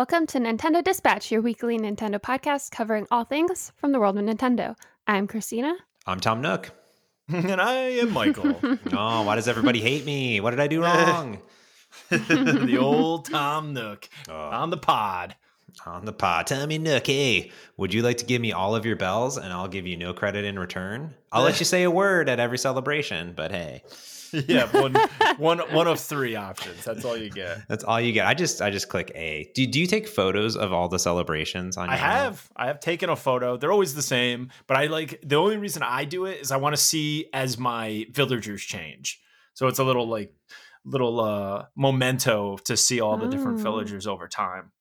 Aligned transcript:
Welcome 0.00 0.26
to 0.28 0.38
Nintendo 0.38 0.82
Dispatch, 0.82 1.30
your 1.30 1.42
weekly 1.42 1.78
Nintendo 1.78 2.18
podcast 2.18 2.70
covering 2.70 3.06
all 3.10 3.24
things 3.24 3.70
from 3.76 3.92
the 3.92 4.00
world 4.00 4.16
of 4.16 4.24
Nintendo. 4.24 4.74
I'm 5.06 5.26
Christina. 5.26 5.74
I'm 6.06 6.20
Tom 6.20 6.40
Nook. 6.40 6.70
and 7.28 7.60
I 7.60 7.74
am 7.74 8.10
Michael. 8.10 8.58
oh, 8.94 9.22
why 9.24 9.34
does 9.34 9.46
everybody 9.46 9.78
hate 9.78 10.06
me? 10.06 10.40
What 10.40 10.52
did 10.52 10.60
I 10.60 10.68
do 10.68 10.82
wrong? 10.82 11.42
the 12.08 12.78
old 12.80 13.26
Tom 13.26 13.74
Nook 13.74 14.08
oh. 14.30 14.34
on 14.34 14.70
the 14.70 14.78
pod. 14.78 15.36
On 15.84 16.06
the 16.06 16.14
pod. 16.14 16.46
Tell 16.46 16.66
me, 16.66 16.78
Nook, 16.78 17.06
hey, 17.06 17.52
would 17.76 17.92
you 17.92 18.00
like 18.00 18.16
to 18.16 18.24
give 18.24 18.40
me 18.40 18.52
all 18.52 18.74
of 18.74 18.86
your 18.86 18.96
bells 18.96 19.36
and 19.36 19.52
I'll 19.52 19.68
give 19.68 19.86
you 19.86 19.98
no 19.98 20.14
credit 20.14 20.46
in 20.46 20.58
return? 20.58 21.12
I'll 21.30 21.42
let 21.42 21.60
you 21.60 21.66
say 21.66 21.82
a 21.82 21.90
word 21.90 22.30
at 22.30 22.40
every 22.40 22.56
celebration, 22.56 23.34
but 23.36 23.50
hey. 23.50 23.82
yeah, 24.48 24.66
one, 24.78 24.94
one, 25.38 25.58
one 25.72 25.86
of 25.86 26.00
three 26.00 26.36
options. 26.36 26.84
That's 26.84 27.04
all 27.04 27.16
you 27.16 27.30
get. 27.30 27.66
That's 27.68 27.84
all 27.84 28.00
you 28.00 28.12
get. 28.12 28.26
I 28.26 28.34
just, 28.34 28.62
I 28.62 28.70
just 28.70 28.88
click 28.88 29.10
A. 29.14 29.50
Do, 29.54 29.66
do 29.66 29.80
you 29.80 29.86
take 29.86 30.08
photos 30.08 30.56
of 30.56 30.72
all 30.72 30.88
the 30.88 30.98
celebrations 30.98 31.76
on? 31.76 31.88
Your 31.88 31.94
I 31.94 31.98
have, 31.98 32.48
I 32.56 32.66
have 32.66 32.80
taken 32.80 33.10
a 33.10 33.16
photo. 33.16 33.56
They're 33.56 33.72
always 33.72 33.94
the 33.94 34.02
same, 34.02 34.50
but 34.66 34.76
I 34.76 34.86
like 34.86 35.20
the 35.22 35.36
only 35.36 35.56
reason 35.56 35.82
I 35.82 36.04
do 36.04 36.26
it 36.26 36.40
is 36.40 36.52
I 36.52 36.56
want 36.56 36.74
to 36.74 36.80
see 36.80 37.26
as 37.32 37.58
my 37.58 38.06
villagers 38.10 38.62
change. 38.62 39.20
So 39.54 39.66
it's 39.66 39.78
a 39.78 39.84
little 39.84 40.08
like 40.08 40.34
little 40.84 41.20
uh 41.20 41.66
memento 41.76 42.56
to 42.64 42.74
see 42.76 43.00
all 43.00 43.18
the 43.18 43.28
different 43.28 43.58
mm. 43.58 43.62
villagers 43.62 44.06
over 44.06 44.28
time. 44.28 44.72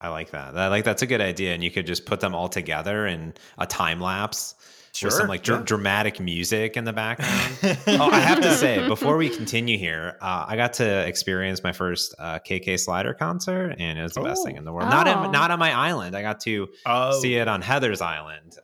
I 0.00 0.08
like 0.08 0.30
that. 0.30 0.56
I 0.56 0.68
like 0.68 0.84
that's 0.84 1.02
a 1.02 1.06
good 1.06 1.20
idea, 1.20 1.54
and 1.54 1.62
you 1.62 1.70
could 1.70 1.86
just 1.86 2.06
put 2.06 2.20
them 2.20 2.34
all 2.34 2.48
together 2.48 3.06
in 3.06 3.34
a 3.58 3.66
time 3.66 4.00
lapse 4.00 4.54
Sure, 4.94 5.08
with 5.08 5.14
some 5.14 5.26
like 5.26 5.42
dr- 5.42 5.64
dramatic 5.64 6.20
music 6.20 6.76
in 6.76 6.84
the 6.84 6.92
background. 6.92 7.58
oh, 7.88 8.10
I 8.10 8.20
have 8.20 8.40
to 8.42 8.52
say, 8.52 8.86
before 8.86 9.16
we 9.16 9.28
continue 9.28 9.76
here, 9.76 10.16
uh, 10.20 10.44
I 10.46 10.54
got 10.54 10.74
to 10.74 11.06
experience 11.08 11.64
my 11.64 11.72
first 11.72 12.14
uh, 12.16 12.38
KK 12.38 12.78
Slider 12.78 13.12
concert, 13.12 13.74
and 13.80 13.98
it 13.98 14.02
was 14.02 14.12
the 14.12 14.20
oh. 14.20 14.24
best 14.24 14.44
thing 14.44 14.56
in 14.56 14.64
the 14.64 14.72
world. 14.72 14.86
Oh. 14.86 14.90
Not 14.90 15.08
in, 15.08 15.32
not 15.32 15.50
on 15.50 15.58
my 15.58 15.72
island. 15.72 16.14
I 16.14 16.22
got 16.22 16.38
to 16.40 16.68
oh. 16.86 17.20
see 17.20 17.34
it 17.34 17.48
on 17.48 17.60
Heather's 17.60 18.00
island 18.00 18.56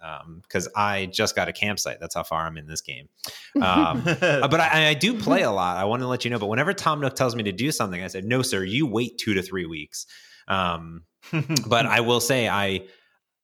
because 0.43 0.67
um, 0.69 0.73
I 0.77 1.07
just 1.07 1.35
got 1.35 1.49
a 1.49 1.53
campsite. 1.53 1.99
That's 1.99 2.15
how 2.15 2.23
far 2.23 2.47
I'm 2.47 2.57
in 2.57 2.69
this 2.69 2.81
game. 2.81 3.09
Um, 3.57 4.05
uh, 4.07 4.47
but 4.47 4.61
I, 4.61 4.91
I, 4.91 4.95
do 4.95 5.19
play 5.19 5.43
a 5.43 5.51
lot. 5.51 5.79
I 5.79 5.85
want 5.85 6.03
to 6.03 6.07
let 6.07 6.25
you 6.25 6.31
know. 6.31 6.39
But 6.39 6.47
whenever 6.47 6.73
Tom 6.73 7.01
Nook 7.01 7.17
tells 7.17 7.35
me 7.35 7.43
to 7.43 7.53
do 7.53 7.73
something, 7.73 8.01
I 8.01 8.07
said, 8.07 8.25
"No, 8.25 8.43
sir. 8.43 8.63
You 8.63 8.87
wait 8.87 9.19
two 9.19 9.35
to 9.35 9.43
three 9.43 9.67
weeks." 9.67 10.07
Um, 10.47 11.03
but 11.67 11.87
I 11.87 12.03
will 12.03 12.21
say, 12.21 12.49
I 12.49 12.83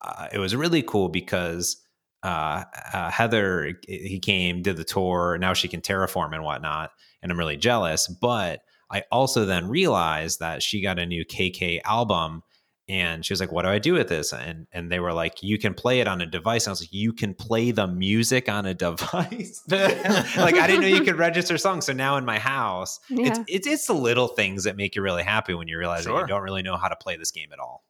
uh, 0.02 0.28
it 0.32 0.38
was 0.38 0.54
really 0.54 0.82
cool 0.82 1.08
because 1.08 1.82
uh, 2.26 2.64
uh, 2.92 3.10
Heather, 3.10 3.74
he 3.86 4.18
came, 4.18 4.60
did 4.60 4.76
the 4.76 4.84
tour. 4.84 5.38
Now 5.38 5.52
she 5.52 5.68
can 5.68 5.80
terraform 5.80 6.34
and 6.34 6.42
whatnot. 6.42 6.90
And 7.22 7.30
I'm 7.30 7.38
really 7.38 7.56
jealous. 7.56 8.08
But 8.08 8.62
I 8.90 9.04
also 9.12 9.44
then 9.44 9.68
realized 9.68 10.40
that 10.40 10.60
she 10.60 10.82
got 10.82 10.98
a 10.98 11.06
new 11.06 11.24
KK 11.24 11.82
album 11.84 12.42
and 12.88 13.24
she 13.24 13.32
was 13.32 13.38
like, 13.38 13.52
What 13.52 13.62
do 13.62 13.68
I 13.68 13.78
do 13.78 13.94
with 13.94 14.08
this? 14.08 14.32
And 14.32 14.66
and 14.72 14.90
they 14.90 14.98
were 14.98 15.12
like, 15.12 15.40
You 15.40 15.56
can 15.56 15.72
play 15.72 16.00
it 16.00 16.08
on 16.08 16.20
a 16.20 16.26
device. 16.26 16.66
And 16.66 16.70
I 16.70 16.72
was 16.72 16.82
like, 16.82 16.92
You 16.92 17.12
can 17.12 17.32
play 17.34 17.70
the 17.70 17.86
music 17.86 18.48
on 18.48 18.66
a 18.66 18.74
device. 18.86 19.62
like 19.70 20.56
I 20.56 20.66
didn't 20.66 20.80
know 20.80 20.88
you 20.88 21.02
could 21.02 21.18
register 21.18 21.58
songs. 21.58 21.86
So 21.86 21.92
now 21.92 22.16
in 22.16 22.24
my 22.24 22.40
house, 22.40 22.98
yeah. 23.08 23.28
it's, 23.28 23.40
it's 23.46 23.66
it's 23.66 23.86
the 23.86 23.94
little 23.94 24.28
things 24.28 24.64
that 24.64 24.76
make 24.76 24.96
you 24.96 25.02
really 25.02 25.24
happy 25.24 25.54
when 25.54 25.68
you 25.68 25.78
realize 25.78 26.04
sure. 26.04 26.14
that 26.14 26.20
you 26.22 26.26
don't 26.26 26.42
really 26.42 26.62
know 26.62 26.76
how 26.76 26.88
to 26.88 26.96
play 26.96 27.16
this 27.16 27.30
game 27.30 27.50
at 27.52 27.60
all. 27.60 27.84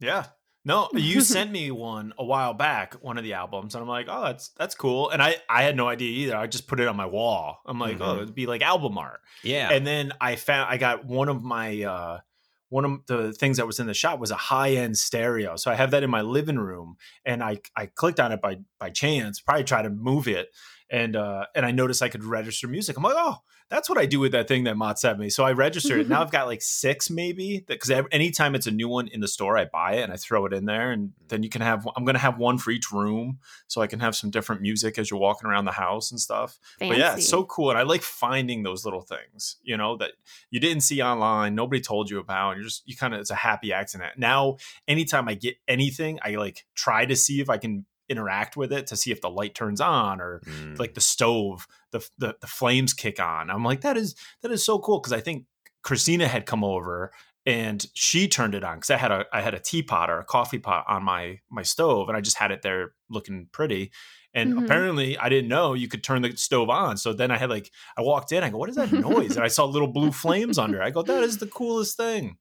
Yeah. 0.00 0.26
No, 0.64 0.88
you 0.94 1.20
sent 1.22 1.50
me 1.50 1.70
one 1.70 2.12
a 2.18 2.24
while 2.24 2.54
back, 2.54 2.94
one 2.94 3.18
of 3.18 3.24
the 3.24 3.34
albums, 3.34 3.74
and 3.74 3.82
I'm 3.82 3.88
like, 3.88 4.06
oh, 4.08 4.24
that's 4.24 4.50
that's 4.50 4.74
cool. 4.74 5.10
And 5.10 5.22
I 5.22 5.36
I 5.48 5.62
had 5.62 5.76
no 5.76 5.88
idea 5.88 6.10
either. 6.10 6.36
I 6.36 6.46
just 6.46 6.68
put 6.68 6.80
it 6.80 6.88
on 6.88 6.96
my 6.96 7.06
wall. 7.06 7.60
I'm 7.66 7.78
like, 7.78 8.00
oh, 8.00 8.04
mm-hmm. 8.04 8.18
oh, 8.18 8.22
it'd 8.22 8.34
be 8.34 8.46
like 8.46 8.62
album 8.62 8.96
art. 8.98 9.20
Yeah. 9.42 9.70
And 9.70 9.86
then 9.86 10.12
I 10.20 10.36
found 10.36 10.70
I 10.70 10.76
got 10.76 11.04
one 11.04 11.28
of 11.28 11.42
my 11.42 11.82
uh 11.82 12.18
one 12.68 12.86
of 12.86 13.06
the 13.06 13.32
things 13.34 13.58
that 13.58 13.66
was 13.66 13.80
in 13.80 13.86
the 13.86 13.92
shop 13.92 14.18
was 14.18 14.30
a 14.30 14.36
high 14.36 14.70
end 14.70 14.96
stereo. 14.96 15.56
So 15.56 15.70
I 15.70 15.74
have 15.74 15.90
that 15.90 16.02
in 16.02 16.10
my 16.10 16.22
living 16.22 16.58
room, 16.58 16.96
and 17.24 17.42
I 17.42 17.58
I 17.76 17.86
clicked 17.86 18.20
on 18.20 18.32
it 18.32 18.40
by 18.40 18.58
by 18.78 18.90
chance, 18.90 19.40
probably 19.40 19.64
try 19.64 19.82
to 19.82 19.90
move 19.90 20.28
it, 20.28 20.48
and 20.90 21.16
uh 21.16 21.46
and 21.54 21.66
I 21.66 21.72
noticed 21.72 22.02
I 22.02 22.08
could 22.08 22.24
register 22.24 22.68
music. 22.68 22.96
I'm 22.96 23.02
like, 23.02 23.14
oh, 23.16 23.38
that's 23.72 23.88
what 23.88 23.96
I 23.96 24.04
do 24.04 24.20
with 24.20 24.32
that 24.32 24.48
thing 24.48 24.64
that 24.64 24.76
Mott 24.76 24.98
sent 24.98 25.18
me. 25.18 25.30
So 25.30 25.44
I 25.44 25.52
registered 25.52 26.00
it. 26.00 26.08
Now 26.08 26.20
I've 26.22 26.30
got 26.30 26.46
like 26.46 26.60
six 26.60 27.08
maybe 27.08 27.64
because 27.66 27.90
anytime 28.12 28.54
it's 28.54 28.66
a 28.66 28.70
new 28.70 28.86
one 28.86 29.08
in 29.08 29.20
the 29.20 29.28
store, 29.28 29.56
I 29.56 29.64
buy 29.64 29.94
it 29.94 30.02
and 30.02 30.12
I 30.12 30.16
throw 30.16 30.44
it 30.44 30.52
in 30.52 30.66
there. 30.66 30.90
And 30.90 31.12
then 31.28 31.42
you 31.42 31.48
can 31.48 31.62
have, 31.62 31.88
I'm 31.96 32.04
going 32.04 32.14
to 32.14 32.20
have 32.20 32.36
one 32.36 32.58
for 32.58 32.70
each 32.70 32.92
room 32.92 33.38
so 33.68 33.80
I 33.80 33.86
can 33.86 34.00
have 34.00 34.14
some 34.14 34.28
different 34.28 34.60
music 34.60 34.98
as 34.98 35.10
you're 35.10 35.18
walking 35.18 35.48
around 35.48 35.64
the 35.64 35.72
house 35.72 36.10
and 36.10 36.20
stuff. 36.20 36.58
Fancy. 36.78 36.90
But 36.90 36.98
yeah, 36.98 37.14
it's 37.14 37.26
so 37.26 37.44
cool. 37.44 37.70
And 37.70 37.78
I 37.78 37.82
like 37.82 38.02
finding 38.02 38.62
those 38.62 38.84
little 38.84 39.00
things, 39.00 39.56
you 39.62 39.78
know, 39.78 39.96
that 39.96 40.12
you 40.50 40.60
didn't 40.60 40.82
see 40.82 41.00
online, 41.00 41.54
nobody 41.54 41.80
told 41.80 42.10
you 42.10 42.18
about. 42.18 42.50
And 42.50 42.58
you're 42.58 42.68
just, 42.68 42.86
you 42.86 42.94
kind 42.94 43.14
of, 43.14 43.20
it's 43.20 43.30
a 43.30 43.36
happy 43.36 43.72
accident. 43.72 44.18
Now, 44.18 44.58
anytime 44.86 45.28
I 45.28 45.34
get 45.34 45.56
anything, 45.66 46.18
I 46.22 46.34
like 46.34 46.66
try 46.74 47.06
to 47.06 47.16
see 47.16 47.40
if 47.40 47.48
I 47.48 47.56
can 47.56 47.86
interact 48.08 48.56
with 48.56 48.72
it 48.72 48.86
to 48.88 48.96
see 48.96 49.10
if 49.10 49.20
the 49.20 49.30
light 49.30 49.54
turns 49.54 49.80
on 49.80 50.20
or 50.20 50.40
mm. 50.46 50.78
like 50.78 50.94
the 50.94 51.00
stove 51.00 51.66
the, 51.92 52.06
the 52.18 52.36
the 52.40 52.46
flames 52.46 52.92
kick 52.92 53.20
on. 53.20 53.50
I'm 53.50 53.64
like 53.64 53.82
that 53.82 53.96
is 53.96 54.14
that 54.42 54.50
is 54.50 54.64
so 54.64 54.78
cool 54.78 54.98
because 54.98 55.12
i 55.12 55.20
think 55.20 55.44
christina 55.82 56.26
had 56.28 56.46
come 56.46 56.64
over 56.64 57.12
and 57.44 57.86
she 57.94 58.28
turned 58.28 58.54
it 58.54 58.64
on 58.64 58.76
because 58.76 58.90
i 58.90 58.96
had 58.96 59.10
a 59.10 59.24
i 59.32 59.40
had 59.40 59.54
a 59.54 59.58
teapot 59.58 60.10
or 60.10 60.18
a 60.18 60.24
coffee 60.24 60.58
pot 60.58 60.84
on 60.88 61.02
my 61.02 61.38
my 61.50 61.62
stove 61.62 62.08
and 62.08 62.16
i 62.16 62.20
just 62.20 62.38
had 62.38 62.50
it 62.50 62.62
there 62.62 62.92
looking 63.08 63.48
pretty. 63.52 63.90
And 64.34 64.54
mm-hmm. 64.54 64.64
apparently 64.64 65.18
i 65.18 65.28
didn't 65.28 65.48
know 65.48 65.74
you 65.74 65.88
could 65.88 66.02
turn 66.02 66.22
the 66.22 66.36
stove 66.36 66.70
on. 66.70 66.96
So 66.96 67.12
then 67.12 67.30
i 67.30 67.38
had 67.38 67.50
like 67.50 67.70
i 67.96 68.02
walked 68.02 68.32
in 68.32 68.42
i 68.42 68.50
go 68.50 68.58
what 68.58 68.70
is 68.70 68.76
that 68.76 68.92
noise? 68.92 69.36
And 69.36 69.44
i 69.44 69.48
saw 69.48 69.64
little 69.64 69.88
blue 69.88 70.12
flames 70.12 70.58
under. 70.58 70.82
I 70.82 70.90
go 70.90 71.02
that 71.02 71.22
is 71.22 71.38
the 71.38 71.46
coolest 71.46 71.96
thing 71.96 72.38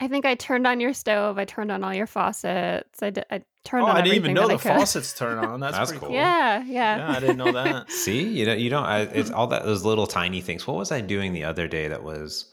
I 0.00 0.08
think 0.08 0.24
I 0.24 0.34
turned 0.34 0.66
on 0.66 0.80
your 0.80 0.94
stove. 0.94 1.38
I 1.38 1.44
turned 1.44 1.70
on 1.70 1.84
all 1.84 1.92
your 1.92 2.06
faucets. 2.06 3.02
I, 3.02 3.10
did, 3.10 3.24
I 3.30 3.42
turned 3.64 3.84
oh, 3.84 3.88
on. 3.88 3.96
I 3.96 4.00
didn't 4.00 4.16
even 4.16 4.32
know 4.32 4.48
the 4.48 4.58
faucets 4.58 5.12
turn 5.12 5.38
on. 5.38 5.60
That's, 5.60 5.76
That's 5.76 5.92
cool. 5.92 6.00
cool. 6.00 6.10
Yeah, 6.12 6.64
yeah. 6.64 6.96
Yeah, 6.96 7.16
I 7.16 7.20
didn't 7.20 7.36
know 7.36 7.52
that. 7.52 7.90
See, 7.92 8.22
you 8.22 8.46
know, 8.46 8.54
you 8.54 8.70
don't. 8.70 8.84
I, 8.84 9.00
it's 9.00 9.30
all 9.30 9.46
that 9.48 9.64
those 9.64 9.84
little 9.84 10.06
tiny 10.06 10.40
things. 10.40 10.66
What 10.66 10.76
was 10.76 10.90
I 10.90 11.02
doing 11.02 11.34
the 11.34 11.44
other 11.44 11.68
day 11.68 11.88
that 11.88 12.02
was 12.02 12.46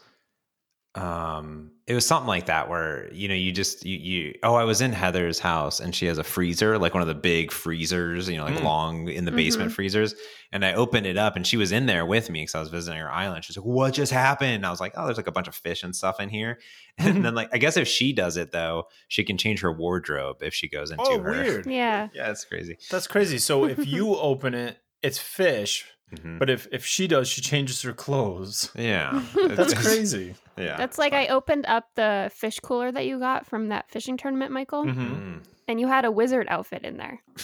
um 0.94 1.70
it 1.86 1.94
was 1.94 2.04
something 2.04 2.26
like 2.26 2.46
that 2.46 2.68
where 2.68 3.12
you 3.12 3.28
know 3.28 3.34
you 3.34 3.52
just 3.52 3.84
you, 3.84 3.98
you 3.98 4.34
oh 4.42 4.54
i 4.54 4.64
was 4.64 4.80
in 4.80 4.90
heather's 4.90 5.38
house 5.38 5.80
and 5.80 5.94
she 5.94 6.06
has 6.06 6.16
a 6.16 6.24
freezer 6.24 6.78
like 6.78 6.94
one 6.94 7.02
of 7.02 7.06
the 7.06 7.14
big 7.14 7.52
freezers 7.52 8.28
you 8.28 8.38
know 8.38 8.44
like 8.44 8.54
mm. 8.54 8.62
long 8.62 9.06
in 9.08 9.26
the 9.26 9.30
basement 9.30 9.68
mm-hmm. 9.68 9.74
freezers 9.74 10.14
and 10.50 10.64
i 10.64 10.72
opened 10.72 11.06
it 11.06 11.18
up 11.18 11.36
and 11.36 11.46
she 11.46 11.58
was 11.58 11.72
in 11.72 11.84
there 11.84 12.06
with 12.06 12.30
me 12.30 12.40
because 12.40 12.54
i 12.54 12.60
was 12.60 12.70
visiting 12.70 12.98
her 12.98 13.10
island 13.10 13.44
she's 13.44 13.56
like 13.56 13.66
what 13.66 13.92
just 13.92 14.10
happened 14.10 14.54
and 14.54 14.66
i 14.66 14.70
was 14.70 14.80
like 14.80 14.92
oh 14.96 15.04
there's 15.04 15.18
like 15.18 15.26
a 15.26 15.32
bunch 15.32 15.46
of 15.46 15.54
fish 15.54 15.82
and 15.82 15.94
stuff 15.94 16.20
in 16.20 16.30
here 16.30 16.58
and 16.98 17.22
then 17.22 17.34
like 17.34 17.50
i 17.52 17.58
guess 17.58 17.76
if 17.76 17.86
she 17.86 18.14
does 18.14 18.38
it 18.38 18.50
though 18.50 18.84
she 19.08 19.22
can 19.22 19.36
change 19.36 19.60
her 19.60 19.72
wardrobe 19.72 20.38
if 20.42 20.54
she 20.54 20.68
goes 20.68 20.90
into 20.90 21.04
oh, 21.06 21.20
her 21.20 21.30
weird. 21.44 21.66
yeah 21.66 22.08
yeah 22.14 22.30
it's 22.30 22.46
crazy 22.46 22.78
that's 22.90 23.06
crazy 23.06 23.36
so 23.36 23.66
if 23.66 23.86
you 23.86 24.16
open 24.16 24.54
it 24.54 24.78
it's 25.02 25.18
fish 25.18 25.84
Mm-hmm. 26.14 26.38
But 26.38 26.48
if 26.48 26.66
if 26.72 26.86
she 26.86 27.06
does, 27.06 27.28
she 27.28 27.42
changes 27.42 27.82
her 27.82 27.92
clothes. 27.92 28.70
Yeah, 28.74 29.22
that's 29.34 29.74
crazy. 29.74 30.34
Yeah, 30.58 30.76
that's 30.76 30.98
like 30.98 31.12
I 31.12 31.28
opened 31.28 31.66
up 31.66 31.88
the 31.94 32.30
fish 32.34 32.60
cooler 32.60 32.90
that 32.92 33.06
you 33.06 33.18
got 33.18 33.46
from 33.46 33.68
that 33.68 33.90
fishing 33.90 34.16
tournament, 34.16 34.52
Michael, 34.52 34.84
mm-hmm. 34.84 35.00
Mm. 35.00 35.44
and 35.68 35.80
you 35.80 35.86
had 35.86 36.04
a 36.04 36.10
wizard 36.10 36.46
outfit 36.48 36.84
in 36.84 36.96
there. 36.96 37.20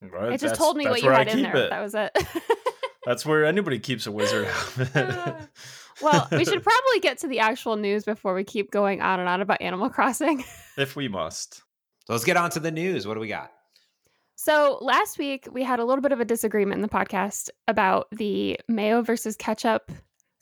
Right, 0.00 0.32
it 0.32 0.40
just 0.40 0.54
told 0.54 0.76
me 0.76 0.86
what 0.86 1.02
you 1.02 1.10
had 1.10 1.26
in 1.26 1.42
there. 1.42 1.56
It. 1.56 1.70
That 1.70 1.80
was 1.80 1.92
it. 1.92 2.16
that's 3.04 3.26
where 3.26 3.44
anybody 3.44 3.80
keeps 3.80 4.06
a 4.06 4.12
wizard 4.12 4.46
outfit. 4.94 5.48
well, 6.00 6.28
we 6.30 6.44
should 6.44 6.62
probably 6.62 7.00
get 7.00 7.18
to 7.18 7.26
the 7.26 7.40
actual 7.40 7.74
news 7.74 8.04
before 8.04 8.32
we 8.32 8.44
keep 8.44 8.70
going 8.70 9.02
on 9.02 9.18
and 9.18 9.28
on 9.28 9.40
about 9.40 9.60
Animal 9.60 9.90
Crossing. 9.90 10.44
if 10.76 10.94
we 10.94 11.08
must. 11.08 11.64
So 12.06 12.12
let's 12.12 12.24
get 12.24 12.36
on 12.36 12.50
to 12.50 12.60
the 12.60 12.70
news. 12.70 13.08
What 13.08 13.14
do 13.14 13.20
we 13.20 13.26
got? 13.26 13.50
So 14.36 14.78
last 14.80 15.18
week 15.18 15.48
we 15.50 15.64
had 15.64 15.80
a 15.80 15.84
little 15.84 16.00
bit 16.00 16.12
of 16.12 16.20
a 16.20 16.24
disagreement 16.24 16.76
in 16.76 16.82
the 16.82 16.88
podcast 16.88 17.50
about 17.66 18.06
the 18.12 18.60
Mayo 18.68 19.02
versus 19.02 19.34
Ketchup 19.34 19.90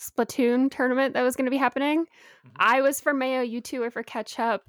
Splatoon 0.00 0.70
tournament 0.70 1.14
that 1.14 1.22
was 1.22 1.36
going 1.36 1.46
to 1.46 1.50
be 1.50 1.56
happening. 1.56 2.02
Mm-hmm. 2.02 2.56
I 2.58 2.80
was 2.80 3.00
for 3.00 3.14
Mayo, 3.14 3.42
you 3.42 3.60
two 3.60 3.80
were 3.80 3.90
for 3.90 4.02
Ketchup. 4.02 4.62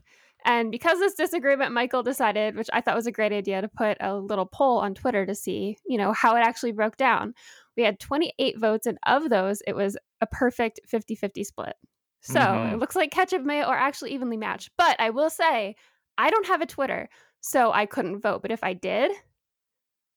And 0.46 0.72
because 0.72 1.00
this 1.00 1.16
disagreement, 1.16 1.74
Michael 1.74 2.04
decided, 2.04 2.56
which 2.56 2.70
I 2.72 2.80
thought 2.80 2.96
was 2.96 3.08
a 3.08 3.12
great 3.12 3.34
idea, 3.34 3.62
to 3.62 3.68
put 3.68 3.98
a 4.00 4.16
little 4.16 4.46
poll 4.46 4.78
on 4.78 4.94
Twitter 4.94 5.26
to 5.26 5.36
see, 5.36 5.78
you 5.86 5.98
know, 5.98 6.14
how 6.14 6.36
it 6.36 6.42
actually 6.42 6.72
broke 6.72 6.96
down. 6.96 7.34
We 7.76 7.84
had 7.84 8.00
28 8.00 8.60
votes, 8.60 8.88
and 8.88 8.98
of 9.06 9.30
those, 9.30 9.62
it 9.68 9.76
was 9.76 9.98
a 10.22 10.28
perfect 10.28 10.80
50 10.88 11.16
50 11.16 11.44
split. 11.44 11.74
So 12.22 12.40
mm-hmm. 12.40 12.76
it 12.76 12.80
looks 12.80 12.96
like 12.96 13.12
ketchup 13.12 13.44
mayo 13.44 13.66
are 13.66 13.78
actually 13.78 14.14
evenly 14.14 14.38
matched. 14.38 14.72
But 14.78 15.00
I 15.00 15.10
will 15.10 15.30
say, 15.30 15.76
I 16.18 16.30
don't 16.30 16.48
have 16.48 16.62
a 16.62 16.66
Twitter 16.66 17.10
so 17.42 17.72
I 17.72 17.86
couldn't 17.86 18.22
vote. 18.22 18.42
But 18.42 18.52
if 18.52 18.64
I 18.64 18.74
did, 18.74 19.12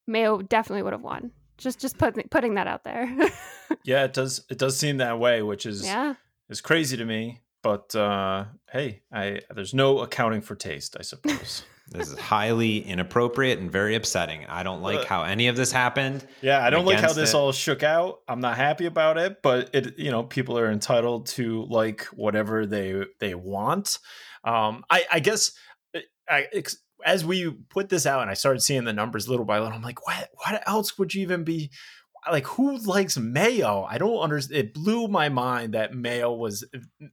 Mayo 0.07 0.43
definitely 0.43 0.83
would 0.83 0.93
have 0.93 1.03
won. 1.03 1.33
Just 1.61 1.79
just 1.79 1.99
putting 1.99 2.27
putting 2.29 2.55
that 2.55 2.67
out 2.67 2.85
there. 2.85 3.15
yeah, 3.85 4.05
it 4.05 4.13
does 4.13 4.45
it 4.49 4.59
does 4.59 4.77
seem 4.77 4.97
that 4.97 5.19
way, 5.19 5.43
which 5.43 5.67
is 5.67 5.85
yeah. 5.85 6.15
is 6.49 6.61
crazy 6.61 6.97
to 6.97 7.05
me. 7.05 7.43
But 7.63 7.95
uh, 7.95 8.47
hey, 8.71 9.03
I 9.13 9.41
there's 9.55 9.75
no 9.75 10.01
accounting 10.01 10.41
for 10.41 10.55
taste, 10.55 10.97
I 10.99 11.03
suppose. 11.03 11.63
this 11.91 12.09
is 12.09 12.19
highly 12.19 12.79
inappropriate 12.79 13.59
and 13.59 13.71
very 13.71 13.97
upsetting. 13.97 14.47
I 14.47 14.63
don't 14.63 14.81
like 14.81 15.01
uh, 15.01 15.07
how 15.07 15.23
any 15.25 15.49
of 15.49 15.57
this 15.57 15.73
happened. 15.73 16.25
Yeah, 16.41 16.65
I 16.65 16.71
don't 16.71 16.85
like 16.87 17.01
how 17.01 17.13
this 17.13 17.31
it. 17.31 17.37
all 17.37 17.51
shook 17.51 17.83
out. 17.83 18.21
I'm 18.29 18.41
not 18.41 18.57
happy 18.57 18.87
about 18.87 19.19
it, 19.19 19.43
but 19.43 19.71
it 19.75 19.99
you 19.99 20.13
know, 20.13 20.23
people 20.23 20.57
are 20.57 20.71
entitled 20.71 21.27
to 21.29 21.65
like 21.65 22.05
whatever 22.07 22.65
they 22.65 23.05
they 23.19 23.35
want. 23.35 23.99
Um, 24.45 24.85
I, 24.89 25.05
I 25.13 25.21
guess 25.21 25.53
I, 26.29 26.47
as 27.05 27.25
we 27.25 27.51
put 27.51 27.89
this 27.89 28.07
out 28.07 28.23
and 28.23 28.31
I 28.31 28.35
started 28.35 28.61
seeing 28.61 28.85
the 28.85 28.93
numbers 28.93 29.29
little 29.29 29.45
by 29.45 29.59
little, 29.59 29.75
I'm 29.75 29.83
like, 29.83 30.07
what? 30.07 30.31
What 30.35 30.63
else 30.67 30.99
would 30.99 31.15
you 31.15 31.23
even 31.23 31.45
be? 31.45 31.71
Like, 32.31 32.47
who 32.47 32.77
likes 32.79 33.17
mayo? 33.17 33.87
I 33.89 33.99
don't 33.99 34.19
understand. 34.19 34.59
It 34.59 34.75
blew 34.75 35.09
my 35.09 35.29
mind 35.31 35.75
that 35.75 35.95
mayo 35.95 36.33
was 36.33 36.65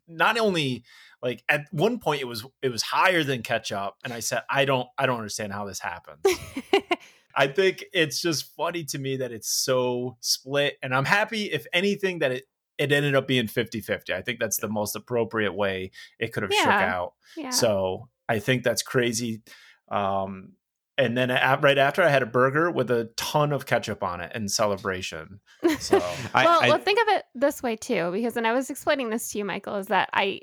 not 0.07 0.37
only 0.37 0.83
like 1.21 1.43
at 1.49 1.65
one 1.71 1.99
point 1.99 2.21
it 2.21 2.25
was 2.25 2.45
it 2.61 2.69
was 2.69 2.81
higher 2.81 3.23
than 3.23 3.41
ketchup, 3.41 3.95
and 4.03 4.13
I 4.13 4.19
said, 4.19 4.41
I 4.49 4.65
don't 4.65 4.87
I 4.97 5.05
don't 5.05 5.17
understand 5.17 5.53
how 5.53 5.65
this 5.65 5.79
happened. 5.79 6.25
I 7.37 7.47
think 7.47 7.85
it's 7.93 8.19
just 8.19 8.55
funny 8.55 8.83
to 8.85 8.97
me 8.97 9.17
that 9.17 9.31
it's 9.31 9.49
so 9.49 10.17
split. 10.21 10.77
And 10.81 10.93
I'm 10.93 11.05
happy, 11.05 11.45
if 11.51 11.67
anything, 11.71 12.19
that 12.19 12.31
it, 12.31 12.45
it 12.79 12.91
ended 12.91 13.15
up 13.15 13.27
being 13.27 13.47
50 13.47 13.79
50. 13.79 14.13
I 14.13 14.23
think 14.23 14.39
that's 14.39 14.57
the 14.57 14.67
most 14.67 14.95
appropriate 14.95 15.53
way 15.53 15.91
it 16.19 16.33
could 16.33 16.43
have 16.43 16.51
yeah. 16.51 16.61
shook 16.63 16.71
out. 16.71 17.13
Yeah. 17.37 17.49
So 17.51 18.09
I 18.27 18.39
think 18.39 18.63
that's 18.63 18.81
crazy. 18.81 19.41
Um, 19.89 20.53
and 20.97 21.15
then 21.15 21.29
right 21.29 21.77
after 21.77 22.01
I 22.01 22.09
had 22.09 22.23
a 22.23 22.27
burger 22.27 22.71
with 22.71 22.89
a 22.89 23.09
ton 23.17 23.51
of 23.53 23.65
ketchup 23.65 24.03
on 24.03 24.19
it 24.19 24.31
in 24.35 24.49
celebration. 24.49 25.39
So 25.79 25.97
well, 26.33 26.59
I, 26.61 26.69
well, 26.69 26.79
think 26.79 26.99
of 26.99 27.15
it 27.15 27.23
this 27.35 27.61
way 27.61 27.75
too, 27.75 28.09
because 28.11 28.35
when 28.35 28.47
I 28.47 28.53
was 28.53 28.69
explaining 28.69 29.11
this 29.11 29.29
to 29.31 29.37
you, 29.37 29.45
Michael, 29.45 29.75
is 29.75 29.87
that 29.87 30.09
I 30.13 30.41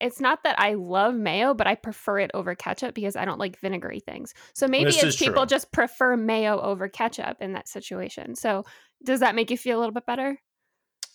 it's 0.00 0.20
not 0.20 0.42
that 0.42 0.58
I 0.58 0.74
love 0.74 1.14
mayo, 1.14 1.54
but 1.54 1.66
I 1.66 1.76
prefer 1.76 2.18
it 2.18 2.30
over 2.34 2.54
ketchup 2.54 2.94
because 2.94 3.16
I 3.16 3.24
don't 3.24 3.38
like 3.38 3.58
vinegary 3.58 4.00
things. 4.00 4.34
So 4.52 4.68
maybe 4.68 4.86
this 4.86 5.02
it's 5.02 5.16
people 5.16 5.46
true. 5.46 5.46
just 5.46 5.72
prefer 5.72 6.16
mayo 6.16 6.60
over 6.60 6.88
ketchup 6.88 7.38
in 7.40 7.52
that 7.52 7.68
situation. 7.68 8.34
So 8.34 8.64
does 9.02 9.20
that 9.20 9.34
make 9.34 9.50
you 9.50 9.56
feel 9.56 9.78
a 9.78 9.80
little 9.80 9.94
bit 9.94 10.04
better? 10.04 10.38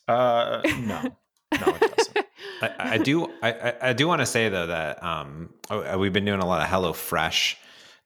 Uh, 0.08 0.62
no. 0.64 1.02
no, 1.04 1.12
it 1.52 1.96
doesn't. 1.98 2.26
I, 2.62 2.72
I, 2.78 2.98
do. 2.98 3.32
I, 3.42 3.74
I 3.82 3.94
do 3.94 4.08
want 4.08 4.22
to 4.22 4.26
say 4.26 4.50
though 4.50 4.68
that 4.68 5.04
um, 5.04 5.54
oh, 5.70 5.82
uh, 5.82 5.98
we've 5.98 6.14
been 6.14 6.26
doing 6.26 6.40
a 6.40 6.46
lot 6.46 6.62
of 6.62 6.68
Hello 6.68 6.94
Fresh 6.94 7.58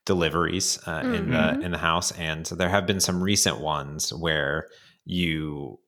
deliveries 0.04 0.78
uh, 0.86 1.00
mm-hmm. 1.00 1.14
in 1.14 1.30
the 1.30 1.36
mm-hmm. 1.36 1.62
in 1.62 1.70
the 1.72 1.78
house, 1.78 2.12
and 2.12 2.46
there 2.46 2.68
have 2.68 2.86
been 2.86 3.00
some 3.00 3.22
recent 3.22 3.60
ones 3.60 4.12
where 4.12 4.68
you 5.04 5.78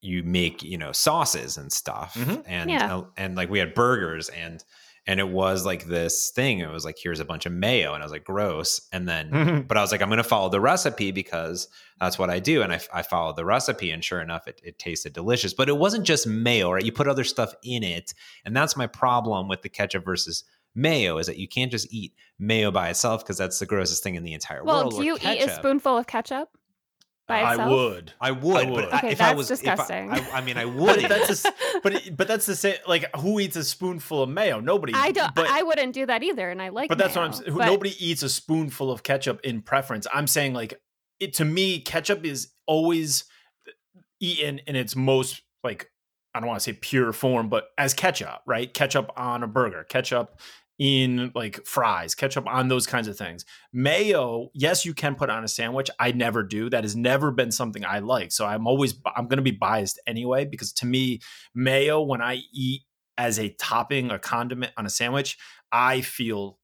you 0.00 0.22
make 0.22 0.62
you 0.62 0.76
know 0.76 0.92
sauces 0.92 1.56
and 1.56 1.72
stuff 1.72 2.14
mm-hmm. 2.14 2.40
and 2.46 2.70
yeah. 2.70 2.96
uh, 2.96 3.04
and 3.16 3.36
like 3.36 3.48
we 3.48 3.58
had 3.58 3.74
burgers 3.74 4.28
and 4.28 4.62
and 5.06 5.20
it 5.20 5.28
was 5.28 5.66
like 5.66 5.86
this 5.86 6.30
thing 6.30 6.60
it 6.60 6.70
was 6.70 6.84
like 6.84 6.96
here's 7.02 7.20
a 7.20 7.24
bunch 7.24 7.46
of 7.46 7.52
mayo 7.52 7.94
and 7.94 8.02
i 8.02 8.06
was 8.06 8.12
like 8.12 8.24
gross 8.24 8.80
and 8.92 9.08
then 9.08 9.30
mm-hmm. 9.30 9.60
but 9.66 9.76
i 9.76 9.80
was 9.80 9.92
like 9.92 10.02
i'm 10.02 10.08
gonna 10.08 10.22
follow 10.22 10.48
the 10.48 10.60
recipe 10.60 11.10
because 11.10 11.68
that's 12.00 12.18
what 12.18 12.30
i 12.30 12.38
do 12.38 12.62
and 12.62 12.72
i, 12.72 12.80
I 12.92 13.02
followed 13.02 13.36
the 13.36 13.44
recipe 13.44 13.90
and 13.90 14.02
sure 14.02 14.20
enough 14.20 14.46
it, 14.46 14.60
it 14.64 14.78
tasted 14.78 15.12
delicious 15.12 15.54
but 15.54 15.68
it 15.68 15.76
wasn't 15.76 16.04
just 16.04 16.26
mayo 16.26 16.70
right 16.70 16.84
you 16.84 16.92
put 16.92 17.08
other 17.08 17.24
stuff 17.24 17.54
in 17.62 17.82
it 17.82 18.14
and 18.44 18.56
that's 18.56 18.76
my 18.76 18.86
problem 18.86 19.48
with 19.48 19.62
the 19.62 19.68
ketchup 19.68 20.04
versus 20.04 20.44
mayo 20.74 21.18
is 21.18 21.26
that 21.26 21.38
you 21.38 21.48
can't 21.48 21.70
just 21.70 21.92
eat 21.92 22.14
mayo 22.38 22.70
by 22.70 22.88
itself 22.88 23.24
because 23.24 23.38
that's 23.38 23.58
the 23.58 23.66
grossest 23.66 24.02
thing 24.02 24.16
in 24.16 24.24
the 24.24 24.34
entire 24.34 24.64
well, 24.64 24.82
world 24.82 24.92
well 24.94 25.02
do 25.02 25.06
you 25.06 25.16
ketchup, 25.16 25.48
eat 25.48 25.50
a 25.50 25.54
spoonful 25.54 25.98
of 25.98 26.06
ketchup 26.06 26.48
by 26.48 26.48
itself? 26.48 26.63
I 27.28 27.68
would. 27.68 28.12
I 28.20 28.30
would. 28.32 28.66
I 28.66 28.70
would. 28.70 28.84
okay, 28.84 29.12
if 29.12 29.18
that's 29.18 29.32
I 29.32 29.34
was, 29.34 29.48
disgusting. 29.48 30.10
I, 30.10 30.18
I, 30.18 30.30
I, 30.34 30.40
mean, 30.42 30.58
I 30.58 30.66
would. 30.66 31.00
but 31.02 31.08
that's 31.08 31.44
a, 31.44 31.52
but 31.82 32.16
but 32.16 32.28
that's 32.28 32.46
the 32.46 32.54
same. 32.54 32.76
Like, 32.86 33.14
who 33.16 33.40
eats 33.40 33.56
a 33.56 33.64
spoonful 33.64 34.22
of 34.22 34.28
mayo? 34.28 34.60
Nobody. 34.60 34.92
I 34.94 35.10
don't. 35.10 35.34
But, 35.34 35.48
I 35.48 35.62
wouldn't 35.62 35.94
do 35.94 36.04
that 36.06 36.22
either, 36.22 36.50
and 36.50 36.60
I 36.60 36.68
like. 36.68 36.88
But 36.88 36.98
that's 36.98 37.14
mayo, 37.14 37.28
what 37.28 37.38
I'm. 37.38 37.44
saying. 37.44 37.56
Nobody 37.56 37.94
eats 37.98 38.22
a 38.22 38.28
spoonful 38.28 38.90
of 38.90 39.02
ketchup 39.02 39.40
in 39.42 39.62
preference. 39.62 40.06
I'm 40.12 40.26
saying 40.26 40.52
like 40.52 40.80
it 41.20 41.34
to 41.34 41.44
me, 41.44 41.80
ketchup 41.80 42.24
is 42.24 42.50
always 42.66 43.24
eaten 44.20 44.60
in 44.66 44.76
its 44.76 44.94
most 44.94 45.42
like 45.62 45.90
I 46.34 46.40
don't 46.40 46.48
want 46.48 46.60
to 46.60 46.64
say 46.64 46.78
pure 46.78 47.12
form, 47.12 47.48
but 47.48 47.68
as 47.78 47.94
ketchup, 47.94 48.42
right? 48.46 48.72
Ketchup 48.72 49.12
on 49.16 49.42
a 49.42 49.46
burger, 49.46 49.84
ketchup 49.84 50.40
in 50.78 51.30
like 51.34 51.64
fries, 51.66 52.14
ketchup 52.14 52.46
on 52.46 52.68
those 52.68 52.86
kinds 52.86 53.06
of 53.06 53.16
things. 53.16 53.44
Mayo, 53.72 54.50
yes, 54.54 54.84
you 54.84 54.94
can 54.94 55.14
put 55.14 55.30
on 55.30 55.44
a 55.44 55.48
sandwich. 55.48 55.90
I 56.00 56.12
never 56.12 56.42
do. 56.42 56.68
That 56.68 56.84
has 56.84 56.96
never 56.96 57.30
been 57.30 57.52
something 57.52 57.84
I 57.84 58.00
like. 58.00 58.32
So 58.32 58.44
I'm 58.46 58.66
always 58.66 58.94
I'm 59.16 59.28
going 59.28 59.38
to 59.38 59.42
be 59.42 59.52
biased 59.52 60.00
anyway 60.06 60.44
because 60.44 60.72
to 60.74 60.86
me, 60.86 61.20
mayo 61.54 62.02
when 62.02 62.20
I 62.20 62.40
eat 62.52 62.82
as 63.16 63.38
a 63.38 63.50
topping, 63.50 64.10
a 64.10 64.18
condiment 64.18 64.72
on 64.76 64.86
a 64.86 64.90
sandwich, 64.90 65.38
I 65.70 66.00
feel 66.00 66.58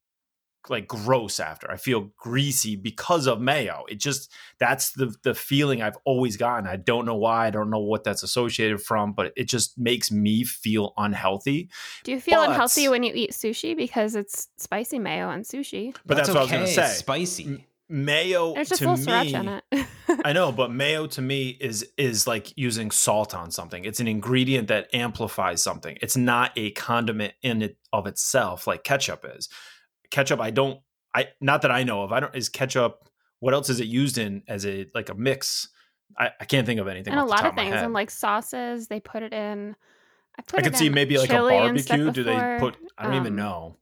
like 0.69 0.87
gross 0.87 1.41
after. 1.41 1.71
I 1.71 1.77
feel 1.77 2.11
greasy 2.17 2.77
because 2.77 3.27
of 3.27 3.41
mayo. 3.41 3.85
It 3.89 3.99
just 3.99 4.31
that's 4.59 4.93
the 4.93 5.15
the 5.23 5.35
feeling 5.35 5.81
I've 5.81 5.97
always 6.05 6.37
gotten. 6.37 6.67
I 6.67 6.77
don't 6.77 7.07
know 7.07 7.17
why. 7.17 7.47
I 7.47 7.51
don't 7.51 7.71
know 7.71 7.81
what 7.81 8.05
that's 8.05 8.23
associated 8.23 8.83
from, 8.83 9.13
but 9.13 9.33
it 9.37 9.49
just 9.49 9.79
makes 9.79 10.11
me 10.11 10.45
feel 10.45 10.93
unhealthy. 10.97 11.71
Do 12.05 12.13
you 12.13 12.21
feel 12.21 12.41
but, 12.41 12.51
unhealthy 12.51 12.89
when 12.89 13.03
you 13.03 13.13
eat 13.15 13.33
sushi 13.33 13.77
because 13.77 14.15
it's 14.15 14.49
spicy 14.59 14.99
mayo 14.99 15.29
on 15.29 15.43
sushi? 15.43 15.95
But 16.05 16.17
that's, 16.17 16.29
that's 16.29 16.37
what 16.37 16.45
okay. 16.45 16.59
I 16.59 16.63
was 16.63 16.75
going 16.75 16.87
to 16.87 16.93
say. 16.93 16.99
spicy. 16.99 17.67
mayo 17.89 18.55
There's 18.55 18.69
just 18.69 18.83
to 18.83 18.97
me, 18.97 19.35
in 19.35 19.49
it. 19.49 19.87
I 20.25 20.33
know, 20.33 20.53
but 20.53 20.71
mayo 20.71 21.07
to 21.09 21.23
me 21.23 21.57
is 21.61 21.89
is 21.97 22.27
like 22.27 22.53
using 22.57 22.91
salt 22.91 23.35
on 23.35 23.51
something. 23.51 23.85
It's 23.85 24.01
an 24.01 24.09
ingredient 24.09 24.69
that 24.69 24.95
amplifies 24.95 25.63
something. 25.63 25.99
It's 26.03 26.17
not 26.17 26.53
a 26.57 26.71
condiment 26.73 27.35
in 27.43 27.63
it 27.63 27.77
of 27.93 28.07
itself 28.07 28.67
like 28.67 28.85
ketchup 28.85 29.27
is 29.37 29.49
ketchup 30.11 30.41
i 30.41 30.51
don't 30.51 30.81
i 31.15 31.29
not 31.41 31.63
that 31.63 31.71
i 31.71 31.83
know 31.83 32.03
of. 32.03 32.13
I 32.13 32.21
don't 32.21 32.35
is 32.35 32.49
ketchup 32.49 33.09
what 33.41 33.55
else 33.55 33.69
is 33.71 33.81
it 33.81 33.89
used 33.89 34.19
in 34.19 34.43
as 34.47 34.65
a 34.65 34.87
like 34.95 35.09
a 35.09 35.15
mix? 35.15 35.69
I, 36.19 36.31
I 36.41 36.45
can't 36.45 36.67
think 36.67 36.81
of 36.81 36.89
anything 36.89 37.13
and 37.13 37.21
a 37.21 37.25
lot 37.25 37.47
of 37.47 37.55
things 37.55 37.75
and 37.75 37.93
like 37.93 38.11
sauces 38.11 38.89
they 38.89 39.01
put 39.01 39.23
it 39.23 39.33
in 39.33 39.77
i, 40.39 40.43
put 40.43 40.59
I 40.59 40.63
could 40.63 40.77
see 40.77 40.89
maybe 40.89 41.17
like 41.19 41.31
a 41.31 41.39
barbecue. 41.39 42.11
Do 42.11 42.25
they 42.25 42.57
put 42.59 42.77
i 42.99 43.05
don't 43.05 43.13
um, 43.15 43.21
even 43.21 43.37
know. 43.37 43.77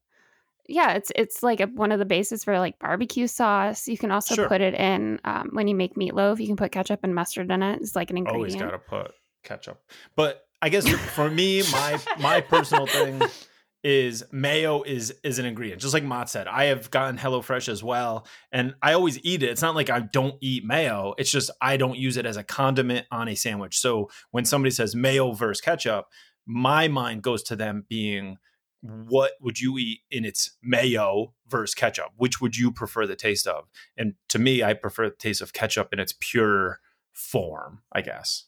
yeah 0.69 0.93
it's 0.93 1.11
it's 1.17 1.43
like 1.43 1.61
a, 1.61 1.67
one 1.67 1.91
of 1.91 1.99
the 1.99 2.05
bases 2.05 2.45
for 2.45 2.59
like 2.59 2.79
barbecue 2.79 3.27
sauce. 3.27 3.89
You 3.89 3.97
can 3.97 4.11
also 4.11 4.35
sure. 4.35 4.49
put 4.49 4.61
it 4.61 4.75
in 4.75 5.21
um, 5.25 5.51
when 5.53 5.69
you 5.69 5.75
make 5.75 5.95
meatloaf 5.95 6.39
you 6.39 6.47
can 6.47 6.57
put 6.57 6.71
ketchup 6.71 7.01
and 7.03 7.15
mustard 7.15 7.51
in 7.51 7.63
it. 7.63 7.81
It's 7.81 7.97
like 7.97 8.11
an 8.11 8.19
ingredient. 8.19 8.63
always 8.63 8.73
gotta 8.73 8.79
put 8.79 9.15
ketchup. 9.43 9.81
But 10.15 10.45
i 10.61 10.69
guess 10.69 10.89
for 10.89 11.31
me 11.31 11.63
my 11.73 11.99
my 12.21 12.41
personal 12.43 12.87
thing 12.87 13.23
is 13.85 14.25
mayo 14.33 14.83
is 14.83 15.15
is 15.23 15.39
an 15.39 15.47
ingredient 15.47 15.81
just 15.81 15.95
like 15.95 16.03
Mott 16.03 16.29
said. 16.29 16.49
I 16.49 16.65
have 16.65 16.91
gotten 16.91 17.17
HelloFresh 17.17 17.69
as 17.69 17.83
well 17.83 18.27
and 18.51 18.75
I 18.83 18.93
always 18.93 19.25
eat 19.25 19.43
it. 19.43 19.51
It's 19.51 19.63
not 19.63 19.77
like 19.77 19.89
I 19.89 20.01
don't 20.01 20.35
eat 20.41 20.65
mayo. 20.65 21.15
It's 21.17 21.31
just 21.31 21.51
I 21.61 21.77
don't 21.77 21.97
use 21.97 22.17
it 22.17 22.27
as 22.27 22.37
a 22.37 22.43
condiment 22.43 23.07
on 23.11 23.29
a 23.29 23.37
sandwich. 23.37 23.79
So 23.79 24.11
when 24.31 24.45
somebody 24.45 24.73
says 24.73 24.95
mayo 24.95 25.33
versus 25.33 25.61
ketchup 25.61 26.07
my 26.45 26.89
mind 26.89 27.23
goes 27.23 27.43
to 27.45 27.57
them 27.57 27.85
being 27.89 28.39
what 28.81 29.33
would 29.41 29.61
you 29.61 29.77
eat 29.77 30.01
in 30.11 30.25
its 30.25 30.57
mayo 30.63 31.35
versus 31.49 31.75
ketchup? 31.75 32.13
Which 32.17 32.41
would 32.41 32.57
you 32.57 32.71
prefer 32.71 33.07
the 33.07 33.17
taste 33.17 33.47
of? 33.47 33.69
And 33.97 34.15
to 34.29 34.39
me 34.39 34.63
I 34.63 34.75
prefer 34.75 35.09
the 35.09 35.17
taste 35.17 35.41
of 35.41 35.53
ketchup 35.53 35.93
in 35.93 36.01
its 36.01 36.15
pure 36.19 36.81
form 37.13 37.83
I 37.93 38.01
guess 38.01 38.45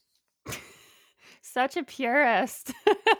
such 1.52 1.76
a 1.76 1.82
purist. 1.82 2.72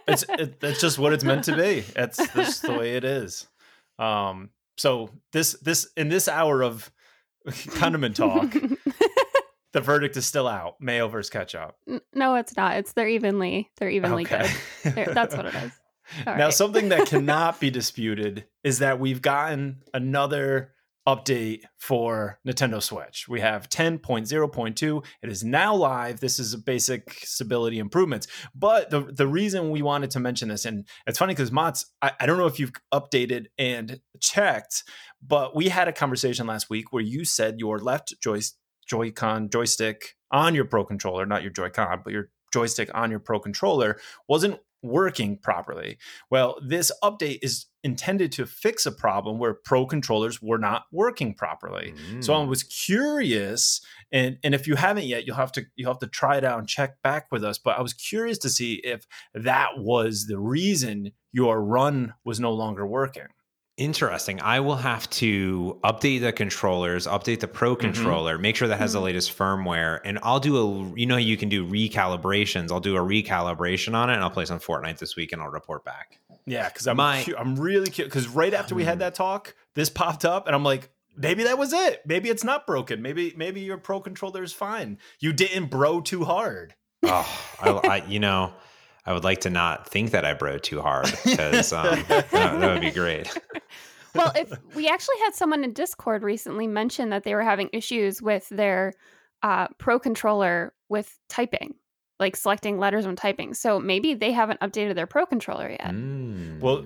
it's 0.07 0.25
it, 0.29 0.61
that's 0.61 0.81
just 0.81 0.99
what 0.99 1.13
it's 1.13 1.25
meant 1.25 1.45
to 1.45 1.57
be. 1.57 1.85
It's 1.97 2.19
just 2.35 2.63
the 2.63 2.73
way 2.73 2.97
it 2.97 3.05
is. 3.05 3.47
Um, 3.99 4.51
so 4.77 5.11
this 5.33 5.53
this 5.61 5.89
in 5.97 6.09
this 6.09 6.29
hour 6.29 6.63
of 6.63 6.91
condiment 7.75 8.17
talk, 8.17 8.53
the 9.73 9.81
verdict 9.81 10.17
is 10.17 10.27
still 10.27 10.49
out: 10.49 10.81
mayo 10.81 11.09
versus 11.09 11.31
ketchup. 11.31 11.77
No, 12.15 12.37
it's 12.37 12.57
not. 12.57 12.77
It's 12.77 12.93
they're 12.93 13.09
evenly 13.09 13.71
they're 13.79 13.91
evenly 13.91 14.25
okay. 14.25 14.51
good. 14.83 14.95
They're, 14.95 15.15
that's 15.15 15.37
what 15.37 15.47
it 15.47 15.55
is. 15.55 15.73
All 16.27 16.37
now, 16.37 16.45
right. 16.45 16.55
something 16.55 16.89
that 16.89 17.07
cannot 17.07 17.61
be 17.61 17.71
disputed 17.71 18.47
is 18.65 18.81
that 18.81 18.99
we've 18.99 19.23
gotten 19.23 19.83
another 19.95 20.73
update 21.07 21.63
for 21.79 22.39
Nintendo 22.47 22.83
Switch. 22.83 23.27
We 23.29 23.41
have 23.41 23.69
10.0.2. 23.69 25.05
It 25.23 25.29
is 25.29 25.43
now 25.43 25.75
live. 25.75 26.21
This 26.21 26.39
is 26.39 26.55
a 26.55 26.59
basic 26.59 27.15
stability 27.23 27.79
improvements. 27.79 28.27
But 28.55 28.91
the 28.91 29.01
the 29.01 29.27
reason 29.27 29.71
we 29.71 29.83
wanted 29.83 30.11
to 30.13 30.21
mention 30.21 30.49
this, 30.49 30.65
and 30.65 30.87
it's 31.07 31.19
funny 31.19 31.35
because 31.35 31.53
Mott's, 31.53 31.87
I, 32.03 32.13
I 32.21 32.27
don't 32.27 32.39
know 32.39 32.47
if 32.47 32.59
you've 32.59 32.73
updated 32.93 33.47
and 33.59 34.01
checked, 34.21 34.85
but 35.27 35.57
we 35.57 35.69
had 35.69 35.89
a 35.89 35.93
conversation 35.93 36.47
last 36.47 36.71
week 36.71 36.93
where 36.93 37.03
you 37.03 37.25
said 37.25 37.59
your 37.59 37.79
left 37.79 38.15
joystick 38.21 38.57
Joy-Con 38.91 39.51
joystick 39.51 40.17
on 40.33 40.57
your 40.57 40.65
Pro 40.65 40.85
controller, 40.85 41.25
not 41.25 41.43
your 41.43 41.53
Joy-Con, 41.53 42.01
but 42.03 42.13
your 42.13 42.31
joystick 42.53 42.91
on 42.93 43.11
your 43.11 43.21
Pro 43.21 43.39
controller 43.39 44.01
wasn't 44.29 44.59
working 44.83 45.39
properly. 45.39 45.99
Well, 46.29 46.59
this 46.67 46.91
update 47.03 47.39
is 47.43 47.67
intended 47.83 48.33
to 48.33 48.47
fix 48.47 48.87
a 48.87 48.93
problem 48.93 49.39
where 49.39 49.55
pro 49.55 49.87
controllers 49.87 50.43
were 50.43 50.59
not 50.59 50.85
working 50.93 51.35
properly. 51.35 51.95
Mm. 52.13 52.25
So 52.25 52.35
I 52.35 52.39
mm. 52.39 52.49
was 52.49 52.63
curious 52.63 53.81
and 54.13 54.39
and 54.45 54.55
if 54.55 54.67
you 54.67 54.75
haven't 54.77 55.05
yet 55.05 55.27
you'll 55.27 55.37
have 55.37 55.53
to 55.53 55.65
you'll 55.77 55.93
have 55.93 56.01
to 56.01 56.07
try 56.07 56.37
it 56.37 56.45
out 56.45 56.59
and 56.59 56.69
check 56.69 57.01
back 57.03 57.27
with 57.31 57.45
us 57.45 57.59
but 57.59 57.79
I 57.79 57.83
was 57.83 57.95
curious 57.95 58.39
to 58.39 58.51
see 58.51 58.81
if 58.85 59.07
that 59.35 59.79
was 59.79 60.27
the 60.27 60.39
reason 60.39 61.13
your 61.33 61.63
run 61.63 62.15
was 62.25 62.41
no 62.41 62.53
longer 62.53 62.87
working. 62.87 63.29
Interesting. 63.77 64.43
I 64.43 64.61
will 64.61 64.77
have 64.77 65.09
to 65.11 65.81
update 65.85 66.21
the 66.21 66.33
controllers, 66.33 67.07
update 67.07 67.41
the 67.41 67.49
Pro 67.49 67.75
mm-hmm. 67.75 67.81
controller, 67.81 68.35
mm-hmm. 68.35 68.43
make 68.43 68.57
sure 68.57 68.69
that 68.69 68.79
has 68.79 68.91
mm-hmm. 68.91 68.99
the 68.99 69.05
latest 69.07 69.39
firmware, 69.39 70.01
and 70.05 70.19
I'll 70.23 70.39
do 70.39 70.57
a. 70.59 70.99
You 70.99 71.07
know, 71.07 71.17
you 71.17 71.39
can 71.39 71.49
do 71.49 71.67
recalibrations. 71.67 72.71
I'll 72.71 72.81
do 72.81 72.97
a 72.97 73.01
recalibration 73.01 73.95
on 73.95 74.11
it, 74.11 74.15
and 74.15 74.23
I'll 74.23 74.31
play 74.31 74.45
some 74.45 74.59
Fortnite 74.59 74.99
this 74.99 75.17
week, 75.17 75.33
and 75.33 75.41
I'll 75.41 75.49
report 75.49 75.83
back. 75.87 76.20
Yeah, 76.47 76.69
because 76.69 76.87
I'm 76.87 76.97
My, 76.97 77.23
cu- 77.23 77.37
I'm 77.37 77.57
really 77.57 77.91
curious. 77.91 78.13
Because 78.13 78.29
right 78.29 78.53
after 78.53 78.75
we 78.75 78.85
had 78.85 78.95
hmm. 78.95 79.01
that 79.01 79.15
talk, 79.15 79.55
this 79.75 79.89
popped 79.91 80.25
up, 80.25 80.47
and 80.47 80.55
I'm 80.55 80.65
like, 80.65 80.91
maybe 81.17 81.45
that 81.45 81.59
was 81.59 81.73
it. 81.73 82.03
Maybe 82.07 82.29
it's 82.29 82.45
not 82.45 82.67
broken. 82.67 83.03
Maybe 83.03 83.33
maybe 83.37 83.61
your 83.61 83.79
pro 83.79 84.01
controller 84.01 84.43
is 84.43 84.53
fine. 84.53 84.99
You 85.21 85.33
didn't 85.33 85.71
bro 85.71 86.01
too 86.01 86.25
hard. 86.25 86.75
Oh, 87.03 87.55
I, 87.61 87.71
I 87.71 87.97
you 88.07 88.21
know. 88.21 88.53
I 89.07 89.15
would 89.15 89.25
like 89.25 89.41
to 89.41 89.51
not 89.51 89.89
think 89.89 90.11
that 90.11 90.25
I 90.27 90.35
bro 90.35 90.59
too 90.59 90.83
hard 90.83 91.11
because 91.25 91.73
um, 91.73 92.05
that, 92.09 92.31
that 92.31 92.61
would 92.61 92.83
be 92.83 92.91
great. 92.91 93.35
well, 94.15 94.31
if 94.37 94.53
we 94.75 94.89
actually 94.89 95.19
had 95.25 95.35
someone 95.35 95.65
in 95.65 95.73
Discord 95.73 96.23
recently 96.23 96.67
mention 96.67 97.09
that 97.11 97.25
they 97.25 97.35
were 97.35 97.43
having 97.43 97.71
issues 97.73 98.21
with 98.21 98.49
their 98.51 98.93
uh, 99.43 99.69
pro 99.79 99.99
controller 99.99 100.75
with 100.91 101.19
typing, 101.29 101.75
like 102.21 102.37
selecting 102.37 102.79
letters 102.79 103.07
when 103.07 103.17
typing. 103.17 103.55
So 103.55 103.81
maybe 103.81 104.15
they 104.15 104.33
haven't 104.33 104.61
updated 104.61 104.95
their 104.95 105.07
pro 105.07 105.27
controller 105.27 105.71
yet. 105.71 105.91
Mm. 105.91 106.61
Well, 106.61 106.85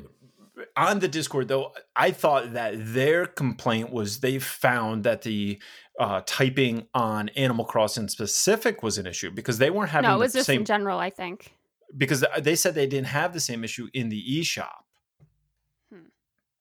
on 0.76 1.00
the 1.00 1.08
Discord 1.08 1.48
though, 1.48 1.72
I 1.96 2.12
thought 2.12 2.54
that 2.54 2.74
their 2.76 3.26
complaint 3.26 3.90
was 3.90 4.20
they 4.20 4.38
found 4.38 5.04
that 5.04 5.22
the 5.22 5.60
uh, 5.98 6.22
typing 6.26 6.86
on 6.94 7.28
Animal 7.30 7.64
Crossing 7.64 8.08
specific 8.08 8.82
was 8.82 8.98
an 8.98 9.06
issue 9.06 9.30
because 9.30 9.58
they 9.58 9.70
weren't 9.70 9.90
having. 9.90 10.08
No, 10.08 10.16
it 10.16 10.20
was 10.20 10.32
just 10.32 10.46
same, 10.46 10.60
in 10.60 10.64
general. 10.64 10.98
I 10.98 11.10
think 11.10 11.52
because 11.96 12.24
they 12.40 12.56
said 12.56 12.74
they 12.74 12.86
didn't 12.86 13.08
have 13.08 13.32
the 13.32 13.40
same 13.40 13.64
issue 13.64 13.88
in 13.92 14.08
the 14.08 14.22
eShop. 14.22 14.82
Hmm. 15.92 16.08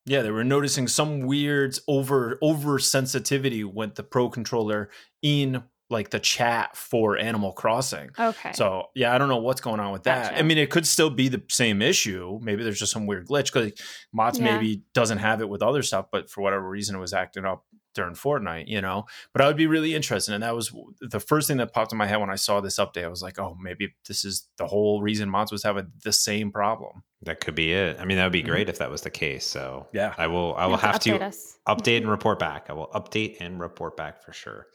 Yeah, 0.06 0.22
they 0.22 0.32
were 0.32 0.44
noticing 0.44 0.88
some 0.88 1.22
weird 1.22 1.78
over 1.88 2.38
over 2.42 2.80
sensitivity 2.80 3.64
with 3.64 3.96
the 3.96 4.04
Pro 4.04 4.30
controller 4.30 4.90
in 5.22 5.64
like 5.94 6.10
the 6.10 6.20
chat 6.20 6.76
for 6.76 7.18
Animal 7.18 7.54
Crossing. 7.54 8.10
Okay. 8.20 8.52
So 8.54 8.88
yeah, 8.96 9.16
I 9.16 9.18
don't 9.18 9.30
know 9.30 9.38
what's 9.38 9.62
going 9.62 9.80
on 9.80 9.92
with 9.92 10.04
that. 10.04 10.32
Gotcha. 10.32 10.40
I 10.40 10.42
mean, 10.42 10.58
it 10.58 10.70
could 10.70 10.86
still 10.86 11.10
be 11.10 11.30
the 11.30 11.42
same 11.50 11.82
issue. 11.82 12.40
Maybe 12.42 12.64
there's 12.64 12.80
just 12.80 12.92
some 12.92 13.06
weird 13.06 13.28
glitch 13.28 13.54
because 13.54 13.72
Mott's 14.12 14.40
yeah. 14.40 14.56
maybe 14.56 14.84
doesn't 14.94 15.20
have 15.20 15.40
it 15.42 15.48
with 15.48 15.62
other 15.62 15.84
stuff, 15.84 16.08
but 16.12 16.30
for 16.30 16.42
whatever 16.42 16.68
reason, 16.68 16.96
it 16.96 17.00
was 17.00 17.14
acting 17.14 17.46
up 17.46 17.64
during 17.94 18.14
Fortnite, 18.14 18.68
you 18.68 18.82
know. 18.82 19.06
But 19.32 19.42
I 19.42 19.48
would 19.48 19.58
be 19.58 19.68
really 19.68 19.94
interested, 19.94 20.34
and 20.34 20.44
that 20.44 20.56
was 20.56 20.74
the 21.02 21.20
first 21.20 21.48
thing 21.48 21.58
that 21.58 21.74
popped 21.74 21.92
in 21.92 21.98
my 21.98 22.08
head 22.08 22.18
when 22.18 22.30
I 22.30 22.36
saw 22.36 22.60
this 22.60 22.78
update. 22.78 23.04
I 23.04 23.08
was 23.08 23.22
like, 23.22 23.40
oh, 23.40 23.58
maybe 23.62 23.94
this 24.08 24.26
is 24.26 24.48
the 24.58 24.68
whole 24.68 25.02
reason 25.02 25.30
Mott's 25.30 25.52
was 25.52 25.64
having 25.64 25.92
the 26.04 26.14
same 26.14 26.52
problem. 26.52 27.04
That 27.22 27.40
could 27.40 27.56
be 27.56 27.72
it. 27.72 28.00
I 28.00 28.06
mean, 28.06 28.18
that 28.18 28.26
would 28.26 28.34
be 28.34 28.40
mm-hmm. 28.40 28.50
great 28.50 28.62
mm-hmm. 28.64 28.72
if 28.72 28.80
that 28.80 28.92
was 28.92 29.02
the 29.02 29.10
case. 29.10 29.46
So 29.46 29.88
yeah, 29.94 30.14
I 30.18 30.28
will. 30.28 30.56
I 30.56 30.66
will 30.66 30.78
have, 30.78 30.94
have 30.94 31.02
to, 31.02 31.20
update, 31.20 31.56
update 31.68 31.98
and 31.98 32.10
report 32.10 32.40
back. 32.40 32.68
I 32.70 32.74
will 32.74 32.90
update 32.94 33.38
and 33.40 33.60
report 33.60 33.96
back 33.96 34.24
for 34.24 34.34
sure. 34.34 34.68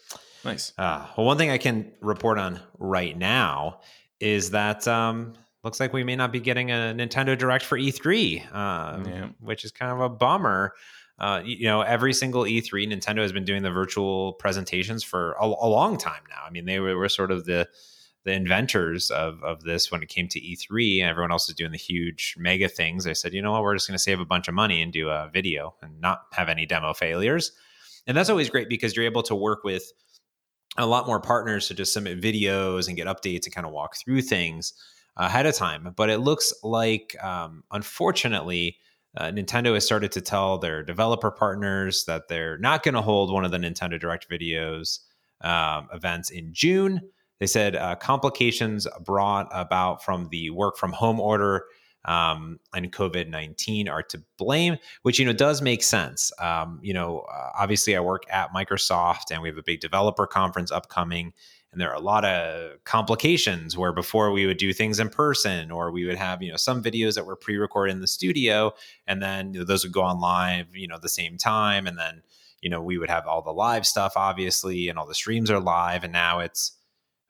Nice. 0.44 0.72
Uh, 0.78 1.06
well, 1.16 1.26
one 1.26 1.38
thing 1.38 1.50
I 1.50 1.58
can 1.58 1.92
report 2.00 2.38
on 2.38 2.60
right 2.78 3.16
now 3.16 3.80
is 4.20 4.50
that 4.50 4.86
um, 4.88 5.34
looks 5.64 5.80
like 5.80 5.92
we 5.92 6.04
may 6.04 6.16
not 6.16 6.32
be 6.32 6.40
getting 6.40 6.70
a 6.70 6.94
Nintendo 6.96 7.36
Direct 7.36 7.64
for 7.64 7.78
E3, 7.78 8.54
um, 8.54 9.04
yeah. 9.06 9.28
which 9.40 9.64
is 9.64 9.72
kind 9.72 9.92
of 9.92 10.00
a 10.00 10.08
bummer. 10.08 10.74
Uh, 11.18 11.42
you 11.44 11.64
know, 11.64 11.82
every 11.82 12.12
single 12.12 12.44
E3, 12.44 12.92
Nintendo 12.92 13.22
has 13.22 13.32
been 13.32 13.44
doing 13.44 13.62
the 13.62 13.70
virtual 13.70 14.34
presentations 14.34 15.02
for 15.02 15.32
a, 15.40 15.44
a 15.44 15.68
long 15.68 15.98
time 15.98 16.22
now. 16.28 16.44
I 16.46 16.50
mean, 16.50 16.64
they 16.64 16.78
were, 16.78 16.96
were, 16.96 17.08
sort 17.08 17.32
of 17.32 17.44
the 17.44 17.68
the 18.24 18.32
inventors 18.32 19.10
of 19.10 19.42
of 19.42 19.62
this 19.62 19.90
when 19.90 20.02
it 20.02 20.08
came 20.08 20.28
to 20.28 20.40
E3, 20.40 21.00
and 21.00 21.10
everyone 21.10 21.32
else 21.32 21.48
is 21.48 21.56
doing 21.56 21.72
the 21.72 21.78
huge 21.78 22.36
mega 22.38 22.68
things. 22.68 23.02
They 23.02 23.14
said, 23.14 23.34
you 23.34 23.42
know 23.42 23.52
what, 23.52 23.62
we're 23.62 23.74
just 23.74 23.88
going 23.88 23.96
to 23.96 24.02
save 24.02 24.20
a 24.20 24.24
bunch 24.24 24.46
of 24.46 24.54
money 24.54 24.80
and 24.80 24.92
do 24.92 25.08
a 25.08 25.28
video 25.32 25.74
and 25.82 26.00
not 26.00 26.22
have 26.32 26.48
any 26.48 26.66
demo 26.66 26.94
failures. 26.94 27.50
And 28.06 28.16
that's 28.16 28.30
always 28.30 28.48
great 28.48 28.68
because 28.68 28.94
you're 28.94 29.04
able 29.04 29.22
to 29.24 29.34
work 29.34 29.64
with 29.64 29.92
a 30.76 30.86
lot 30.86 31.06
more 31.06 31.20
partners 31.20 31.68
to 31.68 31.74
just 31.74 31.92
submit 31.92 32.20
videos 32.20 32.88
and 32.88 32.96
get 32.96 33.06
updates 33.06 33.44
and 33.44 33.54
kind 33.54 33.66
of 33.66 33.72
walk 33.72 33.96
through 33.96 34.22
things 34.22 34.72
ahead 35.16 35.46
of 35.46 35.54
time. 35.54 35.92
But 35.96 36.10
it 36.10 36.18
looks 36.18 36.52
like, 36.62 37.16
um, 37.22 37.64
unfortunately, 37.72 38.78
uh, 39.16 39.26
Nintendo 39.26 39.74
has 39.74 39.84
started 39.84 40.12
to 40.12 40.20
tell 40.20 40.58
their 40.58 40.82
developer 40.82 41.30
partners 41.30 42.04
that 42.04 42.28
they're 42.28 42.58
not 42.58 42.82
going 42.82 42.94
to 42.94 43.02
hold 43.02 43.32
one 43.32 43.44
of 43.44 43.50
the 43.50 43.58
Nintendo 43.58 43.98
Direct 43.98 44.28
videos 44.30 45.00
um, 45.40 45.88
events 45.92 46.30
in 46.30 46.50
June. 46.52 47.00
They 47.40 47.46
said 47.46 47.74
uh, 47.74 47.96
complications 47.96 48.86
brought 49.04 49.48
about 49.52 50.04
from 50.04 50.28
the 50.30 50.50
work 50.50 50.76
from 50.76 50.92
home 50.92 51.20
order 51.20 51.64
um, 52.08 52.58
and 52.74 52.90
COVID 52.90 53.28
nineteen 53.28 53.86
are 53.86 54.02
to 54.04 54.22
blame, 54.38 54.78
which 55.02 55.18
you 55.18 55.26
know 55.26 55.34
does 55.34 55.60
make 55.60 55.82
sense. 55.82 56.32
Um, 56.40 56.80
you 56.82 56.94
know, 56.94 57.26
uh, 57.30 57.50
obviously, 57.58 57.94
I 57.94 58.00
work 58.00 58.22
at 58.30 58.52
Microsoft, 58.52 59.30
and 59.30 59.42
we 59.42 59.48
have 59.50 59.58
a 59.58 59.62
big 59.62 59.80
developer 59.80 60.26
conference 60.26 60.72
upcoming, 60.72 61.34
and 61.70 61.78
there 61.78 61.90
are 61.90 61.96
a 61.96 62.00
lot 62.00 62.24
of 62.24 62.82
complications 62.84 63.76
where 63.76 63.92
before 63.92 64.32
we 64.32 64.46
would 64.46 64.56
do 64.56 64.72
things 64.72 64.98
in 64.98 65.10
person, 65.10 65.70
or 65.70 65.92
we 65.92 66.06
would 66.06 66.16
have 66.16 66.42
you 66.42 66.50
know 66.50 66.56
some 66.56 66.82
videos 66.82 67.14
that 67.14 67.26
were 67.26 67.36
pre-recorded 67.36 67.92
in 67.92 68.00
the 68.00 68.06
studio, 68.06 68.72
and 69.06 69.22
then 69.22 69.52
you 69.52 69.60
know, 69.60 69.66
those 69.66 69.84
would 69.84 69.92
go 69.92 70.02
on 70.02 70.18
live, 70.18 70.74
you 70.74 70.88
know, 70.88 70.98
the 70.98 71.10
same 71.10 71.36
time, 71.36 71.86
and 71.86 71.98
then 71.98 72.22
you 72.62 72.70
know 72.70 72.80
we 72.80 72.96
would 72.96 73.10
have 73.10 73.26
all 73.26 73.42
the 73.42 73.52
live 73.52 73.86
stuff, 73.86 74.14
obviously, 74.16 74.88
and 74.88 74.98
all 74.98 75.06
the 75.06 75.14
streams 75.14 75.50
are 75.50 75.60
live, 75.60 76.04
and 76.04 76.12
now 76.14 76.38
it's 76.40 76.72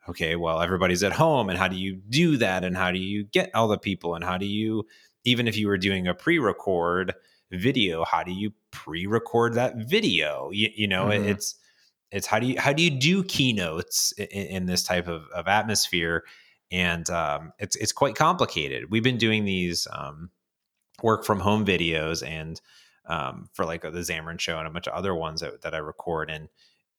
okay, 0.08 0.36
well, 0.36 0.60
everybody's 0.60 1.02
at 1.02 1.12
home, 1.12 1.48
and 1.48 1.58
how 1.58 1.68
do 1.68 1.76
you 1.76 1.96
do 2.08 2.36
that? 2.38 2.64
And 2.64 2.76
how 2.76 2.90
do 2.90 2.98
you 2.98 3.24
get 3.24 3.50
all 3.54 3.68
the 3.68 3.78
people? 3.78 4.14
And 4.14 4.24
how 4.24 4.38
do 4.38 4.46
you, 4.46 4.86
even 5.24 5.48
if 5.48 5.56
you 5.56 5.68
were 5.68 5.78
doing 5.78 6.06
a 6.06 6.14
pre 6.14 6.38
record 6.38 7.14
video, 7.50 8.04
how 8.04 8.22
do 8.22 8.32
you 8.32 8.52
pre 8.70 9.06
record 9.06 9.54
that 9.54 9.76
video? 9.76 10.50
You, 10.52 10.68
you 10.74 10.88
know, 10.88 11.06
mm-hmm. 11.06 11.28
it's, 11.28 11.54
it's 12.10 12.26
how 12.26 12.38
do 12.38 12.46
you 12.46 12.58
how 12.58 12.72
do 12.72 12.82
you 12.82 12.90
do 12.90 13.22
keynotes 13.24 14.12
in, 14.12 14.26
in 14.26 14.66
this 14.66 14.82
type 14.82 15.08
of, 15.08 15.26
of 15.34 15.46
atmosphere 15.46 16.24
and 16.70 17.08
um, 17.10 17.52
it's 17.58 17.76
it's 17.76 17.92
quite 17.92 18.14
complicated 18.14 18.90
we've 18.90 19.02
been 19.02 19.18
doing 19.18 19.44
these 19.44 19.86
um, 19.92 20.30
work 21.02 21.24
from 21.24 21.40
home 21.40 21.64
videos 21.64 22.26
and 22.26 22.60
um, 23.06 23.48
for 23.52 23.64
like 23.64 23.82
the 23.82 23.90
Xamarin 23.90 24.38
show 24.38 24.58
and 24.58 24.66
a 24.66 24.70
bunch 24.70 24.86
of 24.86 24.92
other 24.92 25.14
ones 25.14 25.40
that, 25.40 25.62
that 25.62 25.74
I 25.74 25.78
record 25.78 26.30
and 26.30 26.48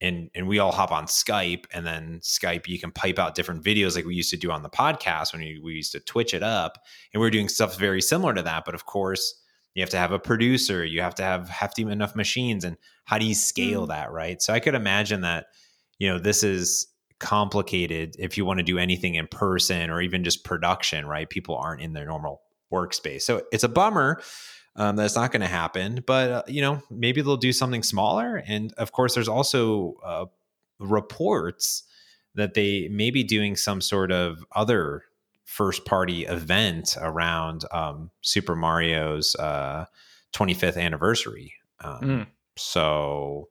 and 0.01 0.29
and 0.33 0.47
we 0.47 0.59
all 0.59 0.71
hop 0.71 0.91
on 0.91 1.05
Skype 1.05 1.65
and 1.73 1.85
then 1.85 2.19
Skype 2.21 2.67
you 2.67 2.79
can 2.79 2.91
pipe 2.91 3.19
out 3.19 3.35
different 3.35 3.63
videos 3.63 3.95
like 3.95 4.05
we 4.05 4.15
used 4.15 4.31
to 4.31 4.37
do 4.37 4.51
on 4.51 4.63
the 4.63 4.69
podcast 4.69 5.33
when 5.33 5.41
we, 5.41 5.59
we 5.63 5.73
used 5.73 5.91
to 5.91 5.99
twitch 5.99 6.33
it 6.33 6.43
up 6.43 6.77
and 7.13 7.21
we 7.21 7.27
are 7.27 7.31
doing 7.31 7.49
stuff 7.49 7.77
very 7.77 8.01
similar 8.01 8.33
to 8.33 8.41
that 8.41 8.63
but 8.65 8.75
of 8.75 8.85
course 8.85 9.41
you 9.75 9.81
have 9.81 9.89
to 9.89 9.97
have 9.97 10.11
a 10.11 10.19
producer 10.19 10.83
you 10.83 11.01
have 11.01 11.15
to 11.15 11.23
have 11.23 11.49
hefty 11.49 11.83
enough 11.83 12.15
machines 12.15 12.63
and 12.63 12.77
how 13.09 13.17
do 13.17 13.25
you 13.25 13.33
scale 13.33 13.85
mm. 13.85 13.89
that 13.89 14.11
right? 14.11 14.39
So 14.39 14.53
I 14.53 14.59
could 14.59 14.75
imagine 14.75 15.21
that 15.21 15.47
you 15.97 16.07
know 16.07 16.19
this 16.19 16.43
is 16.43 16.87
complicated 17.19 18.15
if 18.19 18.37
you 18.37 18.45
want 18.45 18.59
to 18.59 18.63
do 18.63 18.77
anything 18.77 19.15
in 19.15 19.27
person 19.27 19.89
or 19.89 19.99
even 19.99 20.23
just 20.23 20.45
production 20.45 21.07
right? 21.07 21.27
People 21.27 21.55
aren't 21.55 21.81
in 21.81 21.93
their 21.93 22.05
normal 22.05 22.41
workspace. 22.71 23.23
So 23.23 23.41
it's 23.51 23.63
a 23.63 23.69
bummer 23.69 24.21
um, 24.79 24.95
that's 24.95 25.15
not 25.15 25.31
going 25.31 25.41
to 25.41 25.47
happen. 25.47 26.03
But 26.07 26.31
uh, 26.31 26.43
you 26.47 26.61
know, 26.61 26.81
maybe 26.89 27.21
they'll 27.21 27.37
do 27.37 27.53
something 27.53 27.83
smaller. 27.83 28.41
And 28.47 28.73
of 28.77 28.91
course, 28.91 29.13
there's 29.13 29.27
also 29.27 29.95
uh, 30.03 30.25
reports 30.79 31.83
that 32.35 32.53
they 32.53 32.87
may 32.87 33.11
be 33.11 33.23
doing 33.23 33.55
some 33.55 33.81
sort 33.81 34.11
of 34.11 34.43
other 34.55 35.03
first 35.43 35.83
party 35.85 36.25
event 36.25 36.95
around 37.01 37.65
um, 37.71 38.09
Super 38.21 38.55
Mario's 38.55 39.35
uh, 39.35 39.85
25th 40.33 40.77
anniversary. 40.77 41.53
Um, 41.83 42.01
mm. 42.01 42.27
So 42.55 43.49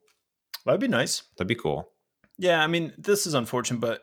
that'd 0.65 0.81
be 0.81 0.89
nice. 0.89 1.25
That'd 1.37 1.49
be 1.49 1.55
cool. 1.55 1.91
Yeah, 2.39 2.63
I 2.63 2.69
mean, 2.69 2.95
this 2.97 3.27
is 3.27 3.35
unfortunate, 3.35 3.81
but 3.81 4.03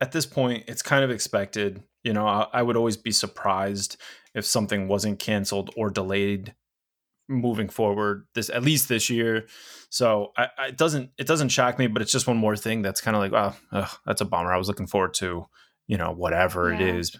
at 0.00 0.10
this 0.10 0.26
point, 0.26 0.64
it's 0.66 0.82
kind 0.82 1.04
of 1.04 1.10
expected. 1.10 1.82
You 2.02 2.14
know, 2.14 2.26
I, 2.26 2.46
I 2.52 2.62
would 2.62 2.76
always 2.76 2.96
be 2.96 3.12
surprised 3.12 3.98
if 4.38 4.46
something 4.46 4.88
wasn't 4.88 5.18
canceled 5.18 5.70
or 5.76 5.90
delayed 5.90 6.54
moving 7.28 7.68
forward 7.68 8.26
this 8.34 8.48
at 8.48 8.62
least 8.62 8.88
this 8.88 9.10
year. 9.10 9.46
So 9.90 10.32
I, 10.36 10.48
I, 10.58 10.66
it 10.68 10.78
doesn't 10.78 11.10
it 11.18 11.26
doesn't 11.26 11.50
shock 11.50 11.78
me, 11.78 11.86
but 11.86 12.00
it's 12.00 12.12
just 12.12 12.26
one 12.26 12.38
more 12.38 12.56
thing 12.56 12.82
that's 12.82 13.00
kind 13.00 13.16
of 13.16 13.22
like, 13.22 13.32
oh, 13.32 13.78
ugh, 13.78 13.90
that's 14.06 14.20
a 14.20 14.24
bummer. 14.24 14.52
I 14.52 14.58
was 14.58 14.68
looking 14.68 14.86
forward 14.86 15.14
to, 15.14 15.46
you 15.86 15.98
know, 15.98 16.12
whatever 16.12 16.72
yeah. 16.72 16.80
it 16.80 16.96
is. 16.96 17.16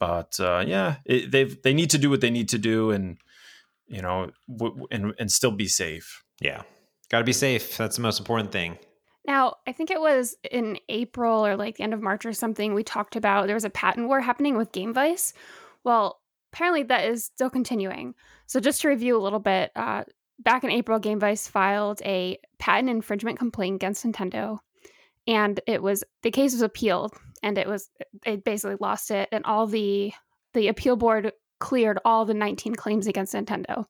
But 0.00 0.40
uh, 0.40 0.64
yeah, 0.66 0.96
it, 1.04 1.30
they've 1.30 1.60
they 1.62 1.74
need 1.74 1.90
to 1.90 1.98
do 1.98 2.10
what 2.10 2.20
they 2.20 2.30
need 2.30 2.48
to 2.48 2.58
do, 2.58 2.90
and 2.90 3.18
you 3.86 4.02
know, 4.02 4.32
w- 4.52 4.86
and 4.90 5.14
and 5.18 5.30
still 5.30 5.52
be 5.52 5.68
safe. 5.68 6.24
Yeah, 6.40 6.62
got 7.08 7.18
to 7.18 7.24
be 7.24 7.32
safe. 7.32 7.76
That's 7.76 7.96
the 7.96 8.02
most 8.02 8.18
important 8.18 8.50
thing. 8.50 8.78
Now, 9.24 9.58
I 9.66 9.72
think 9.72 9.92
it 9.92 10.00
was 10.00 10.34
in 10.50 10.78
April 10.88 11.46
or 11.46 11.56
like 11.56 11.76
the 11.76 11.84
end 11.84 11.94
of 11.94 12.02
March 12.02 12.26
or 12.26 12.32
something, 12.32 12.74
we 12.74 12.82
talked 12.82 13.14
about 13.14 13.46
there 13.46 13.54
was 13.54 13.64
a 13.64 13.70
patent 13.70 14.08
war 14.08 14.20
happening 14.20 14.56
with 14.56 14.72
GameVice. 14.72 15.32
Well, 15.84 16.20
apparently 16.52 16.82
that 16.84 17.04
is 17.04 17.24
still 17.24 17.50
continuing. 17.50 18.14
So, 18.46 18.60
just 18.60 18.82
to 18.82 18.88
review 18.88 19.16
a 19.16 19.22
little 19.22 19.38
bit, 19.38 19.72
uh, 19.74 20.04
back 20.38 20.64
in 20.64 20.70
April, 20.70 21.00
GameVice 21.00 21.48
filed 21.48 22.02
a 22.04 22.38
patent 22.58 22.90
infringement 22.90 23.38
complaint 23.38 23.76
against 23.76 24.04
Nintendo, 24.04 24.58
and 25.26 25.60
it 25.66 25.82
was 25.82 26.04
the 26.22 26.30
case 26.30 26.52
was 26.52 26.62
appealed, 26.62 27.14
and 27.42 27.58
it 27.58 27.66
was 27.66 27.90
it 28.26 28.44
basically 28.44 28.76
lost 28.80 29.10
it, 29.10 29.28
and 29.32 29.44
all 29.44 29.66
the 29.66 30.12
the 30.54 30.68
appeal 30.68 30.96
board 30.96 31.32
cleared 31.58 31.98
all 32.04 32.24
the 32.24 32.34
19 32.34 32.74
claims 32.74 33.06
against 33.06 33.34
Nintendo. 33.34 33.86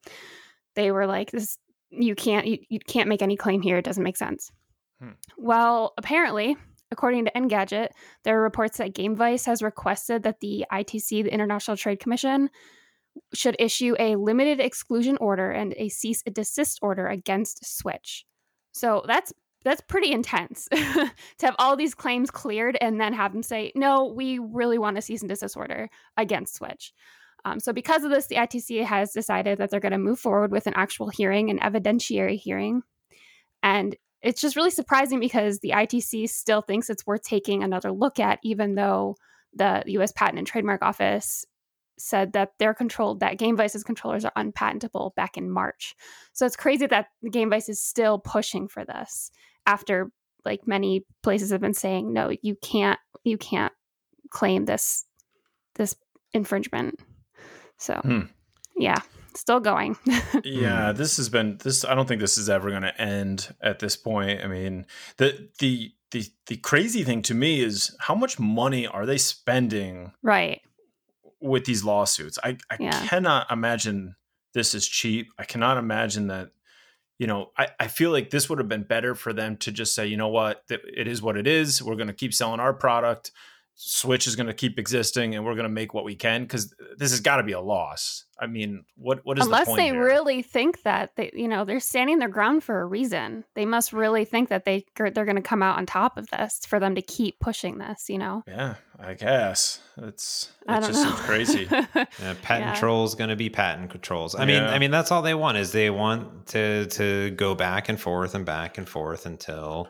They 0.74 0.92
were 0.92 1.06
like, 1.06 1.30
"This 1.30 1.58
you 1.90 2.14
can't 2.14 2.46
you, 2.46 2.58
you 2.68 2.78
can't 2.78 3.08
make 3.08 3.22
any 3.22 3.36
claim 3.36 3.62
here. 3.62 3.78
It 3.78 3.84
doesn't 3.84 4.04
make 4.04 4.16
sense." 4.16 4.52
Hmm. 5.00 5.12
Well, 5.36 5.94
apparently, 5.98 6.56
according 6.92 7.24
to 7.24 7.32
Engadget, 7.32 7.88
there 8.22 8.38
are 8.38 8.42
reports 8.42 8.78
that 8.78 8.94
GameVice 8.94 9.46
has 9.46 9.62
requested 9.62 10.22
that 10.22 10.40
the 10.40 10.64
ITC, 10.70 11.24
the 11.24 11.32
International 11.32 11.76
Trade 11.76 11.98
Commission, 11.98 12.50
should 13.34 13.56
issue 13.58 13.94
a 13.98 14.16
limited 14.16 14.60
exclusion 14.60 15.16
order 15.20 15.50
and 15.50 15.74
a 15.76 15.88
cease 15.88 16.22
and 16.24 16.34
desist 16.34 16.78
order 16.82 17.06
against 17.06 17.64
Switch. 17.78 18.24
So 18.72 19.02
that's 19.06 19.32
that's 19.64 19.82
pretty 19.82 20.12
intense 20.12 20.68
to 20.72 21.10
have 21.42 21.54
all 21.58 21.76
these 21.76 21.94
claims 21.94 22.30
cleared 22.30 22.76
and 22.80 23.00
then 23.00 23.12
have 23.12 23.32
them 23.32 23.44
say, 23.44 23.72
no, 23.76 24.12
we 24.14 24.38
really 24.38 24.78
want 24.78 24.98
a 24.98 25.02
cease 25.02 25.22
and 25.22 25.28
desist 25.28 25.56
order 25.56 25.88
against 26.16 26.56
Switch. 26.56 26.92
Um, 27.44 27.58
so, 27.60 27.72
because 27.72 28.04
of 28.04 28.10
this, 28.10 28.26
the 28.26 28.36
ITC 28.36 28.84
has 28.84 29.12
decided 29.12 29.58
that 29.58 29.70
they're 29.70 29.80
going 29.80 29.92
to 29.92 29.98
move 29.98 30.20
forward 30.20 30.52
with 30.52 30.66
an 30.66 30.74
actual 30.76 31.08
hearing, 31.08 31.50
an 31.50 31.58
evidentiary 31.58 32.38
hearing. 32.38 32.82
And 33.62 33.96
it's 34.22 34.40
just 34.40 34.56
really 34.56 34.70
surprising 34.70 35.20
because 35.20 35.58
the 35.58 35.70
ITC 35.70 36.28
still 36.28 36.62
thinks 36.62 36.88
it's 36.88 37.06
worth 37.06 37.22
taking 37.22 37.62
another 37.62 37.90
look 37.92 38.20
at, 38.20 38.38
even 38.42 38.74
though 38.74 39.16
the 39.54 39.82
US 39.86 40.12
Patent 40.12 40.38
and 40.38 40.46
Trademark 40.46 40.82
Office 40.82 41.44
said 41.98 42.32
that 42.32 42.52
they're 42.58 42.74
controlled, 42.74 43.20
that 43.20 43.38
GameVice's 43.38 43.84
controllers 43.84 44.24
are 44.24 44.32
unpatentable 44.36 45.12
back 45.16 45.36
in 45.36 45.50
March. 45.50 45.94
So 46.32 46.46
it's 46.46 46.56
crazy 46.56 46.86
that 46.86 47.06
the 47.22 47.30
GameVice 47.30 47.68
is 47.68 47.80
still 47.80 48.18
pushing 48.18 48.68
for 48.68 48.84
this 48.84 49.30
after 49.66 50.10
like 50.44 50.66
many 50.66 51.04
places 51.22 51.50
have 51.50 51.60
been 51.60 51.74
saying, 51.74 52.12
no, 52.12 52.34
you 52.42 52.56
can't, 52.56 52.98
you 53.24 53.38
can't 53.38 53.72
claim 54.30 54.64
this, 54.64 55.04
this 55.74 55.94
infringement. 56.32 57.00
So, 57.78 57.94
hmm. 58.02 58.20
yeah, 58.76 59.00
still 59.40 59.60
going. 59.60 59.96
yeah, 60.44 60.92
hmm. 60.92 60.96
this 60.96 61.16
has 61.16 61.28
been 61.28 61.58
this. 61.58 61.84
I 61.84 61.94
don't 61.94 62.06
think 62.06 62.20
this 62.20 62.38
is 62.38 62.48
ever 62.48 62.70
going 62.70 62.82
to 62.82 63.00
end 63.00 63.54
at 63.62 63.78
this 63.78 63.96
point. 63.96 64.42
I 64.42 64.46
mean, 64.46 64.86
the 65.16 65.48
the 65.58 65.92
the 66.10 66.24
the 66.46 66.56
crazy 66.56 67.04
thing 67.04 67.22
to 67.22 67.34
me 67.34 67.60
is 67.60 67.96
how 68.00 68.14
much 68.14 68.38
money 68.38 68.86
are 68.86 69.06
they 69.06 69.18
spending? 69.18 70.12
Right. 70.22 70.60
With 71.40 71.64
these 71.64 71.84
lawsuits, 71.84 72.38
I 72.42 72.56
I 72.70 72.76
yeah. 72.78 73.06
cannot 73.06 73.50
imagine 73.50 74.16
this 74.54 74.74
is 74.74 74.86
cheap. 74.86 75.32
I 75.38 75.44
cannot 75.44 75.78
imagine 75.78 76.28
that. 76.28 76.50
You 77.18 77.28
know, 77.28 77.50
I, 77.56 77.68
I 77.78 77.86
feel 77.86 78.10
like 78.10 78.30
this 78.30 78.48
would 78.48 78.58
have 78.58 78.68
been 78.68 78.82
better 78.82 79.14
for 79.14 79.32
them 79.32 79.56
to 79.58 79.70
just 79.70 79.94
say, 79.94 80.06
you 80.06 80.16
know 80.16 80.28
what, 80.28 80.64
it 80.68 81.06
is 81.06 81.22
what 81.22 81.36
it 81.36 81.46
is. 81.46 81.80
We're 81.80 81.94
going 81.94 82.08
to 82.08 82.12
keep 82.12 82.34
selling 82.34 82.58
our 82.58 82.72
product 82.72 83.30
Switch 83.74 84.26
is 84.26 84.36
going 84.36 84.46
to 84.46 84.54
keep 84.54 84.78
existing 84.78 85.34
and 85.34 85.44
we're 85.44 85.54
going 85.54 85.64
to 85.64 85.68
make 85.68 85.92
what 85.94 86.04
we 86.04 86.14
can 86.14 86.42
because 86.42 86.74
this 86.98 87.10
has 87.10 87.20
got 87.20 87.36
to 87.36 87.42
be 87.42 87.52
a 87.52 87.60
loss. 87.60 88.26
I 88.38 88.46
mean, 88.46 88.84
what 88.96 89.20
what 89.24 89.38
is 89.38 89.46
unless 89.46 89.68
the 89.68 89.74
they 89.74 89.86
here? 89.86 90.04
really 90.04 90.42
think 90.42 90.82
that 90.82 91.14
they 91.16 91.30
you 91.32 91.48
know 91.48 91.64
they're 91.64 91.80
standing 91.80 92.18
their 92.18 92.28
ground 92.28 92.64
for 92.64 92.80
a 92.80 92.84
reason. 92.84 93.44
They 93.54 93.64
must 93.64 93.92
really 93.92 94.24
think 94.24 94.48
that 94.50 94.64
they 94.64 94.84
they're 94.96 95.10
going 95.10 95.36
to 95.36 95.42
come 95.42 95.62
out 95.62 95.78
on 95.78 95.86
top 95.86 96.16
of 96.16 96.28
this 96.28 96.60
for 96.66 96.80
them 96.80 96.94
to 96.96 97.02
keep 97.02 97.38
pushing 97.40 97.78
this. 97.78 98.08
You 98.08 98.18
know? 98.18 98.42
Yeah, 98.46 98.74
I 98.98 99.14
guess 99.14 99.80
it's 99.96 100.52
it 100.68 100.80
just 100.80 100.92
know. 100.92 101.04
seems 101.04 101.20
crazy. 101.20 101.68
yeah, 101.70 102.34
patent 102.42 102.74
yeah. 102.74 102.74
trolls 102.74 103.14
going 103.14 103.30
to 103.30 103.36
be 103.36 103.48
patent 103.48 103.90
controls. 103.90 104.34
I 104.34 104.44
mean, 104.44 104.62
I 104.62 104.78
mean 104.78 104.90
that's 104.90 105.10
all 105.10 105.22
they 105.22 105.34
want 105.34 105.58
is 105.58 105.72
they 105.72 105.90
want 105.90 106.46
to 106.48 106.86
to 106.86 107.30
go 107.30 107.54
back 107.54 107.88
and 107.88 108.00
forth 108.00 108.34
and 108.34 108.44
back 108.44 108.76
and 108.76 108.88
forth 108.88 109.24
until 109.24 109.88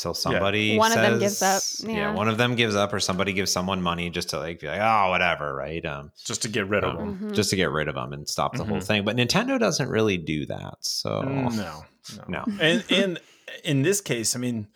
till 0.00 0.14
somebody 0.14 0.62
yeah. 0.62 0.78
one 0.78 0.90
says, 0.90 1.04
of 1.04 1.10
them 1.10 1.20
gives 1.20 1.42
up. 1.42 1.62
Yeah. 1.80 1.94
yeah. 1.94 2.14
one 2.14 2.28
of 2.28 2.38
them 2.38 2.56
gives 2.56 2.74
up, 2.74 2.92
or 2.92 2.98
somebody 2.98 3.32
gives 3.32 3.52
someone 3.52 3.82
money 3.82 4.10
just 4.10 4.30
to 4.30 4.38
like 4.38 4.60
be 4.60 4.66
like, 4.66 4.80
oh, 4.80 5.10
whatever, 5.10 5.54
right? 5.54 5.84
Um, 5.84 6.10
just 6.24 6.42
to 6.42 6.48
get 6.48 6.68
rid 6.68 6.82
of 6.82 6.92
um, 6.92 6.96
them, 6.96 7.14
mm-hmm. 7.14 7.32
just 7.32 7.50
to 7.50 7.56
get 7.56 7.70
rid 7.70 7.88
of 7.88 7.94
them 7.94 8.12
and 8.12 8.28
stop 8.28 8.52
the 8.52 8.62
mm-hmm. 8.62 8.72
whole 8.72 8.80
thing. 8.80 9.04
But 9.04 9.16
Nintendo 9.16 9.58
doesn't 9.58 9.88
really 9.88 10.16
do 10.16 10.46
that, 10.46 10.78
so 10.80 11.22
no, 11.22 11.48
no, 11.48 11.84
no. 12.26 12.44
and 12.60 12.84
and 12.90 13.18
in 13.62 13.82
this 13.82 14.00
case, 14.00 14.34
I 14.34 14.38
mean. 14.38 14.68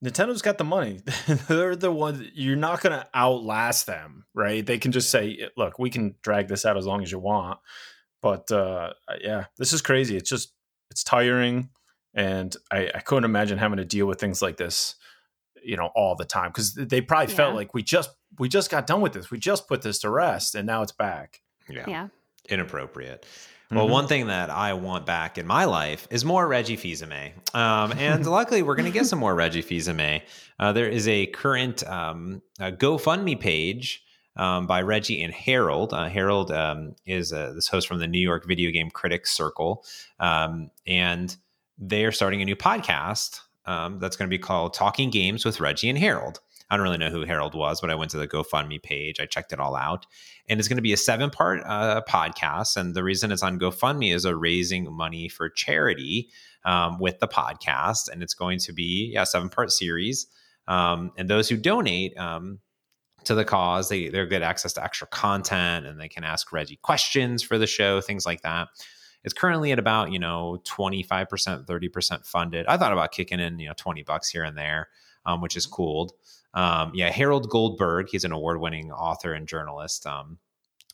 Nintendo's 0.00 0.42
got 0.42 0.58
the 0.58 0.64
money. 0.64 1.00
They're 1.48 1.74
the 1.74 1.90
ones 1.90 2.22
you're 2.32 2.54
not 2.54 2.80
going 2.82 2.92
to 2.92 3.04
outlast 3.16 3.88
them, 3.88 4.26
right? 4.32 4.64
They 4.64 4.78
can 4.78 4.92
just 4.92 5.10
say, 5.10 5.48
"Look, 5.56 5.80
we 5.80 5.90
can 5.90 6.14
drag 6.22 6.46
this 6.46 6.64
out 6.64 6.76
as 6.76 6.86
long 6.86 7.02
as 7.02 7.10
you 7.10 7.18
want." 7.18 7.58
But 8.22 8.48
uh, 8.52 8.92
yeah, 9.20 9.46
this 9.56 9.72
is 9.72 9.82
crazy. 9.82 10.16
It's 10.16 10.30
just 10.30 10.52
it's 10.92 11.02
tiring 11.02 11.70
and 12.18 12.56
I, 12.72 12.90
I 12.94 13.00
couldn't 13.00 13.24
imagine 13.24 13.58
having 13.58 13.78
to 13.78 13.84
deal 13.84 14.06
with 14.06 14.20
things 14.20 14.42
like 14.42 14.56
this 14.56 14.96
you 15.62 15.76
know 15.76 15.90
all 15.94 16.16
the 16.16 16.24
time 16.24 16.50
because 16.50 16.74
they 16.74 17.00
probably 17.00 17.32
yeah. 17.32 17.36
felt 17.36 17.54
like 17.54 17.72
we 17.72 17.82
just 17.82 18.10
we 18.38 18.48
just 18.48 18.70
got 18.70 18.86
done 18.86 19.00
with 19.00 19.12
this 19.12 19.30
we 19.30 19.38
just 19.38 19.68
put 19.68 19.82
this 19.82 20.00
to 20.00 20.10
rest 20.10 20.54
and 20.54 20.66
now 20.66 20.82
it's 20.82 20.92
back 20.92 21.40
yeah, 21.68 21.84
yeah. 21.86 22.08
inappropriate 22.48 23.24
well, 23.70 23.84
mm-hmm. 23.84 23.92
one 23.92 24.06
thing 24.06 24.28
that 24.28 24.48
I 24.48 24.72
want 24.72 25.04
back 25.04 25.36
in 25.36 25.46
my 25.46 25.66
life 25.66 26.08
is 26.10 26.24
more 26.24 26.48
Reggie 26.48 26.76
Fils-Aimé. 26.76 27.54
Um, 27.54 27.92
and 27.98 28.26
luckily, 28.26 28.62
we're 28.62 28.76
going 28.76 28.90
to 28.90 28.98
get 28.98 29.04
some 29.04 29.18
more 29.18 29.34
Reggie 29.34 29.60
Fils-Aimé. 29.60 30.22
Uh, 30.58 30.72
there 30.72 30.88
is 30.88 31.06
a 31.06 31.26
current 31.26 31.86
um, 31.86 32.40
a 32.58 32.72
GoFundMe 32.72 33.38
page 33.38 34.02
um, 34.36 34.66
by 34.66 34.80
Reggie 34.80 35.22
and 35.22 35.34
Harold. 35.34 35.92
Uh, 35.92 36.08
Harold 36.08 36.50
um, 36.50 36.94
is 37.04 37.30
uh, 37.30 37.52
this 37.54 37.68
host 37.68 37.86
from 37.86 37.98
the 37.98 38.06
New 38.06 38.20
York 38.20 38.46
Video 38.46 38.70
Game 38.70 38.88
Critics 38.88 39.32
Circle. 39.32 39.84
Um, 40.18 40.70
and 40.86 41.36
they 41.78 42.04
are 42.04 42.12
starting 42.12 42.42
a 42.42 42.44
new 42.44 42.56
podcast 42.56 43.40
um, 43.66 43.98
that's 43.98 44.16
going 44.16 44.28
to 44.28 44.34
be 44.34 44.38
called 44.42 44.74
Talking 44.74 45.10
Games 45.10 45.44
with 45.44 45.60
Reggie 45.60 45.88
and 45.88 45.98
Harold. 45.98 46.40
I 46.70 46.76
don't 46.76 46.84
really 46.84 46.98
know 46.98 47.10
who 47.10 47.24
Harold 47.24 47.54
was, 47.54 47.80
but 47.80 47.90
I 47.90 47.94
went 47.94 48.10
to 48.10 48.18
the 48.18 48.28
GoFundMe 48.28 48.82
page. 48.82 49.20
I 49.20 49.26
checked 49.26 49.52
it 49.52 49.60
all 49.60 49.74
out. 49.74 50.06
And 50.48 50.58
it's 50.58 50.68
going 50.68 50.76
to 50.76 50.82
be 50.82 50.92
a 50.92 50.98
seven 50.98 51.30
part 51.30 51.62
uh, 51.64 52.02
podcast. 52.06 52.76
And 52.76 52.94
the 52.94 53.04
reason 53.04 53.32
it's 53.32 53.42
on 53.42 53.58
GoFundMe 53.58 54.14
is 54.14 54.24
a 54.24 54.36
raising 54.36 54.92
money 54.92 55.28
for 55.28 55.48
charity 55.48 56.28
um, 56.64 56.98
with 56.98 57.20
the 57.20 57.28
podcast. 57.28 58.10
And 58.10 58.22
it's 58.22 58.34
going 58.34 58.58
to 58.60 58.72
be 58.72 59.12
yeah, 59.14 59.22
a 59.22 59.26
seven 59.26 59.48
part 59.48 59.72
series. 59.72 60.26
Um, 60.66 61.12
and 61.16 61.30
those 61.30 61.48
who 61.48 61.56
donate 61.56 62.18
um, 62.18 62.58
to 63.24 63.34
the 63.34 63.44
cause, 63.44 63.88
they, 63.88 64.08
they're 64.08 64.26
get 64.26 64.42
access 64.42 64.74
to 64.74 64.84
extra 64.84 65.06
content 65.06 65.86
and 65.86 65.98
they 65.98 66.08
can 66.08 66.24
ask 66.24 66.52
Reggie 66.52 66.76
questions 66.82 67.42
for 67.42 67.56
the 67.56 67.66
show, 67.66 68.02
things 68.02 68.26
like 68.26 68.42
that. 68.42 68.68
It's 69.24 69.34
currently 69.34 69.72
at 69.72 69.78
about, 69.78 70.12
you 70.12 70.18
know, 70.18 70.62
25%, 70.64 71.66
30% 71.66 72.26
funded. 72.26 72.66
I 72.66 72.76
thought 72.76 72.92
about 72.92 73.12
kicking 73.12 73.40
in, 73.40 73.58
you 73.58 73.68
know, 73.68 73.74
20 73.76 74.02
bucks 74.04 74.30
here 74.30 74.44
and 74.44 74.56
there, 74.56 74.88
um, 75.26 75.40
which 75.40 75.56
is 75.56 75.66
mm-hmm. 75.66 75.74
cool. 75.74 76.16
Um, 76.54 76.92
yeah, 76.94 77.10
Harold 77.10 77.50
Goldberg, 77.50 78.08
he's 78.10 78.24
an 78.24 78.32
award 78.32 78.60
winning 78.60 78.90
author 78.90 79.32
and 79.32 79.46
journalist. 79.46 80.06
Um, 80.06 80.38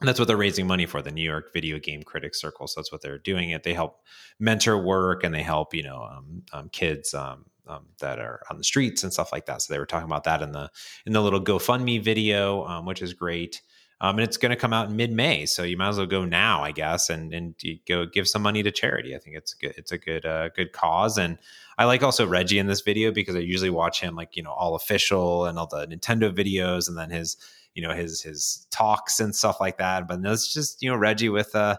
and 0.00 0.08
that's 0.08 0.18
what 0.18 0.26
they're 0.26 0.36
raising 0.36 0.66
money 0.66 0.86
for 0.86 1.02
the 1.02 1.12
New 1.12 1.22
York 1.22 1.52
Video 1.52 1.78
Game 1.78 2.02
Critics 2.02 2.40
Circle. 2.40 2.66
So 2.66 2.80
that's 2.80 2.90
what 2.90 3.00
they're 3.00 3.18
doing. 3.18 3.50
It 3.50 3.62
they 3.62 3.74
help 3.74 4.00
mentor 4.40 4.76
work 4.76 5.22
and 5.22 5.32
they 5.32 5.42
help 5.42 5.72
you 5.72 5.84
know 5.84 6.02
um, 6.02 6.42
um, 6.52 6.68
kids 6.70 7.14
um, 7.14 7.46
um, 7.66 7.86
that 8.00 8.18
are 8.18 8.42
on 8.50 8.58
the 8.58 8.64
streets 8.64 9.04
and 9.04 9.12
stuff 9.12 9.32
like 9.32 9.46
that. 9.46 9.62
So 9.62 9.72
they 9.72 9.78
were 9.78 9.86
talking 9.86 10.06
about 10.08 10.24
that 10.24 10.42
in 10.42 10.52
the 10.52 10.68
in 11.06 11.12
the 11.12 11.22
little 11.22 11.40
GoFundMe 11.40 12.02
video, 12.02 12.64
um, 12.66 12.86
which 12.86 13.02
is 13.02 13.14
great. 13.14 13.62
Um, 14.00 14.18
and 14.18 14.28
it's 14.28 14.36
going 14.36 14.50
to 14.50 14.56
come 14.56 14.72
out 14.72 14.90
in 14.90 14.96
mid 14.96 15.12
May, 15.12 15.46
so 15.46 15.62
you 15.62 15.76
might 15.76 15.88
as 15.88 15.98
well 15.98 16.06
go 16.06 16.24
now, 16.24 16.62
I 16.62 16.72
guess, 16.72 17.10
and 17.10 17.32
and 17.32 17.54
go 17.88 18.06
give 18.06 18.28
some 18.28 18.42
money 18.42 18.62
to 18.62 18.70
charity. 18.70 19.14
I 19.14 19.18
think 19.18 19.36
it's 19.36 19.54
good. 19.54 19.74
It's 19.76 19.92
a 19.92 19.98
good 19.98 20.26
uh, 20.26 20.48
good 20.50 20.72
cause, 20.72 21.16
and 21.16 21.38
I 21.78 21.84
like 21.84 22.02
also 22.02 22.26
Reggie 22.26 22.58
in 22.58 22.66
this 22.66 22.80
video 22.80 23.12
because 23.12 23.36
I 23.36 23.40
usually 23.40 23.70
watch 23.70 24.00
him 24.00 24.16
like 24.16 24.36
you 24.36 24.42
know 24.42 24.52
all 24.52 24.74
official 24.74 25.46
and 25.46 25.58
all 25.58 25.66
the 25.66 25.86
Nintendo 25.86 26.34
videos, 26.34 26.88
and 26.88 26.98
then 26.98 27.10
his 27.10 27.36
you 27.74 27.82
know 27.82 27.94
his 27.94 28.20
his 28.20 28.66
talks 28.70 29.20
and 29.20 29.34
stuff 29.34 29.60
like 29.60 29.78
that. 29.78 30.08
But 30.08 30.20
it's 30.24 30.52
just 30.52 30.82
you 30.82 30.90
know 30.90 30.96
Reggie 30.96 31.28
with 31.28 31.54
uh 31.54 31.76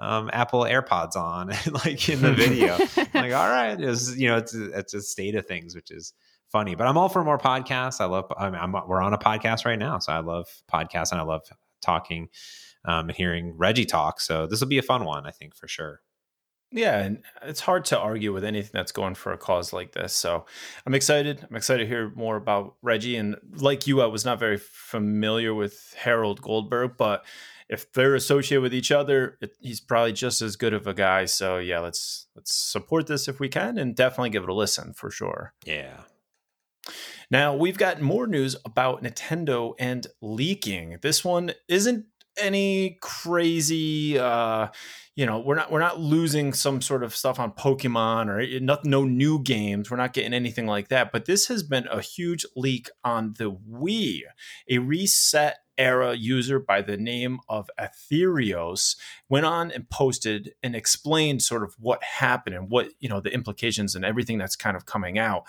um, 0.00 0.30
Apple 0.32 0.62
AirPods 0.62 1.14
on, 1.14 1.48
like 1.84 2.08
in 2.08 2.22
the 2.22 2.32
video. 2.34 2.78
like, 3.14 3.32
all 3.32 3.48
right, 3.48 3.78
it's 3.78 4.16
you 4.16 4.28
know 4.28 4.38
it's 4.38 4.54
it's 4.54 4.94
a 4.94 5.02
state 5.02 5.34
of 5.34 5.46
things, 5.46 5.74
which 5.74 5.90
is 5.90 6.14
funny. 6.50 6.74
But 6.74 6.86
I'm 6.86 6.96
all 6.96 7.08
for 7.08 7.24
more 7.24 7.38
podcasts. 7.38 8.00
I 8.00 8.06
love. 8.06 8.32
I 8.36 8.50
mean, 8.50 8.60
I'm, 8.60 8.72
we're 8.86 9.02
on 9.02 9.14
a 9.14 9.18
podcast 9.18 9.64
right 9.64 9.78
now, 9.78 9.98
so 9.98 10.12
I 10.12 10.20
love 10.20 10.48
podcasts 10.72 11.12
and 11.12 11.20
I 11.20 11.24
love 11.24 11.42
talking 11.80 12.28
um, 12.84 13.08
and 13.08 13.16
hearing 13.16 13.56
Reggie 13.56 13.86
talk. 13.86 14.20
So 14.20 14.46
this 14.46 14.60
will 14.60 14.68
be 14.68 14.78
a 14.78 14.82
fun 14.82 15.04
one, 15.04 15.26
I 15.26 15.30
think, 15.30 15.54
for 15.54 15.68
sure. 15.68 16.00
Yeah, 16.72 17.00
and 17.00 17.22
it's 17.42 17.60
hard 17.60 17.84
to 17.86 17.98
argue 17.98 18.32
with 18.32 18.44
anything 18.44 18.70
that's 18.72 18.92
going 18.92 19.16
for 19.16 19.32
a 19.32 19.38
cause 19.38 19.72
like 19.72 19.92
this. 19.92 20.14
So 20.14 20.46
I'm 20.86 20.94
excited. 20.94 21.44
I'm 21.48 21.56
excited 21.56 21.82
to 21.82 21.88
hear 21.88 22.12
more 22.14 22.36
about 22.36 22.76
Reggie. 22.80 23.16
And 23.16 23.36
like 23.56 23.88
you, 23.88 24.00
I 24.00 24.06
was 24.06 24.24
not 24.24 24.38
very 24.38 24.58
familiar 24.58 25.52
with 25.52 25.94
Harold 25.98 26.40
Goldberg, 26.40 26.92
but 26.96 27.24
if 27.68 27.92
they're 27.92 28.14
associated 28.14 28.62
with 28.62 28.74
each 28.74 28.92
other, 28.92 29.36
it, 29.40 29.56
he's 29.60 29.80
probably 29.80 30.12
just 30.12 30.42
as 30.42 30.54
good 30.54 30.72
of 30.72 30.86
a 30.86 30.94
guy. 30.94 31.24
So 31.24 31.58
yeah, 31.58 31.80
let's 31.80 32.26
let's 32.36 32.52
support 32.52 33.08
this 33.08 33.26
if 33.26 33.40
we 33.40 33.48
can, 33.48 33.76
and 33.76 33.96
definitely 33.96 34.30
give 34.30 34.44
it 34.44 34.48
a 34.48 34.54
listen 34.54 34.92
for 34.92 35.10
sure. 35.10 35.54
Yeah, 35.64 36.02
now, 37.30 37.54
we've 37.54 37.78
got 37.78 38.00
more 38.00 38.26
news 38.26 38.56
about 38.64 39.02
Nintendo 39.02 39.74
and 39.78 40.06
leaking. 40.20 40.98
This 41.02 41.24
one 41.24 41.52
isn't 41.68 42.06
any 42.38 42.96
crazy 43.02 44.16
uh 44.18 44.68
you 45.16 45.26
know 45.26 45.40
we're 45.40 45.56
not 45.56 45.70
we're 45.70 45.80
not 45.80 46.00
losing 46.00 46.52
some 46.52 46.80
sort 46.80 47.02
of 47.02 47.14
stuff 47.14 47.38
on 47.38 47.52
pokemon 47.52 48.28
or 48.28 48.60
not, 48.60 48.84
no 48.84 49.04
new 49.04 49.42
games. 49.42 49.90
We're 49.90 49.96
not 49.98 50.14
getting 50.14 50.32
anything 50.32 50.66
like 50.66 50.88
that. 50.88 51.12
But 51.12 51.26
this 51.26 51.48
has 51.48 51.62
been 51.62 51.86
a 51.88 52.00
huge 52.00 52.46
leak 52.56 52.88
on 53.04 53.34
the 53.36 53.50
wii 53.52 54.20
a 54.70 54.78
reset 54.78 55.58
era 55.76 56.14
user 56.14 56.60
by 56.60 56.82
the 56.82 56.96
name 56.96 57.40
of 57.48 57.70
Aetherios 57.78 58.96
went 59.28 59.46
on 59.46 59.70
and 59.70 59.88
posted 59.90 60.52
and 60.62 60.76
explained 60.76 61.42
sort 61.42 61.62
of 61.62 61.74
what 61.78 62.02
happened 62.02 62.54
and 62.54 62.70
what 62.70 62.90
you 63.00 63.08
know 63.08 63.20
the 63.20 63.32
implications 63.32 63.94
and 63.94 64.04
everything 64.04 64.38
that's 64.38 64.56
kind 64.56 64.76
of 64.76 64.86
coming 64.86 65.18
out 65.18 65.44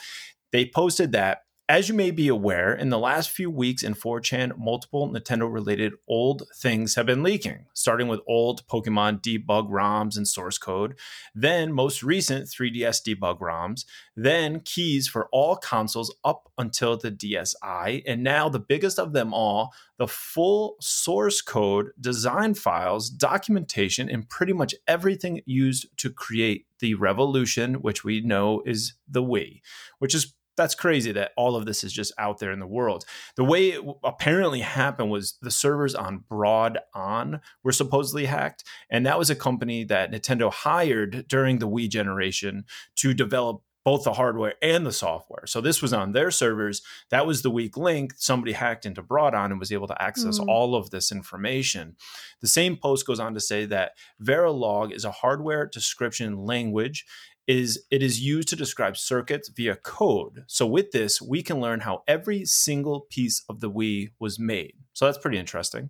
they 0.52 0.66
posted 0.66 1.12
that 1.14 1.44
as 1.72 1.88
you 1.88 1.96
may 1.96 2.12
be 2.12 2.28
aware, 2.28 2.74
in 2.74 2.90
the 2.90 3.00
last 3.00 3.30
few 3.30 3.50
weeks 3.50 3.82
in 3.82 3.94
4chan, 3.94 4.58
multiple 4.58 5.10
Nintendo 5.10 5.50
related 5.50 5.94
old 6.06 6.44
things 6.54 6.96
have 6.96 7.06
been 7.06 7.24
leaking, 7.24 7.68
starting 7.74 8.10
with 8.10 8.20
old 8.28 8.68
Pokemon 8.68 9.22
debug 9.22 9.70
ROMs 9.70 10.18
and 10.18 10.28
source 10.28 10.58
code, 10.58 11.00
then 11.34 11.72
most 11.72 12.04
recent 12.04 12.50
3DS 12.50 13.02
debug 13.08 13.40
ROMs, 13.40 13.86
then 14.18 14.60
keys 14.60 15.08
for 15.08 15.30
all 15.32 15.56
consoles 15.56 16.14
up 16.26 16.52
until 16.58 16.98
the 16.98 17.10
DSi, 17.10 18.04
and 18.06 18.22
now 18.22 18.50
the 18.50 18.60
biggest 18.60 19.00
of 19.00 19.14
them 19.14 19.34
all, 19.34 19.74
the 19.98 20.10
full 20.10 20.76
source 20.82 21.42
code, 21.42 21.92
design 21.98 22.54
files, 22.54 23.10
documentation, 23.10 24.10
and 24.10 24.28
pretty 24.28 24.52
much 24.52 24.76
everything 24.90 25.40
used 25.46 25.88
to 25.96 26.10
create 26.10 26.66
the 26.80 26.96
revolution, 26.96 27.76
which 27.76 28.04
we 28.04 28.20
know 28.20 28.62
is 28.66 28.96
the 29.08 29.24
Wii, 29.24 29.62
which 30.00 30.14
is 30.14 30.34
that's 30.58 30.76
crazy 30.76 31.12
that 31.14 31.32
all 31.38 31.56
of 31.56 31.66
this 31.66 31.84
is 31.84 31.94
just 31.94 32.14
out 32.18 32.40
there 32.40 32.52
in 32.52 32.60
the 32.60 32.68
world. 32.68 33.06
The 33.36 33.44
way 33.44 33.70
it 33.70 33.84
apparently 34.04 34.62
happened 34.62 35.10
was 35.10 35.38
the 35.42 35.52
servers 35.52 35.96
on 35.96 36.24
Broad 36.30 36.80
On 36.94 37.42
were 37.64 37.72
supposedly 37.72 38.26
hacked, 38.26 38.64
and 38.90 39.06
that 39.06 39.18
was 39.18 39.30
a 39.30 39.36
company 39.36 39.84
that 39.86 40.12
Nintendo 40.12 40.52
hired 40.52 41.26
during 41.28 41.60
the 41.60 41.70
Wii 41.70 41.90
generation 41.90 42.66
to 42.98 43.14
develop 43.14 43.64
both 43.84 44.04
the 44.04 44.14
hardware 44.14 44.54
and 44.62 44.86
the 44.86 44.92
software. 44.92 45.46
So 45.48 45.60
this 45.60 45.82
was 45.82 45.94
on 45.94 46.12
their 46.12 46.30
servers. 46.30 46.82
That 47.10 47.26
was 47.26 47.42
the 47.42 47.50
weak 47.50 47.78
link. 47.78 48.14
Somebody 48.16 48.52
hacked 48.52 48.86
into 48.86 49.02
BroadOn 49.02 49.46
and 49.46 49.60
was 49.60 49.72
able 49.72 49.88
to 49.88 50.02
access 50.02 50.40
mm. 50.40 50.48
all 50.48 50.76
of 50.76 50.92
this 50.92 51.12
information. 51.12 51.96
The 52.42 52.48
same 52.48 52.78
post 52.78 53.08
goes 53.08 53.20
on 53.20 53.34
to 53.34 53.40
say 53.40 53.66
that 53.66 53.94
Verilog 54.24 54.92
is 54.92 55.06
a 55.06 55.12
hardware 55.12 55.66
description 55.66 56.38
language 56.38 57.06
is 57.52 57.84
it 57.92 58.02
is 58.02 58.22
used 58.22 58.48
to 58.48 58.56
describe 58.56 58.96
circuits 58.96 59.50
via 59.50 59.76
code. 59.76 60.46
So 60.48 60.66
with 60.66 60.92
this, 60.92 61.22
we 61.22 61.44
can 61.44 61.60
learn 61.60 61.82
how 61.82 62.04
every 62.08 62.46
single 62.46 63.02
piece 63.02 63.44
of 63.50 63.60
the 63.60 63.70
Wii 63.70 64.12
was 64.20 64.40
made. 64.40 64.76
So 64.94 65.06
that's 65.06 65.18
pretty 65.18 65.38
interesting. 65.38 65.90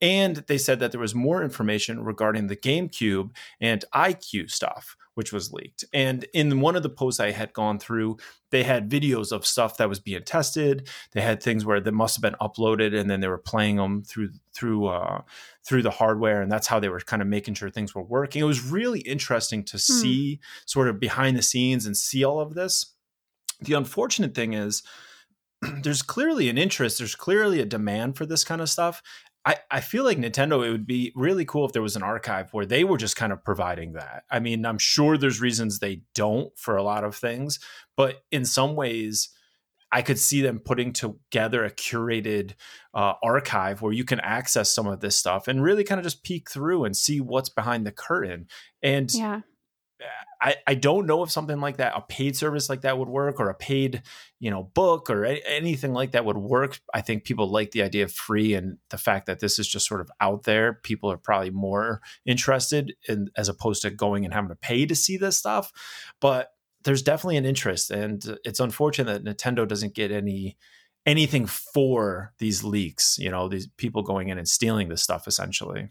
And 0.00 0.36
they 0.46 0.56
said 0.56 0.80
that 0.80 0.90
there 0.90 1.00
was 1.00 1.14
more 1.14 1.42
information 1.42 2.02
regarding 2.02 2.46
the 2.46 2.56
GameCube 2.56 3.30
and 3.60 3.84
iQue 3.94 4.50
stuff 4.50 4.96
which 5.14 5.32
was 5.32 5.52
leaked. 5.52 5.84
And 5.92 6.24
in 6.32 6.60
one 6.60 6.76
of 6.76 6.82
the 6.82 6.88
posts 6.88 7.20
I 7.20 7.32
had 7.32 7.52
gone 7.52 7.78
through, 7.78 8.16
they 8.50 8.62
had 8.62 8.90
videos 8.90 9.30
of 9.30 9.46
stuff 9.46 9.76
that 9.76 9.88
was 9.88 10.00
being 10.00 10.22
tested. 10.24 10.88
They 11.12 11.20
had 11.20 11.42
things 11.42 11.64
where 11.64 11.80
they 11.80 11.90
must 11.90 12.16
have 12.16 12.22
been 12.22 12.40
uploaded, 12.40 12.98
and 12.98 13.10
then 13.10 13.20
they 13.20 13.28
were 13.28 13.38
playing 13.38 13.76
them 13.76 14.02
through 14.02 14.30
through 14.54 14.86
uh, 14.86 15.22
through 15.66 15.82
the 15.82 15.90
hardware, 15.90 16.42
and 16.42 16.50
that's 16.50 16.66
how 16.66 16.80
they 16.80 16.88
were 16.88 17.00
kind 17.00 17.22
of 17.22 17.28
making 17.28 17.54
sure 17.54 17.70
things 17.70 17.94
were 17.94 18.02
working. 18.02 18.42
It 18.42 18.46
was 18.46 18.64
really 18.64 19.00
interesting 19.00 19.64
to 19.64 19.72
hmm. 19.72 19.78
see 19.78 20.40
sort 20.66 20.88
of 20.88 20.98
behind 20.98 21.36
the 21.36 21.42
scenes 21.42 21.86
and 21.86 21.96
see 21.96 22.24
all 22.24 22.40
of 22.40 22.54
this. 22.54 22.94
The 23.60 23.74
unfortunate 23.74 24.34
thing 24.34 24.54
is 24.54 24.82
there's 25.82 26.02
clearly 26.02 26.48
an 26.48 26.58
interest, 26.58 26.98
there's 26.98 27.14
clearly 27.14 27.60
a 27.60 27.64
demand 27.64 28.16
for 28.16 28.26
this 28.26 28.44
kind 28.44 28.60
of 28.60 28.68
stuff. 28.68 29.02
I, 29.44 29.56
I 29.70 29.80
feel 29.80 30.04
like 30.04 30.18
Nintendo, 30.18 30.64
it 30.64 30.70
would 30.70 30.86
be 30.86 31.12
really 31.16 31.44
cool 31.44 31.64
if 31.64 31.72
there 31.72 31.82
was 31.82 31.96
an 31.96 32.02
archive 32.02 32.52
where 32.52 32.66
they 32.66 32.84
were 32.84 32.96
just 32.96 33.16
kind 33.16 33.32
of 33.32 33.44
providing 33.44 33.94
that. 33.94 34.22
I 34.30 34.38
mean, 34.38 34.64
I'm 34.64 34.78
sure 34.78 35.18
there's 35.18 35.40
reasons 35.40 35.78
they 35.78 36.02
don't 36.14 36.56
for 36.56 36.76
a 36.76 36.82
lot 36.82 37.02
of 37.02 37.16
things, 37.16 37.58
but 37.96 38.22
in 38.30 38.44
some 38.44 38.76
ways, 38.76 39.30
I 39.92 40.02
could 40.02 40.18
see 40.18 40.40
them 40.40 40.58
putting 40.58 40.92
together 40.92 41.64
a 41.64 41.70
curated 41.70 42.54
uh, 42.94 43.12
archive 43.22 43.82
where 43.82 43.92
you 43.92 44.04
can 44.04 44.20
access 44.20 44.74
some 44.74 44.86
of 44.86 45.00
this 45.00 45.16
stuff 45.16 45.48
and 45.48 45.62
really 45.62 45.84
kind 45.84 45.98
of 45.98 46.04
just 46.04 46.24
peek 46.24 46.50
through 46.50 46.84
and 46.84 46.96
see 46.96 47.20
what's 47.20 47.50
behind 47.50 47.86
the 47.86 47.92
curtain. 47.92 48.46
And 48.82 49.12
yeah. 49.12 49.40
I, 50.40 50.56
I 50.66 50.74
don't 50.74 51.06
know 51.06 51.22
if 51.22 51.30
something 51.30 51.60
like 51.60 51.76
that, 51.76 51.92
a 51.94 52.00
paid 52.00 52.36
service 52.36 52.68
like 52.68 52.80
that 52.80 52.98
would 52.98 53.08
work 53.08 53.38
or 53.38 53.48
a 53.48 53.54
paid, 53.54 54.02
you 54.40 54.50
know, 54.50 54.64
book 54.74 55.08
or 55.08 55.24
a- 55.24 55.42
anything 55.46 55.92
like 55.92 56.12
that 56.12 56.24
would 56.24 56.36
work. 56.36 56.80
I 56.92 57.00
think 57.00 57.24
people 57.24 57.48
like 57.48 57.70
the 57.70 57.82
idea 57.82 58.04
of 58.04 58.12
free 58.12 58.54
and 58.54 58.78
the 58.90 58.98
fact 58.98 59.26
that 59.26 59.38
this 59.38 59.58
is 59.60 59.68
just 59.68 59.86
sort 59.86 60.00
of 60.00 60.10
out 60.20 60.42
there. 60.42 60.80
People 60.82 61.12
are 61.12 61.16
probably 61.16 61.50
more 61.50 62.00
interested 62.26 62.94
in 63.08 63.28
as 63.36 63.48
opposed 63.48 63.82
to 63.82 63.90
going 63.90 64.24
and 64.24 64.34
having 64.34 64.48
to 64.48 64.56
pay 64.56 64.86
to 64.86 64.96
see 64.96 65.16
this 65.16 65.38
stuff. 65.38 65.70
But 66.20 66.48
there's 66.84 67.02
definitely 67.02 67.36
an 67.36 67.44
interest 67.44 67.90
and 67.90 68.38
it's 68.44 68.60
unfortunate 68.60 69.24
that 69.24 69.36
Nintendo 69.36 69.66
doesn't 69.66 69.94
get 69.94 70.10
any 70.10 70.56
anything 71.04 71.46
for 71.46 72.32
these 72.38 72.62
leaks, 72.62 73.18
you 73.18 73.30
know, 73.30 73.48
these 73.48 73.66
people 73.76 74.02
going 74.02 74.28
in 74.28 74.38
and 74.38 74.48
stealing 74.48 74.88
this 74.88 75.02
stuff 75.02 75.26
essentially. 75.26 75.90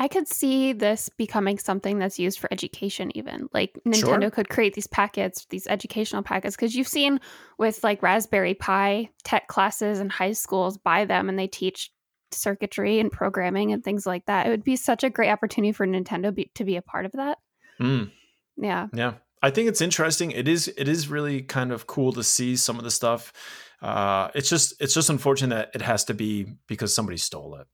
I 0.00 0.06
could 0.06 0.28
see 0.28 0.72
this 0.72 1.08
becoming 1.08 1.58
something 1.58 1.98
that's 1.98 2.20
used 2.20 2.38
for 2.38 2.48
education, 2.52 3.10
even. 3.16 3.48
Like 3.52 3.76
Nintendo 3.84 4.20
sure. 4.22 4.30
could 4.30 4.48
create 4.48 4.74
these 4.74 4.86
packets, 4.86 5.44
these 5.50 5.66
educational 5.66 6.22
packets, 6.22 6.54
because 6.54 6.76
you've 6.76 6.86
seen 6.86 7.18
with 7.58 7.82
like 7.82 8.00
Raspberry 8.00 8.54
Pi 8.54 9.10
tech 9.24 9.48
classes 9.48 9.98
in 9.98 10.08
high 10.08 10.32
schools 10.32 10.78
buy 10.78 11.04
them 11.04 11.28
and 11.28 11.36
they 11.36 11.48
teach 11.48 11.90
circuitry 12.30 13.00
and 13.00 13.10
programming 13.10 13.72
and 13.72 13.82
things 13.82 14.06
like 14.06 14.24
that. 14.26 14.46
It 14.46 14.50
would 14.50 14.62
be 14.62 14.76
such 14.76 15.02
a 15.02 15.10
great 15.10 15.30
opportunity 15.30 15.72
for 15.72 15.84
Nintendo 15.84 16.32
be, 16.32 16.50
to 16.54 16.64
be 16.64 16.76
a 16.76 16.82
part 16.82 17.04
of 17.04 17.12
that. 17.12 17.38
Mm. 17.80 18.12
Yeah. 18.56 18.86
Yeah. 18.92 19.14
I 19.42 19.50
think 19.50 19.68
it's 19.68 19.80
interesting. 19.80 20.30
It 20.30 20.48
is 20.48 20.68
it 20.68 20.88
is 20.88 21.08
really 21.08 21.42
kind 21.42 21.72
of 21.72 21.86
cool 21.86 22.12
to 22.12 22.24
see 22.24 22.56
some 22.56 22.78
of 22.78 22.84
the 22.84 22.90
stuff. 22.90 23.32
Uh, 23.80 24.28
it's 24.34 24.48
just 24.48 24.74
it's 24.80 24.94
just 24.94 25.10
unfortunate 25.10 25.54
that 25.54 25.70
it 25.74 25.82
has 25.82 26.04
to 26.04 26.14
be 26.14 26.46
because 26.66 26.94
somebody 26.94 27.18
stole 27.18 27.56
it. 27.56 27.66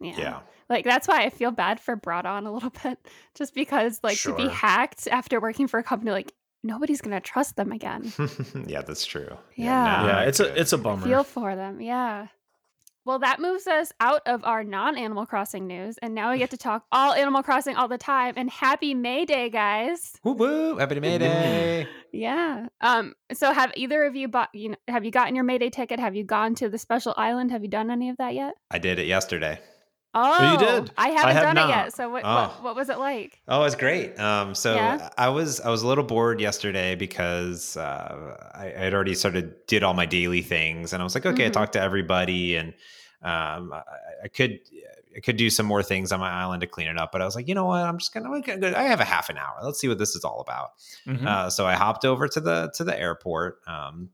Yeah. 0.00 0.18
yeah. 0.18 0.40
Like 0.68 0.84
that's 0.84 1.08
why 1.08 1.24
I 1.24 1.30
feel 1.30 1.50
bad 1.50 1.80
for 1.80 1.96
BroadOn 1.96 2.46
a 2.46 2.50
little 2.50 2.72
bit, 2.82 2.98
just 3.34 3.54
because 3.54 4.00
like 4.02 4.18
sure. 4.18 4.36
to 4.36 4.42
be 4.42 4.48
hacked 4.48 5.08
after 5.08 5.40
working 5.40 5.66
for 5.66 5.78
a 5.78 5.82
company 5.82 6.10
like 6.10 6.32
nobody's 6.62 7.00
gonna 7.00 7.20
trust 7.20 7.56
them 7.56 7.72
again. 7.72 8.12
yeah, 8.66 8.82
that's 8.82 9.06
true. 9.06 9.36
Yeah, 9.56 10.04
yeah, 10.04 10.06
yeah 10.06 10.20
it's 10.22 10.40
a 10.40 10.60
it's 10.60 10.72
a 10.72 10.78
bummer. 10.78 11.04
I 11.04 11.08
feel 11.08 11.24
for 11.24 11.56
them. 11.56 11.80
Yeah. 11.80 12.26
Well, 13.08 13.20
that 13.20 13.40
moves 13.40 13.66
us 13.66 13.90
out 14.00 14.20
of 14.26 14.44
our 14.44 14.62
non 14.62 14.98
Animal 14.98 15.24
Crossing 15.24 15.66
news, 15.66 15.96
and 16.02 16.14
now 16.14 16.30
we 16.30 16.36
get 16.36 16.50
to 16.50 16.56
talk 16.58 16.84
all 16.92 17.14
Animal 17.14 17.42
Crossing 17.42 17.74
all 17.74 17.88
the 17.88 17.96
time. 17.96 18.34
And 18.36 18.50
happy 18.50 18.92
May 18.92 19.24
Day, 19.24 19.48
guys! 19.48 20.12
Woo 20.24 20.32
woo! 20.32 20.76
Happy 20.76 21.00
May 21.00 21.16
Day! 21.16 21.88
yeah. 22.12 22.66
Um. 22.82 23.14
So, 23.32 23.54
have 23.54 23.72
either 23.76 24.04
of 24.04 24.14
you 24.14 24.28
bought? 24.28 24.50
You 24.52 24.68
know, 24.68 24.76
have 24.88 25.06
you 25.06 25.10
gotten 25.10 25.34
your 25.34 25.44
May 25.44 25.56
Day 25.56 25.70
ticket? 25.70 25.98
Have 25.98 26.16
you 26.16 26.22
gone 26.22 26.54
to 26.56 26.68
the 26.68 26.76
special 26.76 27.14
island? 27.16 27.50
Have 27.50 27.62
you 27.62 27.70
done 27.70 27.90
any 27.90 28.10
of 28.10 28.18
that 28.18 28.34
yet? 28.34 28.52
I 28.70 28.78
did 28.78 28.98
it 28.98 29.06
yesterday. 29.06 29.58
Oh, 30.12 30.52
you 30.52 30.58
did. 30.58 30.90
I 30.98 31.08
haven't 31.08 31.30
I 31.30 31.32
have 31.32 31.42
done 31.44 31.54
not. 31.54 31.70
it 31.70 31.72
yet. 31.72 31.94
So 31.94 32.10
what, 32.10 32.24
oh. 32.26 32.34
what, 32.34 32.62
what 32.62 32.76
was 32.76 32.90
it 32.90 32.98
like? 32.98 33.40
Oh, 33.48 33.60
it 33.60 33.64
was 33.64 33.74
great. 33.74 34.18
Um, 34.20 34.54
so 34.54 34.74
yeah? 34.74 35.08
I 35.16 35.30
was 35.30 35.60
I 35.60 35.70
was 35.70 35.80
a 35.80 35.86
little 35.86 36.04
bored 36.04 36.42
yesterday 36.42 36.94
because 36.94 37.74
uh, 37.78 38.36
I, 38.54 38.66
I, 38.66 38.84
had 38.84 38.92
already 38.92 39.14
sort 39.14 39.36
of 39.36 39.50
did 39.66 39.82
all 39.82 39.94
my 39.94 40.06
daily 40.06 40.42
things, 40.42 40.92
and 40.92 41.02
I 41.02 41.04
was 41.04 41.14
like, 41.14 41.24
okay, 41.24 41.44
mm-hmm. 41.44 41.48
I 41.48 41.52
talked 41.52 41.72
to 41.74 41.80
everybody, 41.80 42.56
and 42.56 42.74
um, 43.22 43.72
I, 43.72 43.82
I, 44.24 44.28
could 44.28 44.60
I 45.16 45.20
could 45.20 45.36
do 45.36 45.50
some 45.50 45.66
more 45.66 45.82
things 45.82 46.12
on 46.12 46.20
my 46.20 46.30
island 46.30 46.60
to 46.60 46.66
clean 46.66 46.88
it 46.88 46.98
up. 46.98 47.10
But 47.12 47.22
I 47.22 47.24
was 47.24 47.34
like, 47.34 47.48
you 47.48 47.54
know 47.54 47.66
what? 47.66 47.82
I'm 47.84 47.98
just 47.98 48.14
gonna. 48.14 48.30
I 48.76 48.82
have 48.82 49.00
a 49.00 49.04
half 49.04 49.28
an 49.28 49.38
hour. 49.38 49.58
Let's 49.62 49.80
see 49.80 49.88
what 49.88 49.98
this 49.98 50.14
is 50.14 50.24
all 50.24 50.40
about. 50.40 50.70
Mm-hmm. 51.06 51.26
Uh, 51.26 51.50
so 51.50 51.66
I 51.66 51.74
hopped 51.74 52.04
over 52.04 52.28
to 52.28 52.40
the 52.40 52.72
to 52.74 52.84
the 52.84 52.98
airport. 52.98 53.60
Um, 53.66 54.10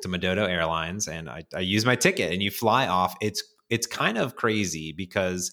to 0.00 0.08
Mododo 0.08 0.48
Airlines, 0.48 1.06
and 1.06 1.28
I, 1.28 1.44
I 1.54 1.60
use 1.60 1.84
my 1.84 1.94
ticket, 1.94 2.32
and 2.32 2.42
you 2.42 2.50
fly 2.50 2.86
off. 2.88 3.14
It's 3.20 3.42
it's 3.68 3.86
kind 3.86 4.18
of 4.18 4.36
crazy 4.36 4.92
because 4.92 5.52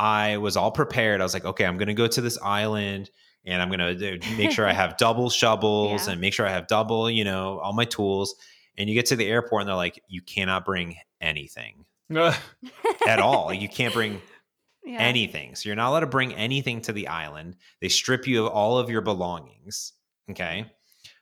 I 0.00 0.38
was 0.38 0.56
all 0.56 0.72
prepared. 0.72 1.20
I 1.20 1.24
was 1.24 1.34
like, 1.34 1.44
okay, 1.44 1.66
I'm 1.66 1.76
going 1.76 1.88
to 1.88 1.94
go 1.94 2.06
to 2.06 2.20
this 2.20 2.38
island 2.42 3.10
and 3.44 3.60
I'm 3.60 3.70
going 3.70 3.98
to 3.98 4.18
make 4.36 4.50
sure 4.50 4.66
I 4.66 4.72
have 4.72 4.96
double 4.98 5.30
shovels 5.30 6.06
yeah. 6.06 6.12
and 6.12 6.20
make 6.20 6.32
sure 6.32 6.46
I 6.46 6.50
have 6.50 6.66
double, 6.66 7.10
you 7.10 7.22
know, 7.22 7.58
all 7.58 7.72
my 7.72 7.84
tools. 7.84 8.34
And 8.78 8.88
you 8.88 8.94
get 8.94 9.06
to 9.06 9.16
the 9.16 9.26
airport 9.26 9.62
and 9.62 9.68
they're 9.68 9.76
like, 9.76 10.02
you 10.08 10.22
cannot 10.22 10.64
bring 10.64 10.96
anything 11.20 11.84
at 13.06 13.18
all. 13.18 13.52
You 13.52 13.68
can't 13.68 13.94
bring 13.94 14.20
yeah. 14.84 14.98
anything. 14.98 15.54
So 15.54 15.68
you're 15.68 15.76
not 15.76 15.90
allowed 15.90 16.00
to 16.00 16.06
bring 16.06 16.34
anything 16.34 16.80
to 16.82 16.92
the 16.92 17.08
island. 17.08 17.56
They 17.80 17.88
strip 17.88 18.26
you 18.26 18.46
of 18.46 18.52
all 18.52 18.78
of 18.78 18.90
your 18.90 19.00
belongings. 19.00 19.92
Okay. 20.30 20.66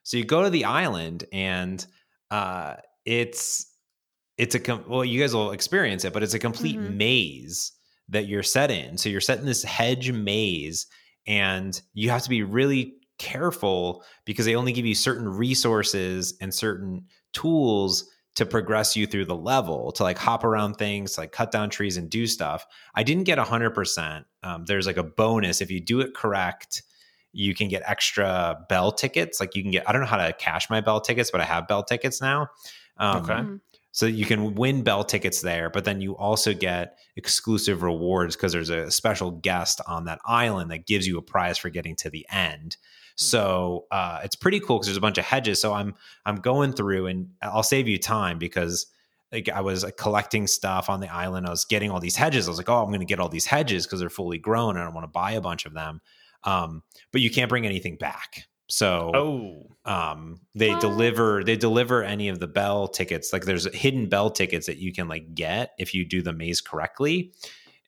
So 0.02 0.16
you 0.16 0.24
go 0.24 0.42
to 0.42 0.50
the 0.50 0.64
island 0.64 1.24
and 1.32 1.84
uh, 2.30 2.76
it's 3.04 3.66
it's 4.36 4.54
a 4.54 4.60
com- 4.60 4.84
well 4.88 5.04
you 5.04 5.20
guys 5.20 5.34
will 5.34 5.50
experience 5.50 6.04
it 6.04 6.12
but 6.12 6.22
it's 6.22 6.34
a 6.34 6.38
complete 6.38 6.78
mm-hmm. 6.78 6.96
maze 6.96 7.72
that 8.08 8.26
you're 8.26 8.42
set 8.42 8.70
in 8.70 8.96
so 8.96 9.08
you're 9.08 9.20
set 9.20 9.38
in 9.38 9.46
this 9.46 9.64
hedge 9.64 10.12
maze 10.12 10.86
and 11.26 11.82
you 11.92 12.08
have 12.10 12.22
to 12.22 12.28
be 12.30 12.42
really 12.42 12.94
careful 13.18 14.04
because 14.24 14.46
they 14.46 14.54
only 14.54 14.72
give 14.72 14.86
you 14.86 14.94
certain 14.94 15.28
resources 15.28 16.36
and 16.40 16.54
certain 16.54 17.04
tools 17.32 18.08
to 18.38 18.46
progress 18.46 18.96
you 18.96 19.04
through 19.06 19.24
the 19.24 19.36
level 19.36 19.90
to 19.90 20.04
like 20.04 20.16
hop 20.16 20.44
around 20.44 20.74
things 20.74 21.18
like 21.18 21.32
cut 21.32 21.50
down 21.50 21.68
trees 21.68 21.96
and 21.96 22.08
do 22.08 22.26
stuff 22.26 22.64
i 22.94 23.02
didn't 23.02 23.24
get 23.24 23.36
100% 23.36 24.24
um, 24.44 24.64
there's 24.66 24.86
like 24.86 24.96
a 24.96 25.02
bonus. 25.02 25.60
If 25.60 25.70
you 25.70 25.80
do 25.80 26.00
it 26.00 26.14
correct 26.14 26.82
you 27.32 27.54
can 27.54 27.68
get 27.68 27.82
extra 27.84 28.64
bell 28.70 28.90
tickets. 28.90 29.38
Like 29.38 29.54
you 29.54 29.62
can 29.62 29.70
get 29.70 29.88
i 29.88 29.92
don't 29.92 30.00
know 30.00 30.06
how 30.06 30.16
to 30.16 30.32
cash 30.32 30.70
my 30.70 30.80
bell 30.80 31.00
tickets 31.00 31.30
but 31.30 31.40
i 31.40 31.44
have 31.44 31.68
bell 31.68 31.82
tickets 31.82 32.20
now. 32.20 32.48
Um, 32.96 33.22
okay. 33.22 33.32
Mm-hmm. 33.34 33.56
So 33.90 34.06
you 34.06 34.26
can 34.26 34.54
win 34.54 34.82
bell 34.84 35.02
tickets 35.02 35.40
there, 35.40 35.70
but 35.70 35.84
then 35.84 36.00
you 36.00 36.16
also 36.16 36.54
get 36.54 36.98
exclusive 37.16 37.82
rewards 37.82 38.36
because 38.36 38.52
there's 38.52 38.70
a 38.70 38.92
special 38.92 39.32
guest 39.32 39.80
on 39.88 40.04
that 40.04 40.20
island 40.24 40.70
that 40.70 40.86
gives 40.86 41.06
you 41.06 41.18
a 41.18 41.22
prize 41.22 41.58
for 41.58 41.68
getting 41.68 41.96
to 41.96 42.10
the 42.10 42.24
end. 42.30 42.76
So 43.18 43.86
uh, 43.90 44.20
it's 44.22 44.36
pretty 44.36 44.60
cool 44.60 44.78
because 44.78 44.86
there's 44.86 44.96
a 44.96 45.02
bunch 45.02 45.18
of 45.18 45.24
hedges. 45.24 45.60
So 45.60 45.74
I'm 45.74 45.94
I'm 46.24 46.36
going 46.36 46.72
through, 46.72 47.06
and 47.06 47.30
I'll 47.42 47.64
save 47.64 47.88
you 47.88 47.98
time 47.98 48.38
because 48.38 48.86
like 49.32 49.48
I 49.48 49.60
was 49.60 49.82
like, 49.82 49.96
collecting 49.96 50.46
stuff 50.46 50.88
on 50.88 51.00
the 51.00 51.12
island. 51.12 51.46
I 51.46 51.50
was 51.50 51.64
getting 51.64 51.90
all 51.90 52.00
these 52.00 52.16
hedges. 52.16 52.46
I 52.46 52.50
was 52.50 52.58
like, 52.58 52.68
oh, 52.68 52.80
I'm 52.82 52.88
going 52.88 53.00
to 53.00 53.06
get 53.06 53.18
all 53.18 53.28
these 53.28 53.46
hedges 53.46 53.86
because 53.86 54.00
they're 54.00 54.08
fully 54.08 54.38
grown, 54.38 54.76
and 54.76 54.84
I 54.84 54.88
want 54.88 55.04
to 55.04 55.08
buy 55.08 55.32
a 55.32 55.40
bunch 55.40 55.66
of 55.66 55.74
them. 55.74 56.00
Um, 56.44 56.84
but 57.12 57.20
you 57.20 57.30
can't 57.30 57.48
bring 57.48 57.66
anything 57.66 57.96
back. 57.96 58.46
So 58.68 59.10
oh, 59.14 59.90
um, 59.90 60.40
they 60.54 60.70
what? 60.70 60.80
deliver 60.80 61.42
they 61.42 61.56
deliver 61.56 62.04
any 62.04 62.28
of 62.28 62.38
the 62.38 62.46
bell 62.46 62.86
tickets. 62.86 63.32
Like 63.32 63.46
there's 63.46 63.72
hidden 63.74 64.08
bell 64.08 64.30
tickets 64.30 64.66
that 64.66 64.76
you 64.78 64.92
can 64.92 65.08
like 65.08 65.34
get 65.34 65.72
if 65.78 65.94
you 65.94 66.04
do 66.04 66.22
the 66.22 66.32
maze 66.32 66.60
correctly, 66.60 67.32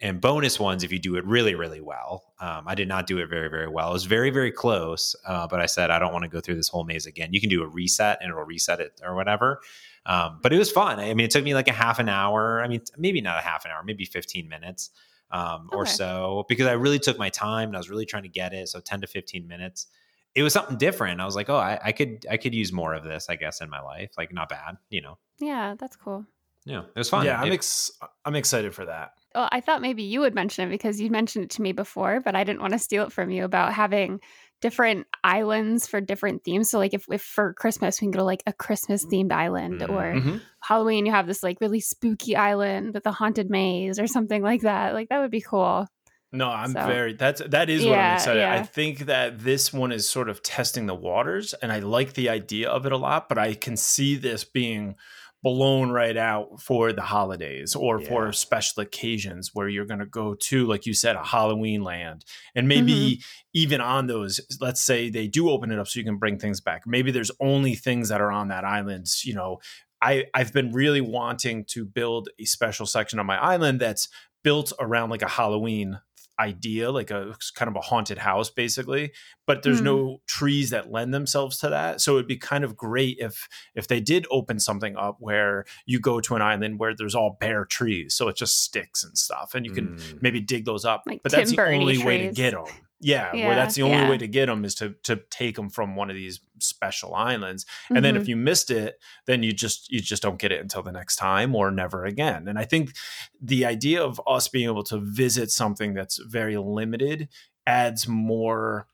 and 0.01 0.21
bonus 0.21 0.59
ones 0.59 0.83
if 0.83 0.93
you 0.93 0.99
do 0.99 1.17
it 1.17 1.25
really 1.25 1.55
really 1.55 1.81
well. 1.81 2.25
Um, 2.41 2.65
I 2.67 2.75
did 2.75 2.89
not 2.89 3.07
do 3.07 3.19
it 3.19 3.29
very 3.29 3.49
very 3.49 3.69
well. 3.69 3.91
It 3.91 3.93
was 3.93 4.05
very 4.05 4.31
very 4.31 4.53
close, 4.53 5.15
uh, 5.27 5.47
but 5.47 5.61
I 5.61 5.67
said 5.67 5.91
I 5.91 5.99
don't 5.99 6.13
want 6.13 6.25
to 6.25 6.31
go 6.31 6.41
through 6.41 6.57
this 6.57 6.69
whole 6.69 6.85
maze 6.85 7.07
again. 7.07 7.33
You 7.33 7.41
can 7.41 7.51
do 7.51 7.63
a 7.63 7.67
reset 7.67 8.19
and 8.21 8.31
it'll 8.31 8.45
reset 8.45 8.81
it 8.81 9.01
or 9.05 9.15
whatever. 9.15 9.61
Um, 10.07 10.41
but 10.43 10.53
it 10.53 10.59
was 10.59 10.71
fun. 10.71 10.99
I 10.99 11.13
mean, 11.13 11.27
it 11.27 11.31
took 11.31 11.45
me 11.45 11.55
like 11.55 11.69
a 11.69 11.73
half 11.73 11.99
an 11.99 12.09
hour. 12.09 12.63
I 12.63 12.69
mean, 12.69 12.81
maybe 12.97 13.21
not 13.21 13.39
a 13.39 13.43
half 13.43 13.67
an 13.67 13.71
hour, 13.71 13.83
maybe 13.85 14.07
15 14.07 14.49
minutes 14.49 14.91
um, 15.31 15.67
okay. 15.69 15.77
or 15.77 15.85
so 15.85 16.47
because 16.49 16.67
I 16.67 16.73
really 16.73 16.99
took 16.99 17.19
my 17.19 17.29
time 17.29 17.69
and 17.69 17.77
I 17.77 17.79
was 17.79 17.91
really 17.91 18.07
trying 18.07 18.23
to 18.23 18.31
get 18.31 18.55
it. 18.55 18.69
So 18.69 18.81
10 18.81 19.03
to 19.03 19.07
15 19.07 19.47
minutes 19.47 19.87
it 20.35 20.43
was 20.43 20.53
something 20.53 20.79
different. 20.79 21.21
I 21.21 21.25
was 21.25 21.35
like, 21.35 21.49
oh, 21.49 21.57
I, 21.57 21.79
I, 21.83 21.93
could 21.93 22.25
I 22.31 22.37
could 22.37 22.55
use 22.55 22.73
more 22.73 22.95
of 22.95 23.05
this, 23.05 23.29
I 23.29 23.37
guess, 23.37 23.61
in 23.61 23.69
my 23.69 23.81
life. 23.81 24.13
Like, 24.17 24.33
not 24.33 24.49
bad, 24.49 24.77
you 24.89 25.01
know. 25.01 25.19
Yeah, 25.39 25.75
that's 25.79 25.97
cool. 25.97 26.27
Yeah, 26.65 26.81
it 26.81 26.99
was 26.99 27.09
fun. 27.09 27.25
Yeah, 27.25 27.41
I'm 27.41 27.49
it, 27.49 27.55
ex- 27.55 27.91
I'm 28.25 28.37
excited 28.37 28.75
for 28.75 28.87
that. 28.87 29.13
Well, 29.35 29.49
I 29.51 29.61
thought 29.61 29.81
maybe 29.81 30.03
you 30.03 30.21
would 30.21 30.35
mention 30.35 30.67
it 30.67 30.71
because 30.71 31.01
you 31.01 31.11
mentioned 31.11 31.45
it 31.45 31.51
to 31.53 31.63
me 31.63 31.73
before, 31.73 32.21
but 32.21 32.35
I 32.35 32.45
didn't 32.45 32.61
want 32.61 32.73
to 32.73 32.79
steal 32.79 33.05
it 33.05 33.13
from 33.13 33.31
you 33.31 33.45
about 33.45 33.73
having 33.73 34.21
different 34.61 35.07
islands 35.25 35.87
for 35.87 36.01
different 36.01 36.45
themes. 36.45 36.71
So, 36.71 36.79
like, 36.79 36.93
if, 36.93 37.07
if 37.11 37.23
for 37.23 37.55
Christmas 37.55 38.01
we 38.01 38.07
can 38.07 38.13
go 38.13 38.19
to 38.19 38.25
like 38.25 38.43
a 38.47 38.53
Christmas 38.53 39.07
themed 39.07 39.33
island, 39.33 39.81
mm-hmm. 39.81 39.93
or 39.93 40.15
mm-hmm. 40.15 40.37
Halloween 40.61 41.07
you 41.07 41.13
have 41.13 41.27
this 41.27 41.43
like 41.43 41.61
really 41.61 41.81
spooky 41.81 42.37
island 42.37 42.93
with 42.95 43.07
a 43.07 43.13
haunted 43.13 43.51
maze 43.51 43.99
or 43.99 44.07
something 44.07 44.43
like 44.43 44.63
that. 44.63 44.93
Like, 44.95 45.09
that 45.09 45.21
would 45.21 45.31
be 45.31 45.41
cool. 45.41 45.87
No, 46.33 46.49
I'm 46.49 46.73
so, 46.73 46.87
very 46.87 47.15
that's 47.15 47.43
that 47.49 47.69
is 47.69 47.83
yeah, 47.83 47.91
what 47.91 47.99
I'm 47.99 48.15
excited. 48.15 48.41
Yeah. 48.41 48.55
I 48.55 48.63
think 48.63 48.99
that 49.07 49.41
this 49.41 49.73
one 49.73 49.91
is 49.91 50.09
sort 50.09 50.29
of 50.29 50.43
testing 50.43 50.87
the 50.87 50.95
waters 50.95 51.55
and 51.55 51.73
I 51.73 51.81
like 51.81 52.13
the 52.13 52.29
idea 52.29 52.71
of 52.71 52.87
it 52.87 52.93
a 52.93 52.97
lot, 52.97 53.29
but 53.29 53.37
I 53.37 53.55
can 53.55 53.77
see 53.77 54.15
this 54.15 54.45
being 54.45 54.95
blown 55.43 55.91
right 55.91 56.17
out 56.17 56.61
for 56.61 56.93
the 56.93 57.03
holidays 57.03 57.75
or 57.75 58.01
yeah. 58.01 58.09
for 58.09 58.33
special 58.33 58.83
occasions 58.83 59.51
where 59.55 59.69
you're 59.69 59.87
going 59.87 60.01
to 60.01 60.07
go 60.07 60.35
to 60.35 60.67
like 60.67 60.85
you 60.85 60.93
said 60.93 61.17
a 61.17 61.25
Halloween 61.25 61.83
land 61.83 62.25
and 62.55 62.69
maybe 62.69 62.93
mm-hmm. 62.93 63.21
even 63.55 63.81
on 63.81 64.07
those 64.07 64.41
let's 64.61 64.83
say 64.83 65.09
they 65.09 65.27
do 65.27 65.49
open 65.51 65.71
it 65.71 65.79
up 65.79 65.89
so 65.89 65.99
you 65.99 66.05
can 66.05 66.19
bring 66.19 66.39
things 66.39 66.61
back. 66.61 66.83
Maybe 66.87 67.11
there's 67.11 67.31
only 67.41 67.75
things 67.75 68.11
that 68.11 68.21
are 68.21 68.31
on 68.31 68.49
that 68.49 68.65
island, 68.65 69.07
you 69.25 69.35
know, 69.35 69.59
I, 70.03 70.25
I've 70.35 70.53
been 70.53 70.73
really 70.73 71.01
wanting 71.01 71.65
to 71.71 71.85
build 71.85 72.31
a 72.39 72.45
special 72.45 72.87
section 72.87 73.19
on 73.19 73.27
my 73.27 73.39
island 73.39 73.81
that's 73.81 74.09
built 74.43 74.73
around 74.81 75.11
like 75.11 75.23
a 75.23 75.29
Halloween 75.29 76.01
idea, 76.41 76.91
like 76.91 77.11
a 77.11 77.37
kind 77.55 77.69
of 77.69 77.77
a 77.77 77.81
haunted 77.81 78.19
house, 78.19 78.51
basically. 78.51 79.13
But 79.47 79.63
there's 79.63 79.81
mm. 79.81 79.85
no 79.85 80.21
trees 80.27 80.71
that 80.71 80.91
lend 80.91 81.13
themselves 81.13 81.59
to 81.59 81.69
that. 81.69 82.01
So 82.01 82.15
it'd 82.15 82.27
be 82.27 82.37
kind 82.37 82.65
of 82.65 82.77
great 82.77 83.19
if 83.21 83.49
if 83.75 83.89
they 83.89 84.01
did 84.01 84.27
open 84.31 84.59
something 84.59 84.97
up 84.97 85.17
where 85.21 85.65
you 85.87 86.01
go 86.01 86.21
to 86.21 86.35
an 86.35 86.43
island 86.43 86.79
where 86.79 86.95
there's 86.95 87.15
all 87.15 87.37
bare 87.41 87.65
trees, 87.65 88.15
so 88.15 88.29
it 88.29 88.37
just 88.37 88.63
sticks 88.63 89.05
and 89.05 89.17
stuff, 89.17 89.55
and 89.55 89.67
you 89.67 89.73
can 89.73 89.89
mm. 89.89 90.23
maybe 90.23 90.41
dig 90.41 90.65
those 90.65 90.85
up. 90.85 91.03
Like 91.07 91.23
but 91.23 91.33
that's 91.33 91.51
the 91.51 91.63
only 91.63 91.95
trees. 91.95 92.05
way 92.05 92.27
to 92.27 92.33
get 92.33 92.53
them. 92.53 92.65
Yeah, 93.03 93.35
yeah, 93.35 93.47
where 93.47 93.55
that's 93.55 93.77
the 93.77 93.83
only 93.83 93.97
yeah. 93.97 94.11
way 94.11 94.19
to 94.19 94.29
get 94.29 94.47
them 94.47 94.65
is 94.65 94.75
to 94.77 94.95
to 95.05 95.17
take 95.31 95.57
them 95.57 95.71
from 95.71 95.97
one 95.97 96.11
of 96.11 96.17
these 96.17 96.41
special 96.59 97.15
islands. 97.15 97.65
And 97.89 97.97
mm-hmm. 97.97 98.03
then 98.03 98.17
if 98.17 98.23
mm-hmm. 98.23 98.31
you 98.31 98.37
missed 98.37 98.71
it, 98.71 99.01
then 99.27 99.43
you 99.43 99.53
just 99.53 99.91
you 99.91 100.01
just 100.01 100.23
don't 100.23 100.39
get 100.39 100.53
it 100.53 100.61
until 100.61 100.83
the 100.83 100.93
next 100.93 101.17
time 101.17 101.55
or 101.55 101.71
never 101.71 102.05
again. 102.05 102.47
And 102.47 102.59
I 102.59 102.65
think 102.65 102.93
the 103.41 103.65
idea 103.65 104.03
of 104.03 104.21
us 104.27 104.49
being 104.49 104.69
able 104.69 104.83
to 104.85 104.99
visit 104.99 105.51
something 105.51 105.95
that's 105.95 106.19
very 106.19 106.59
limited 106.59 107.31
adds 107.67 108.07
more 108.07 108.87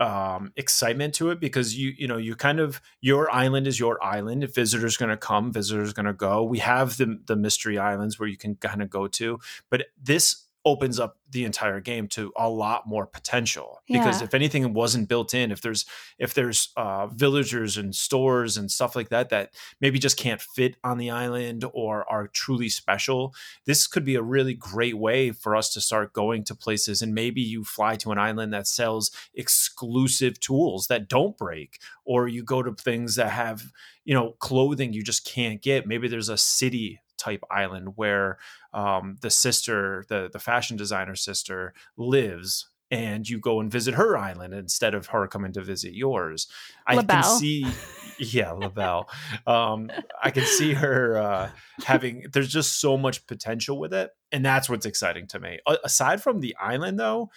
um, 0.00 0.52
excitement 0.56 1.14
to 1.14 1.30
it 1.30 1.40
because 1.40 1.76
you 1.76 1.92
you 1.96 2.08
know 2.08 2.16
you 2.16 2.34
kind 2.34 2.60
of 2.60 2.80
your 3.00 3.30
island 3.30 3.66
is 3.66 3.78
your 3.78 4.02
island. 4.02 4.42
If 4.42 4.54
visitors 4.54 4.96
going 4.96 5.10
to 5.10 5.16
come, 5.16 5.52
visitors 5.52 5.92
going 5.92 6.06
to 6.06 6.12
go. 6.12 6.42
We 6.42 6.58
have 6.58 6.96
the 6.96 7.20
the 7.26 7.36
mystery 7.36 7.78
islands 7.78 8.18
where 8.18 8.28
you 8.28 8.36
can 8.36 8.56
kind 8.56 8.82
of 8.82 8.90
go 8.90 9.06
to, 9.08 9.38
but 9.70 9.86
this 10.00 10.43
opens 10.64 10.98
up 10.98 11.18
the 11.30 11.44
entire 11.44 11.80
game 11.80 12.06
to 12.08 12.32
a 12.36 12.48
lot 12.48 12.86
more 12.86 13.06
potential. 13.06 13.80
Yeah. 13.88 13.98
because 13.98 14.22
if 14.22 14.34
anything 14.34 14.72
wasn't 14.72 15.08
built 15.08 15.34
in 15.34 15.50
if 15.50 15.60
there's 15.60 15.84
if 16.18 16.32
there's 16.32 16.70
uh, 16.76 17.06
villagers 17.08 17.76
and 17.76 17.94
stores 17.94 18.56
and 18.56 18.70
stuff 18.70 18.96
like 18.96 19.08
that 19.10 19.28
that 19.30 19.50
maybe 19.80 19.98
just 19.98 20.16
can't 20.16 20.40
fit 20.40 20.76
on 20.82 20.98
the 20.98 21.10
island 21.10 21.64
or 21.72 22.10
are 22.10 22.28
truly 22.28 22.68
special 22.68 23.34
this 23.66 23.86
could 23.86 24.04
be 24.04 24.14
a 24.14 24.22
really 24.22 24.54
great 24.54 24.96
way 24.96 25.30
for 25.30 25.56
us 25.56 25.72
to 25.72 25.80
start 25.80 26.12
going 26.12 26.44
to 26.44 26.54
places. 26.54 27.02
And 27.02 27.14
maybe 27.14 27.40
you 27.40 27.64
fly 27.64 27.96
to 27.96 28.12
an 28.12 28.18
island 28.18 28.52
that 28.52 28.66
sells 28.66 29.10
exclusive 29.34 30.40
tools 30.40 30.86
that 30.88 31.08
don't 31.08 31.36
break 31.36 31.80
or 32.04 32.28
you 32.28 32.42
go 32.42 32.62
to 32.62 32.72
things 32.72 33.16
that 33.16 33.30
have 33.30 33.62
you 34.04 34.14
know 34.14 34.32
clothing 34.38 34.92
you 34.92 35.02
just 35.02 35.24
can't 35.24 35.62
get. 35.62 35.86
Maybe 35.86 36.08
there's 36.08 36.28
a 36.28 36.38
city 36.38 37.00
type 37.24 37.42
island 37.50 37.92
where 37.96 38.38
um, 38.72 39.16
the 39.20 39.30
sister, 39.30 40.04
the 40.08 40.28
the 40.32 40.38
fashion 40.38 40.76
designer 40.76 41.16
sister, 41.16 41.74
lives, 41.96 42.68
and 42.90 43.28
you 43.28 43.38
go 43.40 43.60
and 43.60 43.70
visit 43.70 43.94
her 43.94 44.16
island 44.16 44.54
instead 44.54 44.94
of 44.94 45.06
her 45.06 45.26
coming 45.26 45.52
to 45.52 45.62
visit 45.62 45.94
yours. 45.94 46.46
I 46.86 47.02
can 47.02 47.22
see, 47.24 47.66
yeah, 48.18 48.52
Lavelle. 48.52 49.08
Um, 49.46 49.90
I 50.22 50.30
can 50.30 50.44
see 50.44 50.74
her 50.74 51.16
uh, 51.16 51.50
having. 51.84 52.26
There's 52.32 52.52
just 52.52 52.80
so 52.80 52.96
much 52.96 53.26
potential 53.26 53.78
with 53.78 53.92
it, 53.94 54.10
and 54.30 54.44
that's 54.44 54.68
what's 54.68 54.86
exciting 54.86 55.26
to 55.28 55.40
me. 55.40 55.58
aside 55.82 56.22
from 56.22 56.40
the 56.40 56.54
island, 56.60 57.00
though, 57.00 57.30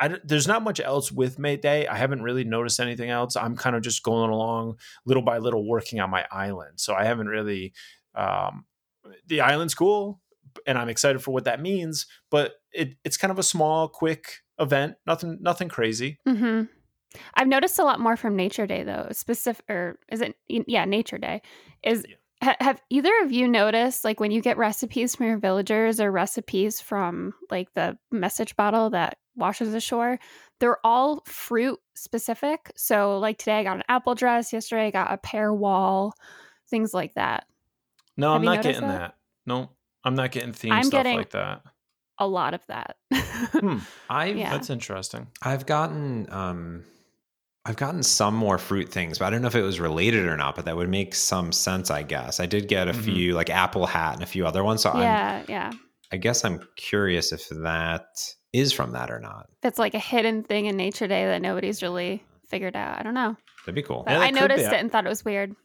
I, 0.00 0.16
there's 0.24 0.48
not 0.48 0.64
much 0.64 0.80
else 0.80 1.12
with 1.12 1.38
Mayday. 1.38 1.86
I 1.86 1.96
haven't 1.96 2.22
really 2.22 2.44
noticed 2.44 2.80
anything 2.80 3.10
else. 3.10 3.36
I'm 3.36 3.56
kind 3.56 3.76
of 3.76 3.82
just 3.82 4.02
going 4.02 4.30
along 4.30 4.78
little 5.04 5.22
by 5.22 5.38
little, 5.38 5.66
working 5.66 6.00
on 6.00 6.10
my 6.10 6.26
island. 6.30 6.80
So 6.80 6.94
I 6.94 7.04
haven't 7.04 7.28
really. 7.28 7.74
Um, 8.14 8.64
the 9.26 9.40
island's 9.40 9.74
cool 9.74 10.20
and 10.66 10.78
I'm 10.78 10.88
excited 10.88 11.22
for 11.22 11.32
what 11.32 11.44
that 11.44 11.60
means. 11.60 12.06
But 12.30 12.54
it, 12.72 12.96
it's 13.04 13.16
kind 13.16 13.30
of 13.30 13.38
a 13.38 13.42
small, 13.42 13.88
quick 13.88 14.42
event. 14.58 14.96
Nothing, 15.06 15.38
nothing 15.40 15.68
crazy. 15.68 16.18
Mm-hmm. 16.26 16.64
I've 17.34 17.48
noticed 17.48 17.78
a 17.78 17.84
lot 17.84 18.00
more 18.00 18.16
from 18.16 18.36
Nature 18.36 18.66
Day 18.66 18.82
though. 18.82 19.08
Specific, 19.12 19.64
or 19.68 19.98
is 20.10 20.20
it? 20.20 20.36
Yeah, 20.48 20.84
Nature 20.84 21.18
Day 21.18 21.42
is. 21.82 22.04
Yeah. 22.08 22.16
Ha- 22.42 22.56
have 22.60 22.82
either 22.90 23.12
of 23.22 23.32
you 23.32 23.48
noticed, 23.48 24.04
like, 24.04 24.20
when 24.20 24.30
you 24.30 24.42
get 24.42 24.58
recipes 24.58 25.16
from 25.16 25.26
your 25.26 25.38
villagers 25.38 26.00
or 26.00 26.12
recipes 26.12 26.82
from 26.82 27.32
like 27.50 27.72
the 27.72 27.96
message 28.10 28.54
bottle 28.56 28.90
that 28.90 29.16
washes 29.36 29.72
ashore, 29.72 30.18
they're 30.60 30.84
all 30.84 31.22
fruit 31.24 31.78
specific. 31.94 32.70
So, 32.76 33.18
like 33.18 33.38
today, 33.38 33.60
I 33.60 33.64
got 33.64 33.78
an 33.78 33.84
apple 33.88 34.14
dress. 34.14 34.52
Yesterday, 34.52 34.88
I 34.88 34.90
got 34.90 35.14
a 35.14 35.16
pear 35.16 35.50
wall. 35.52 36.12
Things 36.68 36.92
like 36.92 37.14
that. 37.14 37.46
No, 38.16 38.32
Have 38.32 38.40
I'm 38.40 38.44
not 38.44 38.62
getting 38.62 38.82
that? 38.82 38.98
that? 38.98 39.14
No, 39.46 39.70
I'm 40.04 40.14
not 40.14 40.32
getting 40.32 40.52
theme 40.52 40.72
I'm 40.72 40.84
stuff 40.84 41.04
getting 41.04 41.18
like 41.18 41.30
that. 41.30 41.62
A 42.18 42.26
lot 42.26 42.54
of 42.54 42.62
that. 42.68 42.96
hmm. 43.12 43.78
I 44.10 44.26
yeah. 44.26 44.50
that's 44.50 44.70
interesting. 44.70 45.28
I've 45.42 45.66
gotten 45.66 46.26
um 46.30 46.84
I've 47.66 47.76
gotten 47.76 48.04
some 48.04 48.34
more 48.34 48.58
fruit 48.58 48.88
things, 48.88 49.18
but 49.18 49.24
I 49.26 49.30
don't 49.30 49.42
know 49.42 49.48
if 49.48 49.56
it 49.56 49.62
was 49.62 49.80
related 49.80 50.26
or 50.26 50.36
not, 50.36 50.54
but 50.54 50.66
that 50.66 50.76
would 50.76 50.88
make 50.88 51.16
some 51.16 51.50
sense, 51.50 51.90
I 51.90 52.04
guess. 52.04 52.38
I 52.38 52.46
did 52.46 52.68
get 52.68 52.86
a 52.86 52.92
mm-hmm. 52.92 53.02
few 53.02 53.34
like 53.34 53.50
apple 53.50 53.86
hat 53.86 54.14
and 54.14 54.22
a 54.22 54.26
few 54.26 54.46
other 54.46 54.62
ones. 54.62 54.82
So 54.82 54.96
yeah, 54.96 55.40
I'm, 55.40 55.46
yeah. 55.48 55.72
I 56.12 56.16
guess 56.16 56.44
I'm 56.44 56.60
curious 56.76 57.32
if 57.32 57.48
that 57.48 58.06
is 58.52 58.72
from 58.72 58.92
that 58.92 59.10
or 59.10 59.18
not. 59.18 59.48
That's 59.62 59.78
like 59.78 59.94
a 59.94 59.98
hidden 59.98 60.44
thing 60.44 60.66
in 60.66 60.76
Nature 60.76 61.08
Day 61.08 61.26
that 61.26 61.42
nobody's 61.42 61.82
really 61.82 62.22
figured 62.48 62.76
out. 62.76 63.00
I 63.00 63.02
don't 63.02 63.14
know. 63.14 63.36
That'd 63.64 63.74
be 63.74 63.82
cool. 63.82 64.04
Yeah, 64.06 64.20
I 64.20 64.30
noticed 64.30 64.64
it 64.64 64.74
and 64.74 64.92
thought 64.92 65.04
it 65.04 65.08
was 65.08 65.24
weird. 65.24 65.56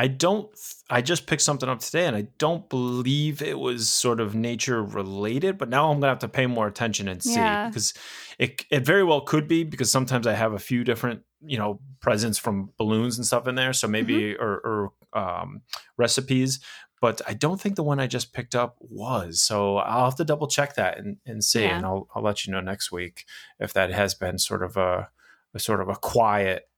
I 0.00 0.06
don't. 0.06 0.48
I 0.88 1.02
just 1.02 1.26
picked 1.26 1.42
something 1.42 1.68
up 1.68 1.80
today, 1.80 2.06
and 2.06 2.16
I 2.16 2.28
don't 2.38 2.66
believe 2.70 3.42
it 3.42 3.58
was 3.58 3.90
sort 3.90 4.18
of 4.18 4.34
nature 4.34 4.82
related. 4.82 5.58
But 5.58 5.68
now 5.68 5.90
I'm 5.90 6.00
gonna 6.00 6.08
have 6.08 6.20
to 6.20 6.28
pay 6.28 6.46
more 6.46 6.66
attention 6.66 7.06
and 7.06 7.22
see 7.22 7.34
yeah. 7.34 7.68
because 7.68 7.92
it 8.38 8.64
it 8.70 8.80
very 8.80 9.04
well 9.04 9.20
could 9.20 9.46
be 9.46 9.62
because 9.62 9.92
sometimes 9.92 10.26
I 10.26 10.32
have 10.32 10.54
a 10.54 10.58
few 10.58 10.84
different 10.84 11.20
you 11.42 11.58
know 11.58 11.80
presents 12.00 12.38
from 12.38 12.70
balloons 12.78 13.18
and 13.18 13.26
stuff 13.26 13.46
in 13.46 13.56
there. 13.56 13.74
So 13.74 13.88
maybe 13.88 14.32
mm-hmm. 14.32 14.42
or, 14.42 14.92
or 15.12 15.20
um, 15.22 15.60
recipes. 15.98 16.60
But 17.02 17.20
I 17.28 17.34
don't 17.34 17.60
think 17.60 17.76
the 17.76 17.82
one 17.82 18.00
I 18.00 18.06
just 18.06 18.32
picked 18.32 18.54
up 18.54 18.76
was. 18.80 19.42
So 19.42 19.76
I'll 19.76 20.06
have 20.06 20.16
to 20.16 20.24
double 20.24 20.46
check 20.46 20.76
that 20.76 20.96
and, 20.96 21.18
and 21.26 21.44
see, 21.44 21.60
yeah. 21.60 21.76
and 21.76 21.84
I'll 21.84 22.08
I'll 22.14 22.22
let 22.22 22.46
you 22.46 22.54
know 22.54 22.60
next 22.60 22.90
week 22.90 23.26
if 23.58 23.74
that 23.74 23.92
has 23.92 24.14
been 24.14 24.38
sort 24.38 24.62
of 24.62 24.78
a, 24.78 25.10
a 25.52 25.58
sort 25.58 25.82
of 25.82 25.90
a 25.90 25.96
quiet 25.96 26.70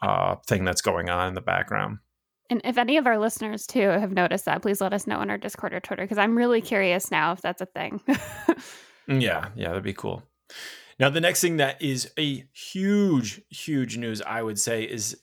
uh, 0.00 0.36
thing 0.46 0.64
that's 0.64 0.80
going 0.80 1.10
on 1.10 1.26
in 1.26 1.34
the 1.34 1.40
background. 1.40 1.98
And 2.50 2.60
if 2.64 2.78
any 2.78 2.96
of 2.96 3.06
our 3.06 3.18
listeners 3.18 3.66
too 3.66 3.88
have 3.88 4.12
noticed 4.12 4.46
that, 4.46 4.62
please 4.62 4.80
let 4.80 4.92
us 4.94 5.06
know 5.06 5.18
on 5.18 5.30
our 5.30 5.38
Discord 5.38 5.74
or 5.74 5.80
Twitter 5.80 6.02
because 6.02 6.18
I'm 6.18 6.36
really 6.36 6.60
curious 6.60 7.10
now 7.10 7.32
if 7.32 7.42
that's 7.42 7.60
a 7.60 7.66
thing. 7.66 8.00
Mm, 9.08 9.22
yeah, 9.22 9.48
yeah, 9.56 9.68
that'd 9.68 9.82
be 9.82 9.94
cool. 9.94 10.22
Now, 10.98 11.08
the 11.10 11.20
next 11.20 11.40
thing 11.40 11.58
that 11.58 11.80
is 11.80 12.12
a 12.18 12.44
huge, 12.52 13.40
huge 13.48 13.96
news, 13.96 14.20
I 14.20 14.42
would 14.42 14.58
say, 14.58 14.82
is 14.82 15.16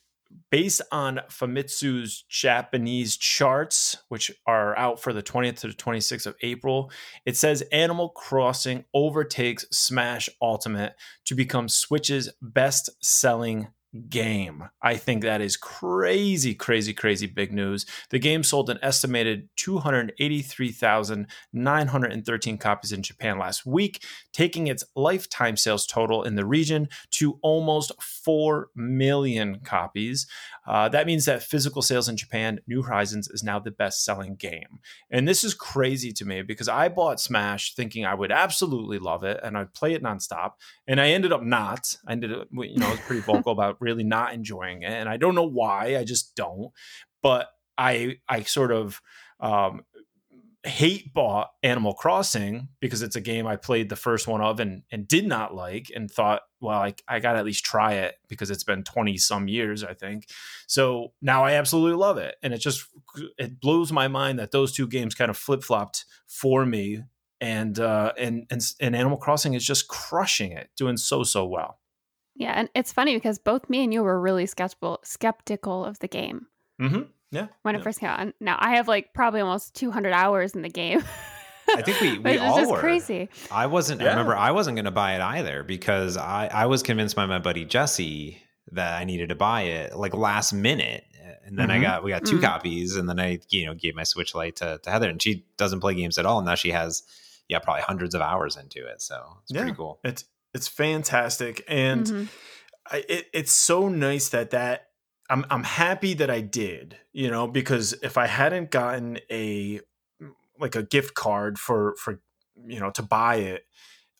based 0.50 0.82
on 0.92 1.22
Famitsu's 1.30 2.24
Japanese 2.30 3.18
charts, 3.18 3.98
which 4.10 4.32
are 4.48 4.78
out 4.78 5.00
for 5.00 5.14
the 5.14 5.24
20th 5.24 5.60
to 5.60 5.68
the 5.68 5.74
26th 5.74 6.26
of 6.26 6.36
April, 6.42 6.92
it 7.26 7.38
says 7.38 7.62
Animal 7.72 8.10
Crossing 8.10 8.86
overtakes 8.94 9.66
Smash 9.72 10.30
Ultimate 10.42 10.96
to 11.26 11.36
become 11.36 11.70
Switch's 11.70 12.30
best 12.42 12.90
selling 13.02 13.68
game. 14.10 14.70
I 14.82 14.96
think 14.96 15.24
that 15.24 15.42
is 15.42 15.58
crazy, 15.58 16.54
crazy, 16.54 16.94
crazy 16.94 17.26
big 17.28 17.52
news. 17.52 17.86
The 18.10 18.20
game 18.20 18.44
sold 18.44 18.70
an 18.70 18.80
estimated 18.82 19.50
283,913 19.58 22.58
copies 22.58 22.92
in 22.92 23.02
Japan 23.02 23.40
last 23.40 23.66
week, 23.66 24.04
taking 24.34 24.68
its 24.68 24.84
lifetime 24.96 25.56
sales 25.58 25.88
total 25.88 26.24
in 26.24 26.36
the 26.36 26.46
region 26.46 26.90
to 27.12 27.40
almost 27.42 27.94
4 28.02 28.70
million 28.76 29.60
copies. 29.60 30.28
Uh, 30.68 30.90
that 30.90 31.06
means 31.06 31.26
that 31.26 31.44
physical 31.44 31.82
sales 31.82 32.10
in 32.10 32.18
Japan, 32.18 32.60
New 32.68 32.82
Horizons 32.82 33.30
is 33.30 33.44
now 33.44 33.60
the 33.60 33.72
best 33.72 34.04
selling 34.04 34.36
game. 34.36 34.80
And 35.10 35.28
this 35.28 35.44
is 35.44 35.54
crazy 35.54 36.12
to 36.14 36.26
me 36.26 36.42
because 36.42 36.68
I 36.68 36.90
bought 36.90 37.20
Smash 37.20 37.76
thinking 37.76 38.06
I 38.06 38.16
would 38.16 38.32
absolutely 38.32 39.00
love 39.00 39.24
it 39.24 39.40
and 39.44 39.58
I'd 39.58 39.74
play 39.74 39.94
it 39.94 40.04
nonstop. 40.04 40.54
And 40.88 41.00
I 41.00 41.10
ended 41.10 41.32
up 41.32 41.44
not. 41.44 41.96
I 42.08 42.14
ended 42.14 42.34
up, 42.34 42.48
you 42.52 42.78
know, 42.78 42.88
I 42.88 42.92
was 42.92 43.00
pretty 43.02 43.22
vocal 43.22 43.52
about 43.56 43.78
really 43.86 44.04
not 44.04 44.34
enjoying 44.34 44.84
it. 44.84 44.92
And 44.92 45.08
I 45.08 45.18
don't 45.18 45.36
know 45.36 45.48
why, 45.48 45.98
I 45.98 46.04
just 46.04 46.36
don't. 46.36 46.72
But 47.22 47.50
I, 47.78 48.18
I 48.28 48.44
sort 48.44 48.72
of, 48.72 49.02
um, 49.40 49.84
hate 50.66 51.14
bought 51.14 51.52
Animal 51.64 51.94
Crossing 51.94 52.70
because 52.80 53.02
it's 53.02 53.16
a 53.16 53.22
game 53.22 53.46
I 53.46 53.56
played 53.56 53.90
the 53.90 53.96
first 53.96 54.28
one 54.28 54.42
of 54.42 54.60
and 54.60 54.84
and 54.92 55.08
did 55.08 55.28
not 55.28 55.54
like 55.54 55.92
and 55.96 56.10
thought, 56.10 56.42
well, 56.60 56.82
I, 56.82 56.96
I 57.08 57.20
got 57.20 57.34
to 57.34 57.40
at 57.40 57.46
least 57.46 57.64
try 57.64 57.94
it 57.94 58.16
because 58.28 58.50
it's 58.50 58.64
been 58.64 58.84
20 58.84 59.18
some 59.18 59.48
years, 59.48 59.84
I 59.84 59.94
think. 59.94 60.28
So 60.68 61.14
now 61.22 61.46
I 61.46 61.54
absolutely 61.54 61.98
love 61.98 62.18
it. 62.18 62.36
And 62.42 62.54
it 62.54 62.58
just, 62.58 62.86
it 63.38 63.60
blows 63.60 63.92
my 63.92 64.08
mind 64.08 64.40
that 64.40 64.52
those 64.52 64.74
two 64.74 64.88
games 64.88 65.16
kind 65.16 65.30
of 65.30 65.38
flip 65.38 65.64
flopped 65.64 66.06
for 66.28 66.66
me. 66.66 67.04
And, 67.40 67.80
uh, 67.80 68.14
and, 68.18 68.48
and, 68.50 68.62
and 68.80 68.96
Animal 68.96 69.18
Crossing 69.18 69.54
is 69.54 69.64
just 69.64 69.88
crushing 69.88 70.52
it, 70.52 70.70
doing 70.76 70.98
so, 70.98 71.24
so 71.24 71.46
well. 71.46 71.80
Yeah. 72.36 72.54
And 72.54 72.70
it's 72.76 72.92
funny 72.92 73.16
because 73.16 73.40
both 73.40 73.70
me 73.70 73.84
and 73.84 73.94
you 73.94 74.04
were 74.04 74.20
really 74.20 74.46
skeptical, 74.46 75.00
skeptical 75.04 75.86
of 75.86 76.00
the 76.00 76.08
game. 76.08 76.48
Mm-hmm. 76.82 77.04
Yeah. 77.32 77.48
When 77.64 77.76
yeah. 77.76 77.82
it 77.82 77.84
first 77.84 78.00
came 78.00 78.10
out. 78.10 78.34
Now 78.40 78.58
I 78.60 78.76
have 78.76 78.88
like 78.88 79.14
probably 79.14 79.42
almost 79.42 79.76
200 79.76 80.14
hours 80.14 80.54
in 80.54 80.62
the 80.62 80.70
game. 80.70 81.04
I 81.70 81.82
think 81.82 82.00
we, 82.00 82.18
we 82.32 82.38
all 82.38 82.58
just 82.58 82.72
were. 82.72 82.80
crazy. 82.80 83.30
I 83.52 83.68
wasn't. 83.68 84.02
Yeah. 84.02 84.08
I 84.08 84.10
remember 84.12 84.36
I 84.36 84.52
wasn't 84.52 84.76
going 84.76 84.86
to 84.86 84.92
buy 84.92 85.16
it 85.16 85.22
either 85.22 85.64
because 85.64 86.18
I 86.18 86.48
I 86.48 86.66
was 86.68 86.84
convinced 86.84 87.16
by 87.16 87.26
my 87.26 87.40
buddy 87.40 87.66
Jesse 87.66 88.42
that 88.72 89.00
I 89.00 89.04
needed 89.04 89.30
to 89.30 89.36
buy 89.36 89.64
it 89.64 89.96
like 89.96 90.14
last 90.14 90.54
minute, 90.54 91.06
and 91.46 91.58
then 91.58 91.70
mm-hmm. 91.70 91.80
I 91.80 91.82
got 91.82 92.04
we 92.04 92.12
got 92.12 92.26
2 92.26 92.36
mm-hmm. 92.36 92.46
copies, 92.46 92.96
and 92.96 93.10
then 93.10 93.20
I 93.20 93.40
you 93.50 93.66
know 93.66 93.74
gave 93.74 93.96
my 93.96 94.04
Switch 94.04 94.36
Lite 94.36 94.58
to, 94.58 94.80
to 94.84 94.90
Heather, 94.90 95.10
and 95.10 95.22
she 95.22 95.46
doesn't 95.58 95.80
play 95.80 95.96
games 95.96 96.18
at 96.18 96.26
all. 96.26 96.40
And 96.40 96.46
now 96.46 96.56
she 96.56 96.72
has 96.72 97.04
yeah 97.48 97.60
probably 97.60 97.82
hundreds 97.84 98.16
of 98.16 98.22
hours 98.22 98.58
into 98.58 98.86
it, 98.88 99.02
so 99.02 99.38
it's 99.44 99.52
yeah. 99.52 99.62
pretty 99.62 99.76
cool. 99.76 100.00
It's 100.04 100.26
it's 100.56 100.70
fantastic, 100.70 101.64
and 101.68 102.06
mm-hmm. 102.06 102.24
I, 102.90 103.04
it, 103.10 103.26
it's 103.34 103.52
so 103.52 103.90
nice 103.90 104.30
that 104.30 104.52
that 104.52 104.88
I'm 105.30 105.46
I'm 105.50 105.64
happy 105.64 106.14
that 106.16 106.30
I 106.30 106.40
did, 106.40 106.98
you 107.12 107.30
know, 107.30 107.46
because 107.46 107.94
if 108.02 108.18
I 108.18 108.26
hadn't 108.26 108.72
gotten 108.72 109.20
a 109.30 109.82
like 110.58 110.76
a 110.76 110.84
gift 110.84 111.14
card 111.14 111.60
for 111.60 111.96
for 111.98 112.22
you 112.66 112.80
know 112.80 112.90
to 112.92 113.04
buy 113.04 113.36
it, 113.36 113.66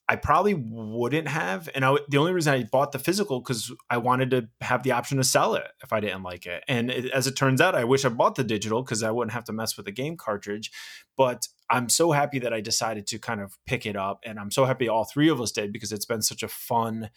I 0.10 0.18
probably 0.18 0.54
wouldn't 0.54 1.30
have. 1.30 1.70
And 1.74 1.86
I 1.86 1.96
the 2.10 2.18
only 2.18 2.34
reason 2.34 2.54
I 2.54 2.64
bought 2.64 2.92
the 2.92 3.00
physical 3.00 3.40
because 3.40 3.72
I 3.90 3.98
wanted 3.98 4.32
to 4.32 4.50
have 4.60 4.84
the 4.84 4.92
option 4.92 5.18
to 5.18 5.24
sell 5.24 5.56
it 5.56 5.68
if 5.84 5.94
I 5.94 6.02
didn't 6.02 6.24
like 6.24 6.46
it. 6.46 6.64
And 6.68 6.92
it, 6.92 7.12
as 7.12 7.28
it 7.28 7.38
turns 7.38 7.62
out, 7.62 7.76
I 7.76 7.86
wish 7.86 8.04
I 8.04 8.10
bought 8.10 8.36
the 8.36 8.44
digital 8.44 8.84
because 8.84 9.04
I 9.04 9.12
wouldn't 9.12 9.34
have 9.34 9.46
to 9.46 9.54
mess 9.54 9.78
with 9.78 9.86
the 9.86 9.92
game 9.94 10.18
cartridge. 10.18 10.70
But 11.16 11.48
I'm 11.70 11.90
so 11.90 12.12
happy 12.12 12.40
that 12.40 12.54
I 12.54 12.62
decided 12.62 13.08
to 13.08 13.20
kind 13.20 13.42
of 13.42 13.58
pick 13.66 13.86
it 13.86 13.96
up, 13.96 14.22
and 14.24 14.40
I'm 14.40 14.52
so 14.52 14.66
happy 14.66 14.88
all 14.88 15.06
three 15.06 15.30
of 15.30 15.42
us 15.42 15.52
did 15.52 15.74
because 15.74 15.92
it's 15.92 16.06
been 16.06 16.22
such 16.22 16.44
a 16.44 16.48
fun 16.48 17.10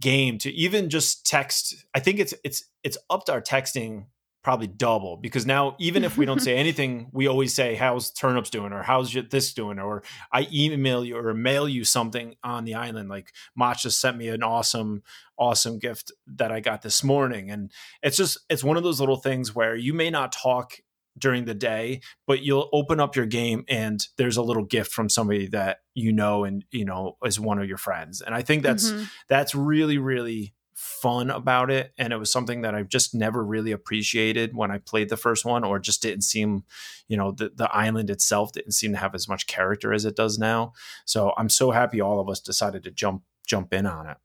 game 0.00 0.38
to 0.38 0.50
even 0.52 0.88
just 0.88 1.26
text 1.26 1.74
i 1.94 2.00
think 2.00 2.18
it's 2.18 2.34
it's 2.44 2.64
it's 2.84 2.98
upped 3.10 3.28
our 3.28 3.40
texting 3.40 4.06
probably 4.44 4.68
double 4.68 5.16
because 5.16 5.44
now 5.44 5.74
even 5.80 6.04
if 6.04 6.16
we 6.16 6.24
don't 6.24 6.40
say 6.40 6.56
anything 6.56 7.08
we 7.12 7.26
always 7.26 7.52
say 7.52 7.74
how's 7.74 8.10
turnips 8.12 8.48
doing? 8.48 8.72
or 8.72 8.82
how's 8.82 9.12
this 9.30 9.52
doing? 9.52 9.78
or 9.78 10.02
i 10.32 10.46
email 10.52 11.04
you 11.04 11.16
or 11.16 11.34
mail 11.34 11.68
you 11.68 11.84
something 11.84 12.34
on 12.44 12.64
the 12.64 12.74
island 12.74 13.08
like 13.08 13.32
mach 13.56 13.78
just 13.78 14.00
sent 14.00 14.16
me 14.16 14.28
an 14.28 14.42
awesome 14.42 15.02
awesome 15.38 15.78
gift 15.78 16.12
that 16.26 16.52
i 16.52 16.60
got 16.60 16.82
this 16.82 17.04
morning. 17.04 17.50
And 17.50 17.70
it's 18.02 18.16
just 18.16 18.38
it's 18.50 18.64
one 18.64 18.76
of 18.76 18.82
those 18.82 19.00
little 19.00 19.16
things 19.16 19.54
where 19.54 19.76
you 19.76 19.94
may 19.94 20.10
not 20.10 20.32
talk 20.32 20.78
during 21.18 21.44
the 21.44 21.54
day, 21.54 22.00
but 22.26 22.42
you'll 22.42 22.68
open 22.72 23.00
up 23.00 23.16
your 23.16 23.26
game 23.26 23.64
and 23.68 24.06
there's 24.16 24.36
a 24.36 24.42
little 24.42 24.64
gift 24.64 24.92
from 24.92 25.08
somebody 25.08 25.46
that 25.48 25.78
you 25.94 26.12
know 26.12 26.44
and 26.44 26.64
you 26.70 26.84
know 26.84 27.16
is 27.24 27.40
one 27.40 27.58
of 27.58 27.68
your 27.68 27.78
friends. 27.78 28.20
And 28.20 28.34
I 28.34 28.42
think 28.42 28.62
that's 28.62 28.90
mm-hmm. 28.90 29.04
that's 29.28 29.54
really 29.54 29.98
really 29.98 30.54
fun 30.78 31.28
about 31.28 31.72
it 31.72 31.92
and 31.98 32.12
it 32.12 32.18
was 32.18 32.30
something 32.30 32.60
that 32.60 32.72
I've 32.72 32.88
just 32.88 33.12
never 33.12 33.44
really 33.44 33.72
appreciated 33.72 34.54
when 34.54 34.70
I 34.70 34.78
played 34.78 35.08
the 35.08 35.16
first 35.16 35.44
one 35.44 35.64
or 35.64 35.80
just 35.80 36.02
didn't 36.02 36.22
seem, 36.22 36.62
you 37.08 37.16
know, 37.16 37.32
the 37.32 37.50
the 37.52 37.68
island 37.74 38.10
itself 38.10 38.52
didn't 38.52 38.72
seem 38.72 38.92
to 38.92 38.98
have 38.98 39.12
as 39.14 39.28
much 39.28 39.48
character 39.48 39.92
as 39.92 40.04
it 40.04 40.14
does 40.14 40.38
now. 40.38 40.72
So 41.04 41.32
I'm 41.36 41.48
so 41.48 41.72
happy 41.72 42.00
all 42.00 42.20
of 42.20 42.28
us 42.28 42.38
decided 42.38 42.84
to 42.84 42.92
jump 42.92 43.24
jump 43.44 43.74
in 43.74 43.86
on 43.86 44.06
it. 44.06 44.18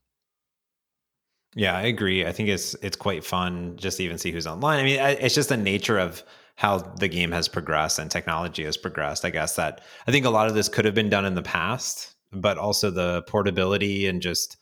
Yeah, 1.55 1.75
I 1.75 1.83
agree. 1.83 2.25
I 2.25 2.31
think 2.31 2.49
it's 2.49 2.75
it's 2.81 2.97
quite 2.97 3.23
fun 3.23 3.77
just 3.77 3.97
to 3.97 4.03
even 4.03 4.17
see 4.17 4.31
who's 4.31 4.47
online. 4.47 4.79
I 4.79 4.83
mean, 4.83 4.99
it's 4.99 5.35
just 5.35 5.49
the 5.49 5.57
nature 5.57 5.97
of 5.97 6.23
how 6.55 6.77
the 6.77 7.07
game 7.07 7.31
has 7.31 7.47
progressed 7.47 7.99
and 7.99 8.11
technology 8.11 8.63
has 8.63 8.77
progressed. 8.77 9.25
I 9.25 9.29
guess 9.29 9.55
that 9.55 9.81
I 10.07 10.11
think 10.11 10.25
a 10.25 10.29
lot 10.29 10.47
of 10.47 10.53
this 10.53 10.69
could 10.69 10.85
have 10.85 10.93
been 10.93 11.09
done 11.09 11.25
in 11.25 11.35
the 11.35 11.41
past, 11.41 12.13
but 12.31 12.57
also 12.57 12.91
the 12.91 13.23
portability 13.23 14.07
and 14.07 14.21
just 14.21 14.57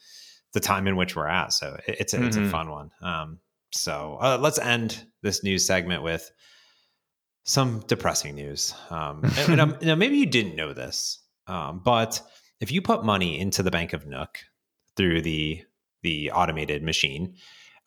the 0.53 0.59
time 0.59 0.87
in 0.87 0.95
which 0.95 1.15
we're 1.15 1.27
at. 1.27 1.53
So 1.53 1.79
it's 1.87 2.13
a, 2.13 2.17
mm-hmm. 2.17 2.27
it's 2.27 2.37
a 2.37 2.49
fun 2.49 2.69
one. 2.69 2.91
Um, 3.01 3.39
so 3.73 4.17
uh, 4.21 4.37
let's 4.39 4.59
end 4.59 5.05
this 5.21 5.43
news 5.43 5.65
segment 5.65 6.03
with 6.03 6.31
some 7.43 7.83
depressing 7.87 8.35
news. 8.35 8.73
Um, 8.89 9.21
and, 9.37 9.49
and 9.49 9.61
um, 9.61 9.77
now 9.81 9.95
maybe 9.95 10.17
you 10.17 10.25
didn't 10.25 10.55
know 10.55 10.73
this, 10.73 11.19
um, 11.47 11.81
but 11.83 12.21
if 12.59 12.71
you 12.71 12.81
put 12.81 13.03
money 13.03 13.39
into 13.39 13.63
the 13.63 13.71
Bank 13.71 13.93
of 13.93 14.05
Nook 14.05 14.39
through 14.95 15.21
the 15.21 15.63
the 16.03 16.31
automated 16.31 16.81
machine, 16.81 17.35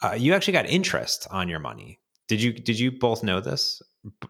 uh, 0.03 0.14
you 0.17 0.35
actually 0.35 0.53
got 0.53 0.67
interest 0.67 1.27
on 1.31 1.49
your 1.49 1.59
money. 1.59 2.01
Did 2.29 2.43
you 2.43 2.53
did 2.53 2.79
you 2.79 2.93
both 2.93 3.23
know 3.23 3.40
this? 3.40 3.83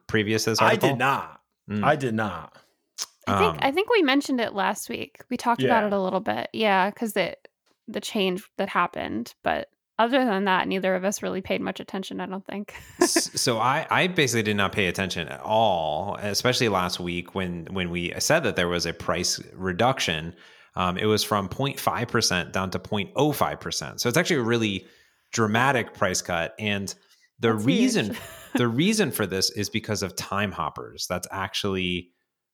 Previous 0.06 0.44
this 0.44 0.58
article? 0.60 0.88
I 0.88 0.92
did 0.92 0.98
not. 0.98 1.40
Mm. 1.68 1.84
I 1.84 1.96
did 1.96 2.14
not. 2.14 2.56
I 3.26 3.38
think 3.38 3.54
um, 3.54 3.58
I 3.62 3.70
think 3.70 3.90
we 3.90 4.02
mentioned 4.02 4.40
it 4.40 4.54
last 4.54 4.88
week. 4.88 5.22
We 5.30 5.36
talked 5.36 5.62
yeah. 5.62 5.68
about 5.68 5.84
it 5.84 5.92
a 5.92 6.00
little 6.00 6.20
bit. 6.20 6.48
Yeah, 6.52 6.90
because 6.90 7.16
it 7.16 7.48
the 7.88 8.00
change 8.00 8.42
that 8.56 8.68
happened, 8.68 9.34
but 9.42 9.68
other 9.98 10.24
than 10.24 10.44
that, 10.44 10.66
neither 10.66 10.94
of 10.94 11.04
us 11.04 11.22
really 11.22 11.40
paid 11.40 11.60
much 11.60 11.80
attention. 11.80 12.20
I 12.20 12.26
don't 12.26 12.44
think. 12.46 12.74
so 13.00 13.58
I, 13.58 13.86
I 13.90 14.06
basically 14.08 14.42
did 14.42 14.56
not 14.56 14.72
pay 14.72 14.86
attention 14.86 15.28
at 15.28 15.40
all, 15.40 16.16
especially 16.20 16.68
last 16.68 17.00
week 17.00 17.34
when 17.34 17.66
when 17.70 17.90
we 17.90 18.12
said 18.18 18.40
that 18.40 18.56
there 18.56 18.68
was 18.68 18.86
a 18.86 18.92
price 18.92 19.40
reduction. 19.54 20.34
Um, 20.76 20.98
it 20.98 21.06
was 21.06 21.22
from 21.22 21.48
0.5 21.48 22.08
percent 22.08 22.52
down 22.52 22.70
to 22.70 22.78
0.05 22.78 23.60
percent. 23.60 24.00
So 24.00 24.08
it's 24.08 24.18
actually 24.18 24.40
a 24.40 24.42
really 24.42 24.86
dramatic 25.32 25.94
price 25.94 26.20
cut, 26.20 26.54
and 26.58 26.92
the 27.40 27.52
That's 27.52 27.64
reason 27.64 28.16
the 28.54 28.68
reason 28.68 29.10
for 29.10 29.26
this 29.26 29.50
is 29.50 29.68
because 29.68 30.02
of 30.02 30.16
time 30.16 30.52
hoppers. 30.52 31.06
That's 31.06 31.28
actually 31.30 32.10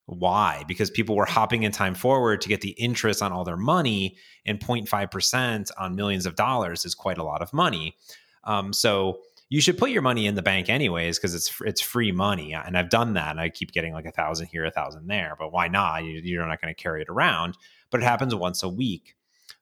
why 0.06 0.64
because 0.66 0.90
people 0.90 1.14
were 1.14 1.26
hopping 1.26 1.62
in 1.62 1.70
time 1.70 1.94
forward 1.94 2.40
to 2.40 2.48
get 2.48 2.62
the 2.62 2.70
interest 2.70 3.22
on 3.22 3.32
all 3.32 3.44
their 3.44 3.56
money 3.56 4.16
and 4.44 4.58
0.5% 4.58 5.70
on 5.78 5.94
millions 5.94 6.26
of 6.26 6.34
dollars 6.34 6.84
is 6.84 6.96
quite 6.96 7.18
a 7.18 7.22
lot 7.22 7.42
of 7.42 7.52
money. 7.52 7.96
Um, 8.42 8.72
so 8.72 9.20
you 9.50 9.60
should 9.60 9.78
put 9.78 9.90
your 9.90 10.02
money 10.02 10.26
in 10.26 10.34
the 10.34 10.42
bank 10.42 10.68
anyways 10.68 11.18
because 11.18 11.34
it's 11.34 11.52
it's 11.64 11.80
free 11.80 12.12
money 12.12 12.54
and 12.54 12.78
i've 12.78 12.88
done 12.88 13.14
that 13.14 13.32
and 13.32 13.40
i 13.40 13.48
keep 13.48 13.72
getting 13.72 13.92
like 13.92 14.06
a 14.06 14.12
thousand 14.12 14.46
here 14.46 14.64
a 14.64 14.70
thousand 14.70 15.08
there 15.08 15.34
but 15.38 15.52
why 15.52 15.66
not? 15.66 16.04
You're 16.04 16.46
not 16.46 16.62
going 16.62 16.72
to 16.72 16.82
carry 16.82 17.02
it 17.02 17.08
around 17.08 17.58
but 17.90 18.00
it 18.00 18.04
happens 18.04 18.34
once 18.34 18.62
a 18.62 18.68
week. 18.68 19.16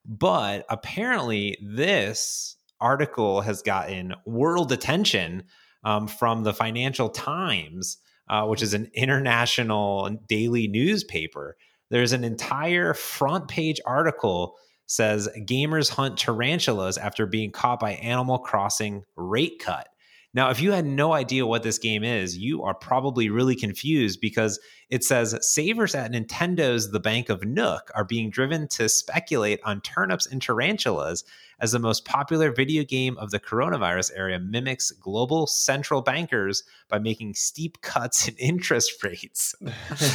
But 0.04 0.64
apparently 0.68 1.58
this 1.60 2.56
article 2.80 3.40
has 3.40 3.62
gotten 3.62 4.14
world 4.26 4.72
attention 4.72 5.44
um, 5.84 6.06
from 6.08 6.42
the 6.42 6.52
Financial 6.52 7.08
Times, 7.08 7.98
uh, 8.28 8.46
which 8.46 8.62
is 8.62 8.74
an 8.74 8.90
international 8.94 10.10
daily 10.28 10.68
newspaper. 10.68 11.56
There's 11.90 12.12
an 12.12 12.24
entire 12.24 12.94
front 12.94 13.48
page 13.48 13.80
article 13.86 14.56
says 14.86 15.28
gamers 15.40 15.90
hunt 15.90 16.18
tarantulas 16.18 16.96
after 16.98 17.26
being 17.26 17.50
caught 17.50 17.80
by 17.80 17.92
Animal 17.92 18.38
Crossing 18.38 19.04
rate 19.16 19.58
cut. 19.60 19.87
Now, 20.34 20.50
if 20.50 20.60
you 20.60 20.72
had 20.72 20.84
no 20.84 21.14
idea 21.14 21.46
what 21.46 21.62
this 21.62 21.78
game 21.78 22.04
is, 22.04 22.36
you 22.36 22.62
are 22.62 22.74
probably 22.74 23.30
really 23.30 23.56
confused 23.56 24.20
because 24.20 24.60
it 24.90 25.02
says 25.02 25.36
savers 25.40 25.94
at 25.94 26.12
Nintendo's 26.12 26.90
The 26.90 27.00
Bank 27.00 27.30
of 27.30 27.44
Nook 27.44 27.90
are 27.94 28.04
being 28.04 28.28
driven 28.28 28.68
to 28.68 28.90
speculate 28.90 29.58
on 29.64 29.80
turnips 29.80 30.26
and 30.26 30.42
tarantulas 30.42 31.24
as 31.60 31.72
the 31.72 31.78
most 31.78 32.04
popular 32.04 32.52
video 32.52 32.84
game 32.84 33.16
of 33.16 33.30
the 33.30 33.40
coronavirus 33.40 34.12
era 34.14 34.38
mimics 34.38 34.90
global 34.90 35.46
central 35.46 36.02
bankers 36.02 36.62
by 36.88 36.98
making 36.98 37.34
steep 37.34 37.80
cuts 37.82 38.28
in 38.28 38.36
interest 38.36 39.02
rates. 39.02 39.54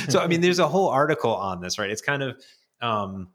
so, 0.10 0.20
I 0.20 0.28
mean, 0.28 0.42
there's 0.42 0.60
a 0.60 0.68
whole 0.68 0.90
article 0.90 1.34
on 1.34 1.60
this, 1.60 1.80
right? 1.80 1.90
It's 1.90 2.02
kind 2.02 2.22
of 2.22 2.38
um, 2.82 3.30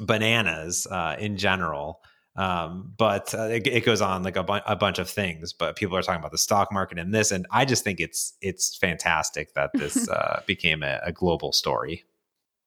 bananas 0.00 0.86
uh, 0.90 1.16
in 1.18 1.36
general. 1.36 2.00
Um, 2.38 2.92
but 2.96 3.34
uh, 3.34 3.48
it, 3.48 3.66
it, 3.66 3.84
goes 3.84 4.00
on 4.00 4.22
like 4.22 4.36
a, 4.36 4.44
bu- 4.44 4.60
a, 4.64 4.76
bunch 4.76 5.00
of 5.00 5.10
things. 5.10 5.52
But 5.52 5.74
people 5.74 5.96
are 5.96 6.02
talking 6.02 6.20
about 6.20 6.30
the 6.30 6.38
stock 6.38 6.72
market 6.72 6.96
and 6.96 7.12
this, 7.12 7.32
and 7.32 7.48
I 7.50 7.64
just 7.64 7.82
think 7.82 7.98
it's 7.98 8.34
it's 8.40 8.76
fantastic 8.76 9.54
that 9.54 9.70
this 9.74 10.08
uh, 10.10 10.42
became 10.46 10.84
a, 10.84 11.00
a, 11.02 11.10
global 11.10 11.52
story. 11.52 12.04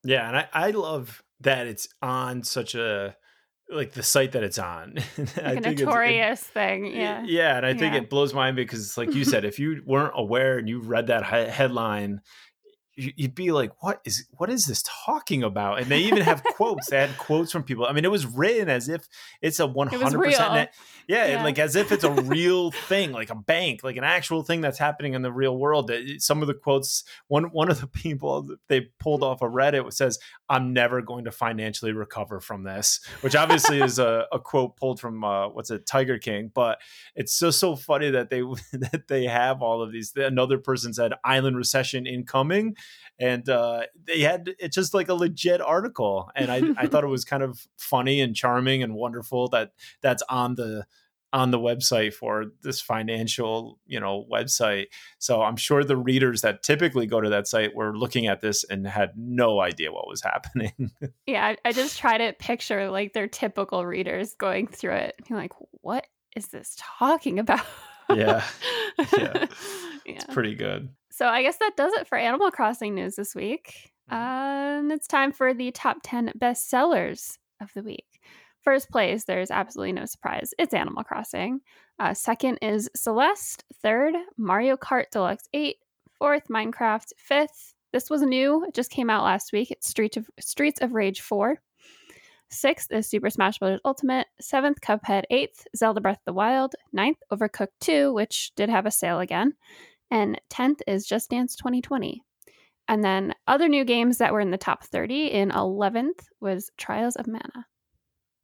Yeah, 0.04 0.28
and 0.28 0.38
I, 0.38 0.48
I 0.52 0.72
love 0.72 1.24
that 1.40 1.68
it's 1.68 1.88
on 2.02 2.44
such 2.44 2.76
a 2.76 3.16
like 3.70 3.94
the 3.94 4.04
site 4.04 4.34
that 4.34 4.44
it's 4.44 4.60
on. 4.60 4.96
like 5.18 5.66
a 5.66 5.72
notorious 5.72 6.42
it, 6.42 6.48
thing. 6.48 6.86
Yeah. 6.88 7.24
Yeah. 7.26 7.56
And 7.56 7.66
I 7.66 7.74
think 7.74 7.94
yeah. 7.94 8.02
it 8.02 8.10
blows 8.10 8.34
my 8.34 8.48
mind 8.48 8.58
because, 8.58 8.98
like 8.98 9.14
you 9.14 9.24
said, 9.24 9.46
if 9.46 9.58
you 9.58 9.82
weren't 9.86 10.14
aware 10.16 10.58
and 10.58 10.68
you 10.68 10.82
read 10.82 11.08
that 11.08 11.24
headline, 11.24 12.20
you'd 12.96 13.36
be 13.36 13.52
like, 13.52 13.72
"What 13.82 14.02
is 14.06 14.28
what 14.38 14.50
is 14.50 14.66
this 14.66 14.84
talking 15.06 15.44
about?" 15.44 15.80
And 15.80 15.88
they 15.88 16.00
even 16.00 16.22
have 16.22 16.44
quotes. 16.44 16.90
They 16.90 16.98
had 16.98 17.18
quotes 17.18 17.52
from 17.52 17.64
people. 17.64 17.86
I 17.86 17.94
mean, 17.94 18.06
it 18.06 18.12
was 18.12 18.26
written 18.26 18.70
as 18.70 18.90
if 18.90 19.08
it's 19.42 19.60
a 19.60 19.68
one 19.68 19.88
hundred 19.88 20.24
percent. 20.24 20.70
Yeah, 21.08 21.26
yeah, 21.26 21.44
like 21.44 21.60
as 21.60 21.76
if 21.76 21.92
it's 21.92 22.04
a 22.04 22.12
real 22.24 22.72
thing, 22.72 23.12
like 23.12 23.30
a 23.30 23.36
bank, 23.36 23.84
like 23.84 23.98
an 23.98 24.04
actual 24.04 24.44
thing 24.44 24.62
that's 24.62 24.78
happening 24.78 25.14
in 25.14 25.22
the 25.22 25.32
real 25.32 25.58
world. 25.58 25.92
Some 26.18 26.42
of 26.42 26.48
the 26.48 26.54
quotes, 26.54 27.04
one 27.28 27.46
one 27.46 27.70
of 27.70 27.82
the 27.82 27.88
people 27.88 28.50
they 28.68 28.82
pulled 29.00 29.24
off 29.24 29.42
a 29.42 29.46
Reddit 29.46 29.92
says, 29.94 30.20
"I'm 30.50 30.74
never 30.74 31.02
going 31.02 31.26
to 31.26 31.32
financially 31.32 31.94
recover 31.94 32.40
from 32.40 32.64
this," 32.64 33.00
which 33.22 33.36
obviously 33.36 33.82
is 33.82 34.00
a, 34.00 34.26
a, 34.32 34.40
quote 34.40 34.76
pulled 34.78 35.00
from 35.00 35.24
uh, 35.24 35.50
what's 35.50 35.72
it, 35.72 35.86
Tiger 35.86 36.18
King. 36.18 36.52
But 36.54 36.80
it's 37.16 37.40
just 37.40 37.60
so 37.60 37.76
funny 37.76 38.12
that 38.12 38.30
they 38.30 38.42
that 38.74 39.08
they 39.08 39.26
have 39.26 39.62
all 39.62 39.82
of 39.82 39.92
these. 39.92 40.14
Another 40.16 40.58
person 40.58 40.94
said, 40.94 41.14
"Island 41.24 41.58
recession 41.58 42.06
incoming." 42.06 42.76
And 43.20 43.48
uh, 43.50 43.84
they 44.08 44.22
had 44.22 44.54
it's 44.60 44.76
just 44.76 44.94
like 44.94 45.10
a 45.10 45.14
legit 45.14 45.62
article 45.62 46.30
and 46.36 46.52
I, 46.52 46.62
I 46.78 46.88
thought 46.88 47.04
it 47.04 47.08
was 47.08 47.24
kind 47.24 47.44
of 47.44 47.60
funny 47.78 48.20
and 48.20 48.36
charming 48.36 48.84
and 48.84 48.96
wonderful 48.96 49.48
that 49.50 49.72
that's 50.02 50.24
on 50.30 50.56
the 50.56 50.86
on 51.34 51.52
the 51.52 51.60
website 51.60 52.14
for 52.14 52.48
this 52.62 52.82
financial 52.82 53.80
you 53.86 54.00
know 54.00 54.26
website. 54.32 54.88
So 55.20 55.42
i'm 55.42 55.56
sure 55.56 55.84
the 55.84 55.96
readers 55.96 56.42
that 56.42 56.64
typically 56.64 57.06
go 57.06 57.22
to 57.22 57.30
that 57.30 57.48
site 57.48 57.76
were 57.76 57.96
looking 57.96 58.28
at 58.28 58.42
this 58.42 58.64
and 58.64 58.88
had 58.88 59.12
no 59.16 59.62
idea 59.62 59.92
what 59.92 60.08
was 60.08 60.22
happening. 60.24 60.92
Yeah 61.26 61.46
I, 61.46 61.58
I 61.70 61.72
just 61.72 62.00
try 62.00 62.18
to 62.18 62.34
picture 62.34 62.90
like 62.90 63.14
their 63.14 63.28
typical 63.28 63.86
readers 63.86 64.34
going 64.34 64.68
through 64.68 64.96
it 64.96 65.16
and 65.30 65.38
like 65.38 65.54
what 65.82 66.06
is 66.36 66.48
this 66.48 66.76
talking 66.78 67.40
about? 67.40 67.66
Yeah. 68.10 68.44
Yeah. 69.18 69.46
It's 70.06 70.26
pretty 70.26 70.54
good 70.54 70.90
so 71.12 71.28
I 71.28 71.44
guess 71.44 71.58
that 71.58 71.76
does 71.76 71.94
it 71.94 72.08
for 72.08 72.18
Animal 72.18 72.52
Crossing 72.52 72.96
news 72.96 73.16
this 73.16 73.36
week. 73.36 73.92
And 74.10 74.92
it's 74.92 75.08
time 75.08 75.32
for 75.32 75.54
the 75.54 75.72
top 75.72 75.98
10 76.04 76.34
bestsellers 76.40 77.38
of 77.62 77.70
the 77.76 77.84
week. 77.84 78.08
First 78.62 78.90
place, 78.90 79.26
there's 79.26 79.52
absolutely 79.52 79.94
no 79.94 80.06
surprise. 80.06 80.54
It's 80.58 80.74
Animal 80.74 81.04
Crossing. 81.04 81.62
Uh, 82.00 82.14
second 82.14 82.60
is 82.62 82.90
Celeste. 82.96 83.64
Third, 83.82 84.16
Mario 84.38 84.78
Kart 84.78 85.06
Deluxe 85.12 85.44
8. 85.54 85.76
Fourth, 86.18 86.48
Minecraft. 86.50 87.08
Fifth, 87.18 87.74
this 87.92 88.10
was 88.10 88.22
new. 88.22 88.64
It 88.66 88.74
just 88.74 88.92
came 88.92 89.10
out 89.10 89.24
last 89.24 89.52
week. 89.52 89.72
It's 89.72 89.90
Street 89.90 90.16
of, 90.16 90.30
Streets 90.40 90.80
of 90.82 90.94
Rage 90.94 91.22
4. 91.22 91.60
Sixth 92.50 92.92
is 92.92 93.10
Super 93.10 93.30
Smash 93.30 93.60
Bros. 93.60 93.80
Ultimate. 93.84 94.28
Seventh, 94.40 94.80
Cuphead. 94.82 95.24
Eighth, 95.30 95.68
Zelda 95.76 96.00
Breath 96.00 96.18
of 96.18 96.26
the 96.26 96.34
Wild. 96.34 96.76
Ninth, 96.94 97.18
Overcooked 97.32 97.80
2, 97.82 98.14
which 98.14 98.52
did 98.56 98.70
have 98.70 98.86
a 98.86 98.92
sale 98.92 99.20
again 99.20 99.56
and 100.12 100.40
10th 100.52 100.82
is 100.86 101.08
Just 101.08 101.30
Dance 101.30 101.56
2020. 101.56 102.22
And 102.88 103.04
then 103.04 103.34
other 103.48 103.70
new 103.70 103.86
games 103.86 104.18
that 104.18 104.34
were 104.34 104.42
in 104.42 104.52
the 104.52 104.58
top 104.58 104.84
30 104.84 105.28
in 105.28 105.50
11th 105.50 106.26
was 106.42 106.70
Trials 106.78 107.16
of 107.16 107.28
Mana. 107.28 107.66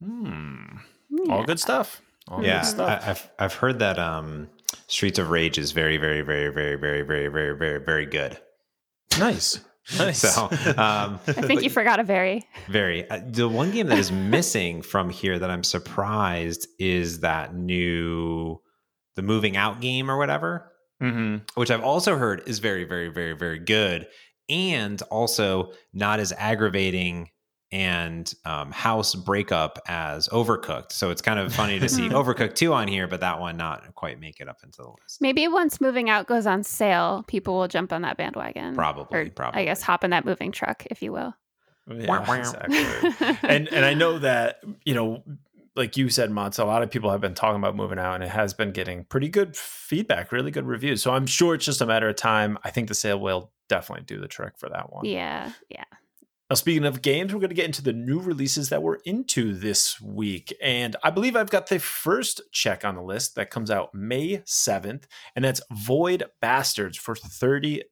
Hmm. 0.02 0.78
Yeah. 1.10 1.34
All 1.34 1.44
good 1.44 1.60
stuff. 1.60 2.00
All 2.28 2.42
yeah, 2.42 2.62
good 2.62 2.68
stuff. 2.68 3.02
I, 3.02 3.04
have 3.04 3.30
I've 3.38 3.54
heard 3.54 3.78
that 3.80 3.98
um, 3.98 4.48
Streets 4.86 5.18
of 5.18 5.30
Rage 5.30 5.58
is 5.58 5.72
very, 5.72 5.98
very, 5.98 6.22
very, 6.22 6.48
very, 6.48 6.76
very, 6.76 7.02
very, 7.02 7.28
very, 7.28 7.56
very, 7.56 7.80
very 7.80 8.06
good. 8.06 8.38
Nice. 9.18 9.60
Nice. 9.96 10.18
So, 10.18 10.42
um, 10.42 10.50
I 11.26 11.32
think 11.32 11.62
you 11.62 11.70
forgot 11.70 11.98
a 11.98 12.04
very, 12.04 12.46
very. 12.68 13.08
Uh, 13.08 13.20
the 13.26 13.48
one 13.48 13.70
game 13.70 13.86
that 13.86 13.96
is 13.96 14.12
missing 14.12 14.82
from 14.82 15.08
here 15.08 15.38
that 15.38 15.50
I'm 15.50 15.64
surprised 15.64 16.68
is 16.78 17.20
that 17.20 17.54
new, 17.54 18.60
the 19.16 19.22
moving 19.22 19.56
out 19.56 19.80
game 19.80 20.10
or 20.10 20.18
whatever 20.18 20.70
mm-hmm. 21.02 21.36
which 21.54 21.70
I've 21.70 21.82
also 21.82 22.16
heard 22.16 22.42
is 22.46 22.58
very, 22.58 22.84
very, 22.84 23.08
very, 23.08 23.34
very 23.34 23.58
good, 23.58 24.06
and 24.48 25.00
also 25.10 25.72
not 25.92 26.20
as 26.20 26.32
aggravating 26.32 27.30
and 27.70 28.32
um, 28.46 28.72
house 28.72 29.14
breakup 29.14 29.78
as 29.88 30.26
Overcooked. 30.28 30.92
So 30.92 31.10
it's 31.10 31.20
kind 31.20 31.38
of 31.38 31.52
funny 31.54 31.78
to 31.78 31.88
see 31.88 32.08
Overcooked 32.08 32.54
2 32.54 32.72
on 32.72 32.88
here, 32.88 33.06
but 33.06 33.20
that 33.20 33.40
one 33.40 33.56
not 33.56 33.94
quite 33.94 34.18
make 34.18 34.40
it 34.40 34.48
up 34.48 34.60
into 34.64 34.78
the 34.82 34.88
list. 34.88 35.20
Maybe 35.20 35.46
once 35.48 35.80
moving 35.80 36.08
out 36.08 36.26
goes 36.26 36.46
on 36.46 36.62
sale, 36.62 37.24
people 37.26 37.58
will 37.58 37.68
jump 37.68 37.92
on 37.92 38.02
that 38.02 38.16
bandwagon. 38.16 38.74
Probably, 38.74 39.18
or, 39.18 39.30
probably. 39.30 39.60
I 39.60 39.64
guess 39.66 39.82
hop 39.82 40.02
in 40.02 40.10
that 40.10 40.24
moving 40.24 40.50
truck, 40.50 40.86
if 40.90 41.02
you 41.02 41.12
will. 41.12 41.34
Yeah, 41.90 42.36
exactly. 42.38 43.38
and 43.48 43.66
and 43.68 43.82
I 43.82 43.94
know 43.94 44.18
that 44.18 44.62
you 44.84 44.92
know 44.92 45.22
like 45.78 45.96
you 45.96 46.10
said, 46.10 46.30
Mats, 46.30 46.58
a 46.58 46.64
lot 46.64 46.82
of 46.82 46.90
people 46.90 47.10
have 47.10 47.20
been 47.20 47.34
talking 47.34 47.58
about 47.58 47.76
moving 47.76 47.98
out 47.98 48.16
and 48.16 48.24
it 48.24 48.30
has 48.30 48.52
been 48.52 48.72
getting 48.72 49.04
pretty 49.04 49.28
good 49.28 49.56
feedback, 49.56 50.32
really 50.32 50.50
good 50.50 50.66
reviews. 50.66 51.00
So 51.02 51.12
I'm 51.12 51.26
sure 51.26 51.54
it's 51.54 51.64
just 51.64 51.80
a 51.80 51.86
matter 51.86 52.08
of 52.08 52.16
time. 52.16 52.58
I 52.64 52.70
think 52.70 52.88
the 52.88 52.94
sale 52.94 53.20
will 53.20 53.52
definitely 53.68 54.04
do 54.04 54.20
the 54.20 54.28
trick 54.28 54.54
for 54.58 54.68
that 54.68 54.92
one. 54.92 55.04
Yeah. 55.04 55.52
Yeah. 55.70 55.84
Now, 56.50 56.54
speaking 56.54 56.86
of 56.86 57.02
games, 57.02 57.34
we're 57.34 57.40
going 57.40 57.50
to 57.50 57.54
get 57.54 57.66
into 57.66 57.82
the 57.82 57.92
new 57.92 58.20
releases 58.20 58.70
that 58.70 58.82
we're 58.82 59.00
into 59.04 59.52
this 59.52 60.00
week. 60.00 60.56
And 60.62 60.96
I 61.04 61.10
believe 61.10 61.36
I've 61.36 61.50
got 61.50 61.66
the 61.66 61.78
first 61.78 62.40
check 62.52 62.86
on 62.86 62.94
the 62.94 63.02
list 63.02 63.34
that 63.34 63.50
comes 63.50 63.70
out 63.70 63.94
May 63.94 64.38
7th, 64.38 65.04
and 65.36 65.44
that's 65.44 65.60
Void 65.70 66.24
Bastards 66.40 66.96
for 66.96 67.14
$30. 67.14 67.82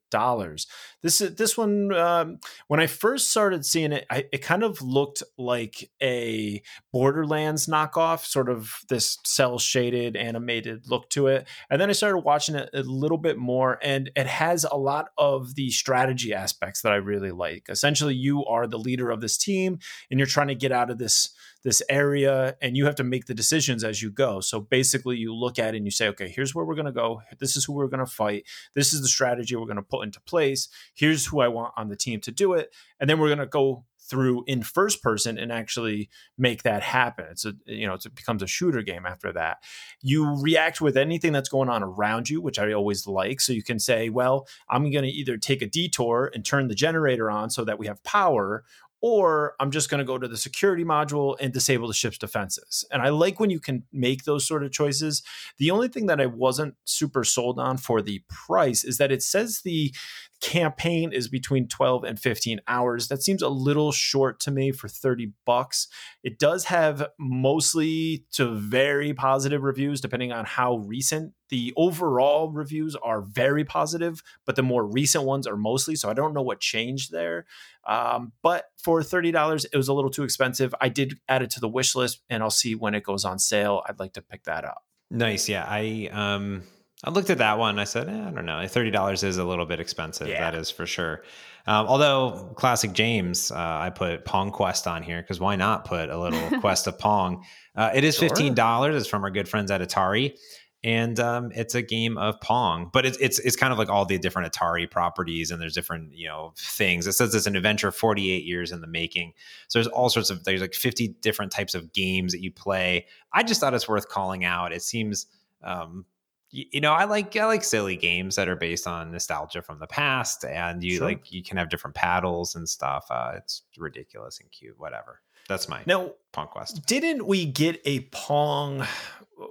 This 1.03 1.21
is 1.21 1.35
this 1.35 1.55
one, 1.55 1.93
um, 1.93 2.39
when 2.67 2.79
I 2.79 2.87
first 2.87 3.29
started 3.29 3.63
seeing 3.63 3.91
it, 3.91 4.07
I, 4.09 4.25
it 4.33 4.41
kind 4.41 4.63
of 4.63 4.81
looked 4.81 5.21
like 5.37 5.91
a 6.01 6.63
Borderlands 6.91 7.67
knockoff, 7.67 8.25
sort 8.25 8.49
of 8.49 8.79
this 8.89 9.19
cel 9.23 9.59
shaded 9.59 10.15
animated 10.15 10.89
look 10.89 11.11
to 11.11 11.27
it. 11.27 11.47
And 11.69 11.79
then 11.79 11.91
I 11.91 11.93
started 11.93 12.19
watching 12.19 12.55
it 12.55 12.71
a 12.73 12.81
little 12.81 13.19
bit 13.19 13.37
more, 13.37 13.77
and 13.83 14.09
it 14.15 14.25
has 14.25 14.63
a 14.63 14.77
lot 14.77 15.09
of 15.15 15.53
the 15.53 15.69
strategy 15.69 16.33
aspects 16.33 16.81
that 16.81 16.91
I 16.91 16.95
really 16.95 17.31
like. 17.31 17.67
Essentially, 17.69 18.15
you 18.15 18.46
are 18.47 18.67
the 18.67 18.79
leader 18.79 19.09
of 19.09 19.21
this 19.21 19.37
team 19.37 19.79
and 20.09 20.19
you're 20.19 20.27
trying 20.27 20.47
to 20.47 20.55
get 20.55 20.71
out 20.71 20.89
of 20.89 20.97
this 20.97 21.29
this 21.63 21.81
area 21.89 22.55
and 22.61 22.77
you 22.77 22.85
have 22.85 22.95
to 22.95 23.03
make 23.03 23.25
the 23.25 23.33
decisions 23.33 23.83
as 23.83 24.01
you 24.01 24.09
go. 24.09 24.39
So 24.39 24.59
basically 24.59 25.17
you 25.17 25.33
look 25.35 25.59
at 25.59 25.73
it 25.73 25.77
and 25.77 25.85
you 25.85 25.91
say 25.91 26.07
okay 26.09 26.29
here's 26.29 26.55
where 26.55 26.65
we're 26.65 26.75
going 26.75 26.85
to 26.85 26.91
go. 26.91 27.21
This 27.39 27.55
is 27.55 27.65
who 27.65 27.73
we're 27.73 27.87
going 27.87 28.05
to 28.05 28.11
fight. 28.11 28.45
This 28.73 28.93
is 28.93 29.01
the 29.01 29.07
strategy 29.07 29.55
we're 29.55 29.65
going 29.65 29.77
to 29.77 29.81
put 29.81 30.03
into 30.03 30.21
place. 30.21 30.69
Here's 30.93 31.25
who 31.25 31.41
i 31.41 31.47
want 31.47 31.73
on 31.77 31.89
the 31.89 31.95
team 31.95 32.21
to 32.21 32.31
do 32.31 32.53
it. 32.53 32.73
And 32.99 33.09
then 33.09 33.19
we're 33.19 33.27
going 33.27 33.39
to 33.39 33.45
go 33.45 33.85
through 34.09 34.43
in 34.47 34.63
first 34.63 35.01
person 35.01 35.37
and 35.37 35.51
actually 35.51 36.09
make 36.37 36.63
that 36.63 36.83
happen. 36.83 37.25
It's 37.31 37.45
a 37.45 37.53
you 37.65 37.87
know 37.87 37.93
it 37.93 38.15
becomes 38.15 38.41
a 38.41 38.47
shooter 38.47 38.81
game 38.81 39.05
after 39.05 39.31
that. 39.33 39.63
You 40.01 40.39
react 40.41 40.81
with 40.81 40.97
anything 40.97 41.33
that's 41.33 41.49
going 41.49 41.69
on 41.69 41.83
around 41.83 42.29
you, 42.29 42.41
which 42.41 42.59
I 42.59 42.71
always 42.73 43.07
like. 43.07 43.41
So 43.41 43.53
you 43.53 43.63
can 43.63 43.79
say, 43.79 44.09
well, 44.09 44.47
I'm 44.69 44.89
going 44.91 45.03
to 45.05 45.09
either 45.09 45.37
take 45.37 45.61
a 45.61 45.67
detour 45.67 46.31
and 46.33 46.45
turn 46.45 46.67
the 46.67 46.75
generator 46.75 47.29
on 47.29 47.49
so 47.49 47.65
that 47.65 47.79
we 47.79 47.87
have 47.87 48.03
power, 48.03 48.63
or 49.01 49.53
I'm 49.59 49.71
just 49.71 49.89
going 49.89 49.99
to 49.99 50.05
go 50.05 50.17
to 50.17 50.27
the 50.27 50.37
security 50.37 50.83
module 50.83 51.37
and 51.39 51.53
disable 51.53 51.87
the 51.87 51.93
ship's 51.93 52.17
defenses. 52.17 52.83
And 52.91 53.01
I 53.01 53.09
like 53.09 53.39
when 53.39 53.49
you 53.49 53.59
can 53.59 53.83
make 53.93 54.23
those 54.23 54.47
sort 54.47 54.63
of 54.63 54.71
choices. 54.71 55.21
The 55.59 55.71
only 55.71 55.87
thing 55.87 56.07
that 56.07 56.19
I 56.19 56.25
wasn't 56.25 56.75
super 56.85 57.23
sold 57.23 57.59
on 57.59 57.77
for 57.77 58.01
the 58.01 58.23
price 58.29 58.83
is 58.83 58.97
that 58.97 59.11
it 59.11 59.21
says 59.21 59.61
the 59.61 59.93
campaign 60.41 61.11
is 61.11 61.27
between 61.27 61.67
12 61.67 62.03
and 62.03 62.19
15 62.19 62.59
hours. 62.67 63.07
That 63.07 63.23
seems 63.23 63.41
a 63.41 63.49
little 63.49 63.91
short 63.91 64.39
to 64.41 64.51
me 64.51 64.71
for 64.71 64.87
30 64.87 65.33
bucks. 65.45 65.87
It 66.23 66.37
does 66.37 66.65
have 66.65 67.07
mostly 67.19 68.25
to 68.33 68.53
very 68.53 69.13
positive 69.13 69.63
reviews 69.63 70.01
depending 70.01 70.31
on 70.31 70.45
how 70.45 70.77
recent. 70.77 71.33
The 71.49 71.73
overall 71.77 72.51
reviews 72.51 72.95
are 72.95 73.21
very 73.21 73.63
positive, 73.63 74.21
but 74.45 74.55
the 74.55 74.63
more 74.63 74.85
recent 74.85 75.23
ones 75.23 75.47
are 75.47 75.57
mostly. 75.57 75.95
So 75.95 76.09
I 76.09 76.13
don't 76.13 76.33
know 76.33 76.41
what 76.41 76.59
changed 76.59 77.11
there. 77.11 77.45
Um, 77.87 78.33
but 78.43 78.65
for 78.77 79.01
$30, 79.01 79.65
it 79.71 79.77
was 79.77 79.87
a 79.87 79.93
little 79.93 80.11
too 80.11 80.23
expensive. 80.23 80.75
I 80.81 80.89
did 80.89 81.19
add 81.27 81.41
it 81.41 81.49
to 81.51 81.59
the 81.59 81.69
wish 81.69 81.95
list 81.95 82.21
and 82.29 82.43
I'll 82.43 82.49
see 82.49 82.75
when 82.75 82.93
it 82.93 83.03
goes 83.03 83.25
on 83.25 83.39
sale. 83.39 83.81
I'd 83.87 83.99
like 83.99 84.13
to 84.13 84.21
pick 84.21 84.43
that 84.43 84.65
up. 84.65 84.83
Nice. 85.09 85.47
Yeah. 85.47 85.65
I, 85.67 86.09
um, 86.11 86.63
I 87.03 87.11
looked 87.11 87.29
at 87.29 87.37
that 87.37 87.59
one. 87.59 87.77
I 87.77 87.83
said, 87.83 88.09
eh, 88.09 88.27
I 88.27 88.31
don't 88.31 88.45
know. 88.45 88.65
Thirty 88.67 88.89
dollars 88.89 89.23
is 89.23 89.37
a 89.37 89.43
little 89.43 89.65
bit 89.65 89.79
expensive. 89.79 90.27
Yeah. 90.27 90.49
That 90.49 90.57
is 90.57 90.71
for 90.71 90.85
sure. 90.85 91.23
Um, 91.67 91.85
although 91.87 92.53
classic 92.55 92.93
James, 92.93 93.51
uh, 93.51 93.55
I 93.55 93.91
put 93.91 94.25
Pong 94.25 94.51
Quest 94.51 94.87
on 94.87 95.03
here 95.03 95.21
because 95.21 95.39
why 95.39 95.55
not 95.57 95.85
put 95.85 96.09
a 96.09 96.17
little 96.17 96.59
quest 96.59 96.87
of 96.87 96.97
Pong? 96.97 97.43
Uh, 97.75 97.91
it 97.93 98.03
is 98.03 98.17
fifteen 98.17 98.55
dollars. 98.55 98.95
It's 98.95 99.07
from 99.07 99.23
our 99.23 99.29
good 99.29 99.47
friends 99.47 99.69
at 99.69 99.81
Atari, 99.81 100.37
and 100.83 101.19
um, 101.19 101.51
it's 101.53 101.75
a 101.75 101.83
game 101.83 102.17
of 102.17 102.41
Pong. 102.41 102.89
But 102.91 103.05
it's 103.05 103.17
it's 103.19 103.37
it's 103.39 103.55
kind 103.55 103.71
of 103.71 103.77
like 103.77 103.89
all 103.89 104.05
the 104.05 104.17
different 104.17 104.51
Atari 104.51 104.89
properties, 104.89 105.51
and 105.51 105.61
there's 105.61 105.75
different 105.75 106.15
you 106.15 106.27
know 106.27 106.53
things. 106.57 107.05
It 107.05 107.13
says 107.13 107.35
it's 107.35 107.45
an 107.45 107.55
adventure 107.55 107.91
forty 107.91 108.31
eight 108.31 108.45
years 108.45 108.71
in 108.71 108.81
the 108.81 108.87
making. 108.87 109.33
So 109.67 109.77
there's 109.77 109.87
all 109.87 110.09
sorts 110.09 110.31
of 110.31 110.45
there's 110.45 110.61
like 110.61 110.73
fifty 110.73 111.09
different 111.21 111.51
types 111.51 111.75
of 111.75 111.93
games 111.93 112.31
that 112.31 112.41
you 112.41 112.51
play. 112.51 113.05
I 113.31 113.43
just 113.43 113.59
thought 113.59 113.75
it's 113.75 113.87
worth 113.87 114.09
calling 114.09 114.45
out. 114.45 114.71
It 114.71 114.81
seems 114.81 115.27
um, 115.63 116.05
you 116.49 116.79
know, 116.79 116.93
I 116.93 117.03
like 117.05 117.35
I 117.35 117.45
like 117.45 117.63
silly 117.63 117.97
games 117.97 118.35
that 118.35 118.47
are 118.47 118.55
based 118.55 118.87
on 118.87 119.11
nostalgia 119.11 119.61
from 119.61 119.79
the 119.79 119.87
past, 119.87 120.45
and 120.45 120.83
you 120.83 120.97
sure. 120.97 121.07
like 121.07 121.31
you 121.31 121.43
can 121.43 121.57
have 121.57 121.69
different 121.69 121.95
paddles 121.95 122.55
and 122.55 122.67
stuff. 122.67 123.05
Uh, 123.09 123.33
it's 123.35 123.63
ridiculous 123.77 124.39
and 124.39 124.49
cute. 124.51 124.79
Whatever. 124.79 125.21
That's 125.49 125.69
my 125.69 125.81
now 125.85 126.11
Pong 126.31 126.47
Quest. 126.47 126.85
Didn't 126.85 127.25
we 127.25 127.45
get 127.45 127.81
a 127.85 128.01
Pong 128.11 128.85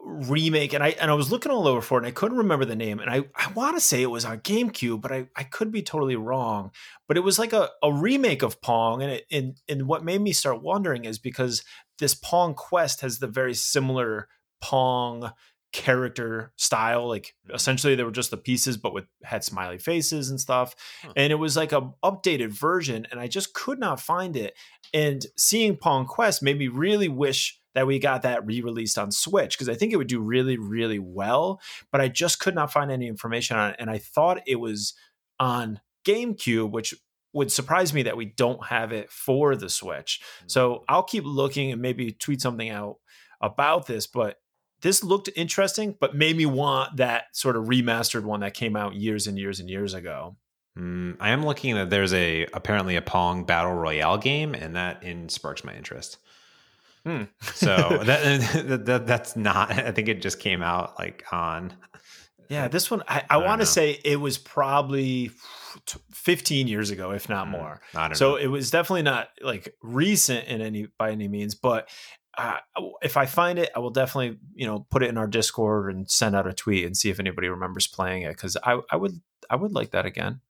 remake? 0.05 0.73
And 0.73 0.83
I 0.83 0.91
and 0.91 1.11
I 1.11 1.15
was 1.15 1.31
looking 1.31 1.53
all 1.53 1.69
over 1.69 1.81
for 1.81 1.99
it, 1.99 2.01
and 2.01 2.07
I 2.07 2.13
couldn't 2.13 2.39
remember 2.39 2.65
the 2.65 2.77
name. 2.77 2.99
And 2.99 3.11
I 3.11 3.25
I 3.35 3.51
want 3.53 3.77
to 3.77 3.81
say 3.81 4.03
it 4.03 4.11
was 4.11 4.25
on 4.25 4.41
GameCube, 4.41 5.01
but 5.01 5.13
I 5.13 5.29
I 5.37 5.45
could 5.45 5.71
be 5.71 5.83
totally 5.83 6.17
wrong. 6.17 6.71
But 7.09 7.17
it 7.17 7.25
was 7.25 7.39
like 7.39 7.53
a, 7.53 7.71
a 7.83 7.93
remake 7.93 8.43
of 8.43 8.61
Pong, 8.63 9.03
and 9.03 9.13
it 9.13 9.27
and 9.31 9.61
and 9.69 9.87
what 9.87 10.05
made 10.05 10.21
me 10.21 10.33
start 10.33 10.63
wondering 10.63 11.05
is 11.05 11.19
because 11.19 11.63
this 11.99 12.15
Pong 12.15 12.55
Quest 12.55 13.01
has 13.03 13.19
the 13.19 13.27
very 13.27 13.55
similar 13.55 14.29
Pong 14.61 15.33
character 15.73 16.53
style 16.57 17.09
like 17.09 17.35
essentially 17.53 17.95
they 17.95 18.05
were 18.05 18.11
just 18.11 18.31
the 18.31 18.37
pieces 18.37 18.77
but 18.77 18.95
with 18.95 19.05
had 19.23 19.45
smiley 19.45 19.79
faces 19.79 20.31
and 20.31 20.41
stuff 20.41 20.75
huh. 21.03 21.13
and 21.17 21.33
it 21.33 21.37
was 21.37 21.57
like 21.57 21.73
a 21.73 21.91
updated 22.03 22.49
version 22.49 23.07
and 23.11 23.21
i 23.21 23.27
just 23.27 23.53
could 23.53 23.79
not 23.79 24.01
find 24.01 24.37
it 24.37 24.55
and 24.95 25.27
seeing 25.37 25.77
pong 25.77 26.07
quest 26.07 26.43
made 26.43 26.59
me 26.59 26.69
really 26.69 27.09
wish 27.09 27.61
that 27.75 27.87
we 27.87 27.99
got 27.99 28.23
that 28.23 28.47
re-released 28.47 28.97
on 28.97 29.11
switch 29.11 29.57
because 29.57 29.69
i 29.69 29.75
think 29.75 29.93
it 29.93 29.97
would 29.97 30.07
do 30.07 30.21
really 30.21 30.57
really 30.57 30.99
well 30.99 31.61
but 31.93 32.01
i 32.01 32.09
just 32.09 32.41
could 32.41 32.55
not 32.55 32.73
find 32.73 32.91
any 32.91 33.07
information 33.07 33.57
on 33.57 33.71
it 33.71 33.77
and 33.79 33.91
i 33.91 33.99
thought 33.99 34.41
it 34.47 34.57
was 34.57 34.95
on 35.39 35.81
gamecube 36.07 36.71
which 36.71 36.95
would 37.35 37.53
surprise 37.53 37.93
me 37.93 38.03
that 38.03 38.17
we 38.17 38.25
don't 38.25 38.67
have 38.67 38.93
it 38.93 39.11
for 39.11 39.55
the 39.55 39.69
switch 39.69 40.23
mm-hmm. 40.39 40.49
so 40.49 40.85
i'll 40.89 41.03
keep 41.03 41.25
looking 41.27 41.71
and 41.71 41.83
maybe 41.83 42.13
tweet 42.13 42.41
something 42.41 42.71
out 42.71 42.97
about 43.43 43.87
this 43.87 44.07
but 44.07 44.37
this 44.83 45.03
looked 45.03 45.31
interesting, 45.37 45.97
but 45.99 46.15
made 46.15 46.37
me 46.37 46.47
want 46.47 46.97
that 46.97 47.25
sort 47.33 47.57
of 47.57 47.65
remastered 47.65 48.25
one 48.25 48.41
that 48.41 48.55
came 48.55 48.77
out 48.77 48.95
years 48.95 49.27
and 49.27 49.39
years 49.39 49.61
and 49.61 49.71
years 49.71 49.95
ago. 49.95 50.37
Mm, 50.79 51.17
I 51.21 51.31
am 51.31 51.45
looking 51.45 51.75
that 51.77 51.91
there's 51.91 52.13
a 52.13 52.47
apparently 52.53 52.97
a 52.97 53.03
Pong 53.03 53.45
battle 53.45 53.73
royale 53.73 54.19
game, 54.19 54.55
and 54.55 54.77
that 54.77 55.03
in 55.03 55.29
sparks 55.29 55.65
my 55.65 55.75
interest. 55.75 56.19
Hmm. 57.05 57.25
so 57.41 57.77
that, 58.05 58.83
that, 58.85 59.07
that's 59.07 59.37
not. 59.37 59.71
I 59.71 59.93
think 59.93 60.09
it 60.09 60.21
just 60.21 60.41
came 60.41 60.63
out 60.63 60.99
like 60.99 61.25
on. 61.33 61.73
Yeah, 62.49 62.69
this 62.69 62.91
one 62.91 63.03
I, 63.09 63.21
I, 63.21 63.25
I 63.31 63.37
want 63.39 63.61
to 63.61 63.67
say 63.67 63.99
it 64.05 64.21
was 64.21 64.39
probably 64.39 65.31
15 66.13 66.69
years 66.69 66.91
ago, 66.91 67.11
if 67.11 67.29
not 67.29 67.49
mm, 67.49 67.53
more. 67.53 67.81
so 68.15 68.31
know. 68.31 68.37
it 68.37 68.47
was 68.47 68.71
definitely 68.71 69.03
not 69.03 69.29
like 69.43 69.75
recent 69.83 70.47
in 70.47 70.61
any 70.61 70.89
by 70.99 71.11
any 71.11 71.29
means, 71.29 71.55
but 71.55 71.89
if 73.03 73.17
I 73.17 73.27
find 73.27 73.59
it, 73.59 73.71
I 73.75 73.79
will 73.79 73.91
definitely 73.91 74.39
you 74.55 74.67
know 74.67 74.87
put 74.91 75.03
it 75.03 75.09
in 75.09 75.19
our 75.19 75.27
Discord 75.27 75.95
and 75.95 76.11
send 76.11 76.37
out 76.37 76.47
a 76.47 76.53
tweet 76.53 76.85
and 76.85 76.97
see 76.97 77.11
if 77.11 77.21
anybody 77.21 77.49
remembers 77.49 77.87
playing 77.87 78.23
it 78.23 78.31
because 78.31 78.57
I 78.63 78.81
I 78.91 78.97
would 78.97 79.21
I 79.49 79.57
would 79.57 79.73
like 79.73 79.91
that 79.93 80.07
again. 80.07 80.41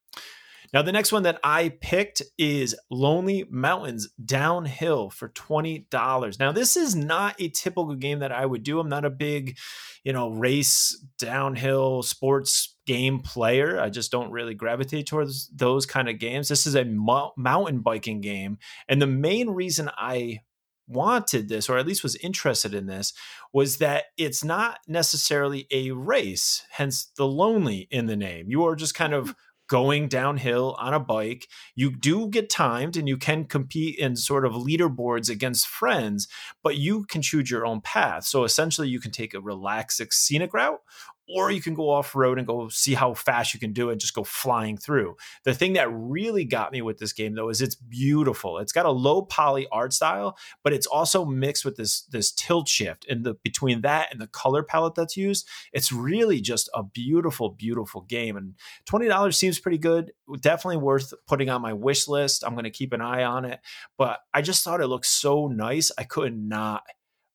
Now 0.72 0.82
the 0.82 0.92
next 0.92 1.12
one 1.12 1.22
that 1.22 1.38
I 1.44 1.68
picked 1.80 2.22
is 2.38 2.74
Lonely 2.90 3.46
Mountains 3.48 4.08
Downhill 4.24 5.10
for 5.10 5.28
twenty 5.28 5.86
dollars. 5.90 6.38
Now 6.38 6.52
this 6.52 6.76
is 6.76 6.94
not 6.94 7.40
a 7.40 7.48
typical 7.48 7.94
game 7.94 8.18
that 8.18 8.32
I 8.32 8.44
would 8.44 8.62
do. 8.62 8.80
I'm 8.80 8.88
not 8.88 9.04
a 9.04 9.10
big 9.10 9.56
you 10.04 10.12
know 10.12 10.30
race 10.30 11.00
downhill 11.18 12.02
sports 12.02 12.76
game 12.86 13.20
player. 13.20 13.80
I 13.80 13.90
just 13.90 14.10
don't 14.10 14.30
really 14.30 14.54
gravitate 14.54 15.06
towards 15.06 15.48
those 15.48 15.86
kind 15.86 16.08
of 16.08 16.18
games. 16.18 16.48
This 16.48 16.66
is 16.66 16.74
a 16.74 16.84
mo- 16.84 17.32
mountain 17.36 17.80
biking 17.80 18.20
game, 18.20 18.58
and 18.88 19.00
the 19.00 19.06
main 19.06 19.50
reason 19.50 19.90
I 19.96 20.40
wanted 20.88 21.48
this 21.48 21.68
or 21.68 21.78
at 21.78 21.86
least 21.86 22.02
was 22.02 22.16
interested 22.16 22.74
in 22.74 22.86
this 22.86 23.12
was 23.52 23.78
that 23.78 24.04
it's 24.16 24.44
not 24.44 24.78
necessarily 24.86 25.66
a 25.70 25.90
race 25.90 26.62
hence 26.70 27.10
the 27.16 27.26
lonely 27.26 27.88
in 27.90 28.06
the 28.06 28.16
name. 28.16 28.46
You 28.48 28.64
are 28.66 28.76
just 28.76 28.94
kind 28.94 29.14
of 29.14 29.28
mm. 29.30 29.34
going 29.68 30.08
downhill 30.08 30.76
on 30.78 30.94
a 30.94 31.00
bike. 31.00 31.48
You 31.74 31.90
do 31.90 32.28
get 32.28 32.48
timed 32.48 32.96
and 32.96 33.08
you 33.08 33.16
can 33.16 33.44
compete 33.44 33.98
in 33.98 34.16
sort 34.16 34.46
of 34.46 34.52
leaderboards 34.52 35.28
against 35.28 35.66
friends 35.66 36.28
but 36.62 36.76
you 36.76 37.04
can 37.04 37.22
choose 37.22 37.50
your 37.50 37.66
own 37.66 37.80
path. 37.80 38.24
So 38.24 38.44
essentially 38.44 38.88
you 38.88 39.00
can 39.00 39.10
take 39.10 39.34
a 39.34 39.40
relaxed 39.40 40.00
scenic 40.12 40.54
route 40.54 40.80
or 41.28 41.50
you 41.50 41.60
can 41.60 41.74
go 41.74 41.90
off 41.90 42.14
road 42.14 42.38
and 42.38 42.46
go 42.46 42.68
see 42.68 42.94
how 42.94 43.14
fast 43.14 43.54
you 43.54 43.60
can 43.60 43.72
do 43.72 43.90
it, 43.90 43.98
just 43.98 44.14
go 44.14 44.24
flying 44.24 44.76
through. 44.76 45.16
The 45.44 45.54
thing 45.54 45.72
that 45.74 45.88
really 45.90 46.44
got 46.44 46.72
me 46.72 46.82
with 46.82 46.98
this 46.98 47.12
game 47.12 47.34
though 47.34 47.48
is 47.48 47.62
it's 47.62 47.74
beautiful. 47.74 48.58
It's 48.58 48.72
got 48.72 48.86
a 48.86 48.90
low 48.90 49.22
poly 49.22 49.66
art 49.72 49.92
style, 49.92 50.36
but 50.62 50.72
it's 50.72 50.86
also 50.86 51.24
mixed 51.24 51.64
with 51.64 51.76
this 51.76 52.02
this 52.02 52.32
tilt 52.32 52.68
shift 52.68 53.06
and 53.08 53.24
the 53.24 53.34
between 53.42 53.82
that 53.82 54.12
and 54.12 54.20
the 54.20 54.26
color 54.26 54.62
palette 54.62 54.94
that's 54.94 55.16
used. 55.16 55.48
It's 55.72 55.92
really 55.92 56.40
just 56.40 56.68
a 56.74 56.82
beautiful, 56.82 57.50
beautiful 57.50 58.02
game. 58.02 58.36
And 58.36 58.54
twenty 58.84 59.08
dollars 59.08 59.38
seems 59.38 59.58
pretty 59.58 59.78
good. 59.78 60.12
Definitely 60.40 60.78
worth 60.78 61.12
putting 61.26 61.48
on 61.48 61.62
my 61.62 61.72
wish 61.72 62.08
list. 62.08 62.44
I'm 62.44 62.56
to 62.66 62.70
keep 62.70 62.92
an 62.92 63.00
eye 63.00 63.24
on 63.24 63.44
it. 63.44 63.60
But 63.96 64.20
I 64.34 64.42
just 64.42 64.64
thought 64.64 64.80
it 64.80 64.86
looked 64.86 65.06
so 65.06 65.46
nice. 65.46 65.90
I 65.96 66.04
could 66.04 66.36
not 66.36 66.82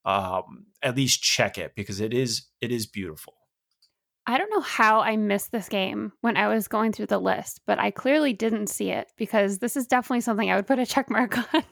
um, 0.06 0.66
at 0.82 0.96
least 0.96 1.22
check 1.22 1.58
it 1.58 1.74
because 1.76 2.00
it 2.00 2.14
is 2.14 2.48
it 2.62 2.72
is 2.72 2.86
beautiful. 2.86 3.34
I 4.28 4.38
don't 4.38 4.52
know 4.52 4.62
how 4.62 5.02
I 5.02 5.18
missed 5.18 5.52
this 5.52 5.68
game 5.68 6.12
when 6.22 6.38
I 6.38 6.48
was 6.48 6.68
going 6.68 6.92
through 6.92 7.08
the 7.08 7.20
list, 7.20 7.62
but 7.66 7.80
I 7.80 7.90
clearly 7.90 8.34
didn't 8.34 8.68
see 8.68 8.92
it 8.92 9.12
because 9.18 9.58
this 9.58 9.76
is 9.76 9.88
definitely 9.88 10.22
something 10.22 10.50
I 10.50 10.56
would 10.56 10.68
put 10.68 10.80
a 10.80 10.86
check 10.86 11.10
mark 11.10 11.38
on. 11.54 11.64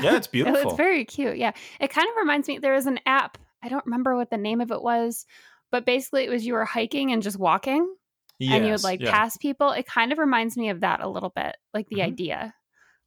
Yeah, 0.00 0.16
it's 0.16 0.28
beautiful. 0.28 0.70
it's 0.70 0.76
very 0.76 1.04
cute. 1.04 1.36
Yeah. 1.36 1.52
It 1.80 1.90
kind 1.90 2.08
of 2.08 2.14
reminds 2.16 2.46
me 2.46 2.58
there 2.58 2.74
was 2.74 2.86
an 2.86 3.00
app, 3.06 3.38
I 3.62 3.68
don't 3.68 3.84
remember 3.86 4.16
what 4.16 4.30
the 4.30 4.38
name 4.38 4.60
of 4.60 4.70
it 4.70 4.82
was, 4.82 5.26
but 5.72 5.84
basically 5.84 6.24
it 6.24 6.30
was 6.30 6.46
you 6.46 6.54
were 6.54 6.64
hiking 6.64 7.12
and 7.12 7.22
just 7.22 7.38
walking 7.38 7.92
yes, 8.38 8.54
and 8.54 8.66
you 8.66 8.72
would 8.72 8.84
like 8.84 9.00
yeah. 9.00 9.10
pass 9.10 9.36
people. 9.36 9.70
It 9.72 9.86
kind 9.86 10.12
of 10.12 10.18
reminds 10.18 10.56
me 10.56 10.70
of 10.70 10.80
that 10.80 11.00
a 11.00 11.08
little 11.08 11.30
bit, 11.30 11.56
like 11.74 11.88
the 11.88 11.96
mm-hmm. 11.96 12.06
idea. 12.06 12.54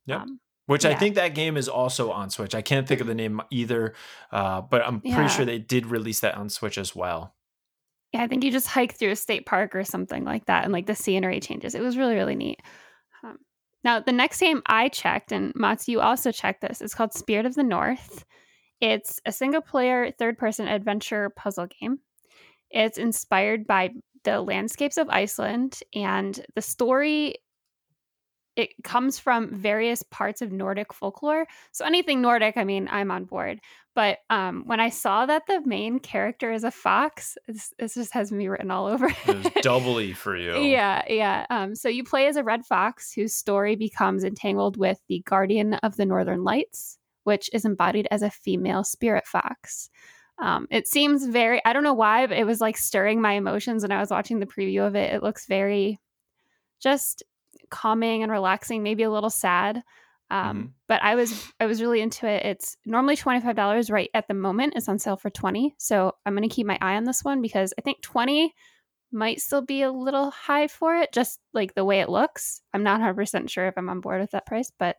Yeah. 0.05 0.23
Um, 0.23 0.39
which 0.65 0.85
yeah. 0.85 0.91
I 0.91 0.95
think 0.95 1.15
that 1.15 1.35
game 1.35 1.57
is 1.57 1.67
also 1.67 2.11
on 2.11 2.29
Switch. 2.29 2.55
I 2.55 2.61
can't 2.61 2.87
think 2.87 3.01
of 3.01 3.07
the 3.07 3.15
name 3.15 3.41
either, 3.49 3.95
uh, 4.31 4.61
but 4.61 4.81
I'm 4.81 5.01
pretty 5.01 5.15
yeah. 5.15 5.27
sure 5.27 5.45
they 5.45 5.59
did 5.59 5.87
release 5.87 6.21
that 6.21 6.35
on 6.35 6.49
Switch 6.49 6.77
as 6.77 6.95
well. 6.95 7.35
Yeah, 8.13 8.23
I 8.23 8.27
think 8.27 8.43
you 8.43 8.51
just 8.51 8.67
hike 8.67 8.93
through 8.93 9.09
a 9.09 9.15
state 9.15 9.47
park 9.47 9.75
or 9.75 9.83
something 9.83 10.23
like 10.23 10.45
that, 10.45 10.63
and 10.63 10.71
like 10.71 10.85
the 10.85 10.95
scenery 10.95 11.39
changes. 11.39 11.73
It 11.73 11.81
was 11.81 11.97
really, 11.97 12.13
really 12.13 12.35
neat. 12.35 12.59
Um, 13.23 13.39
now, 13.83 13.99
the 13.99 14.11
next 14.11 14.39
game 14.39 14.61
I 14.67 14.89
checked, 14.89 15.31
and 15.31 15.51
Mats, 15.55 15.87
you 15.87 15.99
also 15.99 16.31
checked 16.31 16.61
this, 16.61 16.79
is 16.79 16.93
called 16.93 17.13
Spirit 17.13 17.47
of 17.47 17.55
the 17.55 17.63
North. 17.63 18.23
It's 18.79 19.19
a 19.25 19.31
single 19.31 19.61
player, 19.61 20.11
third 20.11 20.37
person 20.37 20.67
adventure 20.67 21.31
puzzle 21.35 21.67
game. 21.81 21.99
It's 22.69 22.99
inspired 22.99 23.65
by 23.65 23.91
the 24.23 24.41
landscapes 24.41 24.97
of 24.97 25.09
Iceland, 25.09 25.79
and 25.95 26.39
the 26.53 26.61
story 26.61 27.35
it 28.55 28.69
comes 28.83 29.17
from 29.17 29.49
various 29.49 30.03
parts 30.03 30.41
of 30.41 30.51
Nordic 30.51 30.93
folklore. 30.93 31.45
So 31.71 31.85
anything 31.85 32.21
Nordic, 32.21 32.55
I 32.57 32.63
mean, 32.63 32.87
I'm 32.91 33.09
on 33.09 33.25
board. 33.25 33.59
But 33.95 34.19
um, 34.29 34.63
when 34.65 34.79
I 34.79 34.89
saw 34.89 35.25
that 35.25 35.43
the 35.47 35.61
main 35.65 35.99
character 35.99 36.51
is 36.51 36.63
a 36.63 36.71
fox, 36.71 37.37
this, 37.47 37.93
just 37.93 38.13
has 38.13 38.31
me 38.31 38.47
written 38.47 38.71
all 38.71 38.87
over 38.87 39.07
it. 39.27 39.53
doubly 39.63 40.13
for 40.13 40.35
you. 40.35 40.57
Yeah, 40.61 41.03
yeah. 41.07 41.45
Um, 41.49 41.75
so 41.75 41.89
you 41.89 42.03
play 42.03 42.27
as 42.27 42.35
a 42.35 42.43
red 42.43 42.65
fox 42.65 43.13
whose 43.13 43.35
story 43.35 43.75
becomes 43.75 44.23
entangled 44.23 44.77
with 44.77 44.99
the 45.09 45.21
guardian 45.25 45.75
of 45.75 45.95
the 45.95 46.05
Northern 46.05 46.43
Lights, 46.43 46.97
which 47.23 47.49
is 47.53 47.65
embodied 47.65 48.07
as 48.09 48.23
a 48.23 48.31
female 48.31 48.83
spirit 48.83 49.27
fox. 49.27 49.89
Um, 50.39 50.67
it 50.71 50.87
seems 50.87 51.27
very, 51.27 51.63
I 51.63 51.73
don't 51.73 51.83
know 51.83 51.93
why, 51.93 52.25
but 52.25 52.37
it 52.37 52.45
was 52.45 52.59
like 52.59 52.77
stirring 52.77 53.21
my 53.21 53.33
emotions 53.33 53.83
when 53.83 53.91
I 53.91 53.99
was 53.99 54.09
watching 54.09 54.39
the 54.39 54.47
preview 54.47 54.85
of 54.85 54.95
it. 54.95 55.13
It 55.13 55.21
looks 55.21 55.45
very 55.45 55.99
just 56.81 57.23
calming 57.69 58.23
and 58.23 58.31
relaxing, 58.31 58.83
maybe 58.83 59.03
a 59.03 59.11
little 59.11 59.29
sad. 59.29 59.83
Um, 60.29 60.57
mm-hmm. 60.57 60.67
But 60.87 61.03
I 61.03 61.15
was 61.15 61.51
I 61.59 61.65
was 61.65 61.81
really 61.81 62.01
into 62.01 62.27
it. 62.27 62.45
It's 62.45 62.77
normally 62.85 63.15
twenty 63.15 63.41
five 63.41 63.55
dollars 63.55 63.89
right 63.89 64.09
at 64.13 64.27
the 64.27 64.33
moment. 64.33 64.73
It's 64.75 64.89
on 64.89 64.99
sale 64.99 65.17
for 65.17 65.29
twenty. 65.29 65.75
So 65.77 66.13
I'm 66.25 66.35
going 66.35 66.47
to 66.47 66.53
keep 66.53 66.67
my 66.67 66.77
eye 66.81 66.95
on 66.95 67.03
this 67.03 67.23
one 67.23 67.41
because 67.41 67.73
I 67.77 67.81
think 67.81 68.01
twenty 68.01 68.53
might 69.11 69.39
still 69.39 69.61
be 69.61 69.83
a 69.83 69.91
little 69.91 70.31
high 70.31 70.67
for 70.67 70.95
it, 70.95 71.13
just 71.13 71.39
like 71.53 71.75
the 71.75 71.85
way 71.85 71.99
it 71.99 72.09
looks. 72.09 72.61
I'm 72.73 72.81
not 72.81 72.93
100 72.93 73.13
percent 73.13 73.49
sure 73.49 73.67
if 73.67 73.75
I'm 73.77 73.89
on 73.89 74.01
board 74.01 74.21
with 74.21 74.31
that 74.31 74.47
price, 74.47 74.71
but 74.77 74.95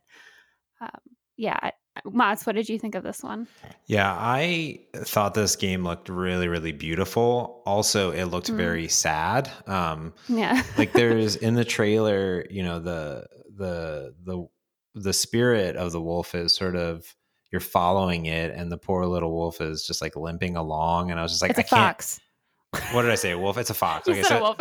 um, 0.79 0.89
yeah, 1.37 1.71
Mats, 2.03 2.45
what 2.45 2.55
did 2.55 2.67
you 2.67 2.77
think 2.77 2.95
of 2.95 3.03
this 3.03 3.23
one? 3.23 3.47
Yeah, 3.85 4.13
I 4.17 4.81
thought 4.95 5.33
this 5.33 5.55
game 5.55 5.83
looked 5.83 6.09
really, 6.09 6.47
really 6.47 6.71
beautiful. 6.71 7.61
Also, 7.65 8.11
it 8.11 8.25
looked 8.25 8.51
mm. 8.51 8.57
very 8.57 8.87
sad. 8.87 9.49
Um, 9.67 10.13
yeah, 10.27 10.61
like 10.77 10.91
there's 10.93 11.35
in 11.35 11.53
the 11.53 11.65
trailer, 11.75 12.45
you 12.49 12.63
know, 12.63 12.79
the 12.79 13.27
the 13.55 14.13
the 14.23 14.47
the 14.95 15.13
spirit 15.13 15.75
of 15.75 15.91
the 15.91 16.01
wolf 16.01 16.35
is 16.35 16.55
sort 16.55 16.75
of 16.75 17.15
you're 17.51 17.61
following 17.61 18.25
it, 18.25 18.51
and 18.51 18.71
the 18.71 18.77
poor 18.77 19.05
little 19.05 19.31
wolf 19.31 19.61
is 19.61 19.87
just 19.87 20.01
like 20.01 20.15
limping 20.15 20.57
along. 20.57 21.11
And 21.11 21.19
I 21.19 21.23
was 21.23 21.31
just 21.31 21.41
like, 21.41 21.51
I 21.51 21.63
can't. 21.63 21.65
it's 21.65 21.73
I 21.73 21.77
fox. 21.77 22.19
What 22.93 23.03
did 23.03 23.11
I 23.11 23.15
say? 23.15 23.33
Wolf? 23.35 23.57
It's 23.57 23.69
a 23.69 23.73
fox. 23.73 24.07
Okay, 24.09 24.23
so 24.23 24.37
a 24.37 24.41
wolf. 24.41 24.57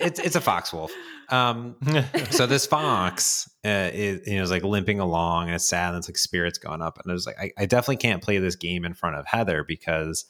It's 0.00 0.18
it's 0.18 0.36
a 0.36 0.40
fox 0.40 0.72
wolf. 0.72 0.92
Um, 1.28 1.76
so 2.30 2.46
this 2.46 2.66
fox 2.66 3.48
uh, 3.64 3.90
is 3.92 4.26
you 4.26 4.36
know 4.36 4.42
is 4.42 4.50
like 4.50 4.64
limping 4.64 5.00
along 5.00 5.46
and 5.46 5.54
it's 5.54 5.68
sad 5.68 5.90
and 5.90 5.98
it's 5.98 6.08
like 6.08 6.18
spirits 6.18 6.58
going 6.58 6.82
up 6.82 6.98
and 6.98 7.10
I 7.10 7.14
was 7.14 7.26
like 7.26 7.38
I, 7.38 7.52
I 7.58 7.66
definitely 7.66 7.98
can't 7.98 8.22
play 8.22 8.38
this 8.38 8.56
game 8.56 8.84
in 8.84 8.94
front 8.94 9.16
of 9.16 9.26
Heather 9.26 9.64
because 9.64 10.24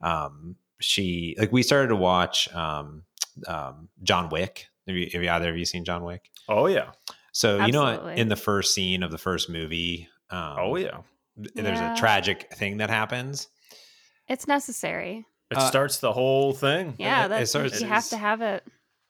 um, 0.00 0.56
she 0.80 1.36
like 1.38 1.52
we 1.52 1.62
started 1.62 1.88
to 1.88 1.96
watch 1.96 2.52
um, 2.54 3.02
um, 3.46 3.88
John 4.02 4.28
Wick. 4.30 4.66
Have 4.86 4.96
you, 4.96 5.08
have 5.12 5.22
you 5.22 5.30
either 5.30 5.50
of 5.50 5.56
you 5.56 5.64
seen 5.64 5.84
John 5.84 6.04
Wick? 6.04 6.30
Oh 6.48 6.66
yeah. 6.66 6.92
So 7.32 7.60
Absolutely. 7.60 7.66
you 7.66 7.72
know 7.72 8.08
in 8.08 8.28
the 8.28 8.36
first 8.36 8.72
scene 8.74 9.02
of 9.02 9.10
the 9.10 9.18
first 9.18 9.50
movie. 9.50 10.08
Um, 10.30 10.56
oh 10.58 10.76
yeah. 10.76 10.98
There's 11.36 11.78
yeah. 11.78 11.92
a 11.92 11.96
tragic 11.96 12.50
thing 12.54 12.78
that 12.78 12.88
happens. 12.88 13.48
It's 14.26 14.48
necessary. 14.48 15.26
It 15.50 15.58
uh, 15.58 15.68
starts 15.68 15.98
the 15.98 16.12
whole 16.12 16.52
thing. 16.52 16.94
Yeah, 16.98 17.28
that's, 17.28 17.54
you 17.54 17.86
have 17.86 18.08
to 18.08 18.16
have 18.16 18.40
it. 18.40 18.64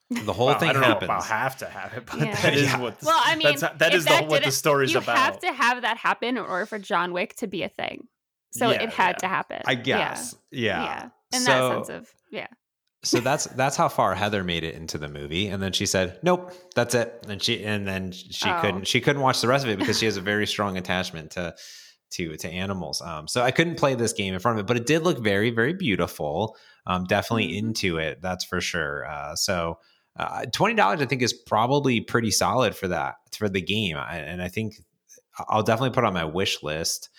The 0.08 0.32
whole 0.32 0.46
well, 0.46 0.58
thing 0.58 0.70
I 0.70 0.72
don't 0.72 0.82
happens. 0.84 1.08
Know 1.08 1.14
about 1.16 1.24
have 1.26 1.56
to 1.58 1.66
have 1.66 1.92
it, 1.94 2.06
but 2.06 2.20
yeah. 2.20 2.40
that 2.42 2.54
is 2.54 2.62
yeah. 2.62 2.78
what. 2.78 3.00
The, 3.00 3.06
well, 3.06 3.20
I 3.24 3.34
mean, 3.34 3.58
that's, 3.58 3.78
that 3.78 3.92
is 3.92 4.04
the, 4.04 4.24
what 4.26 4.44
the 4.44 4.52
story's 4.52 4.92
you 4.92 4.98
about. 4.98 5.16
You 5.16 5.22
have 5.22 5.38
to 5.40 5.52
have 5.52 5.82
that 5.82 5.96
happen 5.96 6.36
in 6.36 6.44
order 6.44 6.64
for 6.64 6.78
John 6.78 7.12
Wick 7.12 7.34
to 7.36 7.48
be 7.48 7.64
a 7.64 7.68
thing. 7.68 8.06
So 8.52 8.70
yeah, 8.70 8.82
it 8.82 8.90
had 8.90 9.18
to 9.18 9.28
happen. 9.28 9.62
I 9.66 9.74
guess. 9.74 10.36
Yeah. 10.50 10.84
Yeah. 10.84 11.08
In 11.34 11.40
so, 11.40 11.50
that 11.50 11.86
sense 11.86 11.88
of 11.88 12.14
yeah. 12.30 12.46
so 13.02 13.18
that's 13.18 13.46
that's 13.46 13.76
how 13.76 13.88
far 13.88 14.14
Heather 14.14 14.44
made 14.44 14.62
it 14.62 14.76
into 14.76 14.96
the 14.96 15.08
movie, 15.08 15.48
and 15.48 15.60
then 15.60 15.72
she 15.72 15.86
said, 15.86 16.20
"Nope, 16.22 16.52
that's 16.76 16.94
it." 16.94 17.26
And 17.28 17.42
she 17.42 17.64
and 17.64 17.86
then 17.86 18.12
she 18.12 18.48
oh. 18.48 18.60
couldn't 18.60 18.86
she 18.86 19.00
couldn't 19.00 19.22
watch 19.22 19.40
the 19.40 19.48
rest 19.48 19.64
of 19.64 19.70
it 19.70 19.78
because 19.78 19.98
she 19.98 20.06
has 20.06 20.16
a 20.16 20.20
very 20.20 20.46
strong 20.46 20.76
attachment 20.76 21.32
to 21.32 21.54
to 22.12 22.36
to 22.36 22.48
animals. 22.48 23.02
Um, 23.02 23.26
so 23.26 23.42
I 23.42 23.50
couldn't 23.50 23.76
play 23.76 23.96
this 23.96 24.12
game 24.12 24.34
in 24.34 24.40
front 24.40 24.58
of 24.58 24.64
it, 24.64 24.68
but 24.68 24.76
it 24.76 24.86
did 24.86 25.02
look 25.02 25.18
very 25.18 25.50
very 25.50 25.74
beautiful. 25.74 26.56
Um, 26.86 27.04
definitely 27.04 27.48
mm-hmm. 27.48 27.66
into 27.66 27.98
it, 27.98 28.22
that's 28.22 28.44
for 28.44 28.60
sure. 28.60 29.04
Uh, 29.04 29.34
so 29.34 29.78
uh, 30.18 30.46
twenty 30.52 30.74
dollars, 30.74 31.00
I 31.00 31.06
think, 31.06 31.22
is 31.22 31.32
probably 31.32 32.00
pretty 32.00 32.30
solid 32.30 32.74
for 32.74 32.88
that 32.88 33.16
for 33.36 33.48
the 33.48 33.60
game, 33.60 33.96
I, 33.96 34.18
and 34.18 34.42
I 34.42 34.48
think 34.48 34.76
I'll 35.48 35.62
definitely 35.62 35.94
put 35.94 36.04
on 36.04 36.14
my 36.14 36.24
wish 36.24 36.62
list 36.62 37.10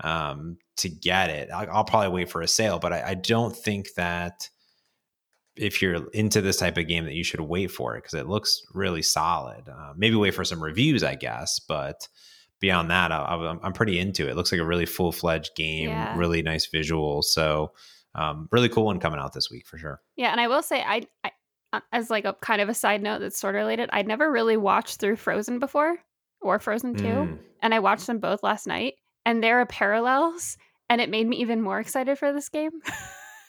um, 0.00 0.58
to 0.76 0.88
get 0.88 1.30
it. 1.30 1.50
I'll, 1.50 1.68
I'll, 1.70 1.84
probably 1.84 2.10
wait 2.10 2.30
for 2.30 2.42
a 2.42 2.48
sale, 2.48 2.78
but 2.78 2.92
I, 2.92 3.10
I, 3.10 3.14
don't 3.14 3.56
think 3.56 3.94
that 3.94 4.48
if 5.56 5.80
you're 5.80 6.08
into 6.10 6.40
this 6.40 6.56
type 6.56 6.76
of 6.78 6.88
game 6.88 7.04
that 7.04 7.14
you 7.14 7.22
should 7.22 7.40
wait 7.40 7.70
for 7.70 7.96
it 7.96 8.02
because 8.02 8.14
it 8.14 8.28
looks 8.28 8.62
really 8.72 9.02
solid. 9.02 9.68
Uh, 9.68 9.92
maybe 9.96 10.16
wait 10.16 10.34
for 10.34 10.44
some 10.44 10.62
reviews, 10.62 11.04
I 11.04 11.14
guess, 11.14 11.60
but 11.60 12.08
beyond 12.60 12.90
that, 12.90 13.12
I, 13.12 13.56
am 13.62 13.72
pretty 13.72 13.98
into 13.98 14.26
it. 14.26 14.30
it. 14.30 14.36
Looks 14.36 14.50
like 14.50 14.60
a 14.60 14.66
really 14.66 14.86
full 14.86 15.12
fledged 15.12 15.54
game, 15.56 15.90
yeah. 15.90 16.16
really 16.16 16.42
nice 16.42 16.68
visuals. 16.68 17.24
So. 17.24 17.72
Um, 18.16 18.48
really 18.52 18.68
cool 18.68 18.84
one 18.84 19.00
coming 19.00 19.18
out 19.18 19.32
this 19.32 19.50
week 19.50 19.66
for 19.66 19.76
sure. 19.76 20.00
Yeah, 20.14 20.30
and 20.30 20.40
I 20.40 20.46
will 20.46 20.62
say 20.62 20.80
I, 20.82 21.02
I 21.24 21.32
as 21.92 22.10
like 22.10 22.24
a 22.24 22.34
kind 22.34 22.60
of 22.60 22.68
a 22.68 22.74
side 22.74 23.02
note 23.02 23.20
that's 23.20 23.38
sort 23.38 23.54
of 23.54 23.60
related, 23.60 23.90
I'd 23.92 24.08
never 24.08 24.30
really 24.30 24.56
watched 24.56 25.00
through 25.00 25.16
Frozen 25.16 25.58
before 25.58 25.96
or 26.40 26.58
Frozen 26.58 26.96
2. 26.96 27.04
Mm. 27.04 27.38
And 27.62 27.74
I 27.74 27.78
watched 27.78 28.06
them 28.06 28.18
both 28.18 28.42
last 28.42 28.66
night 28.66 28.94
and 29.24 29.42
there 29.42 29.60
are 29.60 29.66
parallels 29.66 30.56
and 30.88 31.00
it 31.00 31.10
made 31.10 31.26
me 31.26 31.38
even 31.38 31.62
more 31.62 31.80
excited 31.80 32.18
for 32.18 32.32
this 32.32 32.48
game. 32.48 32.70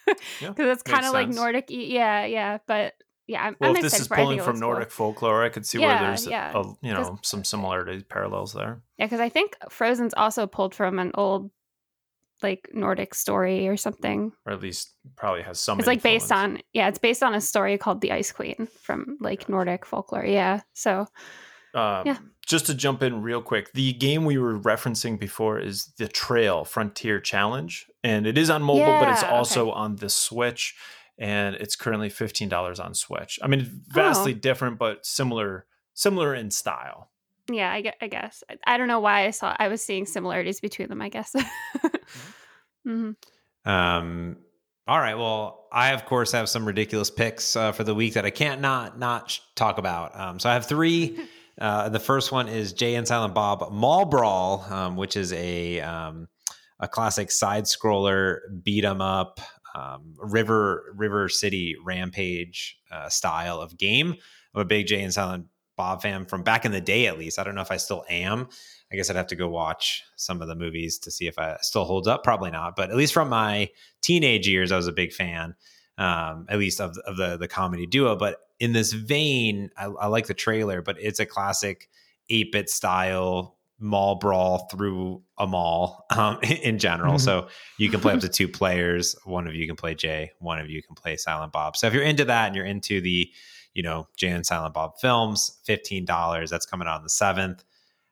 Because 0.05 0.19
yeah, 0.39 0.71
it's 0.71 0.84
kind 0.84 1.05
of 1.05 1.13
like 1.13 1.30
Nordic. 1.30 1.65
Yeah, 1.69 2.26
yeah. 2.26 2.59
But 2.67 2.93
yeah, 3.28 3.43
I'm, 3.43 3.55
well, 3.59 3.71
I'm 3.71 3.76
if 3.78 3.82
this 3.82 3.99
is 3.99 4.07
pulling 4.07 4.39
from 4.39 4.59
Nordic 4.59 4.89
cool. 4.89 5.13
folklore, 5.13 5.43
I 5.43 5.49
could 5.49 5.65
see 5.65 5.80
yeah, 5.80 5.99
where 5.99 6.09
there's 6.09 6.28
yeah. 6.28 6.51
a, 6.53 6.63
you 6.82 6.93
know 6.93 7.17
some 7.23 7.43
similarities, 7.43 8.03
parallels 8.03 8.53
there. 8.53 8.82
Yeah, 8.97 9.05
because 9.05 9.19
I 9.19 9.30
think 9.30 9.57
Frozen's 9.69 10.13
also 10.15 10.45
pulled 10.45 10.76
from 10.76 10.99
an 10.99 11.11
old 11.15 11.49
like 12.46 12.70
Nordic 12.74 13.16
story 13.16 13.68
or 13.68 13.78
something. 13.78 14.32
Or 14.46 14.54
at 14.54 14.62
least 14.62 14.93
probably 15.16 15.41
has 15.41 15.60
some. 15.60 15.80
It's 15.80 15.88
influence. 15.88 16.04
like 16.04 16.14
based 16.14 16.32
on 16.32 16.60
yeah, 16.74 16.88
it's 16.88 17.00
based 17.00 17.24
on 17.24 17.34
a 17.34 17.41
story 17.41 17.78
called 17.78 18.02
the 18.02 18.12
Ice 18.12 18.32
Queen 18.32 18.68
from 18.82 19.18
like 19.20 19.50
Nordic 19.50 19.86
folklore. 19.86 20.26
Yeah, 20.26 20.62
so 20.74 21.08
um, 21.74 22.04
yeah. 22.06 22.18
Just 22.46 22.68
to 22.68 22.76
jump 22.76 23.02
in 23.02 23.24
real 23.24 23.41
quick, 23.41 23.74
the 23.74 23.93
game 23.93 24.24
we 24.24 24.38
were 24.38 24.60
referencing 24.60 25.20
before 25.20 25.60
is 25.60 25.91
the 25.98 26.08
Trail 26.08 26.64
Frontier 26.64 27.20
Challenge, 27.20 27.88
and 28.04 28.28
it 28.28 28.38
is 28.38 28.52
on 28.52 28.62
mobile, 28.62 28.82
yeah, 28.82 29.00
but 29.00 29.10
it's 29.12 29.24
also 29.24 29.70
okay. 29.72 29.80
on 29.80 29.96
the 29.96 30.10
Switch, 30.10 30.76
and 31.18 31.56
it's 31.56 31.76
currently 31.76 32.10
fifteen 32.10 32.48
dollars 32.48 32.80
on 32.80 32.93
Switch. 32.93 33.39
I 33.41 33.48
mean, 33.48 33.82
vastly 33.88 34.34
oh. 34.34 34.38
different, 34.38 34.78
but 34.78 35.06
similar 35.06 35.66
similar 35.96 36.36
in 36.36 36.52
style 36.52 37.10
yeah 37.52 37.72
I, 37.72 37.93
I 38.02 38.08
guess 38.08 38.43
I, 38.66 38.78
don't 38.78 38.88
know 38.88 39.00
why 39.00 39.26
i 39.26 39.32
saw 39.32 39.56
i 39.58 39.68
was 39.68 39.82
seeing 39.82 40.06
similarities 40.06 40.60
between 40.60 40.89
them 40.89 41.02
i 41.02 41.10
guess 41.10 41.36
mm-hmm. 42.86 43.70
um 43.70 44.38
all 44.88 45.00
right 45.00 45.16
well 45.16 45.68
i 45.72 45.92
of 45.92 46.06
course 46.06 46.32
have 46.32 46.50
some 46.50 46.66
ridiculous 46.66 47.10
picks 47.10 47.56
uh, 47.56 47.72
for 47.72 47.84
the 47.84 47.96
week 47.96 48.14
that 48.14 48.26
i 48.26 48.30
can't 48.30 48.62
not 48.62 49.00
not 49.00 49.40
talk 49.56 49.78
about 49.78 50.18
um 50.20 50.40
so 50.40 50.50
i 50.50 50.54
have 50.54 50.66
three 50.66 51.20
uh 51.62 51.90
the 51.90 52.00
first 52.00 52.32
one 52.32 52.48
is 52.48 52.74
jay 52.74 52.96
and 52.96 53.08
silent 53.08 53.34
bob 53.34 53.72
mall 53.72 54.06
brawl 54.06 54.66
um, 54.70 54.96
which 54.96 55.16
is 55.16 55.34
a 55.34 55.80
um 55.82 56.28
a 56.80 56.88
classic 56.88 57.32
side 57.32 57.64
scroller 57.64 58.40
beat 58.64 58.84
'em 58.84 59.02
up 59.02 59.40
um, 59.76 60.14
river 60.18 60.94
river 60.96 61.28
city 61.28 61.76
rampage 61.84 62.78
uh, 62.92 63.10
style 63.10 63.60
of 63.60 63.78
game 63.78 64.16
i'm 64.54 64.62
a 64.62 64.66
big 64.66 64.88
jay 64.88 65.02
and 65.02 65.14
silent 65.14 65.46
Bob 65.76 66.02
fan 66.02 66.26
from 66.26 66.44
back 66.44 66.66
in 66.66 66.72
the 66.72 66.82
day, 66.82 67.08
at 67.08 67.18
least. 67.18 67.40
I 67.40 67.44
don't 67.44 67.56
know 67.56 67.62
if 67.62 67.72
I 67.72 67.78
still 67.78 68.06
am. 68.10 68.48
I 68.92 68.96
guess 68.96 69.10
I'd 69.10 69.16
have 69.16 69.28
to 69.28 69.36
go 69.36 69.50
watch 69.50 70.04
some 70.16 70.42
of 70.42 70.48
the 70.48 70.56
movies 70.56 70.98
to 71.00 71.12
see 71.12 71.28
if 71.28 71.40
I 71.40 71.58
still 71.62 71.86
holds 71.86 72.08
up. 72.08 72.24
Probably 72.24 72.52
not, 72.52 72.76
but 72.76 72.90
at 72.90 72.96
least 72.96 73.14
from 73.14 73.30
my 73.30 73.70
teenage 74.02 74.48
years, 74.48 74.72
I 74.72 74.78
was 74.78 74.88
a 74.88 74.92
big 74.92 75.12
fan, 75.12 75.56
um, 75.98 76.46
at 76.50 76.60
least 76.60 76.80
of, 76.80 76.98
of 77.00 77.18
the 77.18 77.38
the 77.38 77.48
comedy 77.48 77.86
duo. 77.86 78.16
But 78.16 78.38
in 78.60 78.74
this 78.74 78.94
vein, 78.94 79.70
I, 79.78 79.86
I 79.86 80.08
like 80.08 80.28
the 80.28 80.34
trailer, 80.34 80.82
but 80.82 80.98
it's 81.00 81.20
a 81.20 81.26
classic 81.26 81.90
eight 82.30 82.52
bit 82.52 82.70
style 82.70 83.58
mall 83.78 84.16
brawl 84.16 84.70
through 84.72 85.22
a 85.38 85.46
mall 85.46 86.06
um, 86.16 86.40
in 86.42 86.80
general. 86.80 87.16
Mm-hmm. 87.16 87.26
So 87.26 87.48
you 87.78 87.90
can 87.90 88.00
play 88.00 88.14
up 88.14 88.22
to 88.22 88.30
two 88.30 88.48
players. 88.48 89.16
One 89.26 89.48
of 89.48 89.56
you 89.56 89.68
can 89.68 89.76
play 89.76 89.96
Jay. 89.96 90.32
One 90.40 90.60
of 90.60 90.70
you 90.70 90.82
can 90.82 90.96
play 90.96 91.18
Silent 91.18 91.52
Bob. 91.52 91.76
So 91.76 91.88
if 91.88 91.94
you're 91.94 92.04
into 92.04 92.26
that 92.26 92.48
and 92.48 92.56
you're 92.56 92.66
into 92.66 93.02
the 93.02 93.30
you 93.76 93.84
know, 93.84 94.08
Jay 94.16 94.30
and 94.30 94.46
Silent 94.46 94.74
Bob 94.74 94.98
films, 95.00 95.60
$15. 95.68 96.50
That's 96.50 96.66
coming 96.66 96.88
out 96.88 96.96
on 96.96 97.04
the 97.04 97.10
7th. 97.10 97.60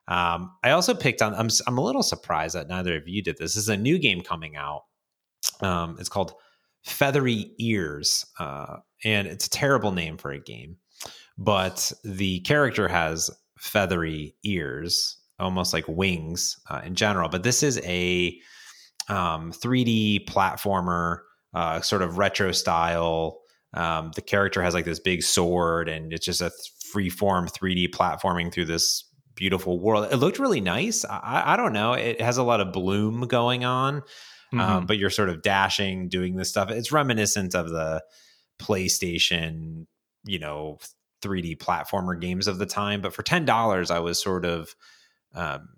Um, 0.07 0.51
I 0.63 0.71
also 0.71 0.93
picked 0.93 1.21
on, 1.21 1.33
I'm, 1.33 1.49
I'm 1.67 1.77
a 1.77 1.83
little 1.83 2.03
surprised 2.03 2.55
that 2.55 2.67
neither 2.67 2.95
of 2.95 3.07
you 3.07 3.21
did 3.21 3.37
this. 3.37 3.53
This 3.53 3.63
is 3.63 3.69
a 3.69 3.77
new 3.77 3.97
game 3.99 4.21
coming 4.21 4.55
out. 4.55 4.83
Um, 5.61 5.97
it's 5.99 6.09
called 6.09 6.33
Feathery 6.85 7.51
Ears. 7.59 8.25
Uh, 8.39 8.77
and 9.03 9.27
it's 9.27 9.47
a 9.47 9.49
terrible 9.49 9.91
name 9.91 10.17
for 10.17 10.31
a 10.31 10.39
game, 10.39 10.77
but 11.37 11.91
the 12.03 12.39
character 12.41 12.87
has 12.87 13.29
feathery 13.57 14.35
ears, 14.43 15.17
almost 15.39 15.73
like 15.73 15.85
wings 15.87 16.59
uh, 16.69 16.81
in 16.83 16.95
general. 16.95 17.29
But 17.29 17.43
this 17.43 17.63
is 17.63 17.79
a 17.83 18.37
um, 19.09 19.51
3D 19.51 20.25
platformer, 20.25 21.19
uh, 21.53 21.81
sort 21.81 22.01
of 22.01 22.17
retro 22.17 22.51
style 22.51 23.43
um, 23.73 24.11
the 24.15 24.21
character 24.21 24.61
has 24.61 24.73
like 24.73 24.85
this 24.85 24.99
big 24.99 25.23
sword, 25.23 25.89
and 25.89 26.13
it's 26.13 26.25
just 26.25 26.41
a 26.41 26.51
free 26.91 27.09
form 27.09 27.47
3D 27.47 27.89
platforming 27.89 28.53
through 28.53 28.65
this 28.65 29.09
beautiful 29.35 29.79
world. 29.79 30.07
It 30.11 30.17
looked 30.17 30.39
really 30.39 30.61
nice. 30.61 31.05
I, 31.05 31.53
I 31.53 31.57
don't 31.57 31.73
know. 31.73 31.93
It 31.93 32.21
has 32.21 32.37
a 32.37 32.43
lot 32.43 32.61
of 32.61 32.71
bloom 32.71 33.21
going 33.21 33.65
on, 33.65 33.95
um, 33.95 34.01
mm-hmm. 34.01 34.59
um, 34.59 34.85
but 34.85 34.97
you're 34.97 35.09
sort 35.09 35.29
of 35.29 35.41
dashing, 35.41 36.09
doing 36.09 36.35
this 36.35 36.49
stuff. 36.49 36.69
It's 36.69 36.91
reminiscent 36.91 37.55
of 37.55 37.69
the 37.69 38.03
PlayStation, 38.61 39.85
you 40.25 40.39
know, 40.39 40.79
3D 41.21 41.57
platformer 41.57 42.19
games 42.19 42.47
of 42.47 42.57
the 42.57 42.65
time. 42.65 43.01
But 43.01 43.13
for 43.13 43.23
ten 43.23 43.45
dollars, 43.45 43.91
I 43.91 43.99
was 43.99 44.21
sort 44.21 44.45
of 44.45 44.75
um, 45.33 45.69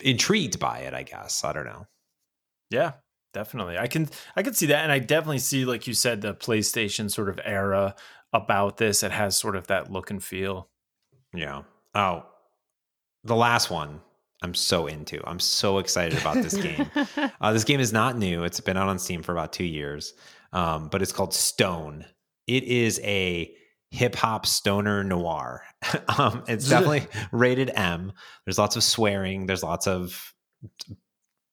intrigued 0.00 0.58
by 0.58 0.80
it. 0.80 0.94
I 0.94 1.02
guess 1.02 1.44
I 1.44 1.52
don't 1.52 1.66
know. 1.66 1.86
Yeah, 2.70 2.92
definitely 3.32 3.78
i 3.78 3.86
can 3.86 4.08
i 4.36 4.42
can 4.42 4.54
see 4.54 4.66
that 4.66 4.82
and 4.82 4.92
i 4.92 4.98
definitely 4.98 5.38
see 5.38 5.64
like 5.64 5.86
you 5.86 5.94
said 5.94 6.20
the 6.20 6.34
playstation 6.34 7.10
sort 7.10 7.28
of 7.28 7.38
era 7.44 7.94
about 8.32 8.76
this 8.76 9.02
it 9.02 9.12
has 9.12 9.38
sort 9.38 9.56
of 9.56 9.66
that 9.68 9.90
look 9.90 10.10
and 10.10 10.22
feel 10.22 10.68
yeah 11.32 11.62
oh 11.94 12.24
the 13.24 13.36
last 13.36 13.70
one 13.70 14.00
i'm 14.42 14.54
so 14.54 14.86
into. 14.86 15.20
I'm 15.28 15.40
so 15.40 15.78
excited 15.78 16.18
about 16.18 16.36
this 16.36 16.54
game. 16.54 16.90
Uh, 17.42 17.52
this 17.52 17.64
game 17.64 17.80
is 17.80 17.92
not 17.92 18.18
new. 18.18 18.44
It's 18.44 18.60
been 18.60 18.76
out 18.76 18.88
on 18.88 18.98
steam 18.98 19.22
for 19.22 19.32
about 19.32 19.52
two 19.52 19.64
years 19.64 20.14
um, 20.52 20.88
but 20.88 21.02
it's 21.02 21.12
called 21.12 21.34
stone. 21.34 22.04
It 22.46 22.64
is 22.64 23.00
a 23.04 23.52
hip 23.90 24.14
hop 24.14 24.46
stoner 24.46 25.04
noir. 25.04 25.62
Um, 26.18 26.44
it's 26.46 26.68
definitely 26.68 27.06
rated 27.32 27.70
m. 27.74 28.12
There's 28.44 28.58
lots 28.58 28.76
of 28.76 28.84
swearing. 28.84 29.46
There's 29.46 29.62
lots 29.62 29.86
of 29.86 30.34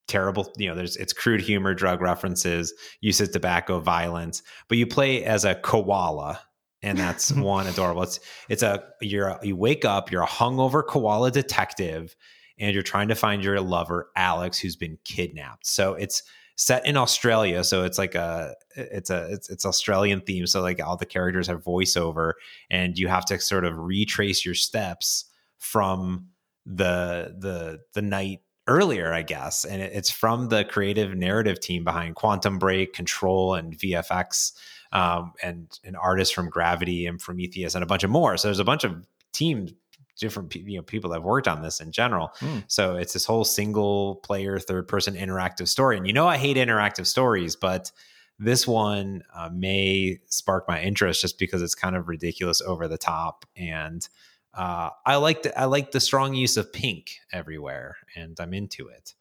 terrible 0.10 0.52
you 0.58 0.68
know 0.68 0.76
there's 0.76 0.96
it's 0.98 1.12
crude 1.14 1.42
humor 1.42 1.74
drug 1.74 2.02
references 2.02 2.74
use 3.00 3.22
of 3.22 3.32
tobacco 3.32 3.80
violence. 3.80 4.44
But 4.68 4.80
you 4.80 4.86
play 4.86 5.24
as 5.24 5.46
a 5.46 5.56
koala 5.56 6.42
and 6.88 6.98
that's 6.98 7.32
one 7.34 7.68
adorable. 7.68 8.04
It's 8.04 8.20
it's 8.50 8.64
a 8.64 8.84
you're 9.02 9.38
you 9.44 9.56
wake 9.56 9.86
up 9.86 10.12
you're 10.12 10.24
a 10.24 10.28
hungover 10.28 10.86
koala 10.86 11.32
detective 11.32 12.16
and 12.60 12.74
you're 12.74 12.84
trying 12.84 13.10
to 13.10 13.16
find 13.16 13.44
your 13.44 13.60
lover 13.62 14.10
alex 14.16 14.60
who's 14.60 14.76
been 14.76 14.98
kidnapped. 15.04 15.68
So 15.68 15.94
it's 15.94 16.24
set 16.60 16.84
in 16.88 16.98
australia 16.98 17.64
so 17.64 17.84
it's 17.84 18.00
like 18.00 18.16
a 18.16 18.56
it's 18.76 19.12
a 19.12 19.32
it's, 19.32 19.48
it's 19.48 19.64
australian 19.64 20.20
theme 20.22 20.48
so 20.48 20.60
like 20.60 20.82
all 20.84 20.98
the 20.98 21.06
characters 21.06 21.46
have 21.46 21.64
voiceover 21.64 22.32
and 22.72 22.98
you 22.98 23.08
have 23.08 23.24
to 23.24 23.40
sort 23.40 23.64
of 23.64 23.78
retrace 23.78 24.44
your 24.44 24.56
steps 24.56 25.26
from 25.60 26.26
the 26.66 27.36
the 27.38 27.80
the 27.94 28.02
night 28.02 28.40
earlier, 28.68 29.14
I 29.14 29.22
guess. 29.22 29.66
And 29.66 29.82
it's 29.82 30.12
from 30.12 30.50
the 30.50 30.66
creative 30.66 31.16
narrative 31.16 31.60
team 31.60 31.84
behind 31.84 32.16
Quantum 32.16 32.60
Break, 32.60 32.94
Control, 32.94 33.56
and 33.56 33.78
VFX, 33.78 34.52
um, 34.92 35.34
and 35.42 35.80
an 35.84 35.96
artist 35.96 36.34
from 36.34 36.50
Gravity 36.50 37.06
and 37.06 37.20
Prometheus, 37.20 37.76
and 37.76 37.84
a 37.84 37.88
bunch 37.88 38.04
of 38.04 38.10
more. 38.10 38.38
So 38.38 38.48
there's 38.48 38.60
a 38.60 38.64
bunch 38.64 38.84
of 38.84 39.06
teams, 39.34 39.74
different 40.20 40.54
you 40.56 40.78
know 40.78 40.84
people 40.84 41.10
that 41.12 41.18
have 41.18 41.24
worked 41.24 41.48
on 41.48 41.62
this 41.62 41.80
in 41.80 41.92
general. 41.92 42.32
Mm. 42.40 42.64
So 42.68 42.96
it's 42.96 43.14
this 43.14 43.26
whole 43.26 43.44
single 43.44 44.16
player, 44.18 44.60
third 44.60 44.88
person 44.88 45.16
interactive 45.16 45.68
story. 45.68 45.98
And 45.98 46.08
you 46.08 46.14
know, 46.14 46.28
I 46.28 46.38
hate 46.38 46.58
interactive 46.58 47.06
stories, 47.06 47.56
but 47.56 47.92
this 48.40 48.68
one 48.68 49.24
uh, 49.34 49.50
may 49.52 50.20
spark 50.28 50.68
my 50.68 50.82
interest 50.82 51.22
just 51.22 51.40
because 51.40 51.62
it's 51.62 51.76
kind 51.76 51.96
of 51.96 52.08
ridiculous, 52.08 52.62
over 52.62 52.88
the 52.88 52.98
top, 52.98 53.46
and 53.56 54.08
uh, 54.54 54.90
I 55.06 55.18
like 55.18 55.44
the 55.44 55.60
I 55.60 55.66
like 55.66 55.92
the 55.92 56.00
strong 56.00 56.34
use 56.34 56.58
of 56.58 56.74
pink 56.74 57.20
everywhere, 57.32 57.98
and 58.16 58.38
I'm 58.40 58.54
into 58.54 58.88
it. 58.88 59.14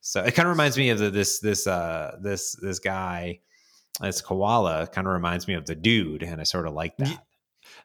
So 0.00 0.22
it 0.22 0.34
kind 0.34 0.46
of 0.46 0.50
reminds 0.50 0.78
me 0.78 0.90
of 0.90 0.98
the, 0.98 1.10
this 1.10 1.40
this 1.40 1.66
uh, 1.66 2.16
this 2.20 2.52
this 2.62 2.78
guy, 2.78 3.40
this 4.00 4.20
koala. 4.20 4.86
Kind 4.86 5.06
of 5.06 5.12
reminds 5.12 5.48
me 5.48 5.54
of 5.54 5.66
the 5.66 5.74
dude, 5.74 6.22
and 6.22 6.40
I 6.40 6.44
sort 6.44 6.66
of 6.66 6.74
like 6.74 6.96
that. 6.98 7.24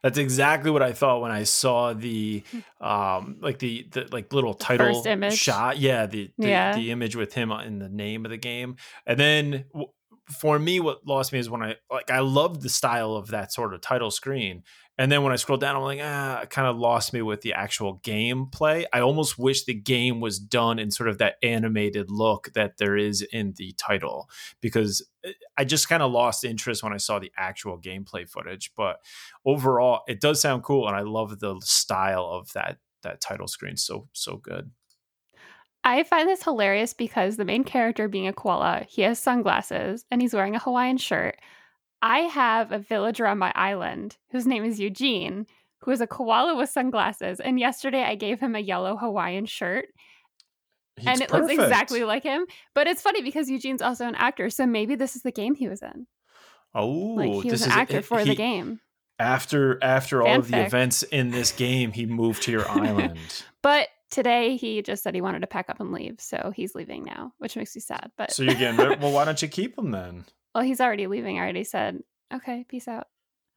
That's 0.03 0.17
exactly 0.17 0.71
what 0.71 0.81
I 0.81 0.93
thought 0.93 1.21
when 1.21 1.31
I 1.31 1.43
saw 1.43 1.93
the 1.93 2.43
um 2.79 3.37
like 3.39 3.59
the, 3.59 3.87
the 3.91 4.07
like 4.11 4.33
little 4.33 4.53
title 4.53 5.03
shot. 5.31 5.77
Yeah, 5.77 6.05
the 6.05 6.31
the, 6.37 6.47
yeah. 6.47 6.75
the 6.75 6.91
image 6.91 7.15
with 7.15 7.33
him 7.33 7.51
in 7.51 7.79
the 7.79 7.89
name 7.89 8.25
of 8.25 8.31
the 8.31 8.37
game, 8.37 8.77
and 9.05 9.19
then 9.19 9.65
for 10.31 10.57
me, 10.57 10.79
what 10.79 11.05
lost 11.05 11.33
me 11.33 11.39
is 11.39 11.49
when 11.49 11.61
I 11.61 11.75
like 11.89 12.09
I 12.09 12.19
loved 12.19 12.61
the 12.61 12.69
style 12.69 13.15
of 13.15 13.27
that 13.29 13.51
sort 13.51 13.73
of 13.73 13.81
title 13.81 14.11
screen, 14.11 14.63
and 15.01 15.11
then 15.11 15.23
when 15.23 15.33
I 15.33 15.35
scroll 15.37 15.57
down, 15.57 15.75
I'm 15.75 15.81
like, 15.81 15.99
ah, 15.99 16.41
it 16.41 16.51
kind 16.51 16.67
of 16.67 16.77
lost 16.77 17.11
me 17.11 17.23
with 17.23 17.41
the 17.41 17.53
actual 17.53 17.97
gameplay. 18.03 18.85
I 18.93 18.99
almost 18.99 19.35
wish 19.35 19.63
the 19.63 19.73
game 19.73 20.19
was 20.19 20.37
done 20.37 20.77
in 20.77 20.91
sort 20.91 21.09
of 21.09 21.17
that 21.17 21.37
animated 21.41 22.11
look 22.11 22.53
that 22.53 22.77
there 22.77 22.95
is 22.95 23.23
in 23.23 23.55
the 23.57 23.73
title 23.79 24.29
because 24.61 25.03
eh, 25.25 25.31
I 25.57 25.65
just 25.65 25.89
kind 25.89 26.03
of 26.03 26.11
lost 26.11 26.43
interest 26.43 26.83
when 26.83 26.93
I 26.93 26.97
saw 26.97 27.17
the 27.17 27.31
actual 27.35 27.79
gameplay 27.79 28.29
footage. 28.29 28.73
But 28.77 28.97
overall, 29.43 30.03
it 30.07 30.21
does 30.21 30.39
sound 30.39 30.61
cool, 30.61 30.87
and 30.87 30.95
I 30.95 31.01
love 31.01 31.39
the 31.39 31.59
style 31.63 32.27
of 32.27 32.53
that 32.53 32.77
that 33.01 33.21
title 33.21 33.47
screen. 33.47 33.77
So 33.77 34.07
so 34.13 34.37
good. 34.37 34.69
I 35.83 36.03
find 36.03 36.29
this 36.29 36.43
hilarious 36.43 36.93
because 36.93 37.37
the 37.37 37.45
main 37.45 37.63
character 37.63 38.07
being 38.07 38.27
a 38.27 38.33
koala, 38.33 38.85
he 38.87 39.01
has 39.01 39.17
sunglasses 39.17 40.05
and 40.11 40.21
he's 40.21 40.35
wearing 40.35 40.55
a 40.55 40.59
Hawaiian 40.59 40.97
shirt. 40.97 41.39
I 42.01 42.19
have 42.19 42.71
a 42.71 42.79
villager 42.79 43.27
on 43.27 43.37
my 43.37 43.51
island 43.55 44.17
whose 44.31 44.47
name 44.47 44.63
is 44.63 44.79
Eugene, 44.79 45.45
who 45.81 45.91
is 45.91 46.01
a 46.01 46.07
koala 46.07 46.55
with 46.55 46.69
sunglasses. 46.69 47.39
And 47.39 47.59
yesterday 47.59 48.03
I 48.03 48.15
gave 48.15 48.39
him 48.39 48.55
a 48.55 48.59
yellow 48.59 48.97
Hawaiian 48.97 49.45
shirt. 49.45 49.87
He's 50.97 51.07
and 51.07 51.21
it 51.21 51.29
perfect. 51.29 51.57
looks 51.57 51.63
exactly 51.63 52.03
like 52.03 52.23
him. 52.23 52.45
But 52.73 52.87
it's 52.87 53.01
funny 53.01 53.21
because 53.21 53.49
Eugene's 53.49 53.81
also 53.81 54.07
an 54.07 54.15
actor. 54.15 54.49
So 54.49 54.65
maybe 54.65 54.95
this 54.95 55.15
is 55.15 55.21
the 55.21 55.31
game 55.31 55.55
he 55.55 55.67
was 55.67 55.81
in. 55.81 56.07
Oh, 56.73 56.87
like 56.87 57.43
he 57.43 57.51
was 57.51 57.65
an 57.65 57.71
actor 57.71 58.01
for 58.01 58.19
he, 58.19 58.29
the 58.29 58.35
game. 58.35 58.79
After 59.19 59.83
after 59.83 60.19
Fanfic. 60.19 60.27
all 60.27 60.39
of 60.39 60.47
the 60.47 60.65
events 60.65 61.03
in 61.03 61.31
this 61.31 61.51
game, 61.51 61.91
he 61.91 62.05
moved 62.05 62.43
to 62.43 62.51
your 62.51 62.67
island. 62.67 63.19
but 63.61 63.89
today 64.09 64.57
he 64.57 64.81
just 64.81 65.03
said 65.03 65.13
he 65.13 65.21
wanted 65.21 65.41
to 65.41 65.47
pack 65.47 65.69
up 65.69 65.79
and 65.79 65.91
leave. 65.91 66.19
So 66.19 66.51
he's 66.55 66.73
leaving 66.73 67.03
now, 67.03 67.33
which 67.39 67.55
makes 67.55 67.75
me 67.75 67.81
sad. 67.81 68.11
But 68.17 68.31
so 68.31 68.43
you're 68.43 68.55
getting 68.55 68.99
well, 68.99 69.11
why 69.11 69.25
don't 69.25 69.41
you 69.41 69.47
keep 69.47 69.77
him 69.77 69.91
then? 69.91 70.25
Well, 70.53 70.63
he's 70.63 70.81
already 70.81 71.07
leaving. 71.07 71.37
I 71.37 71.41
already 71.43 71.63
said, 71.63 72.03
okay, 72.33 72.65
peace 72.67 72.87
out. 72.87 73.07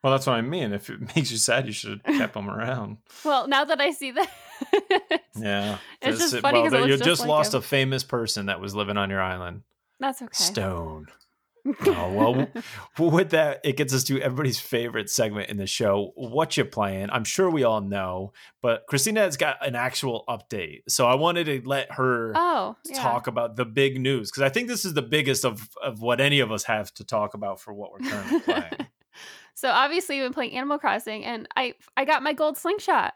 Well, 0.03 0.13
that's 0.13 0.27
what 0.27 0.35
I 0.35 0.43
mean. 0.43 0.73
If 0.73 0.91
it 0.91 1.01
makes 1.17 1.31
you 1.31 1.39
sad, 1.39 1.67
you 1.67 1.73
should 1.73 2.01
have 2.05 2.19
kept 2.19 2.37
him 2.37 2.51
around. 2.51 2.99
well, 3.25 3.49
now 3.49 3.65
that 3.65 3.81
I 3.81 3.91
see 3.91 4.11
that, 4.13 4.31
yeah, 5.37 5.79
it's 6.03 6.19
just, 6.19 6.33
just 6.33 6.43
funny 6.43 6.63
because 6.63 6.73
well, 6.73 6.83
you 6.83 6.95
just, 6.95 7.05
just 7.05 7.21
like 7.23 7.29
lost 7.29 7.55
him. 7.55 7.59
a 7.59 7.63
famous 7.63 8.05
person 8.05 8.47
that 8.47 8.61
was 8.61 8.75
living 8.75 8.97
on 8.97 9.11
your 9.11 9.23
island. 9.23 9.63
That's 9.99 10.21
okay. 10.21 10.31
Stone 10.33 11.07
oh, 11.87 12.13
well, 12.99 13.11
with 13.11 13.31
that, 13.31 13.61
it 13.65 13.77
gets 13.77 13.95
us 13.95 14.05
to 14.05 14.21
everybody's 14.21 14.61
favorite 14.61 15.09
segment 15.09 15.49
in 15.49 15.57
the 15.57 15.67
show. 15.67 16.13
What 16.15 16.57
you 16.57 16.65
playing? 16.65 17.09
I'm 17.11 17.25
sure 17.25 17.49
we 17.51 17.65
all 17.65 17.81
know, 17.81 18.33
but 18.61 18.87
Christina 18.87 19.21
has 19.21 19.37
got 19.37 19.65
an 19.67 19.75
actual 19.75 20.25
update. 20.29 20.83
So 20.89 21.07
I 21.07 21.15
wanted 21.15 21.45
to 21.45 21.69
let 21.69 21.93
her 21.93 22.33
oh, 22.35 22.77
yeah. 22.87 23.03
talk 23.03 23.27
about 23.27 23.57
the 23.57 23.65
big 23.65 24.01
news 24.01 24.31
because 24.31 24.43
I 24.43 24.49
think 24.49 24.69
this 24.69 24.85
is 24.85 24.95
the 24.95 25.03
biggest 25.03 25.45
of, 25.45 25.69
of 25.83 26.01
what 26.01 26.21
any 26.21 26.41
of 26.41 26.53
us 26.53 26.65
have 26.65 26.93
to 26.95 27.05
talk 27.05 27.35
about 27.35 27.61
for 27.61 27.73
what 27.73 27.93
we're 27.93 28.11
currently 28.11 28.41
playing. 28.41 28.87
so 29.55 29.71
obviously, 29.71 30.17
we've 30.17 30.27
been 30.27 30.35
playing 30.35 30.53
Animal 30.53 30.79
Crossing, 30.79 31.25
and 31.25 31.49
I 31.57 31.75
I 31.97 32.05
got 32.05 32.23
my 32.23 32.33
gold 32.35 32.59
slingshot. 32.59 33.15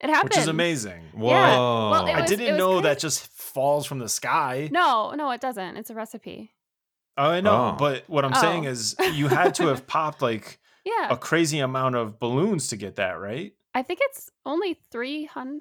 It 0.00 0.10
happened, 0.10 0.30
which 0.30 0.38
is 0.38 0.46
amazing. 0.46 1.02
Whoa! 1.12 1.30
Yeah. 1.30 1.56
Well, 1.56 2.04
was, 2.04 2.14
I 2.14 2.24
didn't 2.24 2.56
know 2.56 2.80
that 2.82 3.00
just 3.00 3.26
falls 3.26 3.84
from 3.86 3.98
the 3.98 4.08
sky. 4.08 4.68
No, 4.70 5.12
no, 5.16 5.32
it 5.32 5.40
doesn't. 5.40 5.76
It's 5.76 5.90
a 5.90 5.94
recipe. 5.94 6.52
Oh, 7.18 7.30
I 7.30 7.40
know, 7.40 7.72
oh. 7.74 7.76
but 7.78 8.04
what 8.06 8.24
I'm 8.24 8.32
oh. 8.34 8.40
saying 8.40 8.64
is 8.64 8.94
you 9.14 9.26
had 9.28 9.56
to 9.56 9.66
have 9.66 9.86
popped 9.88 10.22
like 10.22 10.60
yeah. 10.84 11.08
a 11.10 11.16
crazy 11.16 11.58
amount 11.58 11.96
of 11.96 12.20
balloons 12.20 12.68
to 12.68 12.76
get 12.76 12.96
that, 12.96 13.20
right? 13.20 13.52
I 13.74 13.82
think 13.82 13.98
it's 14.02 14.30
only 14.46 14.78
300. 14.90 15.60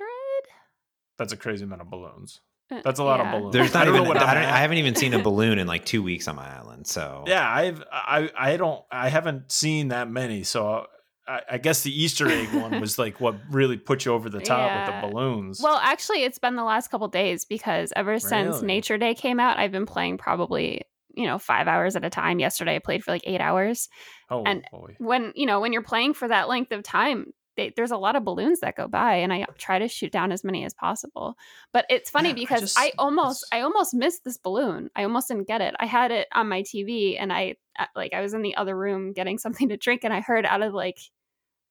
That's 1.18 1.34
a 1.34 1.38
crazy 1.38 1.64
amount 1.64 1.82
of 1.82 1.89
balloons. 1.89 2.41
Uh, 2.70 2.82
That's 2.84 2.99
a 2.99 3.03
lot 3.03 3.20
yeah. 3.20 3.34
of 3.34 3.39
balloons. 3.39 3.53
There's 3.53 3.74
not 3.74 3.88
I 3.88 3.97
even. 3.97 4.18
I, 4.18 4.58
I, 4.58 4.60
haven't 4.60 4.78
even 4.78 4.93
seen 4.95 5.14
a 5.14 5.20
balloon 5.24 5.58
in 5.58 5.68
like 5.68 5.86
two 5.86 6.03
weeks 6.03 6.28
on 6.28 6.36
my 6.36 6.47
island. 6.58 6.86
So 6.86 7.24
yeah, 7.26 7.49
I've 7.49 7.82
I 7.91 8.30
I 8.38 8.58
don't 8.58 8.84
I 8.91 9.08
haven't 9.08 9.51
seen 9.51 9.88
that 9.88 10.10
many. 10.10 10.43
So 10.43 10.86
I, 11.26 11.41
I 11.51 11.58
guess 11.60 11.84
the 11.84 12.03
Easter 12.03 12.28
egg 12.30 12.53
one 12.53 12.82
was 12.82 12.99
like 12.99 13.22
what 13.22 13.36
really 13.49 13.78
put 13.78 14.03
you 14.03 14.12
over 14.12 14.30
the 14.30 14.41
top 14.41 14.68
yeah. 14.70 14.86
with 14.86 15.01
the 15.01 15.08
balloons. 15.08 15.62
Well, 15.64 15.80
actually, 15.82 16.24
it's 16.24 16.39
been 16.39 16.55
the 16.55 16.64
last 16.66 16.89
couple 16.89 17.08
days 17.08 17.45
because 17.45 17.93
ever 17.95 18.20
since 18.20 18.55
really? 18.55 18.68
Nature 18.68 18.97
Day 18.97 19.14
came 19.14 19.39
out, 19.39 19.58
I've 19.58 19.72
been 19.72 19.86
playing 19.86 20.18
probably 20.18 20.82
you 21.18 21.26
know 21.26 21.39
five 21.39 21.68
hours 21.68 21.95
at 21.95 22.05
a 22.05 22.09
time 22.09 22.39
yesterday 22.39 22.76
i 22.76 22.80
played 22.80 23.03
for 23.03 23.11
like 23.11 23.24
eight 23.26 23.41
hours 23.41 23.89
oh, 24.30 24.43
and 24.45 24.63
boy. 24.72 24.95
when 24.99 25.34
you 25.36 25.45
know 25.45 25.59
when 25.59 25.74
you're 25.74 25.82
playing 25.82 26.13
for 26.13 26.28
that 26.28 26.47
length 26.47 26.72
of 26.72 26.84
time 26.84 27.34
they, 27.57 27.74
there's 27.76 27.91
a 27.91 27.97
lot 27.97 28.15
of 28.15 28.24
balloons 28.24 28.59
that 28.59 28.76
go 28.76 28.88
by 28.88 29.15
and 29.15 29.34
i 29.34 29.43
try 29.57 29.80
to 29.80 29.88
shoot 29.88 30.11
down 30.11 30.32
as 30.32 30.43
many 30.43 30.63
as 30.63 30.74
possible 30.76 31.36
but 31.74 31.86
it's 31.89 32.09
funny 32.09 32.30
yeah, 32.30 32.36
because 32.36 32.59
I, 32.59 32.61
just, 32.61 32.80
I 32.80 32.91
almost 32.99 33.45
i 33.51 33.61
almost 33.61 33.93
missed 33.95 34.24
this 34.24 34.38
balloon 34.38 34.89
i 34.95 35.03
almost 35.03 35.28
didn't 35.28 35.47
get 35.47 35.61
it 35.61 35.76
i 35.80 35.86
had 35.86 36.11
it 36.11 36.28
on 36.34 36.47
my 36.47 36.61
tv 36.61 37.18
and 37.20 37.34
i 37.34 37.55
uh, 37.80 37.86
like 37.95 38.13
i 38.13 38.22
was 38.22 38.34
in 38.34 38.43
the 38.43 38.55
other 38.55 38.78
room 38.78 39.11
getting 39.11 39.38
something 39.39 39.70
to 39.70 39.78
drink 39.78 40.01
and 40.03 40.13
i 40.13 40.22
heard 40.22 40.45
out 40.45 40.61
of 40.61 40.74
like 40.74 40.99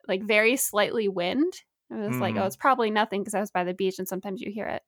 like 0.09 0.22
very 0.22 0.57
slightly 0.57 1.09
wind 1.09 1.53
it 1.88 1.94
was 1.94 2.16
mm. 2.16 2.20
like 2.20 2.34
oh 2.34 2.38
mm-hmm. 2.38 2.47
it's 2.49 2.57
probably 2.57 2.90
nothing 2.90 3.22
because 3.22 3.34
i 3.34 3.40
was 3.40 3.53
by 3.53 3.62
the 3.62 3.74
beach 3.74 3.99
and 3.99 4.09
sometimes 4.09 4.40
you 4.40 4.51
hear 4.51 4.66
it 4.66 4.82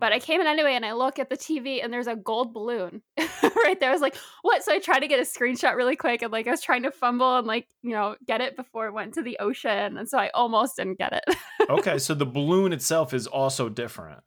but 0.00 0.12
I 0.12 0.18
came 0.18 0.40
in 0.40 0.46
anyway 0.46 0.74
and 0.74 0.84
I 0.84 0.92
look 0.92 1.18
at 1.18 1.28
the 1.28 1.36
TV 1.36 1.82
and 1.82 1.92
there's 1.92 2.06
a 2.06 2.16
gold 2.16 2.52
balloon 2.52 3.02
right 3.42 3.78
there. 3.80 3.90
I 3.90 3.92
was 3.92 4.00
like, 4.00 4.16
what? 4.42 4.62
So 4.62 4.72
I 4.72 4.78
tried 4.78 5.00
to 5.00 5.08
get 5.08 5.20
a 5.20 5.22
screenshot 5.22 5.76
really 5.76 5.96
quick 5.96 6.22
and 6.22 6.32
like 6.32 6.46
I 6.46 6.50
was 6.50 6.60
trying 6.60 6.84
to 6.84 6.90
fumble 6.90 7.38
and 7.38 7.46
like, 7.46 7.66
you 7.82 7.90
know, 7.90 8.16
get 8.26 8.40
it 8.40 8.56
before 8.56 8.86
it 8.86 8.92
went 8.92 9.14
to 9.14 9.22
the 9.22 9.38
ocean. 9.40 9.98
And 9.98 10.08
so 10.08 10.18
I 10.18 10.30
almost 10.34 10.76
didn't 10.76 10.98
get 10.98 11.12
it. 11.12 11.36
okay. 11.68 11.98
So 12.08 12.14
the 12.14 12.26
balloon 12.26 12.72
itself 12.72 13.12
is 13.12 13.26
also 13.26 13.68
different. 13.68 14.20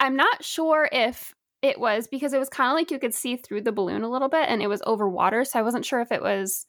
I'm 0.00 0.16
not 0.16 0.42
sure 0.42 0.88
if 0.90 1.32
it 1.62 1.78
was 1.78 2.08
because 2.08 2.32
it 2.32 2.38
was 2.38 2.48
kind 2.48 2.70
of 2.70 2.74
like 2.74 2.90
you 2.90 2.98
could 2.98 3.14
see 3.14 3.36
through 3.36 3.60
the 3.60 3.72
balloon 3.72 4.02
a 4.02 4.10
little 4.10 4.28
bit 4.28 4.48
and 4.48 4.62
it 4.62 4.68
was 4.68 4.82
over 4.84 5.08
water. 5.08 5.44
So 5.44 5.58
I 5.58 5.62
wasn't 5.62 5.84
sure 5.84 6.00
if 6.00 6.10
it 6.10 6.22
was 6.22 6.66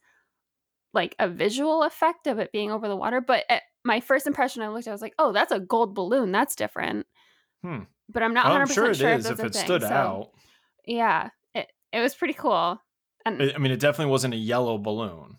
like 0.93 1.15
a 1.17 1.27
visual 1.27 1.83
effect 1.83 2.27
of 2.27 2.37
it 2.37 2.51
being 2.51 2.69
over 2.69 2.87
the 2.87 2.95
water. 2.95 3.21
But 3.21 3.45
at 3.49 3.63
my 3.83 4.01
first 4.01 4.27
impression, 4.27 4.61
I 4.61 4.67
looked, 4.67 4.87
at, 4.87 4.91
I 4.91 4.93
was 4.93 5.01
like, 5.01 5.15
oh, 5.17 5.31
that's 5.31 5.51
a 5.51 5.59
gold 5.59 5.95
balloon. 5.95 6.31
That's 6.31 6.55
different. 6.55 7.07
Hmm 7.63 7.83
but 8.11 8.23
I'm 8.23 8.33
not 8.33 8.45
100 8.45 8.67
percent 8.67 8.75
sure 8.75 8.93
sure 8.93 9.09
it 9.09 9.19
is 9.19 9.25
if, 9.25 9.39
if 9.39 9.45
it 9.45 9.53
thing. 9.53 9.65
stood 9.65 9.81
so, 9.81 9.87
out. 9.87 10.29
Yeah, 10.85 11.29
it 11.53 11.67
it 11.91 11.99
was 11.99 12.15
pretty 12.15 12.33
cool. 12.33 12.79
And 13.25 13.41
I 13.41 13.57
mean, 13.57 13.71
it 13.71 13.79
definitely 13.79 14.11
wasn't 14.11 14.33
a 14.33 14.37
yellow 14.37 14.77
balloon. 14.77 15.37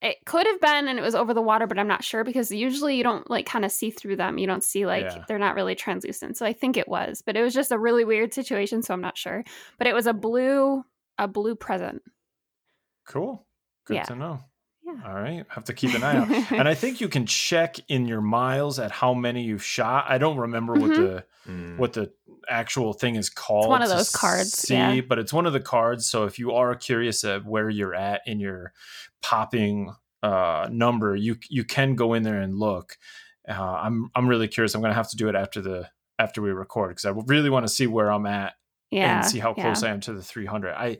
It 0.00 0.16
could 0.26 0.46
have 0.46 0.60
been, 0.60 0.88
and 0.88 0.98
it 0.98 1.02
was 1.02 1.14
over 1.14 1.32
the 1.32 1.42
water, 1.42 1.68
but 1.68 1.78
I'm 1.78 1.86
not 1.86 2.02
sure 2.02 2.24
because 2.24 2.50
usually 2.50 2.96
you 2.96 3.04
don't 3.04 3.28
like 3.30 3.46
kind 3.46 3.64
of 3.64 3.70
see 3.70 3.90
through 3.90 4.16
them. 4.16 4.36
You 4.36 4.48
don't 4.48 4.64
see 4.64 4.84
like 4.84 5.04
yeah. 5.04 5.24
they're 5.28 5.38
not 5.38 5.54
really 5.54 5.76
translucent. 5.76 6.36
So 6.36 6.44
I 6.44 6.52
think 6.52 6.76
it 6.76 6.88
was, 6.88 7.22
but 7.24 7.36
it 7.36 7.42
was 7.42 7.54
just 7.54 7.70
a 7.70 7.78
really 7.78 8.04
weird 8.04 8.34
situation. 8.34 8.82
So 8.82 8.94
I'm 8.94 9.00
not 9.00 9.16
sure. 9.16 9.44
But 9.78 9.86
it 9.86 9.94
was 9.94 10.08
a 10.08 10.12
blue, 10.12 10.84
a 11.18 11.28
blue 11.28 11.54
present. 11.54 12.02
Cool. 13.06 13.46
Good 13.86 13.94
yeah. 13.94 14.02
to 14.04 14.16
know. 14.16 14.40
Yeah. 14.84 14.94
All 15.06 15.14
right. 15.14 15.44
Have 15.48 15.64
to 15.64 15.72
keep 15.72 15.94
an 15.94 16.02
eye 16.02 16.16
out. 16.16 16.52
and 16.52 16.68
I 16.68 16.74
think 16.74 17.00
you 17.00 17.08
can 17.08 17.26
check 17.26 17.76
in 17.88 18.06
your 18.06 18.20
miles 18.20 18.78
at 18.78 18.90
how 18.90 19.14
many 19.14 19.44
you've 19.44 19.64
shot. 19.64 20.06
I 20.08 20.18
don't 20.18 20.38
remember 20.38 20.74
mm-hmm. 20.74 20.82
what 20.82 20.96
the 20.96 21.24
mm. 21.48 21.76
what 21.78 21.92
the 21.92 22.12
actual 22.48 22.92
thing 22.92 23.14
is 23.14 23.30
called. 23.30 23.64
It's 23.64 23.70
one 23.70 23.82
of 23.82 23.88
those 23.88 24.10
cards, 24.10 24.52
see, 24.52 24.74
yeah. 24.74 25.00
but 25.00 25.18
it's 25.18 25.32
one 25.32 25.46
of 25.46 25.52
the 25.52 25.60
cards. 25.60 26.06
So 26.06 26.24
if 26.24 26.38
you 26.38 26.52
are 26.52 26.74
curious 26.74 27.24
of 27.24 27.46
where 27.46 27.70
you're 27.70 27.94
at 27.94 28.22
in 28.26 28.40
your 28.40 28.72
popping 29.20 29.94
uh, 30.22 30.68
number, 30.70 31.14
you 31.14 31.36
you 31.48 31.64
can 31.64 31.94
go 31.94 32.14
in 32.14 32.22
there 32.22 32.40
and 32.40 32.58
look. 32.58 32.98
Uh, 33.48 33.54
I'm 33.54 34.10
I'm 34.14 34.28
really 34.28 34.48
curious. 34.48 34.74
I'm 34.74 34.80
going 34.80 34.90
to 34.90 34.96
have 34.96 35.10
to 35.10 35.16
do 35.16 35.28
it 35.28 35.34
after 35.34 35.60
the 35.60 35.88
after 36.18 36.42
we 36.42 36.50
record 36.50 36.90
because 36.90 37.04
I 37.04 37.10
really 37.26 37.50
want 37.50 37.66
to 37.66 37.72
see 37.72 37.86
where 37.86 38.10
I'm 38.10 38.26
at 38.26 38.54
Yeah. 38.92 39.18
and 39.18 39.26
see 39.26 39.38
how 39.38 39.54
close 39.54 39.82
yeah. 39.82 39.88
I 39.88 39.92
am 39.92 40.00
to 40.00 40.12
the 40.12 40.22
300. 40.22 40.74
I 40.74 40.98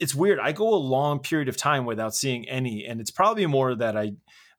it's 0.00 0.14
weird. 0.14 0.38
I 0.38 0.52
go 0.52 0.72
a 0.72 0.76
long 0.76 1.18
period 1.18 1.48
of 1.48 1.56
time 1.56 1.84
without 1.84 2.14
seeing 2.14 2.48
any, 2.48 2.86
and 2.86 3.00
it's 3.00 3.10
probably 3.10 3.46
more 3.46 3.74
that 3.74 3.96
I 3.96 4.12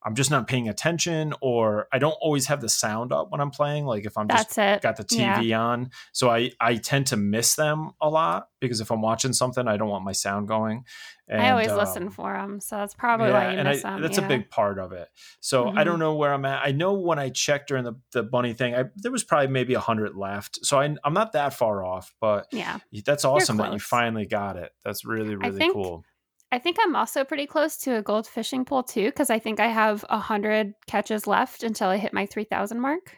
I'm 0.03 0.15
just 0.15 0.31
not 0.31 0.47
paying 0.47 0.67
attention, 0.67 1.33
or 1.41 1.87
I 1.91 1.99
don't 1.99 2.17
always 2.21 2.47
have 2.47 2.59
the 2.61 2.69
sound 2.69 3.11
up 3.11 3.31
when 3.31 3.39
I'm 3.39 3.51
playing. 3.51 3.85
Like 3.85 4.05
if 4.05 4.17
I'm 4.17 4.27
just 4.27 4.57
it. 4.57 4.81
got 4.81 4.97
the 4.97 5.05
Yeah. 5.11 5.39
TV 5.39 5.57
on, 5.59 5.91
so 6.11 6.29
I 6.29 6.51
I 6.59 6.75
tend 6.75 7.07
to 7.07 7.17
miss 7.17 7.55
them 7.55 7.91
a 8.01 8.09
lot 8.09 8.47
because 8.59 8.81
if 8.81 8.91
I'm 8.91 9.01
watching 9.01 9.33
something, 9.33 9.67
I 9.67 9.77
don't 9.77 9.89
want 9.89 10.03
my 10.03 10.11
sound 10.11 10.47
going. 10.47 10.85
And, 11.27 11.41
I 11.41 11.51
always 11.51 11.69
um, 11.69 11.77
listen 11.77 12.09
for 12.09 12.33
them, 12.33 12.59
so 12.59 12.75
that's 12.77 12.93
probably 12.93 13.27
yeah, 13.29 13.33
why 13.47 13.55
you 13.57 13.63
miss 13.63 13.85
I, 13.85 13.91
them. 13.91 14.01
that's 14.01 14.17
yeah. 14.17 14.25
a 14.25 14.27
big 14.27 14.49
part 14.49 14.79
of 14.79 14.91
it. 14.91 15.07
So 15.39 15.69
I 15.69 15.71
Mhm. 15.71 15.85
don't 15.85 15.99
know 15.99 16.15
where 16.15 16.33
I'm 16.33 16.43
at. 16.43 16.61
I 16.65 16.71
know 16.71 16.93
when 16.93 17.19
I 17.19 17.29
checked 17.29 17.69
during 17.69 17.85
the, 17.85 17.93
the 18.11 18.21
bunny 18.21 18.53
thing, 18.53 18.75
I, 18.75 18.85
there 18.97 19.13
was 19.13 19.23
probably 19.23 19.47
maybe 19.47 19.73
a 19.75 19.79
hundred 19.79 20.15
left. 20.15 20.65
So 20.65 20.79
I, 20.81 20.93
I'm 21.05 21.13
not 21.13 21.31
that 21.31 21.53
far 21.53 21.85
off, 21.85 22.13
but 22.19 22.47
Yeah. 22.51 22.79
that's 23.05 23.23
awesome 23.23 23.57
that 23.57 23.71
you 23.71 23.79
finally 23.79 24.25
got 24.25 24.57
it. 24.57 24.71
That's 24.83 25.05
really 25.05 25.35
really 25.35 25.71
cool. 25.71 26.03
I 26.51 26.59
think 26.59 26.77
I'm 26.81 26.95
also 26.95 27.23
pretty 27.23 27.45
close 27.47 27.77
to 27.77 27.95
a 27.95 28.01
gold 28.01 28.27
fishing 28.27 28.65
pole 28.65 28.83
too, 28.83 29.05
because 29.05 29.29
I 29.29 29.39
think 29.39 29.59
I 29.59 29.67
have 29.67 30.03
a 30.09 30.19
hundred 30.19 30.73
catches 30.87 31.25
left 31.27 31.63
until 31.63 31.87
I 31.89 31.97
hit 31.97 32.13
my 32.13 32.25
three 32.25 32.43
thousand 32.43 32.79
mark. 32.81 33.17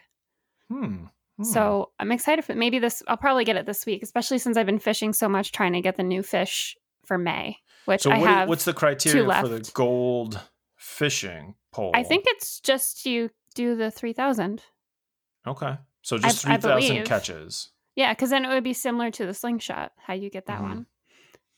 Hmm. 0.70 1.06
Hmm. 1.36 1.42
So 1.44 1.90
I'm 1.98 2.12
excited 2.12 2.44
for 2.44 2.54
maybe 2.54 2.78
this. 2.78 3.02
I'll 3.08 3.16
probably 3.16 3.44
get 3.44 3.56
it 3.56 3.66
this 3.66 3.84
week, 3.86 4.02
especially 4.02 4.38
since 4.38 4.56
I've 4.56 4.66
been 4.66 4.78
fishing 4.78 5.12
so 5.12 5.28
much 5.28 5.50
trying 5.52 5.72
to 5.72 5.80
get 5.80 5.96
the 5.96 6.02
new 6.04 6.22
fish 6.22 6.76
for 7.04 7.18
May, 7.18 7.58
which 7.86 8.02
so 8.02 8.10
I 8.12 8.18
what, 8.18 8.28
have. 8.28 8.48
what's 8.48 8.64
the 8.64 8.72
criteria 8.72 9.40
for 9.40 9.48
the 9.48 9.68
gold 9.74 10.40
fishing 10.76 11.56
pole? 11.72 11.90
I 11.94 12.02
think 12.04 12.24
it's 12.28 12.60
just 12.60 13.04
you 13.04 13.30
do 13.54 13.74
the 13.74 13.90
three 13.90 14.12
thousand. 14.12 14.62
okay. 15.46 15.76
So 16.02 16.18
just 16.18 16.46
I- 16.46 16.56
three 16.56 16.68
thousand 16.70 17.04
catches. 17.04 17.70
Yeah, 17.96 18.12
because 18.12 18.30
then 18.30 18.44
it 18.44 18.48
would 18.48 18.64
be 18.64 18.72
similar 18.72 19.10
to 19.12 19.24
the 19.26 19.34
slingshot, 19.34 19.92
how 19.96 20.14
you 20.14 20.28
get 20.30 20.46
that 20.46 20.60
Mhm. 20.60 20.62
one. 20.62 20.86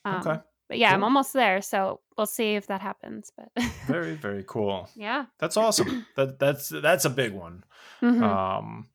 Um, 0.04 0.14
Okay. 0.26 0.40
But 0.68 0.78
yeah, 0.78 0.92
I'm 0.92 1.04
almost 1.04 1.32
there, 1.32 1.62
so 1.62 2.00
we'll 2.16 2.26
see 2.26 2.54
if 2.56 2.66
that 2.66 2.80
happens. 2.80 3.30
But 3.36 3.62
Very 3.86 4.14
very 4.26 4.44
cool. 4.46 4.88
yeah. 4.96 5.26
That's 5.38 5.56
awesome. 5.56 6.06
that 6.16 6.38
that's 6.38 6.68
that's 6.70 7.04
a 7.04 7.10
big 7.10 7.32
one. 7.32 7.64
Mhm. 8.02 8.22
Um, 8.22 8.88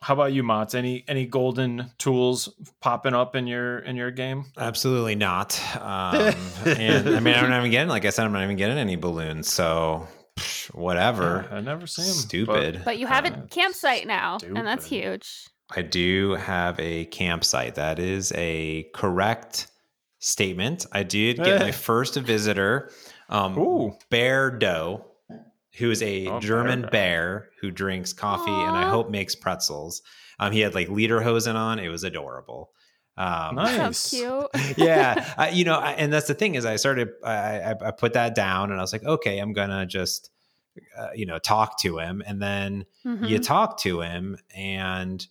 how 0.00 0.14
about 0.14 0.32
you, 0.32 0.42
Mats? 0.44 0.74
Any 0.74 1.04
any 1.08 1.26
golden 1.26 1.90
tools 1.98 2.48
popping 2.80 3.14
up 3.14 3.34
in 3.36 3.46
your 3.46 3.80
in 3.80 3.96
your 3.96 4.10
game? 4.10 4.44
Absolutely 4.56 5.16
not. 5.16 5.60
Um, 5.80 6.34
and 6.66 7.08
I 7.08 7.20
mean, 7.20 7.34
I'm 7.34 7.50
not 7.50 7.58
even 7.60 7.70
getting, 7.70 7.88
like 7.88 8.04
I 8.04 8.10
said, 8.10 8.24
I'm 8.24 8.32
not 8.32 8.42
even 8.44 8.56
getting 8.56 8.78
any 8.78 8.96
balloons. 8.96 9.52
So 9.52 10.06
psh, 10.36 10.74
whatever. 10.74 11.46
I 11.50 11.60
never 11.60 11.86
see 11.86 12.02
them. 12.02 12.12
Stupid. 12.12 12.82
but 12.84 12.98
you 12.98 13.06
have 13.06 13.24
a 13.26 13.30
campsite 13.50 14.06
now, 14.06 14.38
and 14.42 14.66
that's 14.66 14.86
huge. 14.86 15.48
I 15.74 15.82
do 15.82 16.32
have 16.36 16.78
a 16.80 17.04
campsite. 17.06 17.74
That 17.74 17.98
is 17.98 18.32
a 18.36 18.84
correct 18.94 19.66
statement. 20.18 20.86
I 20.92 21.02
did 21.02 21.42
get 21.42 21.60
my 21.60 21.70
first 21.72 22.14
visitor, 22.16 22.90
um, 23.28 23.58
Ooh. 23.58 23.96
Beardo, 24.10 25.04
who 25.78 25.90
is 25.90 26.02
a 26.02 26.26
Oh, 26.26 26.40
German 26.40 26.82
Bear 26.82 26.90
bear, 26.90 27.38
Doe. 27.40 27.46
who 27.60 27.70
drinks 27.70 28.12
coffee 28.12 28.64
and 28.64 28.76
I 28.76 28.84
hope 28.84 29.10
makes 29.10 29.34
pretzels. 29.34 30.02
Um, 30.40 30.52
he 30.52 30.60
had 30.60 30.74
like 30.74 30.88
lederhosen 30.88 31.54
on. 31.54 31.78
It 31.78 31.88
was 31.88 32.04
adorable. 32.04 32.72
Um, 33.16 33.56
Nice. 33.56 33.98
So 33.98 34.48
cute. 34.54 34.76
yeah, 34.78 35.34
I, 35.38 35.48
you 35.50 35.64
know, 35.64 35.74
I, 35.78 35.92
and 35.92 36.12
that's 36.12 36.28
the 36.28 36.34
thing 36.34 36.54
is, 36.54 36.64
I 36.64 36.76
started, 36.76 37.08
I, 37.24 37.60
I, 37.60 37.74
I 37.88 37.90
put 37.90 38.12
that 38.12 38.34
down, 38.34 38.70
and 38.70 38.78
I 38.78 38.82
was 38.82 38.92
like, 38.92 39.02
okay, 39.04 39.38
I'm 39.38 39.52
gonna 39.52 39.86
just, 39.86 40.30
uh, 40.96 41.08
you 41.14 41.26
know, 41.26 41.38
talk 41.38 41.78
to 41.80 41.98
him, 41.98 42.22
and 42.26 42.40
then 42.40 42.86
Mhm. 43.04 43.28
you 43.28 43.38
talk 43.40 43.78
to 43.80 44.00
him, 44.00 44.36
and 44.54 45.26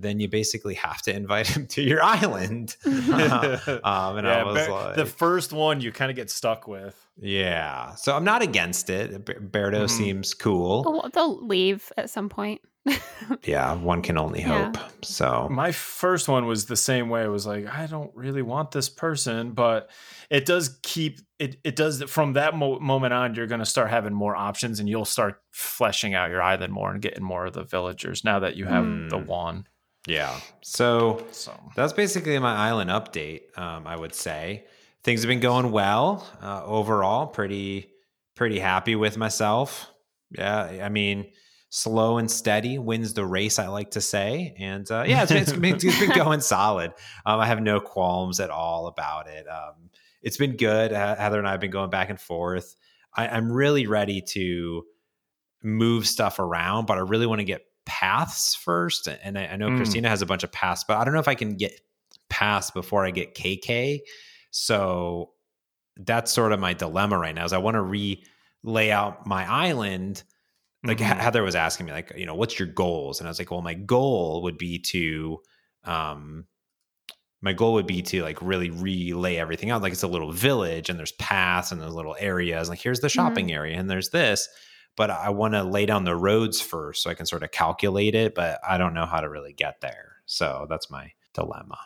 then 0.00 0.20
you 0.20 0.28
basically 0.28 0.74
have 0.74 1.00
to 1.02 1.14
invite 1.14 1.46
him 1.48 1.66
to 1.68 1.82
your 1.82 2.02
island. 2.02 2.76
um, 2.86 4.16
and 4.18 4.28
I 4.28 4.42
was 4.44 4.54
Bear- 4.56 4.70
like, 4.70 4.96
the 4.96 5.06
first 5.06 5.52
one 5.52 5.80
you 5.80 5.92
kind 5.92 6.10
of 6.10 6.16
get 6.16 6.30
stuck 6.30 6.66
with. 6.68 6.96
yeah, 7.18 7.94
so 7.94 8.14
I'm 8.16 8.24
not 8.24 8.42
against 8.42 8.90
it. 8.90 9.24
Be- 9.24 9.34
Beardo 9.34 9.84
Mhm. 9.84 9.90
seems 9.90 10.34
cool. 10.34 10.82
They'll, 10.82 11.10
they'll 11.10 11.46
leave 11.46 11.92
at 11.96 12.10
some 12.10 12.28
point. 12.28 12.60
Yeah, 13.44 13.74
one 13.74 14.00
can 14.02 14.16
only 14.16 14.40
Yeah. 14.40 14.64
hope. 14.72 14.78
So 15.02 15.46
My 15.50 15.70
first 15.72 16.26
one 16.28 16.46
was 16.46 16.64
the 16.66 16.76
same 16.76 17.10
way. 17.10 17.22
It 17.22 17.28
was 17.28 17.46
like, 17.46 17.66
I 17.66 17.86
don't 17.86 18.10
really 18.14 18.40
want 18.42 18.70
this 18.70 18.88
person, 18.88 19.52
but 19.52 19.90
it 20.30 20.46
does 20.46 20.78
keep 20.82 21.20
it. 21.38 21.58
It 21.62 21.76
does 21.76 22.02
from 22.04 22.32
that 22.32 22.56
mo- 22.56 22.80
moment 22.80 23.12
on. 23.12 23.34
You're 23.34 23.46
going 23.46 23.60
to 23.60 23.66
start 23.66 23.90
having 23.90 24.14
more 24.14 24.34
options, 24.34 24.80
and 24.80 24.88
you'll 24.88 25.04
start 25.04 25.42
fleshing 25.50 26.14
out 26.14 26.30
your 26.30 26.40
island 26.42 26.72
more 26.72 26.90
and 26.90 27.00
getting 27.02 27.22
more 27.22 27.44
of 27.46 27.52
the 27.52 27.62
villagers 27.64 28.24
now 28.24 28.38
that 28.40 28.56
you 28.56 28.64
have 28.64 28.84
the 28.84 29.18
Mm. 29.18 29.26
one. 29.26 29.66
Yeah, 30.06 30.40
so 30.62 31.26
So 31.32 31.52
That's 31.76 31.92
basically 31.92 32.38
my 32.38 32.54
island 32.54 32.90
update. 32.90 33.56
Um, 33.58 33.86
I 33.86 33.96
would 33.96 34.14
say 34.14 34.64
things 35.02 35.22
have 35.22 35.28
been 35.28 35.40
going 35.40 35.72
well 35.72 36.26
uh, 36.42 36.64
overall. 36.64 37.26
Pretty, 37.26 37.90
pretty 38.34 38.58
happy 38.58 38.96
with 38.96 39.16
myself. 39.16 39.90
Yeah, 40.30 40.80
I 40.84 40.88
mean, 40.88 41.32
slow 41.68 42.18
and 42.18 42.30
steady 42.30 42.78
wins 42.78 43.14
the 43.14 43.24
race. 43.26 43.58
I 43.58 43.68
like 43.68 43.92
to 43.92 44.00
say, 44.00 44.54
and 44.58 44.90
uh, 44.90 45.04
yeah, 45.06 45.22
it's 45.22 45.32
been, 45.32 45.42
it's 45.42 45.52
been, 45.52 45.74
it's 45.74 46.00
been 46.00 46.10
going 46.16 46.40
solid. 46.40 46.92
Um, 47.26 47.40
I 47.40 47.46
have 47.46 47.60
no 47.60 47.80
qualms 47.80 48.40
at 48.40 48.50
all 48.50 48.86
about 48.86 49.28
it. 49.28 49.46
Um, 49.48 49.90
it's 50.22 50.36
been 50.36 50.56
good. 50.56 50.92
Heather 50.92 51.38
and 51.38 51.48
I 51.48 51.52
have 51.52 51.60
been 51.60 51.70
going 51.70 51.90
back 51.90 52.10
and 52.10 52.20
forth. 52.20 52.76
I, 53.14 53.28
I'm 53.28 53.50
really 53.50 53.86
ready 53.86 54.20
to 54.20 54.84
move 55.62 56.06
stuff 56.06 56.38
around, 56.38 56.86
but 56.86 56.96
I 56.96 57.00
really 57.00 57.26
want 57.26 57.40
to 57.40 57.44
get 57.44 57.64
paths 57.86 58.54
first. 58.54 59.08
And 59.08 59.38
I, 59.38 59.46
I 59.46 59.56
know 59.56 59.68
Mm. 59.70 59.76
Christina 59.76 60.08
has 60.08 60.22
a 60.22 60.26
bunch 60.26 60.42
of 60.44 60.52
paths, 60.52 60.84
but 60.86 60.96
I 60.96 61.04
don't 61.04 61.14
know 61.14 61.20
if 61.20 61.28
I 61.28 61.34
can 61.34 61.56
get 61.56 61.80
paths 62.28 62.70
before 62.70 63.04
I 63.04 63.10
get 63.10 63.34
KK. 63.34 64.00
So 64.50 65.30
that's 65.96 66.32
sort 66.32 66.52
of 66.52 66.60
my 66.60 66.72
dilemma 66.74 67.18
right 67.18 67.34
now. 67.34 67.44
Is 67.44 67.52
I 67.52 67.58
want 67.58 67.74
to 67.74 67.82
re 67.82 68.22
lay 68.62 68.90
out 68.92 69.26
my 69.26 69.44
island. 69.50 70.22
Like 70.84 70.98
Mhm. 70.98 71.16
Heather 71.18 71.42
was 71.42 71.54
asking 71.54 71.86
me, 71.86 71.92
like, 71.92 72.12
you 72.16 72.26
know, 72.26 72.34
what's 72.34 72.58
your 72.58 72.68
goals? 72.68 73.20
And 73.20 73.26
I 73.28 73.30
was 73.30 73.38
like, 73.38 73.50
well, 73.50 73.60
my 73.62 73.74
goal 73.74 74.42
would 74.42 74.56
be 74.58 74.78
to, 74.78 75.38
um, 75.84 76.46
my 77.42 77.52
goal 77.54 77.72
would 77.74 77.86
be 77.86 78.02
to 78.02 78.22
like 78.22 78.40
really 78.42 78.70
relay 78.70 79.36
everything 79.36 79.70
out. 79.70 79.80
Like 79.82 79.92
it's 79.92 80.02
a 80.02 80.08
little 80.08 80.30
village 80.32 80.90
and 80.90 80.98
there's 80.98 81.12
paths 81.12 81.72
and 81.72 81.80
there's 81.80 81.94
little 81.94 82.16
areas. 82.18 82.68
Like 82.68 82.80
here's 82.80 83.00
the 83.00 83.08
shopping 83.08 83.50
area 83.52 83.78
and 83.78 83.88
there's 83.90 84.10
this. 84.10 84.46
But 84.96 85.10
I 85.10 85.30
want 85.30 85.54
to 85.54 85.62
lay 85.62 85.86
down 85.86 86.04
the 86.04 86.16
roads 86.16 86.60
first 86.60 87.02
so 87.02 87.10
I 87.10 87.14
can 87.14 87.26
sort 87.26 87.42
of 87.42 87.50
calculate 87.52 88.14
it. 88.14 88.34
But 88.34 88.60
I 88.68 88.76
don't 88.78 88.94
know 88.94 89.06
how 89.06 89.20
to 89.20 89.28
really 89.30 89.52
get 89.52 89.80
there. 89.80 90.16
So 90.26 90.66
that's 90.68 90.90
my 90.90 91.12
dilemma. 91.34 91.78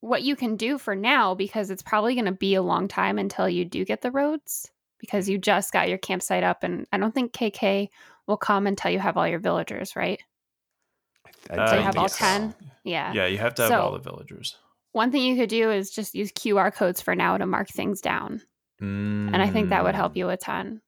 what 0.00 0.22
you 0.22 0.36
can 0.36 0.56
do 0.56 0.78
for 0.78 0.94
now, 0.94 1.34
because 1.34 1.70
it's 1.70 1.82
probably 1.82 2.14
going 2.14 2.26
to 2.26 2.32
be 2.32 2.54
a 2.54 2.62
long 2.62 2.86
time 2.86 3.18
until 3.18 3.48
you 3.48 3.64
do 3.64 3.84
get 3.84 4.02
the 4.02 4.10
roads, 4.10 4.70
because 4.98 5.28
you 5.28 5.36
just 5.38 5.72
got 5.72 5.88
your 5.88 5.98
campsite 5.98 6.44
up, 6.44 6.62
and 6.62 6.86
I 6.92 6.98
don't 6.98 7.12
think 7.14 7.32
KK 7.32 7.88
will 8.26 8.36
come 8.36 8.66
until 8.66 8.90
you 8.92 8.98
have 9.00 9.16
all 9.16 9.26
your 9.26 9.40
villagers, 9.40 9.96
right? 9.96 10.20
I 11.50 11.54
Uh, 11.56 11.66
So 11.70 11.76
you 11.76 11.82
have 11.82 11.96
all 11.96 12.08
think 12.08 12.18
so. 12.18 12.24
10? 12.24 12.54
Yeah. 12.84 13.12
yeah, 13.14 13.26
you 13.26 13.38
have 13.38 13.54
to 13.56 13.62
have 13.62 13.70
So- 13.70 13.80
all 13.80 13.92
the 13.92 13.98
villagers. 13.98 14.56
One 14.92 15.10
thing 15.10 15.22
you 15.22 15.34
could 15.36 15.48
do 15.50 15.70
is 15.70 15.90
just 15.90 16.14
use 16.14 16.30
QR 16.32 16.70
codes 16.72 17.00
for 17.00 17.14
now 17.14 17.36
to 17.36 17.46
mark 17.46 17.68
things 17.68 18.00
down. 18.00 18.42
And 18.80 19.34
I 19.36 19.48
think 19.50 19.70
that 19.70 19.82
would 19.84 19.94
help 19.94 20.12
Mm. 20.12 20.16
you 20.16 20.28
a 20.30 20.36
ton. 20.36 20.82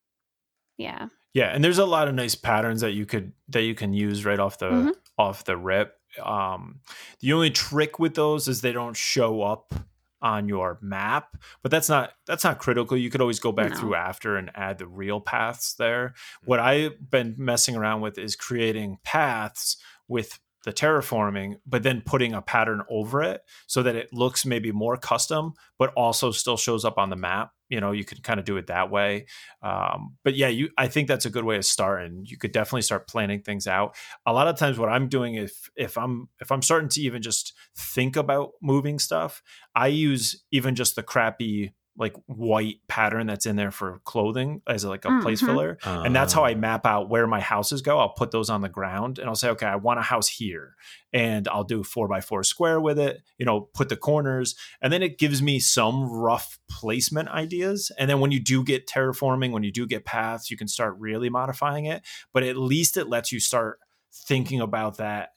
Yeah. 0.76 1.08
Yeah, 1.34 1.46
and 1.46 1.62
there's 1.62 1.78
a 1.78 1.84
lot 1.86 2.08
of 2.08 2.14
nice 2.14 2.34
patterns 2.34 2.80
that 2.80 2.92
you 2.92 3.06
could 3.06 3.32
that 3.48 3.62
you 3.62 3.74
can 3.74 3.92
use 3.92 4.24
right 4.24 4.38
off 4.38 4.58
the 4.58 4.70
Mhm. 4.70 4.94
off 5.18 5.44
the 5.44 5.56
rip. 5.56 5.94
Um, 6.22 6.80
the 7.20 7.32
only 7.32 7.50
trick 7.50 7.98
with 7.98 8.14
those 8.14 8.48
is 8.48 8.60
they 8.60 8.72
don't 8.72 8.96
show 8.96 9.42
up 9.42 9.72
on 10.20 10.48
your 10.48 10.78
map, 10.80 11.36
but 11.62 11.70
that's 11.70 11.88
not 11.88 12.12
that's 12.26 12.44
not 12.44 12.58
critical. 12.58 12.96
You 12.96 13.10
could 13.10 13.20
always 13.20 13.38
go 13.40 13.52
back 13.52 13.72
No. 13.72 13.76
through 13.78 13.94
after 13.94 14.36
and 14.36 14.50
add 14.54 14.78
the 14.78 14.86
real 14.86 15.20
paths 15.20 15.74
there. 15.74 16.14
What 16.44 16.58
I've 16.60 17.10
been 17.10 17.34
messing 17.38 17.76
around 17.76 18.00
with 18.00 18.18
is 18.18 18.34
creating 18.34 18.98
paths 19.04 19.76
with 20.08 20.40
the 20.64 20.72
terraforming, 20.72 21.60
but 21.64 21.84
then 21.84 22.02
putting 22.04 22.34
a 22.34 22.42
pattern 22.42 22.82
over 22.90 23.22
it 23.22 23.42
so 23.68 23.82
that 23.84 23.94
it 23.94 24.12
looks 24.12 24.44
maybe 24.44 24.72
more 24.72 24.96
custom, 24.96 25.54
but 25.78 25.92
also 25.94 26.32
still 26.32 26.56
shows 26.56 26.84
up 26.84 26.98
on 26.98 27.10
the 27.10 27.16
map. 27.16 27.52
You 27.68 27.80
know, 27.80 27.92
you 27.92 28.04
can 28.04 28.18
kind 28.22 28.40
of 28.40 28.46
do 28.46 28.56
it 28.56 28.68
that 28.68 28.90
way. 28.90 29.26
Um, 29.62 30.16
but 30.24 30.34
yeah, 30.34 30.48
you 30.48 30.70
I 30.78 30.88
think 30.88 31.08
that's 31.08 31.26
a 31.26 31.30
good 31.30 31.44
way 31.44 31.56
to 31.56 31.62
start, 31.62 32.02
and 32.02 32.28
you 32.28 32.38
could 32.38 32.52
definitely 32.52 32.82
start 32.82 33.08
planning 33.08 33.42
things 33.42 33.66
out. 33.66 33.94
A 34.26 34.32
lot 34.32 34.48
of 34.48 34.56
times, 34.56 34.78
what 34.78 34.88
I'm 34.88 35.08
doing 35.08 35.34
if 35.34 35.70
if 35.76 35.98
I'm 35.98 36.28
if 36.40 36.50
I'm 36.50 36.62
starting 36.62 36.88
to 36.90 37.00
even 37.02 37.22
just 37.22 37.52
think 37.76 38.16
about 38.16 38.52
moving 38.62 38.98
stuff, 38.98 39.42
I 39.74 39.88
use 39.88 40.44
even 40.50 40.74
just 40.74 40.96
the 40.96 41.02
crappy 41.02 41.74
like 41.98 42.14
white 42.26 42.76
pattern 42.86 43.26
that's 43.26 43.44
in 43.44 43.56
there 43.56 43.72
for 43.72 44.00
clothing 44.04 44.62
as 44.68 44.84
like 44.84 45.04
a 45.04 45.08
mm-hmm. 45.08 45.22
place 45.22 45.40
filler. 45.40 45.76
Uh, 45.84 46.02
and 46.06 46.14
that's 46.14 46.32
how 46.32 46.44
I 46.44 46.54
ah. 46.54 46.56
map 46.56 46.86
out 46.86 47.10
where 47.10 47.26
my 47.26 47.40
houses 47.40 47.82
go. 47.82 47.98
I'll 47.98 48.10
put 48.10 48.30
those 48.30 48.48
on 48.48 48.62
the 48.62 48.68
ground 48.68 49.18
and 49.18 49.28
I'll 49.28 49.34
say, 49.34 49.50
okay, 49.50 49.66
I 49.66 49.76
want 49.76 49.98
a 49.98 50.02
house 50.02 50.28
here. 50.28 50.76
And 51.12 51.48
I'll 51.48 51.64
do 51.64 51.82
four 51.82 52.06
by 52.06 52.20
four 52.20 52.44
square 52.44 52.80
with 52.80 52.98
it, 52.98 53.22
you 53.36 53.44
know, 53.44 53.62
put 53.74 53.88
the 53.88 53.96
corners. 53.96 54.54
And 54.80 54.92
then 54.92 55.02
it 55.02 55.18
gives 55.18 55.42
me 55.42 55.58
some 55.58 56.04
rough 56.04 56.58
placement 56.70 57.28
ideas. 57.30 57.90
And 57.98 58.08
then 58.08 58.20
when 58.20 58.30
you 58.30 58.40
do 58.40 58.62
get 58.62 58.86
terraforming, 58.86 59.50
when 59.50 59.64
you 59.64 59.72
do 59.72 59.86
get 59.86 60.04
paths, 60.04 60.50
you 60.50 60.56
can 60.56 60.68
start 60.68 60.96
really 60.98 61.30
modifying 61.30 61.86
it. 61.86 62.02
But 62.32 62.44
at 62.44 62.56
least 62.56 62.96
it 62.96 63.08
lets 63.08 63.32
you 63.32 63.40
start 63.40 63.80
thinking 64.12 64.60
about 64.60 64.98
that 64.98 65.30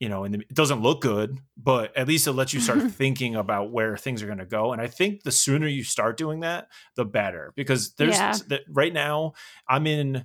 you 0.00 0.08
know, 0.08 0.24
and 0.24 0.34
it 0.34 0.54
doesn't 0.54 0.80
look 0.80 1.02
good, 1.02 1.38
but 1.56 1.94
at 1.96 2.08
least 2.08 2.26
it 2.26 2.32
lets 2.32 2.54
you 2.54 2.60
start 2.60 2.80
thinking 2.90 3.36
about 3.36 3.70
where 3.70 3.96
things 3.96 4.22
are 4.22 4.26
going 4.26 4.38
to 4.38 4.46
go. 4.46 4.72
And 4.72 4.80
I 4.80 4.86
think 4.86 5.22
the 5.22 5.30
sooner 5.30 5.68
you 5.68 5.84
start 5.84 6.16
doing 6.16 6.40
that, 6.40 6.68
the 6.96 7.04
better, 7.04 7.52
because 7.54 7.92
there's 7.94 8.16
yeah. 8.16 8.58
right 8.70 8.92
now 8.92 9.34
I'm 9.68 9.86
in, 9.86 10.24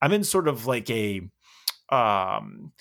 I'm 0.00 0.12
in 0.12 0.22
sort 0.22 0.46
of 0.46 0.66
like 0.66 0.88
a, 0.90 1.22
um, 1.90 2.72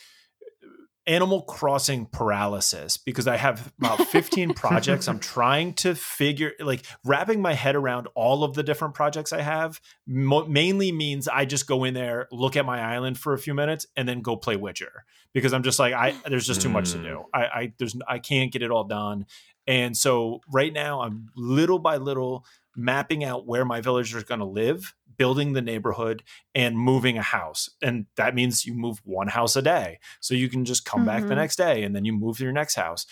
Animal 1.07 1.43
Crossing 1.43 2.05
paralysis 2.07 2.97
because 2.97 3.27
I 3.27 3.37
have 3.37 3.71
about 3.77 4.01
15 4.07 4.53
projects. 4.55 5.07
I'm 5.07 5.19
trying 5.19 5.73
to 5.75 5.95
figure, 5.95 6.53
like, 6.59 6.85
wrapping 7.03 7.41
my 7.41 7.53
head 7.53 7.75
around 7.75 8.07
all 8.15 8.43
of 8.43 8.53
the 8.55 8.63
different 8.63 8.93
projects 8.93 9.31
I 9.31 9.41
have 9.41 9.79
mo- 10.07 10.45
mainly 10.45 10.91
means 10.91 11.27
I 11.27 11.45
just 11.45 11.67
go 11.67 11.83
in 11.83 11.93
there, 11.93 12.27
look 12.31 12.55
at 12.55 12.65
my 12.65 12.81
island 12.81 13.19
for 13.19 13.33
a 13.33 13.37
few 13.37 13.53
minutes, 13.53 13.85
and 13.95 14.07
then 14.07 14.21
go 14.21 14.35
play 14.35 14.55
Witcher 14.55 15.05
because 15.33 15.53
I'm 15.53 15.63
just 15.63 15.79
like, 15.79 15.93
I 15.93 16.15
there's 16.27 16.47
just 16.47 16.61
too 16.61 16.69
much 16.69 16.91
to 16.93 16.97
do. 16.97 17.25
Hmm. 17.33 17.39
I, 17.39 17.45
I 17.45 17.73
there's 17.77 17.95
I 18.07 18.19
can't 18.19 18.51
get 18.51 18.61
it 18.61 18.71
all 18.71 18.85
done, 18.85 19.25
and 19.67 19.95
so 19.95 20.41
right 20.51 20.73
now 20.73 21.01
I'm 21.01 21.29
little 21.35 21.79
by 21.79 21.97
little 21.97 22.45
mapping 22.75 23.23
out 23.23 23.45
where 23.45 23.65
my 23.65 23.81
villagers 23.81 24.21
are 24.21 24.25
going 24.25 24.39
to 24.39 24.45
live, 24.45 24.95
building 25.17 25.53
the 25.53 25.61
neighborhood, 25.61 26.23
and 26.53 26.77
moving 26.77 27.17
a 27.17 27.21
house. 27.21 27.69
And 27.81 28.05
that 28.15 28.35
means 28.35 28.65
you 28.65 28.73
move 28.73 29.01
one 29.03 29.27
house 29.27 29.55
a 29.55 29.61
day. 29.61 29.99
So 30.19 30.33
you 30.33 30.49
can 30.49 30.65
just 30.65 30.85
come 30.85 31.01
mm-hmm. 31.01 31.07
back 31.07 31.21
the 31.21 31.29
mm-hmm. 31.29 31.37
next 31.37 31.55
day 31.57 31.83
and 31.83 31.95
then 31.95 32.05
you 32.05 32.13
move 32.13 32.37
to 32.37 32.43
your 32.43 32.53
next 32.53 32.75
house. 32.75 33.05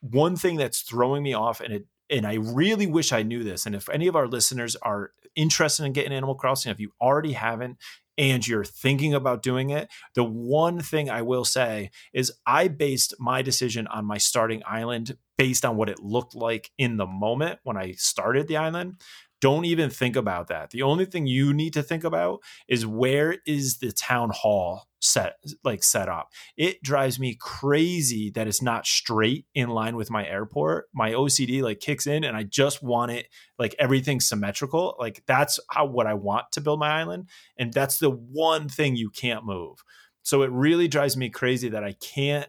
One 0.00 0.36
thing 0.36 0.56
that's 0.56 0.80
throwing 0.80 1.22
me 1.22 1.34
off, 1.34 1.60
and 1.60 1.72
it 1.72 1.86
and 2.08 2.26
I 2.26 2.34
really 2.34 2.86
wish 2.86 3.12
I 3.12 3.22
knew 3.22 3.42
this. 3.42 3.66
And 3.66 3.74
if 3.74 3.88
any 3.88 4.06
of 4.06 4.14
our 4.14 4.28
listeners 4.28 4.76
are 4.76 5.10
interested 5.34 5.84
in 5.84 5.92
getting 5.92 6.12
Animal 6.12 6.36
Crossing, 6.36 6.70
if 6.70 6.78
you 6.78 6.92
already 7.00 7.32
haven't, 7.32 7.78
and 8.18 8.46
you're 8.46 8.64
thinking 8.64 9.14
about 9.14 9.42
doing 9.42 9.70
it, 9.70 9.88
the 10.14 10.24
one 10.24 10.80
thing 10.80 11.10
I 11.10 11.22
will 11.22 11.44
say 11.44 11.90
is 12.12 12.32
I 12.46 12.68
based 12.68 13.14
my 13.18 13.42
decision 13.42 13.86
on 13.88 14.06
my 14.06 14.18
starting 14.18 14.62
island 14.66 15.16
based 15.36 15.64
on 15.64 15.76
what 15.76 15.90
it 15.90 16.00
looked 16.00 16.34
like 16.34 16.70
in 16.78 16.96
the 16.96 17.06
moment 17.06 17.58
when 17.62 17.76
I 17.76 17.92
started 17.92 18.48
the 18.48 18.56
island. 18.56 18.94
Don't 19.40 19.66
even 19.66 19.90
think 19.90 20.16
about 20.16 20.48
that. 20.48 20.70
The 20.70 20.82
only 20.82 21.04
thing 21.04 21.26
you 21.26 21.52
need 21.52 21.74
to 21.74 21.82
think 21.82 22.04
about 22.04 22.40
is 22.68 22.86
where 22.86 23.36
is 23.46 23.78
the 23.78 23.92
town 23.92 24.30
hall 24.32 24.88
set 25.00 25.36
like 25.62 25.82
set 25.82 26.08
up. 26.08 26.32
It 26.56 26.82
drives 26.82 27.18
me 27.20 27.36
crazy 27.38 28.30
that 28.30 28.46
it's 28.46 28.62
not 28.62 28.86
straight 28.86 29.46
in 29.54 29.68
line 29.68 29.96
with 29.96 30.10
my 30.10 30.26
airport. 30.26 30.86
My 30.94 31.12
OCD 31.12 31.62
like 31.62 31.80
kicks 31.80 32.06
in 32.06 32.24
and 32.24 32.36
I 32.36 32.44
just 32.44 32.82
want 32.82 33.12
it 33.12 33.26
like 33.58 33.74
everything 33.78 34.20
symmetrical. 34.20 34.96
Like 34.98 35.22
that's 35.26 35.60
how 35.70 35.86
what 35.86 36.06
I 36.06 36.14
want 36.14 36.46
to 36.52 36.60
build 36.60 36.80
my 36.80 37.00
island 37.00 37.28
and 37.58 37.72
that's 37.72 37.98
the 37.98 38.10
one 38.10 38.68
thing 38.68 38.96
you 38.96 39.10
can't 39.10 39.44
move. 39.44 39.78
So 40.22 40.42
it 40.42 40.50
really 40.50 40.88
drives 40.88 41.16
me 41.16 41.30
crazy 41.30 41.68
that 41.68 41.84
I 41.84 41.92
can't 41.92 42.48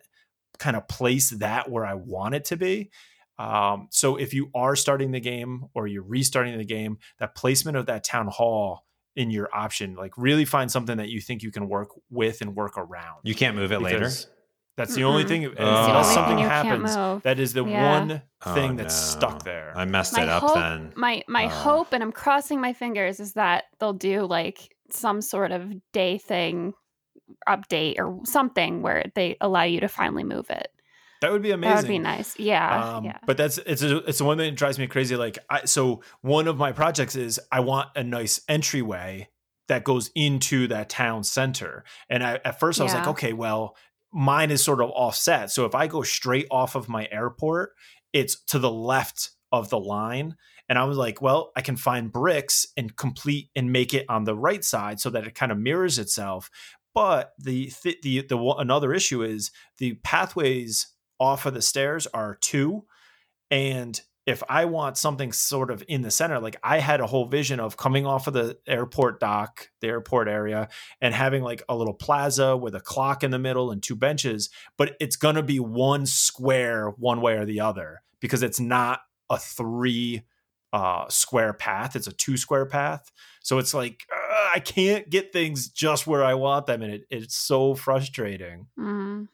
kind 0.58 0.76
of 0.76 0.88
place 0.88 1.30
that 1.30 1.70
where 1.70 1.86
I 1.86 1.94
want 1.94 2.34
it 2.34 2.46
to 2.46 2.58
be. 2.58 2.90
Um, 3.40 3.88
so 3.92 4.16
if 4.16 4.34
you 4.34 4.50
are 4.56 4.76
starting 4.76 5.12
the 5.12 5.20
game 5.20 5.66
or 5.74 5.88
you're 5.88 6.04
restarting 6.04 6.58
the 6.58 6.66
game, 6.66 6.98
that 7.20 7.36
placement 7.36 7.78
of 7.78 7.86
that 7.86 8.04
town 8.04 8.28
hall 8.28 8.86
in 9.16 9.32
your 9.32 9.50
option, 9.54 9.96
like 9.96 10.14
really 10.18 10.46
find 10.46 10.72
something 10.72 10.98
that 10.98 11.10
you 11.10 11.22
think 11.22 11.44
you 11.44 11.52
can 11.52 11.68
work 11.68 11.90
with 12.10 12.42
and 12.42 12.56
work 12.56 12.78
around. 12.78 13.22
You 13.24 13.36
can't 13.36 13.56
move 13.56 13.72
it 13.72 13.82
later. 13.82 14.10
That's 14.78 14.94
the 14.94 15.02
mm-hmm. 15.02 15.10
only 15.10 15.24
thing. 15.24 15.46
Unless 15.46 16.14
something 16.14 16.38
happens, 16.38 17.24
that 17.24 17.40
is 17.40 17.54
the 17.54 17.66
yeah. 17.66 18.00
one 18.00 18.22
thing 18.54 18.72
oh, 18.72 18.76
that's 18.76 19.16
no. 19.16 19.20
stuck 19.20 19.44
there. 19.44 19.74
I 19.76 19.86
messed 19.86 20.14
my 20.14 20.22
it 20.22 20.30
up 20.30 20.44
hope, 20.44 20.54
then. 20.54 20.94
My 20.96 21.24
my 21.28 21.46
oh. 21.46 21.50
hope, 21.50 21.94
and 21.94 22.04
I'm 22.04 22.12
crossing 22.12 22.62
my 22.62 22.74
fingers, 22.74 23.20
is 23.20 23.34
that 23.34 23.66
they'll 23.80 23.94
do 23.94 24.22
like 24.22 24.76
some 24.92 25.22
sort 25.22 25.52
of 25.52 25.74
day 25.94 26.20
thing 26.20 26.74
update 27.50 27.98
or 27.98 28.20
something 28.24 28.84
where 28.84 29.06
they 29.16 29.36
allow 29.42 29.64
you 29.64 29.80
to 29.80 29.88
finally 29.88 30.24
move 30.24 30.50
it. 30.52 30.70
That 31.28 31.34
would 31.34 31.41
be 31.41 31.51
amazing. 31.51 31.75
That 31.75 31.82
would 31.84 31.89
be 31.89 31.99
nice. 31.99 32.39
Yeah. 32.39 32.95
Um, 32.95 33.03
yeah. 33.03 33.17
But 33.25 33.36
that's 33.36 33.57
it's 33.57 33.82
a, 33.82 33.97
it's 33.97 34.19
the 34.19 34.23
one 34.23 34.38
thing 34.38 34.49
that 34.49 34.55
drives 34.55 34.80
me 34.80 34.88
crazy. 34.88 35.17
Like 35.17 35.38
I, 35.49 35.65
so 35.65 36.01
one 36.21 36.47
of 36.47 36.57
my 36.57 36.71
projects 36.71 37.17
is 37.17 37.38
I 37.51 37.59
want 37.59 37.89
a 37.97 38.03
nice 38.03 38.39
entryway 38.47 39.28
that 39.67 39.84
goes 39.84 40.09
into 40.15 40.67
that 40.67 40.88
town 40.88 41.25
center. 41.25 41.84
And 42.09 42.23
I, 42.23 42.39
at 42.45 42.61
first 42.61 42.80
I 42.80 42.86
was 42.86 42.93
like, 42.93 43.07
okay, 43.07 43.34
well, 43.34 43.75
mine 44.13 44.51
is 44.51 44.63
sort 44.63 44.80
of 44.80 44.89
offset. 44.91 45.51
So 45.51 45.65
if 45.65 45.75
I 45.75 45.88
go 45.88 46.01
straight 46.01 46.47
off 46.49 46.75
of 46.75 46.88
my 46.88 47.09
airport, 47.11 47.71
it's 48.13 48.41
to 48.45 48.57
the 48.57 48.71
left 48.71 49.32
of 49.51 49.69
the 49.69 49.80
line. 49.80 50.38
And 50.69 50.80
I 50.80 50.86
was 50.86 50.95
like, 50.95 51.21
well, 51.21 51.51
I 51.57 51.61
can 51.61 51.75
find 51.75 52.09
bricks 52.09 52.67
and 52.78 52.95
complete 52.95 53.49
and 53.53 53.73
make 53.73 53.93
it 53.93 54.05
on 54.07 54.23
the 54.23 54.34
right 54.34 54.63
side 54.63 55.01
so 55.01 55.09
that 55.09 55.28
it 55.28 55.36
kind 55.36 55.51
of 55.51 55.57
mirrors 55.57 55.99
itself. 55.99 56.49
But 56.95 57.34
the 57.38 57.69
the 57.84 57.97
the, 58.01 58.21
the 58.21 58.55
another 58.57 58.93
issue 58.93 59.21
is 59.21 59.51
the 59.78 59.95
pathways 60.05 60.88
off 61.20 61.45
of 61.45 61.53
the 61.53 61.61
stairs 61.61 62.07
are 62.07 62.36
two. 62.36 62.86
And 63.49 63.99
if 64.28 64.43
I 64.49 64.65
want 64.65 64.97
something 64.97 65.32
sort 65.32 65.72
of 65.72 65.84
in 65.88 66.01
the 66.01 66.11
center, 66.11 66.39
like 66.39 66.57
I 66.61 66.80
had 66.80 66.99
a 66.99 67.07
whole 67.07 67.28
vision 67.28 67.61
of 67.61 67.78
coming 67.78 68.05
off 68.05 68.28
of 68.28 68.34
the 68.34 68.57
airport 68.68 69.22
dock, 69.22 69.70
the 69.80 69.88
airport 69.88 70.28
area, 70.28 70.68
and 70.99 71.13
having 71.13 71.43
like 71.43 71.63
a 71.70 71.76
little 71.76 71.93
plaza 71.93 72.57
with 72.57 72.76
a 72.76 72.82
clock 72.82 73.24
in 73.24 73.32
the 73.32 73.39
middle 73.39 73.72
and 73.72 73.82
two 73.82 73.95
benches, 73.95 74.49
but 74.78 74.97
it's 74.99 75.15
going 75.15 75.36
to 75.36 75.43
be 75.43 75.61
one 75.61 76.05
square 76.05 76.89
one 76.97 77.22
way 77.22 77.38
or 77.38 77.45
the 77.45 77.61
other 77.61 78.01
because 78.20 78.43
it's 78.43 78.59
not 78.59 78.99
a 79.30 79.38
three 79.38 80.24
uh, 80.74 81.05
square 81.07 81.53
path, 81.53 81.95
it's 81.95 82.07
a 82.07 82.11
two 82.11 82.36
square 82.36 82.65
path. 82.65 83.09
So 83.41 83.59
it's 83.59 83.74
like, 83.74 84.03
uh, 84.11 84.49
I 84.55 84.59
can't 84.59 85.09
get 85.09 85.32
things 85.32 85.70
just 85.70 86.05
where 86.05 86.24
I 86.24 86.34
want 86.34 86.65
them. 86.65 86.82
And 86.82 86.93
it, 86.93 87.05
it's 87.09 87.38
so 87.38 87.76
frustrating. 87.76 88.68
Mm. 88.78 89.30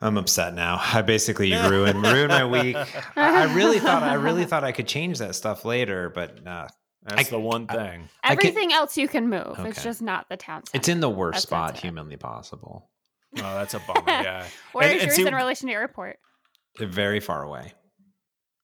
I'm 0.00 0.16
upset 0.16 0.54
now. 0.54 0.80
I 0.92 1.02
basically 1.02 1.52
ruined 1.68 2.02
ruined 2.02 2.28
my 2.28 2.44
week. 2.44 2.76
I, 2.76 3.44
I, 3.44 3.54
really 3.54 3.78
thought 3.80 4.02
I 4.02 4.14
really 4.14 4.44
thought 4.44 4.64
I 4.64 4.72
could 4.72 4.86
change 4.86 5.18
that 5.18 5.34
stuff 5.34 5.64
later, 5.64 6.10
but 6.10 6.46
uh, 6.46 6.68
that's 7.02 7.28
I, 7.28 7.30
the 7.30 7.40
one 7.40 7.66
thing. 7.66 8.08
I, 8.22 8.32
Everything 8.32 8.72
else 8.72 8.96
you 8.96 9.08
can 9.08 9.28
move. 9.28 9.58
Okay. 9.58 9.68
It's 9.68 9.82
just 9.82 10.02
not 10.02 10.28
the 10.28 10.36
town. 10.36 10.64
Center. 10.66 10.78
It's 10.78 10.88
in 10.88 11.00
the 11.00 11.10
worst 11.10 11.34
that's 11.34 11.42
spot 11.44 11.76
humanly 11.76 12.16
possible. 12.16 12.90
Oh, 13.38 13.54
that's 13.54 13.74
a 13.74 13.80
bummer. 13.80 14.02
Yeah. 14.06 14.46
Where 14.72 14.88
and, 14.88 14.96
is 14.96 15.04
yours 15.04 15.16
see, 15.16 15.26
in 15.26 15.34
relation 15.34 15.68
to 15.68 15.72
your 15.72 15.82
airport? 15.82 16.18
Very 16.78 17.20
far 17.20 17.42
away. 17.44 17.74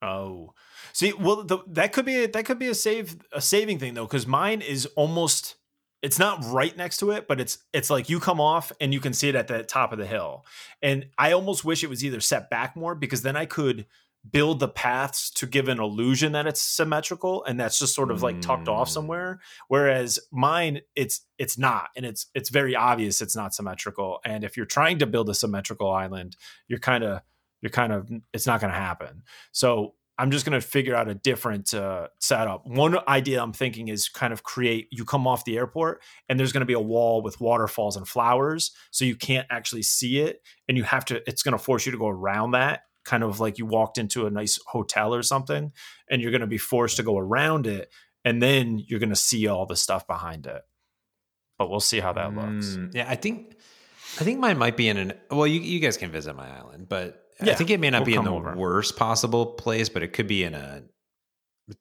Oh, 0.03 0.53
see, 0.93 1.13
well, 1.13 1.45
the, 1.45 1.59
that 1.69 1.93
could 1.93 2.05
be 2.05 2.25
a, 2.25 2.29
that 2.29 2.45
could 2.45 2.59
be 2.59 2.69
a 2.69 2.75
save 2.75 3.17
a 3.33 3.41
saving 3.41 3.79
thing 3.79 3.95
though, 3.95 4.05
because 4.05 4.27
mine 4.27 4.61
is 4.61 4.87
almost 4.97 5.57
it's 6.03 6.19
not 6.19 6.45
right 6.45 6.77
next 6.77 6.99
to 6.99 7.11
it, 7.11 7.27
but 7.27 7.41
it's 7.41 7.59
it's 7.73 7.91
like 7.91 8.09
you 8.09 8.21
come 8.21 8.41
off 8.41 8.71
and 8.81 8.93
you 8.93 9.01
can 9.01 9.13
see 9.13 9.29
it 9.29 9.35
at 9.35 9.49
the 9.49 9.63
top 9.63 9.93
of 9.93 9.99
the 9.99 10.07
hill. 10.07 10.45
And 10.83 11.07
I 11.19 11.33
almost 11.33 11.65
wish 11.65 11.83
it 11.83 11.91
was 11.91 12.05
either 12.05 12.21
set 12.21 12.51
back 12.51 12.77
more 12.77 12.95
because 12.95 13.23
then 13.23 13.37
I 13.37 13.47
could 13.47 13.87
build 14.31 14.61
the 14.61 14.69
paths 14.69 15.31
to 15.31 15.47
give 15.47 15.69
an 15.69 15.79
illusion 15.81 16.33
that 16.33 16.47
it's 16.47 16.61
symmetrical 16.61 17.45
and 17.45 17.59
that's 17.61 17.79
just 17.79 17.95
sort 17.95 18.11
of 18.11 18.23
like 18.23 18.41
tucked 18.41 18.69
off 18.69 18.89
mm. 18.89 18.93
somewhere 18.93 19.41
whereas 19.69 20.19
mine 20.33 20.81
it's 20.97 21.21
it's 21.39 21.57
not 21.57 21.91
and 21.97 22.05
it's 22.05 22.27
it's 22.35 22.51
very 22.51 22.75
obvious 22.75 23.21
it's 23.21 23.37
not 23.37 23.55
symmetrical 23.55 24.19
and 24.25 24.43
if 24.43 24.57
you're 24.57 24.67
trying 24.67 24.99
to 24.99 25.07
build 25.07 25.29
a 25.29 25.35
symmetrical 25.35 25.91
island 25.91 26.37
you're 26.67 26.79
kind 26.79 27.05
of 27.05 27.21
you're 27.61 27.71
kind 27.71 27.93
of 27.93 28.11
it's 28.33 28.47
not 28.47 28.61
going 28.61 28.73
to 28.73 28.79
happen 28.79 29.23
so 29.53 29.95
I'm 30.19 30.31
just 30.31 30.47
going 30.47 30.59
to 30.59 30.67
figure 30.67 30.95
out 30.95 31.09
a 31.09 31.15
different 31.15 31.75
uh, 31.75 32.09
setup. 32.21 32.67
One 32.67 32.99
idea 33.07 33.43
I'm 33.43 33.53
thinking 33.53 33.89
is 33.89 34.09
kind 34.09 34.33
of 34.33 34.43
create 34.43 34.89
you 34.91 35.05
come 35.05 35.27
off 35.27 35.45
the 35.45 35.57
airport 35.57 36.03
and 36.29 36.39
there's 36.39 36.53
going 36.53 36.63
to 36.63 36.67
be 36.67 36.73
a 36.73 36.81
wall 36.81 37.23
with 37.23 37.41
waterfalls 37.41 37.97
and 37.97 38.09
flowers 38.09 38.73
so 38.91 39.05
you 39.05 39.17
can't 39.17 39.47
actually 39.51 39.83
see 39.83 40.21
it 40.21 40.41
and 40.69 40.77
you 40.77 40.85
have 40.85 41.05
to 41.07 41.23
it's 41.29 41.43
going 41.43 41.53
to 41.53 41.63
force 41.63 41.85
you 41.85 41.93
to 41.93 41.99
go 41.99 42.09
around 42.09 42.53
that 42.53 42.83
kind 43.05 43.23
of 43.23 43.41
like 43.41 43.59
you 43.59 43.67
walked 43.67 43.99
into 43.99 44.27
a 44.27 44.31
nice 44.31 44.59
hotel 44.67 45.15
or 45.15 45.23
something 45.23 45.73
and 46.11 46.21
you're 46.21 46.33
going 46.33 46.41
to 46.41 46.47
be 46.47 46.59
forced 46.59 46.97
to 46.97 47.03
go 47.03 47.17
around 47.17 47.67
it 47.67 47.91
and 48.25 48.43
then 48.43 48.83
you're 48.89 48.99
going 48.99 49.11
to 49.11 49.17
see 49.17 49.47
all 49.47 49.67
the 49.67 49.77
stuff 49.77 50.07
behind 50.07 50.47
it. 50.47 50.63
But 51.59 51.71
we'll 51.71 51.81
see 51.81 52.01
how 52.01 52.13
that 52.15 52.35
looks. 52.35 52.77
Mm, 52.77 52.95
yeah, 52.95 53.07
I 53.09 53.15
think 53.15 53.57
I 54.21 54.25
think 54.25 54.41
mine 54.41 54.59
might 54.59 54.77
be 54.77 54.89
in 54.89 54.97
an 54.99 55.13
well 55.31 55.47
you 55.47 55.61
you 55.61 55.81
guys 55.81 55.97
can 55.97 56.11
visit 56.11 56.37
my 56.37 56.49
island, 56.59 56.89
but 56.89 57.26
yeah, 57.43 57.53
I 57.53 57.55
think 57.55 57.71
it 57.71 57.81
may 57.81 57.91
not 57.91 58.01
we'll 58.01 58.07
be 58.07 58.15
in 58.15 58.25
the 58.25 58.31
over. 58.31 58.55
worst 58.57 58.97
possible 58.97 59.47
place, 59.47 59.89
but 59.89 60.03
it 60.03 60.13
could 60.13 60.27
be 60.27 60.45
in 60.45 60.55
a. 60.55 60.83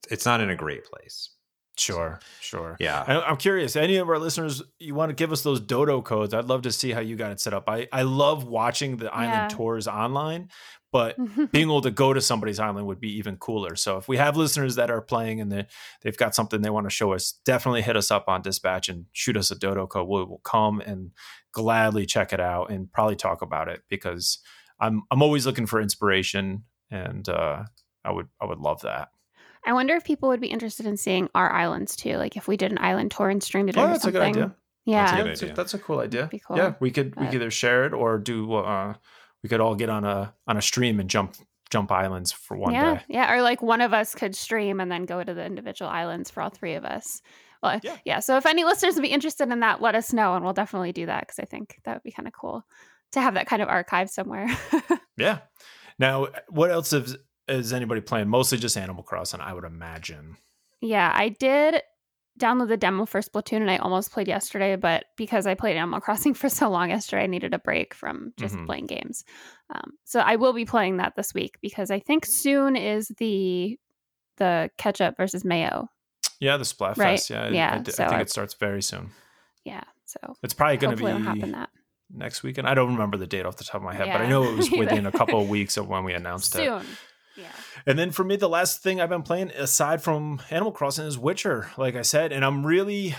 It's 0.10 0.26
not 0.26 0.42
in 0.42 0.50
a 0.50 0.56
great 0.56 0.86
place. 0.86 1.36
Sure, 1.78 2.20
sure. 2.40 2.78
Yeah. 2.80 3.04
I, 3.06 3.30
am 3.30 3.38
curious. 3.38 3.76
Any 3.76 3.98
of 3.98 4.08
our 4.10 4.18
listeners, 4.18 4.62
you 4.80 4.96
want 4.96 5.10
to 5.10 5.16
give 5.16 5.32
us 5.32 5.42
those 5.42 5.60
dodo 5.60 6.02
codes? 6.02 6.34
I'd 6.34 6.46
love 6.46 6.62
to 6.64 6.72
see 6.72 6.92
how 6.92 7.02
you 7.02 7.16
got 7.16 7.32
it 7.32 7.40
set 7.40 7.54
up. 7.54 7.66
I, 7.68 7.88
I 7.92 8.04
love 8.04 8.46
watching 8.46 8.98
the 8.98 9.14
island 9.14 9.52
yeah. 9.52 9.58
tours 9.58 9.88
online, 9.88 10.50
but 10.94 11.18
being 11.52 11.68
able 11.68 11.82
to 11.82 11.92
go 11.92 12.14
to 12.14 12.22
somebody's 12.22 12.60
island 12.60 12.88
would 12.88 13.02
be 13.02 13.18
even 13.18 13.36
cooler. 13.36 13.76
So 13.76 13.98
if 13.98 14.08
we 14.08 14.16
have 14.18 14.38
listeners 14.38 14.76
that 14.76 14.90
are 14.90 15.02
playing 15.02 15.42
and 15.42 15.52
they, 15.52 15.68
they've 16.02 16.18
got 16.18 16.34
something 16.34 16.62
they 16.62 16.70
want 16.70 16.86
to 16.86 16.92
show 16.92 17.12
us, 17.12 17.34
definitely 17.44 17.82
hit 17.82 17.98
us 17.98 18.10
up 18.10 18.30
on 18.30 18.42
dispatch 18.42 18.88
and 18.88 19.06
shoot 19.12 19.36
us 19.36 19.52
a 19.52 19.56
dodo 19.56 19.86
code. 19.86 20.08
We 20.08 20.24
will 20.24 20.42
come 20.46 20.80
and 20.80 21.12
gladly 21.52 22.06
check 22.06 22.32
it 22.32 22.40
out 22.40 22.72
and 22.72 22.92
probably 22.92 23.18
talk 23.18 23.42
about 23.42 23.68
it 23.68 23.82
because 23.90 24.40
I'm 24.80 25.04
I'm 25.12 25.22
always 25.22 25.46
looking 25.46 25.66
for 25.66 25.82
inspiration 25.82 26.64
and 26.92 27.28
uh, 27.28 27.64
I 28.04 28.12
would 28.12 28.28
I 28.42 28.46
would 28.46 28.60
love 28.60 28.82
that. 28.82 29.10
I 29.66 29.74
wonder 29.74 29.96
if 29.96 30.04
people 30.04 30.30
would 30.30 30.42
be 30.42 30.48
interested 30.48 30.86
in 30.86 30.96
seeing 30.96 31.30
our 31.34 31.52
islands 31.52 31.96
too. 31.96 32.18
Like 32.18 32.38
if 32.38 32.48
we 32.48 32.58
did 32.58 32.72
an 32.72 32.78
island 32.80 33.12
tour 33.12 33.30
and 33.30 33.42
streamed 33.42 33.70
it 33.70 33.78
oh, 33.78 33.88
that's 33.88 34.04
something. 34.04 34.22
A 34.22 34.32
good 34.32 34.44
idea. 34.44 34.56
Yeah, 34.86 35.24
that's 35.24 35.42
a, 35.42 35.46
that's 35.48 35.74
a, 35.74 35.80
cool 35.80 36.00
idea. 36.00 36.30
Cool. 36.48 36.58
Yeah, 36.58 36.76
we 36.80 36.92
could 36.92 37.16
but... 37.16 37.22
we 37.22 37.26
could 37.28 37.36
either 37.36 37.52
share 37.52 37.86
it 37.86 37.94
or 37.94 38.20
do. 38.20 38.54
Uh, 38.54 38.94
we 39.42 39.50
could 39.50 39.60
all 39.60 39.76
get 39.76 39.90
on 39.90 40.04
a 40.04 40.34
on 40.48 40.58
a 40.58 40.62
stream 40.62 41.00
and 41.00 41.10
jump 41.10 41.36
jump 41.72 41.92
islands 41.92 42.32
for 42.32 42.56
one 42.56 42.74
yeah, 42.74 42.96
day. 42.96 43.02
Yeah, 43.10 43.34
or 43.34 43.42
like 43.42 43.64
one 43.64 43.82
of 43.82 43.94
us 43.94 44.14
could 44.14 44.36
stream 44.36 44.80
and 44.80 44.92
then 44.92 45.06
go 45.06 45.24
to 45.24 45.34
the 45.34 45.44
individual 45.44 45.90
islands 45.90 46.30
for 46.30 46.44
all 46.44 46.52
three 46.52 46.76
of 46.76 46.86
us. 46.86 47.24
Well, 47.64 47.80
yeah. 47.82 47.98
yeah. 48.06 48.20
So 48.20 48.38
if 48.38 48.46
any 48.46 48.64
listeners 48.64 48.94
would 48.94 49.02
be 49.02 49.08
interested 49.08 49.50
in 49.50 49.62
that, 49.62 49.82
let 49.82 49.96
us 49.96 50.14
know, 50.14 50.36
and 50.36 50.44
we'll 50.44 50.54
definitely 50.54 50.92
do 50.92 51.08
that 51.08 51.22
because 51.22 51.40
I 51.40 51.46
think 51.46 51.80
that 51.84 51.96
would 51.96 52.04
be 52.04 52.12
kind 52.12 52.28
of 52.28 52.34
cool 52.34 52.64
to 53.16 53.22
have 53.22 53.34
that 53.34 53.48
kind 53.48 53.62
of 53.62 53.68
archive 53.68 54.10
somewhere. 54.10 54.48
yeah. 55.18 55.40
Now, 55.98 56.28
what 56.50 56.70
else 56.70 56.94
is, 56.94 57.18
is 57.48 57.74
anybody 57.74 58.02
playing? 58.02 58.28
Mostly 58.28 58.58
just 58.58 58.78
Animal 58.78 59.04
Crossing, 59.04 59.42
I 59.42 59.54
would 59.54 59.64
imagine. 59.64 60.38
Yeah, 60.82 61.12
I 61.14 61.30
did 61.30 61.82
download 62.38 62.68
the 62.68 62.78
demo 62.78 63.06
for 63.06 63.22
Splatoon 63.22 63.62
and 63.62 63.72
I 63.72 63.78
almost 63.78 64.12
played 64.12 64.28
yesterday, 64.28 64.76
but 64.76 65.06
because 65.16 65.48
I 65.48 65.54
played 65.54 65.78
Animal 65.78 66.02
Crossing 66.02 66.34
for 66.34 66.50
so 66.50 66.70
long 66.70 66.90
yesterday, 66.90 67.24
I 67.24 67.28
needed 67.28 67.54
a 67.54 67.60
break 67.60 67.94
from 67.94 68.34
just 68.38 68.56
mm-hmm. 68.56 68.66
playing 68.66 68.88
games. 68.88 69.24
Um, 69.74 69.94
so 70.04 70.20
I 70.20 70.36
will 70.36 70.54
be 70.54 70.66
playing 70.66 70.98
that 70.98 71.16
this 71.16 71.34
week 71.34 71.58
because 71.62 71.90
I 71.90 72.00
think 72.00 72.26
soon 72.26 72.76
is 72.76 73.12
the 73.18 73.80
the 74.38 74.70
ketchup 74.78 75.16
versus 75.16 75.46
mayo. 75.46 75.88
Yeah, 76.42 76.58
the 76.58 76.66
Splatfest. 76.66 76.98
Right? 76.98 77.30
Yeah, 77.30 77.48
yeah. 77.48 77.74
I, 77.76 77.78
I, 77.80 77.84
so 77.90 78.04
I 78.04 78.10
think 78.10 78.22
it 78.24 78.30
starts 78.30 78.54
very 78.54 78.82
soon. 78.82 79.12
Yeah, 79.64 79.84
so 80.04 80.20
it's 80.44 80.54
probably 80.54 80.76
going 80.76 80.98
to 80.98 81.04
be 81.04 81.10
happen 81.10 81.54
that 81.54 81.70
next 82.16 82.44
weekend. 82.44 82.68
I 82.68 82.74
don't 82.74 82.94
remember 82.94 83.18
the 83.18 83.28
date 83.28 83.46
off 83.46 83.58
the 83.58 83.64
top 83.64 83.76
of 83.76 83.84
my 83.84 83.94
head, 83.94 84.08
yeah. 84.08 84.18
but 84.18 84.26
I 84.26 84.30
know 84.30 84.44
it 84.44 84.56
was 84.56 84.72
within 84.78 85.06
a 85.06 85.12
couple 85.12 85.42
of 85.42 85.50
weeks 85.50 85.78
of 85.78 85.88
when 85.88 86.04
we 86.04 86.14
announced 86.14 86.54
Soon. 86.54 86.82
it. 86.82 86.86
Yeah. 87.38 87.52
And 87.86 88.00
then 88.00 88.12
for 88.12 88.24
me, 88.24 88.38
the 88.38 88.50
last 88.50 88.82
thing 88.82 89.02
I've 89.02 89.10
been 89.10 89.24
playing 89.24 89.52
aside 89.52 90.02
from 90.02 90.42
Animal 90.50 90.72
Crossing 90.72 91.06
is 91.06 91.18
Witcher, 91.18 91.70
like 91.78 91.96
I 91.96 92.02
said, 92.02 92.32
and 92.32 92.46
I'm 92.46 92.66
really, 92.66 93.16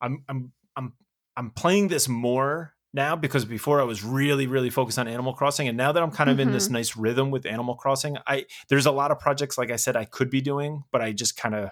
I'm, 0.00 0.24
I'm, 0.28 0.52
I'm, 0.76 0.92
I'm 1.36 1.50
playing 1.50 1.88
this 1.88 2.08
more 2.08 2.74
now 2.94 3.16
because 3.16 3.44
before 3.44 3.80
I 3.80 3.84
was 3.84 4.04
really, 4.04 4.46
really 4.46 4.70
focused 4.70 4.98
on 4.98 5.08
Animal 5.08 5.32
Crossing, 5.32 5.66
and 5.66 5.76
now 5.76 5.92
that 5.92 6.02
I'm 6.02 6.12
kind 6.12 6.30
of 6.30 6.36
mm-hmm. 6.36 6.48
in 6.48 6.52
this 6.52 6.66
mm-hmm. 6.66 6.74
nice 6.74 6.96
rhythm 6.96 7.30
with 7.30 7.46
Animal 7.46 7.74
Crossing, 7.74 8.16
I 8.26 8.46
there's 8.68 8.86
a 8.86 8.92
lot 8.92 9.10
of 9.10 9.18
projects, 9.18 9.58
like 9.58 9.70
I 9.70 9.76
said, 9.76 9.96
I 9.96 10.04
could 10.04 10.30
be 10.30 10.40
doing, 10.40 10.84
but 10.92 11.00
I 11.00 11.12
just 11.12 11.36
kind 11.36 11.54
of 11.54 11.70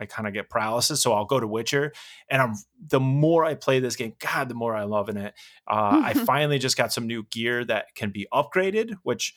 I 0.00 0.06
kind 0.06 0.26
of 0.28 0.34
get 0.34 0.50
paralysis. 0.50 1.02
So 1.02 1.12
I'll 1.12 1.24
go 1.24 1.40
to 1.40 1.46
Witcher, 1.46 1.92
and 2.30 2.42
I'm 2.42 2.54
the 2.86 3.00
more 3.00 3.44
I 3.44 3.54
play 3.54 3.80
this 3.80 3.96
game, 3.96 4.14
God, 4.18 4.48
the 4.48 4.54
more 4.54 4.74
I 4.74 4.84
love 4.84 5.08
in 5.08 5.16
it. 5.16 5.34
Uh, 5.66 6.02
I 6.04 6.12
finally 6.26 6.58
just 6.58 6.76
got 6.76 6.92
some 6.92 7.06
new 7.06 7.24
gear 7.24 7.64
that 7.64 7.94
can 7.94 8.10
be 8.10 8.26
upgraded, 8.32 8.94
which 9.02 9.34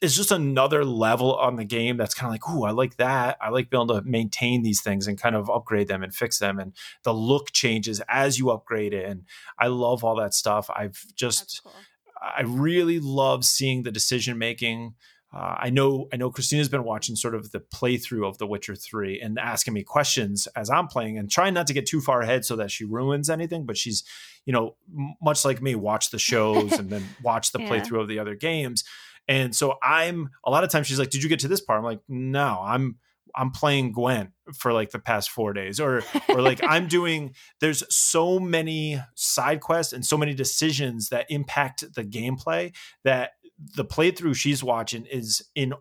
is 0.00 0.16
just 0.16 0.30
another 0.30 0.84
level 0.84 1.34
on 1.34 1.56
the 1.56 1.64
game. 1.64 1.96
That's 1.96 2.14
kind 2.14 2.28
of 2.28 2.32
like, 2.32 2.48
ooh, 2.48 2.64
I 2.64 2.70
like 2.70 2.96
that. 2.96 3.36
I 3.40 3.50
like 3.50 3.68
being 3.68 3.82
able 3.82 4.00
to 4.00 4.08
maintain 4.08 4.62
these 4.62 4.80
things 4.80 5.06
and 5.06 5.20
kind 5.20 5.36
of 5.36 5.50
upgrade 5.50 5.88
them 5.88 6.02
and 6.02 6.14
fix 6.14 6.38
them, 6.38 6.58
and 6.58 6.72
the 7.02 7.14
look 7.14 7.52
changes 7.52 8.00
as 8.08 8.38
you 8.38 8.50
upgrade 8.50 8.94
it. 8.94 9.06
And 9.06 9.24
I 9.58 9.68
love 9.68 10.04
all 10.04 10.16
that 10.16 10.34
stuff. 10.34 10.70
I've 10.74 11.04
just, 11.14 11.62
cool. 11.62 11.72
I 12.20 12.42
really 12.42 12.98
love 13.00 13.44
seeing 13.44 13.82
the 13.82 13.92
decision 13.92 14.38
making 14.38 14.94
uh, 15.36 15.54
I 15.58 15.68
know 15.68 16.08
I 16.12 16.16
know 16.16 16.30
Christina's 16.30 16.70
been 16.70 16.84
watching 16.84 17.14
sort 17.14 17.34
of 17.34 17.50
the 17.50 17.60
playthrough 17.60 18.26
of 18.26 18.38
The 18.38 18.46
Witcher 18.46 18.74
3 18.74 19.20
and 19.20 19.38
asking 19.38 19.74
me 19.74 19.82
questions 19.82 20.48
as 20.56 20.70
I'm 20.70 20.86
playing 20.86 21.18
and 21.18 21.30
trying 21.30 21.52
not 21.52 21.66
to 21.66 21.74
get 21.74 21.84
too 21.84 22.00
far 22.00 22.22
ahead 22.22 22.46
so 22.46 22.56
that 22.56 22.70
she 22.70 22.84
ruins 22.84 23.28
anything, 23.28 23.66
but 23.66 23.76
she's, 23.76 24.02
you 24.46 24.54
know, 24.54 24.76
much 25.20 25.44
like 25.44 25.60
me, 25.60 25.74
watch 25.74 26.10
the 26.10 26.18
shows 26.18 26.72
and 26.72 26.88
then 26.88 27.04
watch 27.22 27.52
the 27.52 27.60
yeah. 27.60 27.68
playthrough 27.68 28.00
of 28.00 28.08
the 28.08 28.18
other 28.18 28.34
games. 28.34 28.82
And 29.28 29.54
so 29.54 29.74
I'm 29.82 30.30
a 30.42 30.50
lot 30.50 30.64
of 30.64 30.70
times 30.70 30.86
she's 30.86 30.98
like, 30.98 31.10
"Did 31.10 31.22
you 31.22 31.28
get 31.28 31.40
to 31.40 31.48
this 31.48 31.60
part?" 31.60 31.78
I'm 31.78 31.84
like, 31.84 32.00
"No, 32.08 32.58
I'm 32.62 32.96
I'm 33.34 33.50
playing 33.50 33.92
Gwent 33.92 34.30
for 34.54 34.72
like 34.72 34.90
the 34.90 34.98
past 34.98 35.28
four 35.28 35.52
days, 35.52 35.80
or 35.80 36.02
or 36.30 36.40
like 36.40 36.60
I'm 36.62 36.86
doing. 36.88 37.34
There's 37.60 37.82
so 37.94 38.38
many 38.38 39.02
side 39.16 39.60
quests 39.60 39.92
and 39.92 40.06
so 40.06 40.16
many 40.16 40.32
decisions 40.32 41.10
that 41.10 41.26
impact 41.28 41.84
the 41.94 42.04
gameplay 42.04 42.74
that 43.04 43.32
the 43.58 43.84
playthrough 43.84 44.36
she's 44.36 44.62
watching 44.62 45.06
is 45.06 45.42
in 45.54 45.74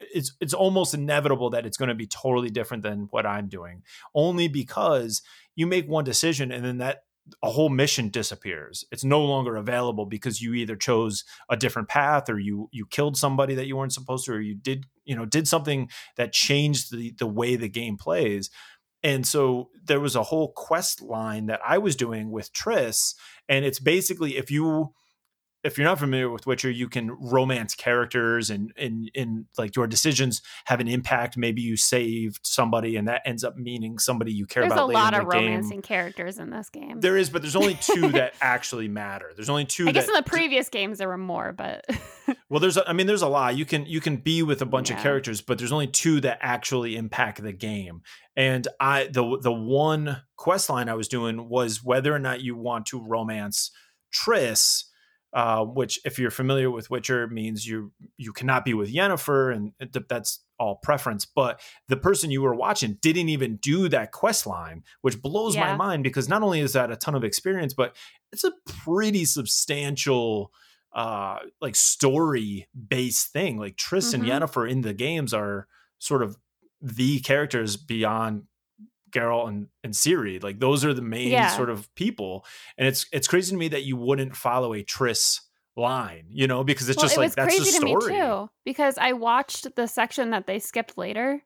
it's 0.00 0.34
it's 0.40 0.54
almost 0.54 0.94
inevitable 0.94 1.50
that 1.50 1.66
it's 1.66 1.76
going 1.76 1.88
to 1.88 1.94
be 1.94 2.06
totally 2.06 2.50
different 2.50 2.82
than 2.82 3.08
what 3.10 3.26
I'm 3.26 3.48
doing 3.48 3.82
only 4.14 4.48
because 4.48 5.22
you 5.54 5.66
make 5.66 5.88
one 5.88 6.04
decision 6.04 6.50
and 6.50 6.64
then 6.64 6.78
that 6.78 7.02
a 7.42 7.50
whole 7.50 7.70
mission 7.70 8.10
disappears. 8.10 8.84
It's 8.90 9.04
no 9.04 9.20
longer 9.22 9.56
available 9.56 10.04
because 10.04 10.42
you 10.42 10.52
either 10.54 10.76
chose 10.76 11.24
a 11.48 11.56
different 11.56 11.88
path 11.88 12.28
or 12.28 12.38
you 12.38 12.68
you 12.72 12.86
killed 12.86 13.16
somebody 13.16 13.54
that 13.54 13.66
you 13.66 13.76
weren't 13.76 13.94
supposed 13.94 14.26
to 14.26 14.32
or 14.32 14.40
you 14.40 14.54
did 14.54 14.86
you 15.04 15.16
know 15.16 15.24
did 15.24 15.48
something 15.48 15.88
that 16.16 16.32
changed 16.32 16.92
the 16.92 17.14
the 17.18 17.26
way 17.26 17.56
the 17.56 17.68
game 17.68 17.96
plays. 17.96 18.50
And 19.02 19.26
so 19.26 19.70
there 19.84 20.00
was 20.00 20.16
a 20.16 20.22
whole 20.22 20.52
quest 20.52 21.02
line 21.02 21.46
that 21.46 21.60
I 21.66 21.76
was 21.78 21.96
doing 21.96 22.30
with 22.30 22.52
Triss 22.52 23.14
and 23.48 23.64
it's 23.64 23.80
basically 23.80 24.36
if 24.36 24.50
you 24.50 24.92
if 25.64 25.78
you're 25.78 25.86
not 25.86 25.98
familiar 25.98 26.28
with 26.28 26.46
Witcher, 26.46 26.70
you 26.70 26.88
can 26.88 27.10
romance 27.10 27.74
characters 27.74 28.50
and 28.50 28.72
and 28.76 29.10
and 29.14 29.46
like 29.56 29.74
your 29.74 29.86
decisions 29.86 30.42
have 30.66 30.78
an 30.78 30.88
impact. 30.88 31.38
Maybe 31.38 31.62
you 31.62 31.76
saved 31.76 32.40
somebody, 32.42 32.96
and 32.96 33.08
that 33.08 33.22
ends 33.24 33.42
up 33.42 33.56
meaning 33.56 33.98
somebody 33.98 34.32
you 34.32 34.46
care 34.46 34.62
there's 34.62 34.74
about. 34.74 34.88
There's 34.88 34.98
a 34.98 35.02
lot 35.02 35.14
of 35.14 35.26
romancing 35.26 35.78
game. 35.78 35.82
characters 35.82 36.38
in 36.38 36.50
this 36.50 36.68
game. 36.68 37.00
There 37.00 37.16
is, 37.16 37.30
but 37.30 37.40
there's 37.40 37.56
only 37.56 37.78
two 37.80 38.08
that 38.12 38.34
actually 38.42 38.88
matter. 38.88 39.32
There's 39.34 39.48
only 39.48 39.64
two. 39.64 39.88
I 39.88 39.92
guess 39.92 40.06
that, 40.06 40.12
in 40.12 40.22
the 40.22 40.30
previous 40.30 40.68
games 40.68 40.98
there 40.98 41.08
were 41.08 41.16
more, 41.16 41.52
but 41.52 41.86
well, 42.50 42.60
there's 42.60 42.76
a, 42.76 42.88
I 42.88 42.92
mean, 42.92 43.06
there's 43.06 43.22
a 43.22 43.28
lot. 43.28 43.56
You 43.56 43.64
can 43.64 43.86
you 43.86 44.02
can 44.02 44.18
be 44.18 44.42
with 44.42 44.60
a 44.60 44.66
bunch 44.66 44.90
yeah. 44.90 44.96
of 44.96 45.02
characters, 45.02 45.40
but 45.40 45.56
there's 45.56 45.72
only 45.72 45.86
two 45.86 46.20
that 46.20 46.38
actually 46.42 46.96
impact 46.96 47.42
the 47.42 47.52
game. 47.52 48.02
And 48.36 48.68
I 48.78 49.06
the 49.06 49.38
the 49.40 49.52
one 49.52 50.22
quest 50.36 50.68
line 50.68 50.90
I 50.90 50.94
was 50.94 51.08
doing 51.08 51.48
was 51.48 51.82
whether 51.82 52.14
or 52.14 52.18
not 52.18 52.42
you 52.42 52.54
want 52.54 52.84
to 52.86 53.02
romance 53.02 53.70
Triss 54.12 54.84
uh, 55.34 55.64
which, 55.64 55.98
if 56.04 56.16
you're 56.16 56.30
familiar 56.30 56.70
with 56.70 56.90
Witcher, 56.90 57.26
means 57.26 57.66
you 57.66 57.92
you 58.16 58.32
cannot 58.32 58.64
be 58.64 58.72
with 58.72 58.94
Yennefer, 58.94 59.52
and 59.52 59.72
that's 60.08 60.44
all 60.60 60.76
preference. 60.76 61.24
But 61.24 61.60
the 61.88 61.96
person 61.96 62.30
you 62.30 62.40
were 62.40 62.54
watching 62.54 62.98
didn't 63.02 63.28
even 63.28 63.56
do 63.56 63.88
that 63.88 64.12
quest 64.12 64.46
line, 64.46 64.84
which 65.00 65.20
blows 65.20 65.56
yeah. 65.56 65.72
my 65.72 65.76
mind 65.76 66.04
because 66.04 66.28
not 66.28 66.42
only 66.42 66.60
is 66.60 66.74
that 66.74 66.92
a 66.92 66.96
ton 66.96 67.16
of 67.16 67.24
experience, 67.24 67.74
but 67.74 67.96
it's 68.32 68.44
a 68.44 68.52
pretty 68.66 69.24
substantial 69.24 70.52
uh 70.92 71.38
like 71.60 71.74
story 71.74 72.68
based 72.88 73.32
thing 73.32 73.58
like 73.58 73.74
Triss 73.74 74.14
mm-hmm. 74.14 74.30
and 74.30 74.42
Yennefer 74.42 74.70
in 74.70 74.82
the 74.82 74.94
games 74.94 75.34
are 75.34 75.66
sort 75.98 76.22
of 76.22 76.36
the 76.80 77.18
characters 77.18 77.76
beyond 77.76 78.44
Geralt 79.14 79.48
and, 79.48 79.68
and 79.82 79.92
Ciri. 79.94 80.42
Like 80.42 80.58
those 80.58 80.84
are 80.84 80.92
the 80.92 81.02
main 81.02 81.30
yeah. 81.30 81.48
sort 81.48 81.70
of 81.70 81.92
people. 81.94 82.44
And 82.76 82.86
it's 82.88 83.06
it's 83.12 83.28
crazy 83.28 83.52
to 83.52 83.56
me 83.56 83.68
that 83.68 83.84
you 83.84 83.96
wouldn't 83.96 84.36
follow 84.36 84.74
a 84.74 84.82
Triss 84.82 85.40
line, 85.76 86.26
you 86.28 86.46
know, 86.46 86.64
because 86.64 86.88
it's 86.88 86.96
well, 86.98 87.04
just 87.04 87.16
it 87.16 87.20
like 87.20 87.34
that's 87.34 87.58
the 87.58 87.64
story. 87.64 88.00
To 88.00 88.08
me 88.08 88.16
too. 88.16 88.50
Because 88.64 88.98
I 88.98 89.12
watched 89.12 89.74
the 89.76 89.86
section 89.86 90.30
that 90.30 90.46
they 90.46 90.58
skipped 90.58 90.98
later 90.98 91.42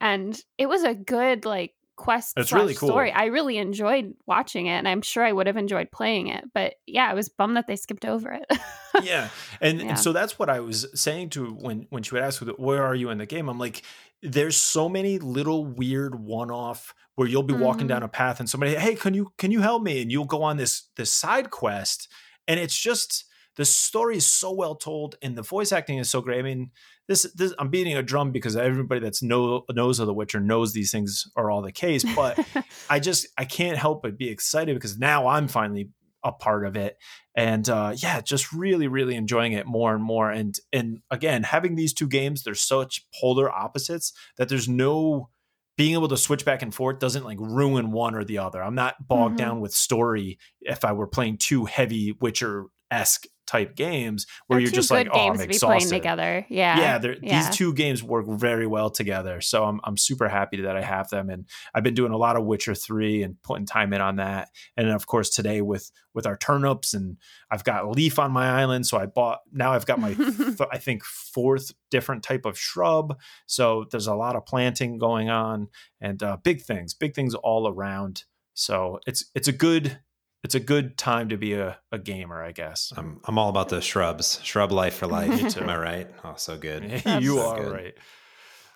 and 0.00 0.40
it 0.58 0.68
was 0.68 0.82
a 0.82 0.94
good 0.94 1.44
like 1.44 1.74
quest 2.00 2.32
it's 2.38 2.52
really 2.52 2.74
cool. 2.74 2.88
story. 2.88 3.12
I 3.12 3.26
really 3.26 3.58
enjoyed 3.58 4.14
watching 4.26 4.66
it 4.66 4.78
and 4.78 4.88
I'm 4.88 5.02
sure 5.02 5.22
I 5.22 5.32
would 5.32 5.46
have 5.46 5.58
enjoyed 5.58 5.92
playing 5.92 6.28
it. 6.28 6.44
But 6.54 6.74
yeah, 6.86 7.06
I 7.08 7.12
was 7.12 7.28
bummed 7.28 7.58
that 7.58 7.66
they 7.66 7.76
skipped 7.76 8.06
over 8.06 8.32
it. 8.32 8.46
yeah. 9.02 9.28
And 9.60 9.80
yeah. 9.80 9.88
and 9.90 9.98
so 9.98 10.12
that's 10.12 10.38
what 10.38 10.48
I 10.48 10.60
was 10.60 10.86
saying 10.94 11.30
to 11.30 11.46
when 11.46 11.86
when 11.90 12.02
she 12.02 12.14
would 12.14 12.24
ask 12.24 12.40
where 12.40 12.82
are 12.82 12.94
you 12.94 13.10
in 13.10 13.18
the 13.18 13.26
game? 13.26 13.50
I'm 13.50 13.58
like, 13.58 13.82
there's 14.22 14.56
so 14.56 14.88
many 14.88 15.18
little 15.18 15.66
weird 15.66 16.18
one-off 16.18 16.94
where 17.16 17.28
you'll 17.28 17.42
be 17.42 17.52
mm-hmm. 17.52 17.64
walking 17.64 17.86
down 17.86 18.02
a 18.02 18.08
path 18.08 18.40
and 18.40 18.48
somebody 18.48 18.74
hey 18.74 18.94
can 18.94 19.14
you 19.14 19.32
can 19.36 19.50
you 19.50 19.60
help 19.60 19.82
me 19.82 20.00
and 20.02 20.10
you'll 20.10 20.24
go 20.24 20.42
on 20.42 20.56
this 20.56 20.88
this 20.96 21.12
side 21.12 21.50
quest 21.50 22.08
and 22.48 22.58
it's 22.58 22.76
just 22.76 23.26
the 23.56 23.64
story 23.64 24.16
is 24.16 24.26
so 24.26 24.52
well 24.52 24.74
told 24.74 25.16
and 25.22 25.36
the 25.36 25.42
voice 25.42 25.72
acting 25.72 25.98
is 25.98 26.08
so 26.08 26.20
great 26.20 26.38
i 26.38 26.42
mean 26.42 26.70
this, 27.10 27.24
this 27.34 27.52
i'm 27.58 27.70
beating 27.70 27.96
a 27.96 28.02
drum 28.02 28.30
because 28.30 28.56
everybody 28.56 29.00
that's 29.00 29.20
know, 29.20 29.64
knows 29.68 29.98
of 29.98 30.06
the 30.06 30.14
witcher 30.14 30.38
knows 30.38 30.72
these 30.72 30.92
things 30.92 31.28
are 31.34 31.50
all 31.50 31.60
the 31.60 31.72
case 31.72 32.04
but 32.14 32.38
i 32.90 33.00
just 33.00 33.26
i 33.36 33.44
can't 33.44 33.76
help 33.76 34.02
but 34.02 34.16
be 34.16 34.28
excited 34.28 34.74
because 34.74 34.96
now 34.96 35.26
i'm 35.26 35.48
finally 35.48 35.90
a 36.22 36.30
part 36.30 36.64
of 36.64 36.76
it 36.76 36.98
and 37.34 37.68
uh, 37.68 37.92
yeah 37.96 38.20
just 38.20 38.52
really 38.52 38.86
really 38.86 39.16
enjoying 39.16 39.52
it 39.52 39.66
more 39.66 39.92
and 39.92 40.04
more 40.04 40.30
and 40.30 40.60
and 40.72 41.00
again 41.10 41.42
having 41.42 41.74
these 41.74 41.92
two 41.92 42.06
games 42.06 42.44
they're 42.44 42.54
such 42.54 43.06
polar 43.18 43.50
opposites 43.50 44.12
that 44.36 44.48
there's 44.48 44.68
no 44.68 45.28
being 45.76 45.94
able 45.94 46.08
to 46.08 46.16
switch 46.16 46.44
back 46.44 46.60
and 46.60 46.74
forth 46.74 46.98
doesn't 46.98 47.24
like 47.24 47.38
ruin 47.40 47.90
one 47.90 48.14
or 48.14 48.22
the 48.22 48.36
other. 48.36 48.62
I'm 48.62 48.74
not 48.74 49.08
bogged 49.08 49.38
mm-hmm. 49.38 49.48
down 49.48 49.60
with 49.60 49.72
story 49.72 50.38
if 50.60 50.84
I 50.84 50.92
were 50.92 51.06
playing 51.06 51.38
two 51.38 51.64
heavy 51.64 52.12
Witcher 52.20 52.66
esque 52.90 53.24
type 53.50 53.74
games 53.74 54.26
where 54.46 54.58
They're 54.58 54.62
you're 54.62 54.72
just 54.72 54.90
like, 54.90 55.08
oh, 55.12 55.30
I'm 55.30 55.40
exhausted. 55.40 55.90
together. 55.90 56.46
Yeah. 56.48 56.78
Yeah, 56.78 57.14
yeah. 57.20 57.42
These 57.42 57.56
two 57.56 57.74
games 57.74 58.02
work 58.02 58.26
very 58.28 58.66
well 58.66 58.90
together. 58.90 59.40
So 59.40 59.64
I'm, 59.64 59.80
I'm 59.82 59.96
super 59.96 60.28
happy 60.28 60.60
that 60.62 60.76
I 60.76 60.82
have 60.82 61.10
them. 61.10 61.30
And 61.30 61.46
I've 61.74 61.82
been 61.82 61.94
doing 61.94 62.12
a 62.12 62.16
lot 62.16 62.36
of 62.36 62.44
Witcher 62.44 62.74
3 62.74 63.24
and 63.24 63.42
putting 63.42 63.66
time 63.66 63.92
in 63.92 64.00
on 64.00 64.16
that. 64.16 64.50
And 64.76 64.88
of 64.88 65.06
course, 65.06 65.30
today 65.30 65.60
with 65.62 65.90
with 66.12 66.26
our 66.26 66.36
turnips 66.36 66.92
and 66.92 67.16
I've 67.50 67.62
got 67.62 67.88
Leif 67.88 68.18
on 68.18 68.32
my 68.32 68.48
island. 68.60 68.86
So 68.86 68.98
I 68.98 69.06
bought, 69.06 69.40
now 69.52 69.72
I've 69.72 69.86
got 69.86 70.00
my, 70.00 70.14
th- 70.14 70.58
I 70.72 70.78
think, 70.78 71.04
fourth 71.04 71.72
different 71.88 72.24
type 72.24 72.44
of 72.46 72.58
shrub. 72.58 73.16
So 73.46 73.86
there's 73.92 74.08
a 74.08 74.14
lot 74.14 74.34
of 74.34 74.44
planting 74.44 74.98
going 74.98 75.30
on 75.30 75.68
and 76.00 76.20
uh, 76.20 76.38
big 76.42 76.62
things, 76.62 76.94
big 76.94 77.14
things 77.14 77.34
all 77.36 77.68
around. 77.68 78.24
So 78.54 78.98
it's 79.06 79.24
it's 79.34 79.48
a 79.48 79.52
good 79.52 80.00
it's 80.42 80.54
a 80.54 80.60
good 80.60 80.96
time 80.96 81.28
to 81.28 81.36
be 81.36 81.54
a, 81.54 81.78
a 81.92 81.98
gamer, 81.98 82.42
I 82.42 82.52
guess. 82.52 82.92
I'm 82.96 83.20
I'm 83.24 83.38
all 83.38 83.48
about 83.48 83.68
the 83.68 83.80
shrubs, 83.80 84.40
shrub 84.42 84.72
life 84.72 84.94
for 84.94 85.06
life. 85.06 85.56
Am 85.56 85.68
I 85.68 85.76
right? 85.76 86.06
Oh, 86.24 86.34
so 86.36 86.56
good. 86.56 86.84
you 87.20 87.36
so 87.36 87.48
are 87.48 87.62
good. 87.62 87.72
right. 87.72 87.94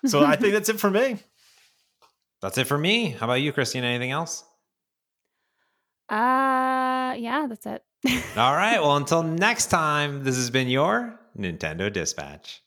So 0.05 0.23
I 0.23 0.35
think 0.35 0.53
that's 0.53 0.69
it 0.69 0.79
for 0.79 0.91
me. 0.91 1.19
That's 2.41 2.59
it 2.59 2.65
for 2.65 2.77
me. 2.77 3.09
How 3.09 3.25
about 3.25 3.41
you, 3.41 3.51
Christine? 3.51 3.83
Anything 3.83 4.11
else? 4.11 4.43
Uh, 6.09 7.15
yeah, 7.17 7.47
that's 7.49 7.65
it. 7.65 7.83
all 8.37 8.53
right. 8.53 8.79
Well, 8.79 8.97
until 8.97 9.23
next 9.23 9.67
time, 9.67 10.23
this 10.23 10.35
has 10.35 10.51
been 10.51 10.67
your 10.67 11.19
Nintendo 11.35 11.91
Dispatch. 11.91 12.61